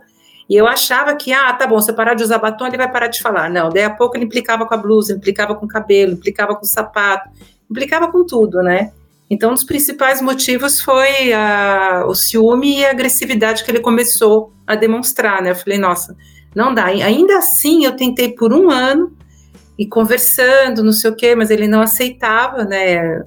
E 0.50 0.56
eu 0.56 0.66
achava 0.66 1.16
que, 1.16 1.34
ah, 1.34 1.54
tá 1.54 1.68
bom, 1.68 1.80
se 1.80 1.92
eu 1.92 1.96
parar 1.96 2.14
de 2.14 2.24
usar 2.24 2.38
batom, 2.38 2.66
ele 2.68 2.78
vai 2.78 2.92
parar 2.92 3.08
de 3.08 3.22
falar. 3.22 3.50
Não, 3.50 3.70
daí 3.70 3.84
a 3.84 3.90
pouco 3.90 4.16
ele 4.16 4.26
implicava 4.26 4.66
com 4.66 4.74
a 4.74 4.78
blusa, 4.78 5.14
implicava 5.14 5.54
com 5.56 5.66
o 5.66 5.70
cabelo, 5.70 6.14
implicava 6.14 6.56
com 6.56 6.64
o 6.64 6.68
sapato, 6.68 7.30
implicava 7.70 8.12
com 8.12 8.26
tudo, 8.26 8.64
né? 8.64 8.92
Então, 9.30 9.52
um 9.52 9.54
dos 9.54 9.64
principais 9.64 10.22
motivos 10.22 10.80
foi 10.80 11.34
a, 11.34 12.06
o 12.08 12.16
ciúme 12.16 12.80
e 12.80 12.86
a 12.86 12.92
agressividade 12.92 13.64
que 13.64 13.70
ele 13.70 13.82
começou 13.82 14.54
a 14.66 14.76
demonstrar, 14.76 15.42
né? 15.42 15.52
Eu 15.52 15.56
falei, 15.56 15.78
nossa, 15.78 16.16
não 16.56 16.74
dá. 16.74 16.86
Ainda 16.86 17.38
assim, 17.38 17.86
eu 17.86 17.96
tentei 17.96 18.34
por 18.34 18.54
um 18.54 18.72
ano 18.72 19.16
e 19.78 19.86
conversando, 19.86 20.84
não 20.84 20.94
sei 20.94 21.12
o 21.12 21.16
quê, 21.16 21.36
mas 21.36 21.50
ele 21.52 21.68
não 21.68 21.82
aceitava, 21.82 22.64
né? 22.64 23.22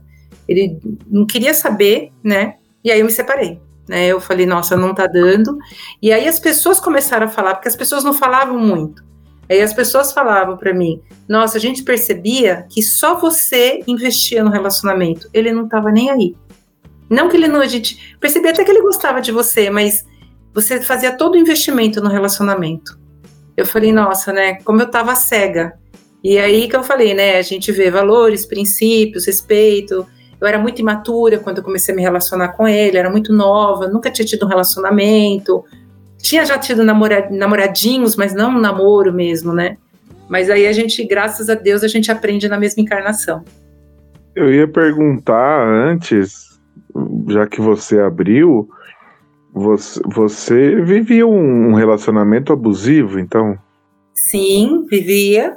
Ele 0.49 0.79
não 1.07 1.27
queria 1.27 1.53
saber, 1.53 2.11
né? 2.25 2.55
E 2.83 2.91
aí 2.91 3.01
eu 3.01 3.07
me 3.07 3.13
separei. 3.13 3.61
Né, 3.89 4.07
eu 4.07 4.21
falei, 4.21 4.47
nossa, 4.47 4.77
não 4.77 4.95
tá 4.95 5.09
dando. 5.09 5.59
E 6.01 6.13
aí 6.13 6.29
as 6.29 6.39
pessoas 6.39 6.79
começaram 6.79 7.27
a 7.27 7.29
falar, 7.29 7.55
porque 7.55 7.67
as 7.67 7.75
pessoas 7.75 8.05
não 8.05 8.15
falavam 8.15 8.57
muito. 8.57 9.03
Aí 9.51 9.61
as 9.61 9.75
pessoas 9.75 10.13
falavam 10.13 10.57
para 10.57 10.73
mim: 10.73 11.03
Nossa, 11.29 11.59
a 11.59 11.61
gente 11.61 11.83
percebia 11.83 12.67
que 12.71 12.81
só 12.83 13.19
você 13.19 13.83
investia 13.87 14.45
no 14.45 14.51
relacionamento. 14.51 15.29
Ele 15.35 15.51
não 15.51 15.65
estava 15.65 15.91
nem 15.91 16.09
aí. 16.09 16.37
Não 17.11 17.29
que 17.29 17.37
ele 17.37 17.49
não, 17.49 17.61
a 17.61 17.67
gente 17.67 18.17
percebia 18.21 18.53
até 18.53 18.63
que 18.63 18.71
ele 18.71 18.81
gostava 18.81 19.21
de 19.21 19.33
você, 19.33 19.69
mas 19.69 20.07
você 20.55 20.81
fazia 20.81 21.17
todo 21.17 21.35
o 21.35 21.39
investimento 21.39 22.01
no 22.01 22.09
relacionamento. 22.09 22.97
Eu 23.57 23.67
falei: 23.67 23.93
Nossa, 23.93 24.33
né? 24.33 24.55
Como 24.63 24.81
eu 24.81 24.87
estava 24.87 25.17
cega. 25.17 25.73
E 26.23 26.39
aí 26.39 26.69
que 26.69 26.77
eu 26.77 26.85
falei, 26.85 27.13
né? 27.13 27.39
A 27.39 27.43
gente 27.43 27.73
vê 27.73 27.91
valores, 27.91 28.47
princípios, 28.47 29.27
respeito. 29.27 30.07
Eu 30.41 30.47
era 30.47 30.59
muito 30.59 30.81
imatura 30.81 31.39
quando 31.39 31.59
eu 31.59 31.65
comecei 31.65 31.93
a 31.93 31.97
me 31.97 32.03
relacionar 32.03 32.51
com 32.51 32.67
ele, 32.67 32.97
era 32.97 33.11
muito 33.11 33.31
nova, 33.31 33.89
nunca 33.89 34.11
tinha 34.11 34.25
tido 34.25 34.47
um 34.47 34.49
relacionamento, 34.49 35.65
tinha 36.23 36.45
já 36.45 36.59
tido 36.59 36.85
namoradinhos, 36.85 38.17
mas 38.17 38.35
não 38.35 38.51
um 38.51 38.61
namoro 38.61 39.13
mesmo, 39.13 39.53
né? 39.53 39.77
Mas 40.29 40.49
aí 40.49 40.67
a 40.67 40.73
gente, 40.73 41.05
graças 41.05 41.51
a 41.51 41.55
Deus, 41.55 41.83
a 41.83 41.89
gente 41.89 42.11
aprende 42.13 42.49
na 42.49 42.59
mesma 42.59 42.83
encarnação. 42.83 43.45
Eu 44.35 44.53
ia 44.55 44.69
perguntar 44.69 45.67
antes, 45.67 46.61
já 47.29 47.47
que 47.47 47.61
você 47.61 47.99
abriu, 47.99 48.69
você, 49.53 50.01
você 50.07 50.81
vivia 50.83 51.27
um 51.27 51.75
relacionamento 51.75 52.53
abusivo, 52.53 53.19
então? 53.19 53.59
Sim, 54.15 54.87
vivia. 54.89 55.57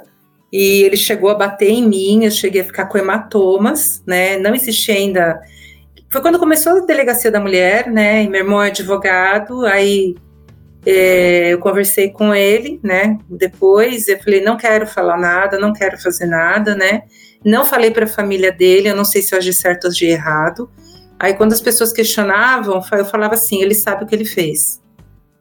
E 0.52 0.82
ele 0.82 0.96
chegou 0.96 1.30
a 1.30 1.34
bater 1.34 1.70
em 1.70 1.88
mim, 1.88 2.24
eu 2.24 2.30
cheguei 2.30 2.60
a 2.60 2.64
ficar 2.64 2.86
com 2.86 2.98
hematomas, 2.98 4.02
né? 4.06 4.38
Não 4.38 4.54
existia 4.54 4.94
ainda. 4.94 5.40
Foi 6.10 6.20
quando 6.20 6.38
começou 6.38 6.78
a 6.78 6.86
delegacia 6.86 7.30
da 7.30 7.40
mulher, 7.40 7.90
né? 7.90 8.24
E 8.24 8.28
meu 8.28 8.40
irmão 8.40 8.62
é 8.62 8.68
advogado, 8.68 9.64
aí 9.66 10.16
é, 10.86 11.52
eu 11.52 11.58
conversei 11.58 12.10
com 12.10 12.34
ele, 12.34 12.78
né? 12.82 13.18
Depois 13.28 14.06
eu 14.08 14.18
falei, 14.22 14.42
não 14.42 14.56
quero 14.56 14.86
falar 14.86 15.16
nada, 15.16 15.58
não 15.58 15.72
quero 15.72 16.00
fazer 16.00 16.26
nada, 16.26 16.74
né? 16.74 17.02
Não 17.44 17.64
falei 17.64 17.90
para 17.90 18.04
a 18.04 18.08
família 18.08 18.52
dele, 18.52 18.88
eu 18.88 18.96
não 18.96 19.04
sei 19.04 19.22
se 19.22 19.34
eu 19.34 19.38
agi 19.38 19.52
certo 19.52 19.84
ou 19.84 19.90
agi 19.90 20.06
errado. 20.06 20.70
Aí 21.18 21.34
quando 21.34 21.52
as 21.52 21.60
pessoas 21.60 21.92
questionavam, 21.92 22.82
eu 22.92 23.04
falava 23.04 23.34
assim, 23.34 23.62
ele 23.62 23.74
sabe 23.74 24.04
o 24.04 24.06
que 24.06 24.14
ele 24.14 24.24
fez. 24.24 24.82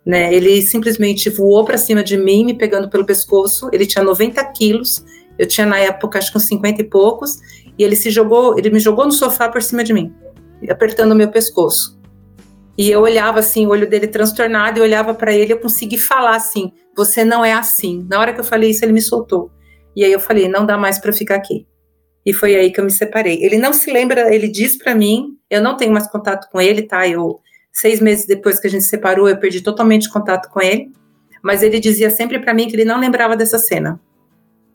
Né, 0.05 0.33
ele 0.33 0.61
simplesmente 0.61 1.29
voou 1.29 1.63
para 1.63 1.77
cima 1.77 2.03
de 2.03 2.17
mim, 2.17 2.43
me 2.43 2.53
pegando 2.53 2.89
pelo 2.89 3.05
pescoço. 3.05 3.69
Ele 3.71 3.85
tinha 3.85 4.03
90 4.03 4.43
quilos, 4.51 5.03
eu 5.37 5.47
tinha 5.47 5.65
na 5.65 5.79
época 5.79 6.19
acho 6.19 6.31
que 6.31 6.37
uns 6.37 6.45
50 6.47 6.81
e 6.81 6.83
poucos, 6.83 7.37
e 7.77 7.83
ele 7.83 7.95
se 7.95 8.09
jogou, 8.09 8.57
ele 8.57 8.69
me 8.69 8.79
jogou 8.79 9.05
no 9.05 9.11
sofá 9.11 9.49
por 9.49 9.61
cima 9.61 9.83
de 9.83 9.93
mim, 9.93 10.13
apertando 10.69 11.13
o 11.13 11.15
meu 11.15 11.29
pescoço. 11.29 12.02
E 12.77 12.89
eu 12.89 13.01
olhava 13.01 13.39
assim, 13.39 13.67
o 13.67 13.69
olho 13.69 13.87
dele 13.87 14.07
transtornado, 14.07 14.79
e 14.79 14.81
olhava 14.81 15.13
para 15.13 15.33
ele, 15.33 15.53
eu 15.53 15.59
consegui 15.59 15.97
falar 15.97 16.35
assim: 16.35 16.71
"Você 16.95 17.23
não 17.23 17.45
é 17.45 17.53
assim". 17.53 18.05
Na 18.09 18.19
hora 18.19 18.33
que 18.33 18.39
eu 18.39 18.43
falei 18.43 18.71
isso, 18.71 18.83
ele 18.83 18.93
me 18.93 19.01
soltou. 19.01 19.51
E 19.95 20.03
aí 20.03 20.11
eu 20.11 20.19
falei: 20.19 20.47
"Não 20.47 20.65
dá 20.65 20.77
mais 20.77 20.97
para 20.97 21.13
ficar 21.13 21.35
aqui". 21.35 21.67
E 22.25 22.33
foi 22.33 22.55
aí 22.55 22.71
que 22.71 22.79
eu 22.79 22.85
me 22.85 22.91
separei. 22.91 23.43
Ele 23.43 23.57
não 23.57 23.73
se 23.73 23.91
lembra, 23.91 24.33
ele 24.33 24.47
diz 24.47 24.77
para 24.77 24.95
mim, 24.95 25.37
eu 25.49 25.61
não 25.61 25.75
tenho 25.75 25.91
mais 25.91 26.07
contato 26.07 26.49
com 26.49 26.59
ele, 26.61 26.83
tá? 26.83 27.07
Eu 27.07 27.39
seis 27.71 27.99
meses 27.99 28.25
depois 28.25 28.59
que 28.59 28.67
a 28.67 28.69
gente 28.69 28.83
se 28.83 28.89
separou, 28.89 29.27
eu 29.27 29.37
perdi 29.37 29.61
totalmente 29.61 30.09
contato 30.09 30.49
com 30.49 30.61
ele. 30.61 30.91
Mas 31.41 31.61
ele 31.61 31.79
dizia 31.79 32.09
sempre 32.09 32.39
para 32.39 32.53
mim 32.53 32.67
que 32.69 32.75
ele 32.75 32.85
não 32.85 32.99
lembrava 32.99 33.35
dessa 33.35 33.59
cena. 33.59 33.99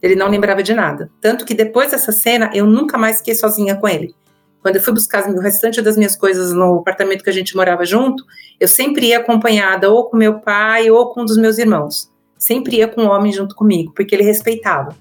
Ele 0.03 0.15
não 0.15 0.29
lembrava 0.29 0.62
de 0.62 0.75
nada. 0.75 1.11
Tanto 1.20 1.45
que 1.47 1.55
depois 1.55 1.91
dessa 1.91 2.12
cena, 2.12 2.51
eu 2.53 2.66
nunca 2.66 2.99
mais 2.99 3.19
fiquei 3.19 3.35
sozinha 3.35 3.75
com 3.77 3.89
ele. 3.89 4.15
Quando 4.63 4.77
eu 4.77 4.83
fui 4.83 4.93
buscar 4.93 5.29
o 5.29 5.41
restante 5.41 5.81
das 5.81 5.97
minhas 5.97 6.17
coisas 6.17 6.53
no 6.53 6.79
apartamento 6.81 7.23
que 7.23 7.31
a 7.31 7.33
gente 7.33 7.57
morava 7.57 7.85
junto, 7.85 8.25
eu 8.59 8.67
sempre 8.67 9.07
ia 9.07 9.19
acompanhada 9.19 9.91
ou 9.91 10.11
com 10.11 10.17
meu 10.17 10.41
pai 10.41 10.91
ou 10.91 11.13
com 11.13 11.23
um 11.23 11.25
dos 11.25 11.37
meus 11.37 11.59
irmãos. 11.59 12.13
Sempre 12.37 12.77
ia 12.77 12.89
com 12.89 13.03
um 13.03 13.09
homem 13.09 13.33
junto 13.33 13.55
comigo, 13.55 13.93
porque 13.95 14.15
ele 14.15 14.25
respeitava. 14.25 14.97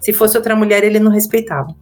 Se 0.00 0.12
fosse 0.12 0.36
outra 0.36 0.56
mulher, 0.56 0.82
ele 0.82 0.98
não 0.98 1.10
respeitava. 1.10 1.74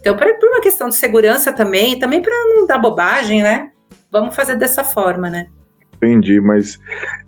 Então, 0.00 0.16
por 0.16 0.48
uma 0.48 0.60
questão 0.60 0.88
de 0.88 0.94
segurança 0.94 1.52
também, 1.52 1.98
também 1.98 2.22
para 2.22 2.32
não 2.54 2.66
dar 2.66 2.78
bobagem, 2.78 3.42
né? 3.42 3.70
Vamos 4.10 4.34
fazer 4.34 4.56
dessa 4.56 4.84
forma, 4.84 5.28
né? 5.28 5.48
Entendi, 5.96 6.40
mas 6.40 6.78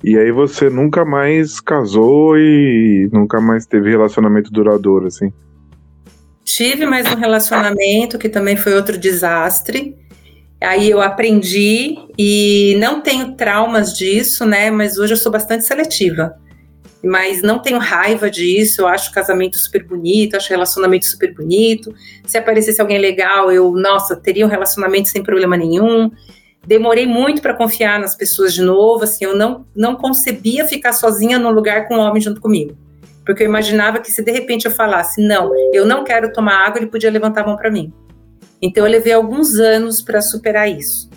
e 0.05 0.17
aí 0.17 0.31
você 0.31 0.71
nunca 0.71 1.05
mais 1.05 1.61
casou 1.61 2.39
e 2.39 3.09
nunca 3.13 3.41
mais 3.41 3.67
teve 3.67 3.91
relacionamento 3.91 4.53
duradouro, 4.53 5.09
assim? 5.09 5.33
Tive 6.57 6.85
mais 6.85 7.07
um 7.07 7.15
relacionamento 7.15 8.19
que 8.19 8.29
também 8.29 8.57
foi 8.57 8.75
outro 8.75 8.99
desastre. 8.99 9.97
Aí 10.61 10.91
eu 10.91 11.01
aprendi 11.01 11.97
e 12.19 12.77
não 12.81 13.01
tenho 13.01 13.37
traumas 13.37 13.97
disso, 13.97 14.45
né? 14.45 14.69
Mas 14.69 14.99
hoje 14.99 15.13
eu 15.13 15.17
sou 15.17 15.31
bastante 15.31 15.65
seletiva. 15.65 16.35
Mas 17.05 17.41
não 17.41 17.61
tenho 17.61 17.79
raiva 17.79 18.29
disso. 18.29 18.81
Eu 18.81 18.89
acho 18.89 19.13
casamento 19.13 19.57
super 19.61 19.85
bonito, 19.85 20.37
acho 20.37 20.51
relacionamento 20.51 21.07
super 21.07 21.33
bonito. 21.33 21.95
Se 22.27 22.37
aparecesse 22.37 22.81
alguém 22.81 22.99
legal, 22.99 23.53
eu, 23.53 23.71
nossa, 23.71 24.17
teria 24.17 24.45
um 24.45 24.51
relacionamento 24.51 25.09
sem 25.09 25.23
problema 25.23 25.57
nenhum. 25.57 26.11
Demorei 26.67 27.07
muito 27.07 27.41
para 27.41 27.55
confiar 27.55 28.01
nas 28.01 28.17
pessoas 28.17 28.53
de 28.53 28.63
novo. 28.63 29.05
Assim, 29.05 29.25
eu 29.25 29.37
não, 29.37 29.65
não 29.75 29.95
concebia 29.95 30.67
ficar 30.67 30.95
sozinha 30.95 31.39
num 31.39 31.53
lugar 31.53 31.87
com 31.87 31.95
um 31.95 32.01
homem 32.01 32.21
junto 32.21 32.41
comigo 32.41 32.77
porque 33.31 33.45
eu 33.45 33.49
imaginava 33.49 34.01
que 34.01 34.11
se 34.11 34.25
de 34.25 34.33
repente 34.33 34.65
eu 34.65 34.73
falasse, 34.73 35.25
não, 35.25 35.53
eu 35.73 35.87
não 35.87 36.03
quero 36.03 36.33
tomar 36.33 36.67
água, 36.67 36.81
ele 36.81 36.91
podia 36.91 37.09
levantar 37.09 37.43
a 37.43 37.47
mão 37.47 37.57
para 37.57 37.71
mim. 37.71 37.93
Então 38.61 38.85
eu 38.85 38.91
levei 38.91 39.13
alguns 39.13 39.55
anos 39.55 40.03
para 40.03 40.21
superar 40.21 40.69
isso. 40.69 41.09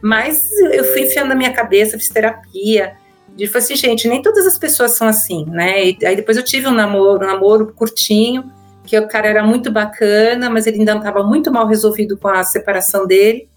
Mas 0.00 0.48
eu 0.72 0.84
fui 0.84 1.02
enfiando 1.02 1.30
na 1.30 1.34
minha 1.34 1.52
cabeça, 1.52 1.98
fiz 1.98 2.10
terapia. 2.10 2.92
E 3.36 3.44
falei 3.48 3.64
assim, 3.64 3.74
gente, 3.74 4.06
nem 4.06 4.22
todas 4.22 4.46
as 4.46 4.56
pessoas 4.56 4.92
são 4.92 5.08
assim, 5.08 5.46
né? 5.46 5.88
E 5.88 5.98
aí 6.06 6.14
depois 6.14 6.36
eu 6.36 6.44
tive 6.44 6.68
um 6.68 6.72
namoro, 6.72 7.24
um 7.24 7.26
namoro 7.26 7.74
curtinho, 7.74 8.52
que 8.84 8.96
o 8.96 9.08
cara 9.08 9.26
era 9.26 9.42
muito 9.42 9.72
bacana, 9.72 10.48
mas 10.48 10.64
ele 10.68 10.78
ainda 10.78 10.94
estava 10.94 11.24
muito 11.24 11.50
mal 11.50 11.66
resolvido 11.66 12.16
com 12.16 12.28
a 12.28 12.44
separação 12.44 13.04
dele, 13.04 13.48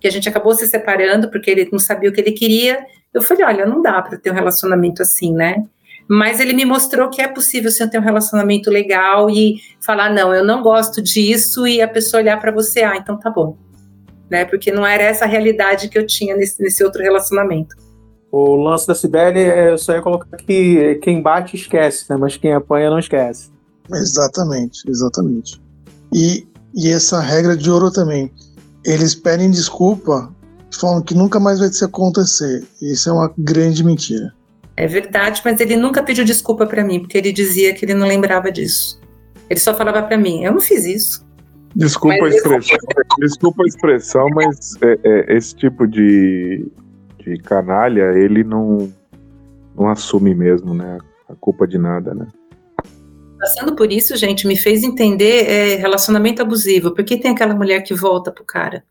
que 0.00 0.08
a 0.08 0.10
gente 0.10 0.26
acabou 0.30 0.54
se 0.54 0.66
separando 0.66 1.30
porque 1.30 1.50
ele 1.50 1.68
não 1.70 1.78
sabia 1.78 2.08
o 2.08 2.12
que 2.12 2.22
ele 2.22 2.32
queria. 2.32 2.82
Eu 3.12 3.20
falei, 3.20 3.44
olha, 3.44 3.66
não 3.66 3.82
dá 3.82 4.00
para 4.00 4.16
ter 4.16 4.30
um 4.30 4.34
relacionamento 4.34 5.02
assim, 5.02 5.34
né? 5.34 5.62
Mas 6.10 6.40
ele 6.40 6.52
me 6.52 6.64
mostrou 6.64 7.08
que 7.08 7.22
é 7.22 7.28
possível 7.28 7.70
você 7.70 7.88
ter 7.88 7.96
um 7.96 8.02
relacionamento 8.02 8.68
legal 8.68 9.30
e 9.30 9.60
falar 9.80 10.12
não, 10.12 10.34
eu 10.34 10.44
não 10.44 10.60
gosto 10.60 11.00
disso 11.00 11.68
e 11.68 11.80
a 11.80 11.86
pessoa 11.86 12.20
olhar 12.20 12.36
para 12.40 12.50
você, 12.50 12.82
ah, 12.82 12.96
então 12.96 13.16
tá 13.16 13.30
bom, 13.30 13.56
né? 14.28 14.44
Porque 14.44 14.72
não 14.72 14.84
era 14.84 15.04
essa 15.04 15.24
a 15.24 15.28
realidade 15.28 15.88
que 15.88 15.96
eu 15.96 16.04
tinha 16.04 16.36
nesse, 16.36 16.60
nesse 16.60 16.82
outro 16.82 17.00
relacionamento. 17.00 17.76
O 18.32 18.56
lance 18.56 18.88
da 18.88 18.94
Sibeli, 18.94 19.38
eu 19.38 19.78
só 19.78 19.92
ia 19.92 20.02
colocar 20.02 20.36
que 20.36 20.96
quem 20.96 21.22
bate 21.22 21.54
esquece, 21.54 22.06
né? 22.10 22.16
Mas 22.16 22.36
quem 22.36 22.54
apanha 22.54 22.90
não 22.90 22.98
esquece. 22.98 23.48
Exatamente, 23.88 24.90
exatamente. 24.90 25.62
E, 26.12 26.44
e 26.74 26.90
essa 26.90 27.20
regra 27.20 27.56
de 27.56 27.70
ouro 27.70 27.88
também. 27.88 28.32
Eles 28.84 29.14
pedem 29.14 29.48
desculpa, 29.48 30.34
falam 30.72 31.02
que 31.02 31.14
nunca 31.14 31.38
mais 31.38 31.60
vai 31.60 31.68
se 31.68 31.84
acontecer. 31.84 32.66
Isso 32.82 33.08
é 33.08 33.12
uma 33.12 33.32
grande 33.38 33.84
mentira. 33.84 34.34
É 34.76 34.86
verdade, 34.86 35.42
mas 35.44 35.60
ele 35.60 35.76
nunca 35.76 36.02
pediu 36.02 36.24
desculpa 36.24 36.66
para 36.66 36.84
mim, 36.84 37.00
porque 37.00 37.18
ele 37.18 37.32
dizia 37.32 37.74
que 37.74 37.84
ele 37.84 37.94
não 37.94 38.06
lembrava 38.06 38.50
disso. 38.50 39.00
Ele 39.48 39.60
só 39.60 39.74
falava 39.74 40.02
para 40.02 40.16
mim: 40.16 40.44
eu 40.44 40.52
não 40.52 40.60
fiz 40.60 40.84
isso. 40.84 41.26
Desculpa 41.74 42.16
mas 42.20 42.34
a 42.34 42.36
expressão, 42.36 42.76
eu... 42.96 43.26
desculpa 43.26 43.62
a 43.62 43.66
expressão, 43.66 44.28
mas 44.34 44.72
é, 44.82 44.98
é, 45.04 45.36
esse 45.36 45.54
tipo 45.54 45.86
de, 45.86 46.66
de 47.18 47.38
canalha, 47.38 48.12
ele 48.16 48.42
não, 48.42 48.92
não 49.76 49.88
assume 49.88 50.34
mesmo, 50.34 50.74
né? 50.74 50.98
A 51.28 51.34
culpa 51.34 51.66
de 51.66 51.78
nada, 51.78 52.12
né? 52.12 52.26
Passando 53.38 53.74
por 53.74 53.90
isso, 53.90 54.16
gente, 54.16 54.46
me 54.46 54.56
fez 54.56 54.82
entender 54.82 55.48
é, 55.48 55.76
relacionamento 55.76 56.42
abusivo. 56.42 56.92
Por 56.92 57.04
que 57.04 57.16
tem 57.16 57.30
aquela 57.30 57.54
mulher 57.54 57.82
que 57.82 57.94
volta 57.94 58.30
pro 58.30 58.44
cara? 58.44 58.84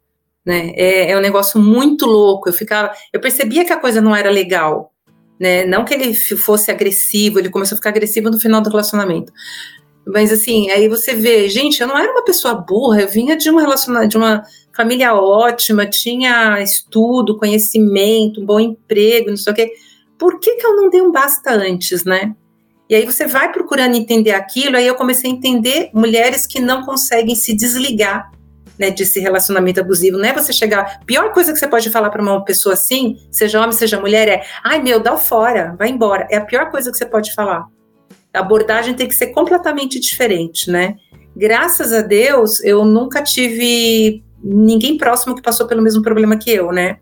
Né? 0.46 0.72
É, 0.76 1.12
é 1.12 1.18
um 1.18 1.22
negócio 1.22 1.62
muito 1.62 2.06
louco. 2.06 2.50
Eu 2.50 2.54
ficava, 2.54 2.92
eu 3.14 3.20
percebia 3.20 3.64
que 3.66 3.74
a 3.74 3.80
coisa 3.80 4.02
não 4.02 4.16
era 4.16 4.32
legal, 4.32 4.92
né? 5.40 5.66
Não 5.66 5.86
que 5.86 5.94
ele 5.94 6.14
fosse 6.14 6.70
agressivo, 6.70 7.40
ele 7.40 7.50
começou 7.50 7.76
a 7.76 7.78
ficar 7.78 7.90
agressivo 7.90 8.30
no 8.30 8.40
final 8.40 8.62
do 8.62 8.70
relacionamento. 8.70 9.32
Mas 10.06 10.32
assim, 10.32 10.70
aí 10.72 10.88
você 10.90 11.14
vê, 11.14 11.48
gente, 11.50 11.80
eu 11.82 11.88
não 11.88 11.98
era 11.98 12.12
uma 12.12 12.24
pessoa 12.24 12.56
burra, 12.56 13.02
eu 13.02 13.08
vinha 13.08 13.38
de 13.38 13.50
uma 13.50 13.62
relacionamento, 13.62 14.10
de 14.10 14.18
uma 14.18 14.44
família 14.76 15.14
ótima, 15.14 15.86
tinha 15.86 16.62
estudo, 16.62 17.38
conhecimento, 17.38 18.42
um 18.42 18.46
bom 18.46 18.60
emprego, 18.60 19.30
não 19.30 19.38
sei 19.38 19.54
o 19.54 19.56
quê. 19.56 19.72
Por 20.18 20.40
que, 20.40 20.56
que 20.56 20.66
eu 20.66 20.76
não 20.76 20.90
dei 20.90 21.02
um 21.02 21.12
basta 21.12 21.52
antes, 21.52 22.04
né? 22.04 22.36
E 22.90 22.96
aí 22.96 23.06
você 23.06 23.28
vai 23.28 23.52
procurando 23.52 23.96
entender 23.96 24.32
aquilo, 24.32 24.76
aí 24.76 24.88
eu 24.88 24.96
comecei 24.96 25.30
a 25.30 25.34
entender 25.34 25.92
mulheres 25.94 26.48
que 26.48 26.60
não 26.60 26.84
conseguem 26.84 27.36
se 27.36 27.56
desligar 27.56 28.32
né, 28.80 28.90
desse 28.90 29.20
relacionamento 29.20 29.82
abusivo. 29.82 30.18
Não 30.18 30.26
é 30.26 30.34
você 30.34 30.54
chegar. 30.54 31.02
Pior 31.06 31.34
coisa 31.34 31.52
que 31.52 31.60
você 31.60 31.68
pode 31.68 31.90
falar 31.90 32.10
para 32.10 32.22
uma 32.22 32.44
pessoa 32.46 32.74
assim, 32.74 33.18
seja 33.30 33.60
homem, 33.60 33.74
seja 33.74 34.00
mulher, 34.00 34.28
é: 34.30 34.44
ai 34.64 34.82
meu, 34.82 35.00
dá 35.00 35.18
fora, 35.18 35.76
vai 35.78 35.90
embora. 35.90 36.26
É 36.32 36.38
a 36.38 36.46
pior 36.46 36.72
coisa 36.72 36.90
que 36.90 36.98
você 36.98 37.06
pode 37.06 37.34
falar. 37.34 37.66
A 38.34 38.40
abordagem 38.40 38.94
tem 38.94 39.08
que 39.08 39.16
ser 39.16 39.28
completamente 39.28 40.00
diferente, 40.00 40.72
né? 40.72 40.96
Graças 41.36 41.92
a 41.92 42.02
Deus, 42.02 42.64
eu 42.64 42.86
nunca 42.86 43.22
tive 43.22 44.24
ninguém 44.42 44.98
próximo 44.98 45.36
que 45.36 45.42
passou 45.42 45.68
pelo 45.68 45.82
mesmo 45.82 46.02
problema 46.02 46.38
que 46.38 46.50
eu, 46.50 46.72
né? 46.72 47.00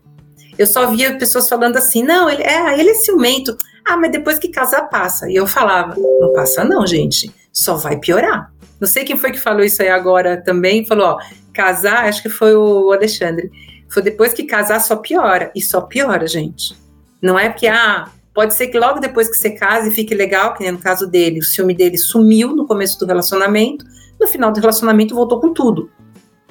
Eu 0.58 0.66
só 0.66 0.90
via 0.90 1.16
pessoas 1.16 1.48
falando 1.48 1.76
assim: 1.76 2.02
não, 2.02 2.28
ele 2.28 2.42
é, 2.42 2.78
ele 2.78 2.90
é 2.90 2.94
ciumento. 2.94 3.56
Ah, 3.86 3.96
mas 3.96 4.10
depois 4.10 4.38
que 4.38 4.48
casar, 4.48 4.88
passa. 4.88 5.30
E 5.30 5.36
eu 5.36 5.46
falava: 5.46 5.94
não 5.96 6.32
passa, 6.32 6.64
não, 6.64 6.86
gente. 6.86 7.32
Só 7.52 7.74
vai 7.74 7.96
piorar. 7.98 8.52
Não 8.80 8.86
sei 8.86 9.04
quem 9.04 9.16
foi 9.16 9.32
que 9.32 9.40
falou 9.40 9.64
isso 9.64 9.82
aí 9.82 9.88
agora 9.88 10.42
também. 10.42 10.84
Falou: 10.86 11.06
ó, 11.06 11.18
casar, 11.58 12.04
acho 12.04 12.22
que 12.22 12.28
foi 12.28 12.54
o 12.54 12.92
Alexandre. 12.92 13.50
Foi 13.88 14.00
depois 14.00 14.32
que 14.32 14.44
casar, 14.44 14.80
só 14.80 14.94
piora. 14.94 15.50
E 15.56 15.60
só 15.60 15.80
piora, 15.80 16.24
gente. 16.28 16.76
Não 17.20 17.36
é 17.36 17.48
porque, 17.48 17.66
ah, 17.66 18.08
pode 18.32 18.54
ser 18.54 18.68
que 18.68 18.78
logo 18.78 19.00
depois 19.00 19.28
que 19.28 19.34
você 19.34 19.50
case 19.50 19.90
fique 19.90 20.14
legal, 20.14 20.54
que 20.54 20.62
nem 20.62 20.70
no 20.70 20.78
caso 20.78 21.08
dele, 21.08 21.40
o 21.40 21.42
ciúme 21.42 21.74
dele 21.74 21.98
sumiu 21.98 22.54
no 22.54 22.64
começo 22.64 22.96
do 23.00 23.06
relacionamento, 23.06 23.84
no 24.20 24.28
final 24.28 24.52
do 24.52 24.60
relacionamento 24.60 25.16
voltou 25.16 25.40
com 25.40 25.52
tudo, 25.52 25.90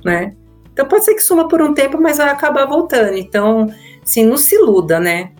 né? 0.03 0.35
Então 0.73 0.85
pode 0.85 1.05
ser 1.05 1.13
que 1.13 1.23
suma 1.23 1.47
por 1.47 1.61
um 1.61 1.73
tempo, 1.73 1.97
mas 2.01 2.17
vai 2.17 2.27
acabar 2.27 2.65
voltando. 2.65 3.15
Então, 3.15 3.67
assim, 4.03 4.25
não 4.25 4.37
se 4.37 4.55
iluda, 4.55 4.99
né? 4.99 5.31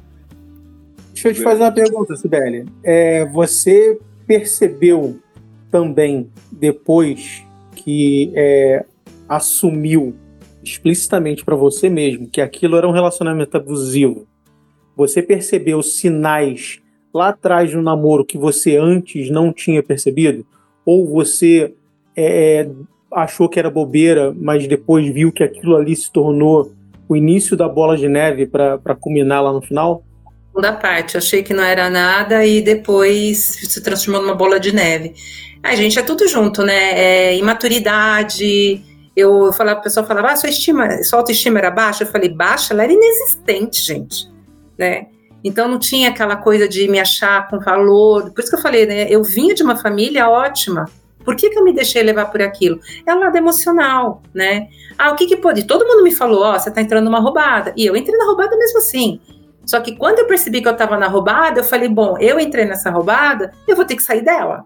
Deixa 1.12 1.30
eu 1.30 1.34
te 1.34 1.42
fazer 1.42 1.64
uma 1.64 1.72
pergunta, 1.72 2.16
Sibeli. 2.16 2.66
É, 2.84 3.26
você 3.26 4.00
percebeu 4.26 5.20
também, 5.70 6.32
depois 6.52 7.44
que 7.76 8.32
é, 8.36 8.86
assumiu 9.28 10.16
explicitamente 10.64 11.46
para 11.46 11.56
você 11.56 11.90
mesmo 11.90 12.28
que 12.30 12.42
aquilo 12.42 12.76
era 12.76 12.88
um 12.88 12.92
relacionamento 12.92 13.56
abusivo, 13.56 14.28
você 14.96 15.22
percebeu 15.22 15.82
sinais 15.82 16.80
lá 17.14 17.30
atrás 17.30 17.74
um 17.74 17.82
namoro 17.82 18.26
que 18.26 18.38
você 18.38 18.76
antes 18.78 19.30
não 19.30 19.54
tinha 19.54 19.82
percebido? 19.82 20.46
Ou 20.86 21.08
você 21.08 21.74
é, 22.16 22.62
é 22.62 22.70
achou 23.12 23.48
que 23.48 23.60
era 23.60 23.70
bobeira, 23.70 24.34
mas 24.36 24.68
depois 24.68 25.08
viu 25.14 25.32
que 25.32 25.44
aquilo 25.44 25.76
ali 25.76 25.96
se 25.96 26.12
tornou 26.12 26.72
o 27.08 27.16
início 27.16 27.56
da 27.56 27.70
bola 27.70 27.96
de 27.96 28.08
neve 28.08 28.46
para 28.46 28.96
culminar 29.00 29.42
lá 29.42 29.54
no 29.54 29.62
final? 29.62 30.04
segunda 30.58 30.74
parte. 30.74 31.18
Achei 31.18 31.44
que 31.44 31.54
não 31.54 31.64
era 31.64 31.90
nada 31.90 32.44
e 32.46 32.62
depois 32.62 33.38
se 33.38 33.82
transformou 33.82 34.22
numa 34.24 34.34
bola 34.34 34.60
de 34.60 34.74
neve. 34.74 35.14
A 35.62 35.76
gente, 35.76 36.00
é 36.00 36.02
tudo 36.02 36.28
junto, 36.28 36.64
né? 36.64 37.00
É, 37.00 37.38
imaturidade. 37.38 38.82
Eu 39.18 39.52
falava, 39.52 39.80
o 39.80 39.82
pessoal 39.82 40.06
falava, 40.06 40.28
ah, 40.28 40.36
sua 40.36 40.48
estima, 40.48 41.04
sua 41.04 41.18
autoestima 41.18 41.58
era 41.58 41.72
baixa. 41.72 42.04
Eu 42.04 42.08
falei, 42.08 42.30
baixa, 42.30 42.72
ela 42.72 42.84
era 42.84 42.94
inexistente, 42.94 43.82
gente, 43.82 44.32
né? 44.78 45.08
Então 45.44 45.68
não 45.68 45.80
tinha 45.80 46.10
aquela 46.10 46.36
coisa 46.36 46.70
de 46.70 46.88
me 46.88 47.00
achar 47.00 47.48
com 47.50 47.60
valor. 47.60 48.32
Por 48.32 48.42
isso 48.42 48.52
que 48.52 48.58
eu 48.58 48.62
falei, 48.62 48.86
né? 48.86 49.08
Eu 49.10 49.24
vinha 49.24 49.56
de 49.56 49.64
uma 49.64 49.76
família 49.76 50.30
ótima. 50.30 50.86
Por 51.26 51.36
que, 51.36 51.50
que 51.50 51.58
eu 51.58 51.64
me 51.64 51.74
deixei 51.74 52.04
levar 52.04 52.28
por 52.28 52.44
aquilo? 52.44 52.80
É 53.08 53.16
o 53.16 53.20
lado 53.20 53.36
emocional, 53.36 54.22
né? 54.36 54.68
Ah, 54.96 55.12
o 55.12 55.16
que 55.16 55.26
que 55.26 55.38
pode? 55.38 55.66
Todo 55.66 55.88
mundo 55.88 56.04
me 56.04 56.14
falou, 56.14 56.44
ó, 56.44 56.56
oh, 56.56 56.60
você 56.60 56.70
tá 56.70 56.80
entrando 56.80 57.06
numa 57.06 57.20
roubada. 57.20 57.74
E 57.76 57.88
eu 57.88 57.98
entrei 57.98 58.16
na 58.16 58.26
roubada 58.26 58.56
mesmo 58.56 58.78
assim. 58.78 59.20
Só 59.66 59.80
que 59.80 59.96
quando 59.96 60.20
eu 60.20 60.28
percebi 60.28 60.62
que 60.62 60.68
eu 60.68 60.74
estava 60.74 60.96
na 60.96 61.08
roubada, 61.08 61.60
eu 61.60 61.64
falei: 61.64 61.90
bom, 61.90 62.18
eu 62.20 62.40
entrei 62.40 62.66
nessa 62.66 62.92
roubada, 62.92 63.52
eu 63.68 63.76
vou 63.76 63.84
ter 63.84 63.96
que 63.96 64.04
sair 64.04 64.22
dela. 64.22 64.64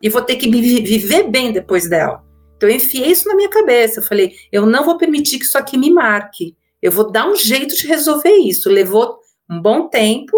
E 0.00 0.08
vou 0.08 0.22
ter 0.22 0.36
que 0.36 0.48
viver 0.48 1.24
bem 1.24 1.52
depois 1.52 1.88
dela. 1.88 2.27
Então 2.58 2.68
eu 2.68 2.74
enfiei 2.74 3.12
isso 3.12 3.28
na 3.28 3.36
minha 3.36 3.48
cabeça. 3.48 4.00
Eu 4.00 4.04
falei: 4.04 4.34
eu 4.52 4.66
não 4.66 4.84
vou 4.84 4.98
permitir 4.98 5.38
que 5.38 5.44
isso 5.44 5.56
aqui 5.56 5.78
me 5.78 5.90
marque. 5.90 6.56
Eu 6.82 6.92
vou 6.92 7.10
dar 7.10 7.28
um 7.28 7.36
jeito 7.36 7.74
de 7.76 7.86
resolver 7.86 8.34
isso. 8.34 8.68
Levou 8.68 9.18
um 9.48 9.62
bom 9.62 9.88
tempo, 9.88 10.36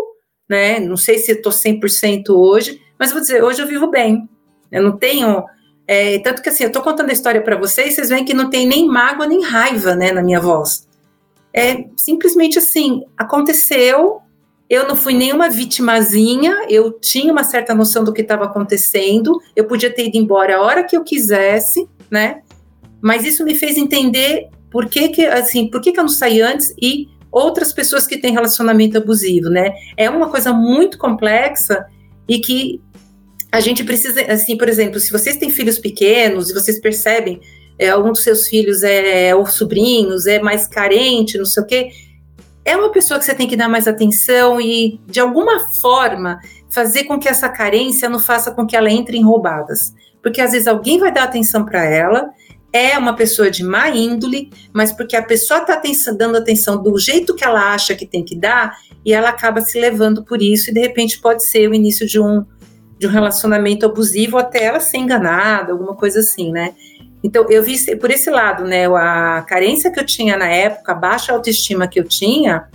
né? 0.48 0.78
Não 0.78 0.96
sei 0.96 1.18
se 1.18 1.32
estou 1.32 1.50
100% 1.50 2.28
hoje, 2.28 2.80
mas 2.98 3.10
vou 3.10 3.20
dizer: 3.20 3.42
hoje 3.42 3.60
eu 3.60 3.66
vivo 3.66 3.90
bem. 3.90 4.28
Eu 4.70 4.82
não 4.82 4.96
tenho. 4.96 5.44
É, 5.88 6.18
tanto 6.20 6.42
que 6.42 6.50
assim, 6.50 6.64
eu 6.64 6.68
estou 6.68 6.82
contando 6.82 7.10
a 7.10 7.12
história 7.12 7.42
para 7.42 7.56
vocês, 7.56 7.94
vocês 7.94 8.10
veem 8.10 8.24
que 8.24 8.34
não 8.34 8.48
tem 8.48 8.64
nem 8.64 8.86
mágoa 8.86 9.26
nem 9.26 9.42
raiva 9.42 9.96
né, 9.96 10.12
na 10.12 10.22
minha 10.22 10.38
voz. 10.38 10.86
É 11.52 11.84
simplesmente 11.96 12.60
assim, 12.60 13.02
aconteceu, 13.16 14.20
eu 14.70 14.86
não 14.86 14.94
fui 14.94 15.12
nenhuma 15.12 15.50
vitimazinha, 15.50 16.66
eu 16.68 16.92
tinha 16.92 17.32
uma 17.32 17.42
certa 17.42 17.74
noção 17.74 18.04
do 18.04 18.12
que 18.12 18.22
estava 18.22 18.44
acontecendo, 18.44 19.42
eu 19.56 19.64
podia 19.64 19.92
ter 19.92 20.06
ido 20.06 20.16
embora 20.16 20.56
a 20.56 20.62
hora 20.62 20.84
que 20.84 20.96
eu 20.96 21.02
quisesse, 21.02 21.88
né? 22.08 22.42
Mas 23.02 23.24
isso 23.24 23.44
me 23.44 23.56
fez 23.56 23.76
entender 23.76 24.48
por 24.70 24.86
que, 24.86 25.08
que 25.08 25.26
assim, 25.26 25.68
por 25.68 25.80
que, 25.80 25.90
que 25.90 25.98
eu 25.98 26.04
não 26.04 26.08
saí 26.08 26.40
antes 26.40 26.72
e 26.80 27.08
outras 27.32 27.72
pessoas 27.72 28.06
que 28.06 28.16
têm 28.16 28.32
relacionamento 28.32 28.96
abusivo, 28.96 29.50
né? 29.50 29.72
É 29.96 30.08
uma 30.08 30.28
coisa 30.28 30.52
muito 30.52 30.98
complexa 30.98 31.84
e 32.28 32.38
que 32.38 32.80
a 33.50 33.58
gente 33.58 33.82
precisa, 33.82 34.22
assim, 34.32 34.56
por 34.56 34.68
exemplo, 34.68 35.00
se 35.00 35.10
vocês 35.10 35.36
têm 35.36 35.50
filhos 35.50 35.80
pequenos 35.80 36.48
e 36.48 36.54
vocês 36.54 36.80
percebem 36.80 37.40
é, 37.76 37.88
algum 37.88 38.12
dos 38.12 38.22
seus 38.22 38.46
filhos 38.46 38.84
é 38.84 39.34
ou 39.34 39.46
sobrinhos 39.46 40.26
é 40.26 40.38
mais 40.40 40.68
carente, 40.68 41.36
não 41.36 41.44
sei 41.44 41.62
o 41.62 41.66
quê, 41.66 41.90
é 42.70 42.76
uma 42.76 42.90
pessoa 42.90 43.18
que 43.18 43.24
você 43.24 43.34
tem 43.34 43.48
que 43.48 43.56
dar 43.56 43.68
mais 43.68 43.88
atenção 43.88 44.60
e 44.60 45.00
de 45.06 45.18
alguma 45.18 45.70
forma 45.80 46.40
fazer 46.68 47.04
com 47.04 47.18
que 47.18 47.28
essa 47.28 47.48
carência 47.48 48.08
não 48.08 48.20
faça 48.20 48.52
com 48.52 48.66
que 48.66 48.76
ela 48.76 48.90
entre 48.90 49.16
em 49.16 49.24
roubadas, 49.24 49.94
porque 50.22 50.40
às 50.40 50.52
vezes 50.52 50.68
alguém 50.68 50.98
vai 50.98 51.12
dar 51.12 51.24
atenção 51.24 51.64
para 51.64 51.84
ela 51.84 52.30
é 52.72 52.96
uma 52.96 53.14
pessoa 53.14 53.50
de 53.50 53.64
má 53.64 53.90
índole, 53.90 54.50
mas 54.72 54.92
porque 54.92 55.16
a 55.16 55.22
pessoa 55.22 55.60
está 55.60 55.80
dando 56.16 56.36
atenção 56.36 56.80
do 56.80 56.96
jeito 56.98 57.34
que 57.34 57.44
ela 57.44 57.74
acha 57.74 57.96
que 57.96 58.06
tem 58.06 58.24
que 58.24 58.36
dar, 58.36 58.76
e 59.04 59.12
ela 59.12 59.30
acaba 59.30 59.60
se 59.60 59.78
levando 59.80 60.24
por 60.24 60.40
isso, 60.40 60.70
e 60.70 60.74
de 60.74 60.80
repente 60.80 61.20
pode 61.20 61.44
ser 61.44 61.68
o 61.68 61.74
início 61.74 62.06
de 62.06 62.20
um, 62.20 62.44
de 62.98 63.06
um 63.06 63.10
relacionamento 63.10 63.86
abusivo, 63.86 64.38
até 64.38 64.64
ela 64.64 64.78
ser 64.78 64.98
enganada, 64.98 65.72
alguma 65.72 65.96
coisa 65.96 66.20
assim, 66.20 66.52
né? 66.52 66.74
Então, 67.22 67.46
eu 67.50 67.62
vi 67.62 67.76
por 67.96 68.10
esse 68.10 68.30
lado, 68.30 68.64
né? 68.64 68.86
A 68.86 69.44
carência 69.46 69.90
que 69.90 70.00
eu 70.00 70.06
tinha 70.06 70.36
na 70.36 70.48
época, 70.48 70.92
a 70.92 70.94
baixa 70.94 71.32
autoestima 71.32 71.86
que 71.86 72.00
eu 72.00 72.04
tinha, 72.04 72.68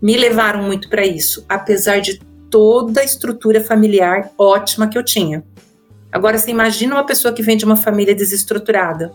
me 0.00 0.16
levaram 0.16 0.62
muito 0.62 0.88
para 0.88 1.04
isso, 1.04 1.44
apesar 1.48 2.00
de 2.00 2.20
toda 2.50 3.00
a 3.00 3.04
estrutura 3.04 3.62
familiar 3.62 4.30
ótima 4.38 4.88
que 4.88 4.96
eu 4.96 5.04
tinha. 5.04 5.44
Agora, 6.10 6.38
você 6.38 6.50
imagina 6.50 6.94
uma 6.94 7.04
pessoa 7.04 7.34
que 7.34 7.42
vem 7.42 7.56
de 7.56 7.64
uma 7.64 7.76
família 7.76 8.14
desestruturada. 8.14 9.12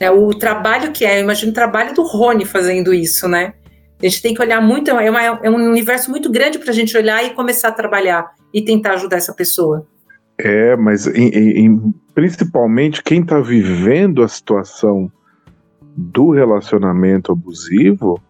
Né? 0.00 0.10
O 0.10 0.34
trabalho 0.34 0.90
que 0.92 1.04
é, 1.04 1.18
eu 1.18 1.22
imagino 1.22 1.52
o 1.52 1.54
trabalho 1.54 1.94
do 1.94 2.02
Rony 2.02 2.44
fazendo 2.44 2.92
isso, 2.92 3.28
né? 3.28 3.54
A 4.00 4.04
gente 4.06 4.20
tem 4.20 4.34
que 4.34 4.42
olhar 4.42 4.60
muito, 4.60 4.90
é, 4.90 5.08
uma, 5.08 5.22
é 5.22 5.48
um 5.48 5.70
universo 5.70 6.10
muito 6.10 6.28
grande 6.28 6.58
para 6.58 6.70
a 6.70 6.74
gente 6.74 6.96
olhar 6.96 7.24
e 7.24 7.30
começar 7.30 7.68
a 7.68 7.72
trabalhar 7.72 8.32
e 8.52 8.60
tentar 8.60 8.94
ajudar 8.94 9.18
essa 9.18 9.32
pessoa. 9.32 9.86
É, 10.44 10.76
mas 10.76 11.06
em, 11.06 11.28
em, 11.28 11.94
principalmente 12.12 13.02
quem 13.02 13.20
está 13.20 13.38
vivendo 13.38 14.24
a 14.24 14.28
situação 14.28 15.10
do 15.96 16.30
relacionamento 16.30 17.30
abusivo, 17.30 18.20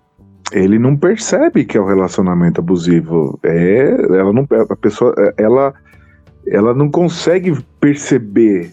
ele 0.53 0.79
não 0.79 0.95
percebe 0.95 1.65
que 1.65 1.79
é 1.79 1.81
o 1.81 1.85
um 1.85 1.87
relacionamento 1.87 2.61
abusivo. 2.61 3.41
É, 3.43 3.93
ela 4.11 4.31
não, 4.31 4.47
a 4.69 4.77
pessoa, 4.77 5.15
ela, 5.39 5.73
ela 6.47 6.75
não 6.75 6.91
consegue 6.91 7.57
perceber 7.81 8.71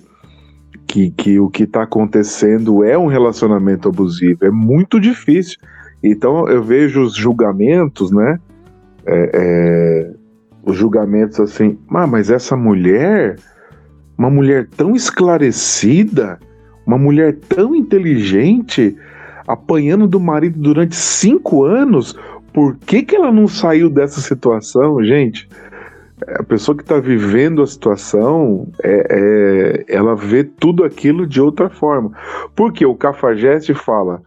que, 0.85 1.09
que 1.11 1.39
o 1.39 1.49
que 1.49 1.63
está 1.63 1.83
acontecendo 1.83 2.83
é 2.83 2.97
um 2.97 3.07
relacionamento 3.07 3.87
abusivo. 3.87 4.43
É 4.43 4.51
muito 4.51 4.99
difícil. 4.99 5.57
Então 6.03 6.45
eu 6.49 6.61
vejo 6.61 7.01
os 7.01 7.15
julgamentos, 7.15 8.11
né? 8.11 8.37
É, 9.05 9.31
é, 9.33 10.18
os 10.63 10.75
julgamentos 10.75 11.39
assim, 11.39 11.77
ah, 11.89 12.07
mas 12.07 12.29
essa 12.29 12.55
mulher, 12.55 13.37
uma 14.17 14.29
mulher 14.29 14.67
tão 14.75 14.95
esclarecida, 14.95 16.39
uma 16.85 16.97
mulher 16.97 17.37
tão 17.47 17.75
inteligente, 17.75 18.95
apanhando 19.47 20.07
do 20.07 20.19
marido 20.19 20.59
durante 20.59 20.95
cinco 20.95 21.63
anos, 21.63 22.17
por 22.53 22.75
que, 22.77 23.03
que 23.03 23.15
ela 23.15 23.31
não 23.31 23.47
saiu 23.47 23.89
dessa 23.89 24.21
situação, 24.21 25.03
gente? 25.03 25.47
A 26.27 26.43
pessoa 26.43 26.75
que 26.75 26.83
está 26.83 26.99
vivendo 26.99 27.61
a 27.61 27.67
situação, 27.67 28.67
é, 28.83 29.07
é, 29.09 29.95
ela 29.95 30.15
vê 30.15 30.43
tudo 30.43 30.83
aquilo 30.83 31.25
de 31.25 31.39
outra 31.39 31.69
forma. 31.69 32.11
Porque 32.55 32.85
o 32.85 32.95
Cafajeste 32.95 33.73
fala: 33.73 34.21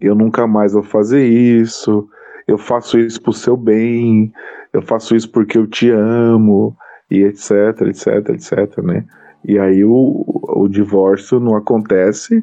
eu 0.00 0.14
nunca 0.14 0.46
mais 0.46 0.74
vou 0.74 0.82
fazer 0.82 1.26
isso, 1.26 2.06
eu 2.46 2.58
faço 2.58 2.98
isso 2.98 3.20
por 3.20 3.34
seu 3.34 3.56
bem, 3.56 4.32
eu 4.72 4.82
faço 4.82 5.14
isso 5.16 5.30
porque 5.30 5.56
eu 5.56 5.66
te 5.66 5.90
amo, 5.90 6.76
e 7.10 7.22
etc, 7.22 7.82
etc, 7.82 8.28
etc, 8.30 8.78
né? 8.82 9.04
E 9.44 9.58
aí 9.58 9.84
o, 9.84 10.24
o 10.26 10.68
divórcio 10.68 11.38
não 11.38 11.54
acontece. 11.54 12.42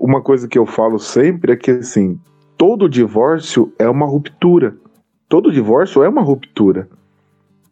Uma 0.00 0.22
coisa 0.22 0.48
que 0.48 0.58
eu 0.58 0.66
falo 0.66 0.98
sempre 0.98 1.52
é 1.52 1.56
que 1.56 1.70
assim, 1.70 2.18
todo 2.56 2.88
divórcio 2.88 3.72
é 3.78 3.88
uma 3.88 4.06
ruptura. 4.06 4.74
Todo 5.28 5.52
divórcio 5.52 6.02
é 6.02 6.08
uma 6.08 6.22
ruptura. 6.22 6.88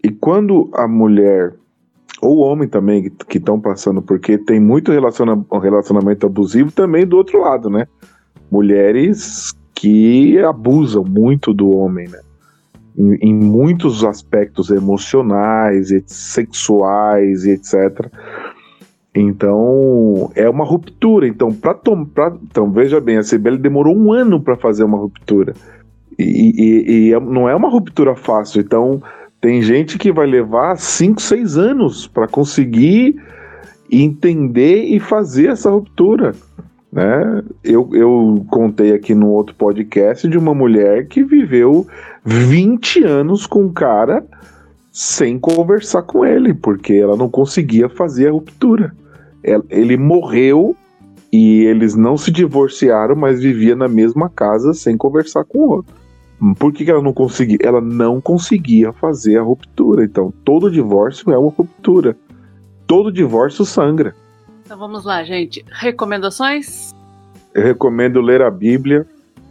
E 0.04 0.10
quando 0.10 0.68
a 0.74 0.86
mulher 0.86 1.54
ou 2.20 2.38
o 2.38 2.40
homem 2.40 2.68
também 2.68 3.10
que 3.28 3.38
estão 3.38 3.60
passando, 3.60 4.00
porque 4.00 4.38
tem 4.38 4.60
muito 4.60 4.92
relaciona, 4.92 5.44
relacionamento 5.60 6.26
abusivo 6.26 6.70
também 6.70 7.04
do 7.06 7.16
outro 7.16 7.40
lado, 7.40 7.68
né? 7.68 7.88
Mulheres 8.50 9.52
que 9.74 10.38
abusam 10.38 11.04
muito 11.04 11.52
do 11.52 11.70
homem, 11.70 12.08
né? 12.08 12.20
Em, 12.96 13.30
em 13.30 13.34
muitos 13.34 14.04
aspectos 14.04 14.70
emocionais, 14.70 15.88
sexuais 16.06 17.44
e 17.44 17.52
etc. 17.52 18.10
Então, 19.14 20.30
é 20.34 20.48
uma 20.48 20.64
ruptura. 20.64 21.26
Então, 21.26 21.52
para. 21.52 21.78
Então, 22.42 22.70
veja 22.70 23.00
bem, 23.00 23.18
a 23.18 23.22
CBL 23.22 23.58
demorou 23.58 23.96
um 23.96 24.12
ano 24.12 24.40
para 24.40 24.56
fazer 24.56 24.84
uma 24.84 24.98
ruptura. 24.98 25.54
E, 26.18 26.24
e, 26.24 27.08
e, 27.08 27.14
é, 27.14 27.20
não 27.20 27.48
é 27.48 27.54
uma 27.54 27.68
ruptura 27.68 28.14
fácil. 28.14 28.60
Então, 28.60 29.02
tem 29.40 29.60
gente 29.60 29.98
que 29.98 30.12
vai 30.12 30.26
levar 30.26 30.76
5, 30.76 31.20
6 31.20 31.58
anos 31.58 32.06
para 32.06 32.28
conseguir 32.28 33.16
entender 33.90 34.84
e 34.84 34.98
fazer 34.98 35.48
essa 35.48 35.70
ruptura. 35.70 36.34
Né? 36.92 37.42
Eu, 37.64 37.88
eu 37.94 38.44
contei 38.50 38.92
aqui 38.92 39.14
no 39.14 39.30
outro 39.30 39.54
podcast 39.54 40.28
de 40.28 40.36
uma 40.36 40.54
mulher 40.54 41.06
que 41.08 41.24
viveu 41.24 41.86
20 42.22 43.02
anos 43.04 43.46
com 43.46 43.62
um 43.64 43.72
cara 43.72 44.22
sem 44.92 45.38
conversar 45.38 46.02
com 46.02 46.22
ele, 46.24 46.52
porque 46.52 46.92
ela 46.92 47.16
não 47.16 47.30
conseguia 47.30 47.88
fazer 47.88 48.28
a 48.28 48.32
ruptura. 48.32 48.94
Ele 49.70 49.96
morreu 49.96 50.76
e 51.32 51.64
eles 51.64 51.96
não 51.96 52.18
se 52.18 52.30
divorciaram, 52.30 53.16
mas 53.16 53.40
vivia 53.40 53.74
na 53.74 53.88
mesma 53.88 54.28
casa 54.28 54.74
sem 54.74 54.98
conversar 54.98 55.44
com 55.44 55.60
o 55.60 55.70
outro. 55.70 55.94
Por 56.58 56.72
que, 56.72 56.84
que 56.84 56.90
ela 56.90 57.02
não 57.02 57.14
conseguia? 57.14 57.58
Ela 57.62 57.80
não 57.80 58.20
conseguia 58.20 58.92
fazer 58.92 59.38
a 59.38 59.42
ruptura. 59.42 60.04
Então, 60.04 60.32
todo 60.44 60.70
divórcio 60.70 61.32
é 61.32 61.38
uma 61.38 61.50
ruptura. 61.50 62.16
Todo 62.86 63.12
divórcio 63.12 63.64
sangra. 63.64 64.14
Então 64.64 64.78
vamos 64.78 65.04
lá, 65.04 65.22
gente. 65.24 65.64
Recomendações? 65.70 66.92
Eu 67.54 67.62
recomendo 67.62 68.20
ler 68.20 68.40
a 68.42 68.50
Bíblia, 68.50 69.06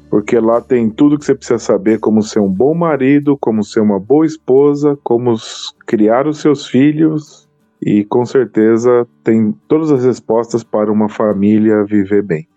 porque 0.10 0.40
lá 0.40 0.60
tem 0.60 0.90
tudo 0.90 1.20
que 1.20 1.26
você 1.26 1.36
precisa 1.36 1.60
saber 1.60 2.00
como 2.00 2.24
ser 2.24 2.40
um 2.40 2.50
bom 2.50 2.74
marido, 2.74 3.38
como 3.38 3.64
ser 3.64 3.82
uma 3.82 4.00
boa 4.00 4.26
esposa, 4.26 4.98
como 5.04 5.36
criar 5.86 6.28
os 6.28 6.40
seus 6.40 6.66
filhos 6.66 7.48
e 7.82 8.04
com 8.06 8.26
certeza 8.26 9.08
tem 9.24 9.54
todas 9.68 9.92
as 9.92 10.06
respostas 10.06 10.64
para 10.64 10.92
uma 10.92 11.10
família 11.10 11.84
viver 11.84 12.24
bem. 12.24 12.48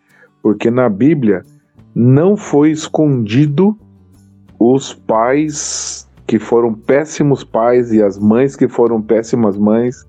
Porque 0.43 0.71
na 0.71 0.89
Bíblia 0.89 1.43
não 1.95 2.37
foi 2.37 2.71
escondido 2.71 3.79
os 4.59 4.93
pais 4.93 6.09
que 6.27 6.39
foram 6.39 6.75
péssimos 6.75 7.45
pais 7.45 7.93
e 7.93 8.03
as 8.03 8.19
mães 8.19 8.57
que 8.57 8.69
foram 8.69 9.01
péssimas 9.01 9.57
mães. 9.57 10.07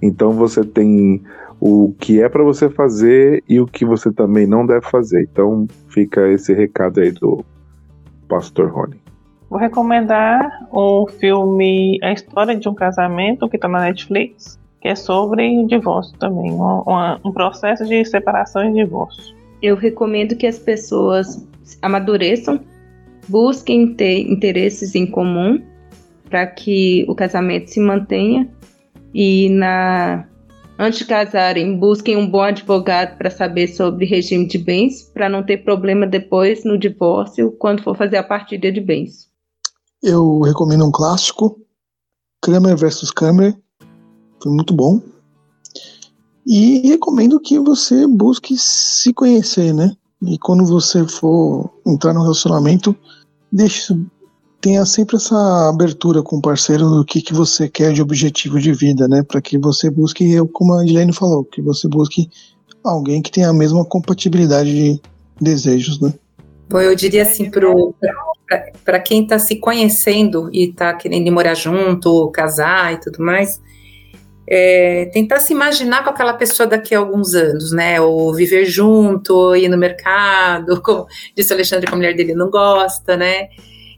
Então 0.00 0.32
você 0.32 0.64
tem 0.64 1.22
o 1.60 1.94
que 1.98 2.22
é 2.22 2.28
para 2.28 2.44
você 2.44 2.68
fazer 2.68 3.42
e 3.48 3.60
o 3.60 3.66
que 3.66 3.84
você 3.84 4.12
também 4.12 4.46
não 4.46 4.66
deve 4.66 4.86
fazer. 4.86 5.22
Então 5.22 5.66
fica 5.88 6.28
esse 6.28 6.52
recado 6.52 7.00
aí 7.00 7.12
do 7.12 7.44
Pastor 8.28 8.70
Rony. 8.70 8.96
Vou 9.48 9.58
recomendar 9.58 10.66
o 10.72 11.06
filme 11.06 11.98
A 12.02 12.12
História 12.12 12.56
de 12.56 12.68
um 12.68 12.74
Casamento, 12.74 13.48
que 13.48 13.56
está 13.56 13.68
na 13.68 13.80
Netflix, 13.80 14.58
que 14.80 14.88
é 14.88 14.94
sobre 14.94 15.64
divórcio 15.66 16.18
também, 16.18 16.52
um, 16.52 16.82
um 17.24 17.32
processo 17.32 17.84
de 17.84 18.04
separação 18.04 18.68
e 18.68 18.74
divórcio. 18.74 19.34
Eu 19.62 19.76
recomendo 19.76 20.36
que 20.36 20.46
as 20.46 20.58
pessoas 20.58 21.46
amadureçam, 21.80 22.60
busquem 23.28 23.94
ter 23.94 24.20
interesses 24.20 24.94
em 24.94 25.06
comum 25.06 25.62
para 26.28 26.46
que 26.46 27.06
o 27.08 27.14
casamento 27.14 27.70
se 27.70 27.80
mantenha 27.80 28.48
e 29.14 29.48
na 29.50 30.26
Antes 30.78 30.98
de 30.98 31.04
casarem, 31.06 31.78
busquem 31.78 32.18
um 32.18 32.30
bom 32.30 32.42
advogado 32.42 33.16
para 33.16 33.30
saber 33.30 33.68
sobre 33.68 34.04
regime 34.04 34.46
de 34.46 34.58
bens, 34.58 35.04
para 35.04 35.26
não 35.26 35.42
ter 35.42 35.64
problema 35.64 36.06
depois 36.06 36.64
no 36.64 36.76
divórcio, 36.76 37.50
quando 37.52 37.82
for 37.82 37.96
fazer 37.96 38.18
a 38.18 38.22
partilha 38.22 38.70
de 38.70 38.80
bens. 38.80 39.30
Eu 40.02 40.40
recomendo 40.40 40.84
um 40.84 40.90
clássico, 40.92 41.58
Kramer 42.42 42.76
versus 42.76 43.10
Kramer, 43.10 43.56
foi 44.42 44.52
muito 44.52 44.74
bom. 44.74 45.00
E 46.46 46.86
recomendo 46.86 47.40
que 47.40 47.58
você 47.58 48.06
busque 48.06 48.56
se 48.58 49.14
conhecer, 49.14 49.72
né? 49.72 49.96
E 50.22 50.38
quando 50.38 50.64
você 50.66 51.08
for 51.08 51.70
entrar 51.86 52.12
no 52.12 52.22
relacionamento, 52.22 52.94
deixe 53.50 53.94
tenha 54.66 54.84
sempre 54.84 55.14
essa 55.14 55.68
abertura 55.68 56.24
com 56.24 56.38
o 56.38 56.42
parceiro 56.42 56.88
do 56.88 57.04
que, 57.04 57.22
que 57.22 57.32
você 57.32 57.68
quer 57.68 57.92
de 57.92 58.02
objetivo 58.02 58.58
de 58.58 58.72
vida, 58.72 59.06
né? 59.06 59.22
Para 59.22 59.40
que 59.40 59.56
você 59.56 59.88
busque, 59.88 60.36
como 60.52 60.74
a 60.74 60.82
Edilene 60.82 61.12
falou, 61.12 61.44
que 61.44 61.62
você 61.62 61.86
busque 61.86 62.28
alguém 62.82 63.22
que 63.22 63.30
tenha 63.30 63.48
a 63.48 63.52
mesma 63.52 63.84
compatibilidade 63.84 64.74
de 64.74 65.00
desejos, 65.40 66.00
né? 66.00 66.12
Bom, 66.68 66.80
eu 66.80 66.96
diria 66.96 67.22
assim, 67.22 67.48
para 68.84 68.98
quem 68.98 69.22
está 69.22 69.38
se 69.38 69.54
conhecendo 69.60 70.50
e 70.52 70.70
está 70.70 70.92
querendo 70.94 71.30
morar 71.30 71.54
junto, 71.54 72.28
casar 72.32 72.94
e 72.94 72.98
tudo 72.98 73.22
mais, 73.22 73.62
é, 74.48 75.08
tentar 75.12 75.38
se 75.38 75.52
imaginar 75.52 76.02
com 76.02 76.10
aquela 76.10 76.34
pessoa 76.34 76.66
daqui 76.66 76.92
a 76.92 76.98
alguns 76.98 77.36
anos, 77.36 77.70
né? 77.70 78.00
Ou 78.00 78.34
viver 78.34 78.64
junto, 78.64 79.54
ir 79.54 79.68
no 79.68 79.78
mercado, 79.78 80.82
como 80.82 81.06
disse 81.36 81.52
o 81.52 81.54
Alexandre 81.54 81.86
que 81.86 81.94
a 81.94 81.96
mulher 81.96 82.16
dele 82.16 82.34
não 82.34 82.50
gosta, 82.50 83.16
né? 83.16 83.46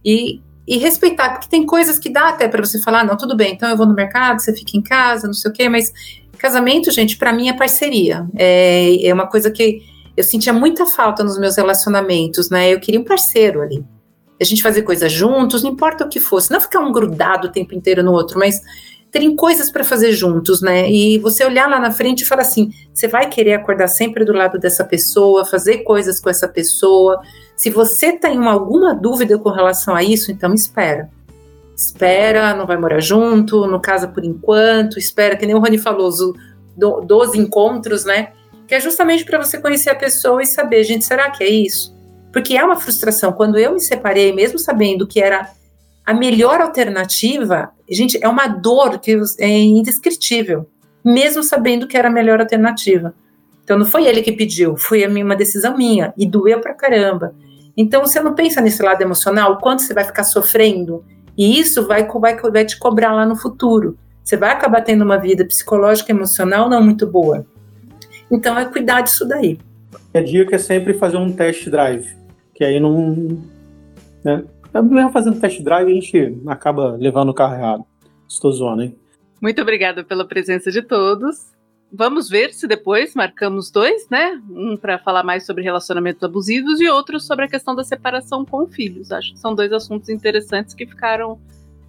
E 0.04 0.42
e 0.68 0.76
respeitar, 0.76 1.30
porque 1.30 1.48
tem 1.48 1.64
coisas 1.64 1.98
que 1.98 2.10
dá 2.10 2.28
até 2.28 2.46
para 2.46 2.62
você 2.62 2.78
falar, 2.78 3.02
não, 3.02 3.16
tudo 3.16 3.34
bem, 3.34 3.54
então 3.54 3.70
eu 3.70 3.76
vou 3.76 3.86
no 3.86 3.94
mercado, 3.94 4.38
você 4.38 4.54
fica 4.54 4.76
em 4.76 4.82
casa, 4.82 5.26
não 5.26 5.32
sei 5.32 5.50
o 5.50 5.54
quê, 5.54 5.66
mas 5.66 5.90
casamento, 6.36 6.90
gente, 6.90 7.16
para 7.16 7.32
mim 7.32 7.48
é 7.48 7.54
parceria. 7.54 8.26
É, 8.36 9.06
é 9.06 9.14
uma 9.14 9.26
coisa 9.26 9.50
que 9.50 9.80
eu 10.14 10.22
sentia 10.22 10.52
muita 10.52 10.84
falta 10.84 11.24
nos 11.24 11.38
meus 11.38 11.56
relacionamentos, 11.56 12.50
né? 12.50 12.72
Eu 12.72 12.80
queria 12.80 13.00
um 13.00 13.04
parceiro 13.04 13.62
ali. 13.62 13.82
A 14.38 14.44
gente 14.44 14.62
fazer 14.62 14.82
coisas 14.82 15.10
juntos, 15.10 15.62
não 15.62 15.70
importa 15.70 16.04
o 16.04 16.08
que 16.08 16.20
fosse, 16.20 16.50
não 16.50 16.60
ficar 16.60 16.80
um 16.80 16.92
grudado 16.92 17.48
o 17.48 17.50
tempo 17.50 17.74
inteiro 17.74 18.02
no 18.02 18.12
outro, 18.12 18.38
mas 18.38 18.60
terem 19.10 19.34
coisas 19.34 19.70
para 19.70 19.84
fazer 19.84 20.12
juntos, 20.12 20.60
né? 20.60 20.90
E 20.90 21.18
você 21.18 21.44
olhar 21.44 21.68
lá 21.68 21.80
na 21.80 21.90
frente 21.90 22.22
e 22.22 22.26
falar 22.26 22.42
assim: 22.42 22.70
você 22.92 23.08
vai 23.08 23.28
querer 23.28 23.54
acordar 23.54 23.88
sempre 23.88 24.24
do 24.24 24.32
lado 24.32 24.58
dessa 24.58 24.84
pessoa, 24.84 25.44
fazer 25.44 25.78
coisas 25.78 26.20
com 26.20 26.28
essa 26.28 26.48
pessoa, 26.48 27.20
se 27.56 27.70
você 27.70 28.12
tem 28.12 28.46
alguma 28.46 28.94
dúvida 28.94 29.36
com 29.36 29.50
relação 29.50 29.94
a 29.94 30.02
isso, 30.02 30.30
então 30.30 30.54
espera. 30.54 31.10
Espera, 31.76 32.54
não 32.54 32.66
vai 32.66 32.76
morar 32.76 33.00
junto, 33.00 33.66
não 33.66 33.80
casa 33.80 34.06
por 34.06 34.24
enquanto, 34.24 34.98
espera, 34.98 35.36
que 35.36 35.44
nem 35.44 35.54
o 35.54 35.58
Rony 35.58 35.78
falou, 35.78 36.10
do, 36.76 37.00
dos 37.00 37.34
encontros, 37.34 38.04
né? 38.04 38.32
Que 38.66 38.76
é 38.76 38.80
justamente 38.80 39.24
para 39.24 39.38
você 39.38 39.58
conhecer 39.58 39.90
a 39.90 39.94
pessoa 39.94 40.42
e 40.42 40.46
saber, 40.46 40.84
gente, 40.84 41.04
será 41.04 41.30
que 41.30 41.42
é 41.42 41.48
isso? 41.48 41.96
Porque 42.32 42.56
é 42.56 42.62
uma 42.62 42.76
frustração. 42.76 43.32
Quando 43.32 43.58
eu 43.58 43.72
me 43.72 43.80
separei, 43.80 44.32
mesmo 44.32 44.58
sabendo 44.58 45.06
que 45.06 45.20
era 45.20 45.50
a 46.08 46.14
melhor 46.14 46.58
alternativa, 46.62 47.70
gente, 47.86 48.18
é 48.24 48.26
uma 48.26 48.46
dor 48.46 48.98
que 48.98 49.14
é 49.38 49.46
indescritível, 49.46 50.66
mesmo 51.04 51.42
sabendo 51.42 51.86
que 51.86 51.98
era 51.98 52.08
a 52.08 52.10
melhor 52.10 52.40
alternativa. 52.40 53.14
Então 53.62 53.78
não 53.78 53.84
foi 53.84 54.06
ele 54.06 54.22
que 54.22 54.32
pediu, 54.32 54.74
foi 54.74 55.06
uma 55.06 55.36
decisão 55.36 55.76
minha 55.76 56.14
e 56.16 56.26
doeu 56.26 56.62
pra 56.62 56.72
caramba. 56.72 57.34
Então 57.76 58.00
você 58.00 58.20
não 58.20 58.34
pensa 58.34 58.62
nesse 58.62 58.82
lado 58.82 59.02
emocional, 59.02 59.52
o 59.52 59.56
quanto 59.58 59.82
você 59.82 59.92
vai 59.92 60.02
ficar 60.02 60.24
sofrendo, 60.24 61.04
e 61.36 61.60
isso 61.60 61.86
vai, 61.86 62.06
vai, 62.06 62.40
vai 62.40 62.64
te 62.64 62.78
cobrar 62.78 63.12
lá 63.12 63.26
no 63.26 63.36
futuro. 63.36 63.98
Você 64.24 64.34
vai 64.34 64.52
acabar 64.52 64.80
tendo 64.80 65.04
uma 65.04 65.18
vida 65.18 65.44
psicológica 65.44 66.10
e 66.10 66.14
emocional 66.14 66.70
não 66.70 66.82
muito 66.82 67.06
boa. 67.06 67.46
Então 68.30 68.58
é 68.58 68.64
cuidar 68.64 69.02
disso 69.02 69.28
daí. 69.28 69.58
A 70.14 70.22
dica 70.22 70.56
é 70.56 70.58
sempre 70.58 70.94
fazer 70.94 71.18
um 71.18 71.30
test 71.30 71.68
drive, 71.68 72.16
que 72.54 72.64
aí 72.64 72.80
não. 72.80 73.42
Né? 74.24 74.42
Mesmo 74.74 75.10
fazendo 75.10 75.40
test 75.40 75.62
drive, 75.62 75.90
a 75.90 75.94
gente 75.94 76.40
acaba 76.46 76.96
levando 76.96 77.30
o 77.30 77.34
carro 77.34 77.54
errado. 77.54 77.84
Estou 78.28 78.52
zoando, 78.52 78.82
hein? 78.82 78.96
Muito 79.40 79.62
obrigada 79.62 80.04
pela 80.04 80.26
presença 80.26 80.70
de 80.70 80.82
todos. 80.82 81.52
Vamos 81.90 82.28
ver 82.28 82.52
se 82.52 82.66
depois 82.66 83.14
marcamos 83.14 83.70
dois, 83.70 84.08
né? 84.10 84.40
Um 84.50 84.76
para 84.76 84.98
falar 84.98 85.22
mais 85.22 85.46
sobre 85.46 85.62
relacionamentos 85.62 86.22
abusivos 86.22 86.80
e 86.80 86.88
outro 86.88 87.18
sobre 87.18 87.46
a 87.46 87.48
questão 87.48 87.74
da 87.74 87.82
separação 87.82 88.44
com 88.44 88.66
filhos. 88.66 89.10
Acho 89.10 89.32
que 89.32 89.38
são 89.38 89.54
dois 89.54 89.72
assuntos 89.72 90.10
interessantes 90.10 90.74
que 90.74 90.86
ficaram, 90.86 91.40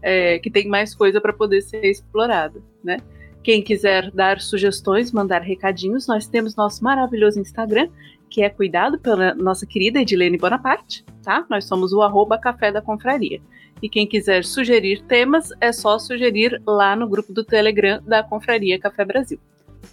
é, 0.01 0.39
que 0.39 0.49
tem 0.49 0.69
mais 0.69 0.95
coisa 0.95 1.19
para 1.19 1.33
poder 1.33 1.61
ser 1.61 1.83
explorada, 1.83 2.61
né? 2.81 2.97
Quem 3.43 3.61
quiser 3.61 4.11
dar 4.11 4.39
sugestões, 4.39 5.11
mandar 5.11 5.41
recadinhos, 5.41 6.07
nós 6.07 6.27
temos 6.27 6.55
nosso 6.55 6.83
maravilhoso 6.83 7.39
Instagram, 7.39 7.89
que 8.29 8.43
é 8.43 8.49
cuidado 8.49 8.99
pela 8.99 9.33
nossa 9.33 9.65
querida 9.65 9.99
Edilene 9.99 10.37
Bonaparte, 10.37 11.03
tá? 11.23 11.45
Nós 11.49 11.65
somos 11.65 11.91
o 11.93 12.01
arroba 12.01 12.37
Café 12.37 12.71
da 12.71 12.81
Confraria. 12.81 13.41
E 13.81 13.89
quem 13.89 14.05
quiser 14.05 14.43
sugerir 14.43 15.01
temas, 15.03 15.49
é 15.61 15.71
só 15.71 15.97
sugerir 15.97 16.61
lá 16.67 16.95
no 16.95 17.07
grupo 17.07 17.33
do 17.33 17.43
Telegram 17.43 18.01
da 18.03 18.21
Confraria 18.21 18.79
Café 18.79 19.05
Brasil. 19.05 19.39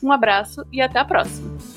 Um 0.02 0.10
abraço 0.10 0.64
e 0.72 0.80
até 0.80 0.98
a 0.98 1.04
próxima! 1.04 1.75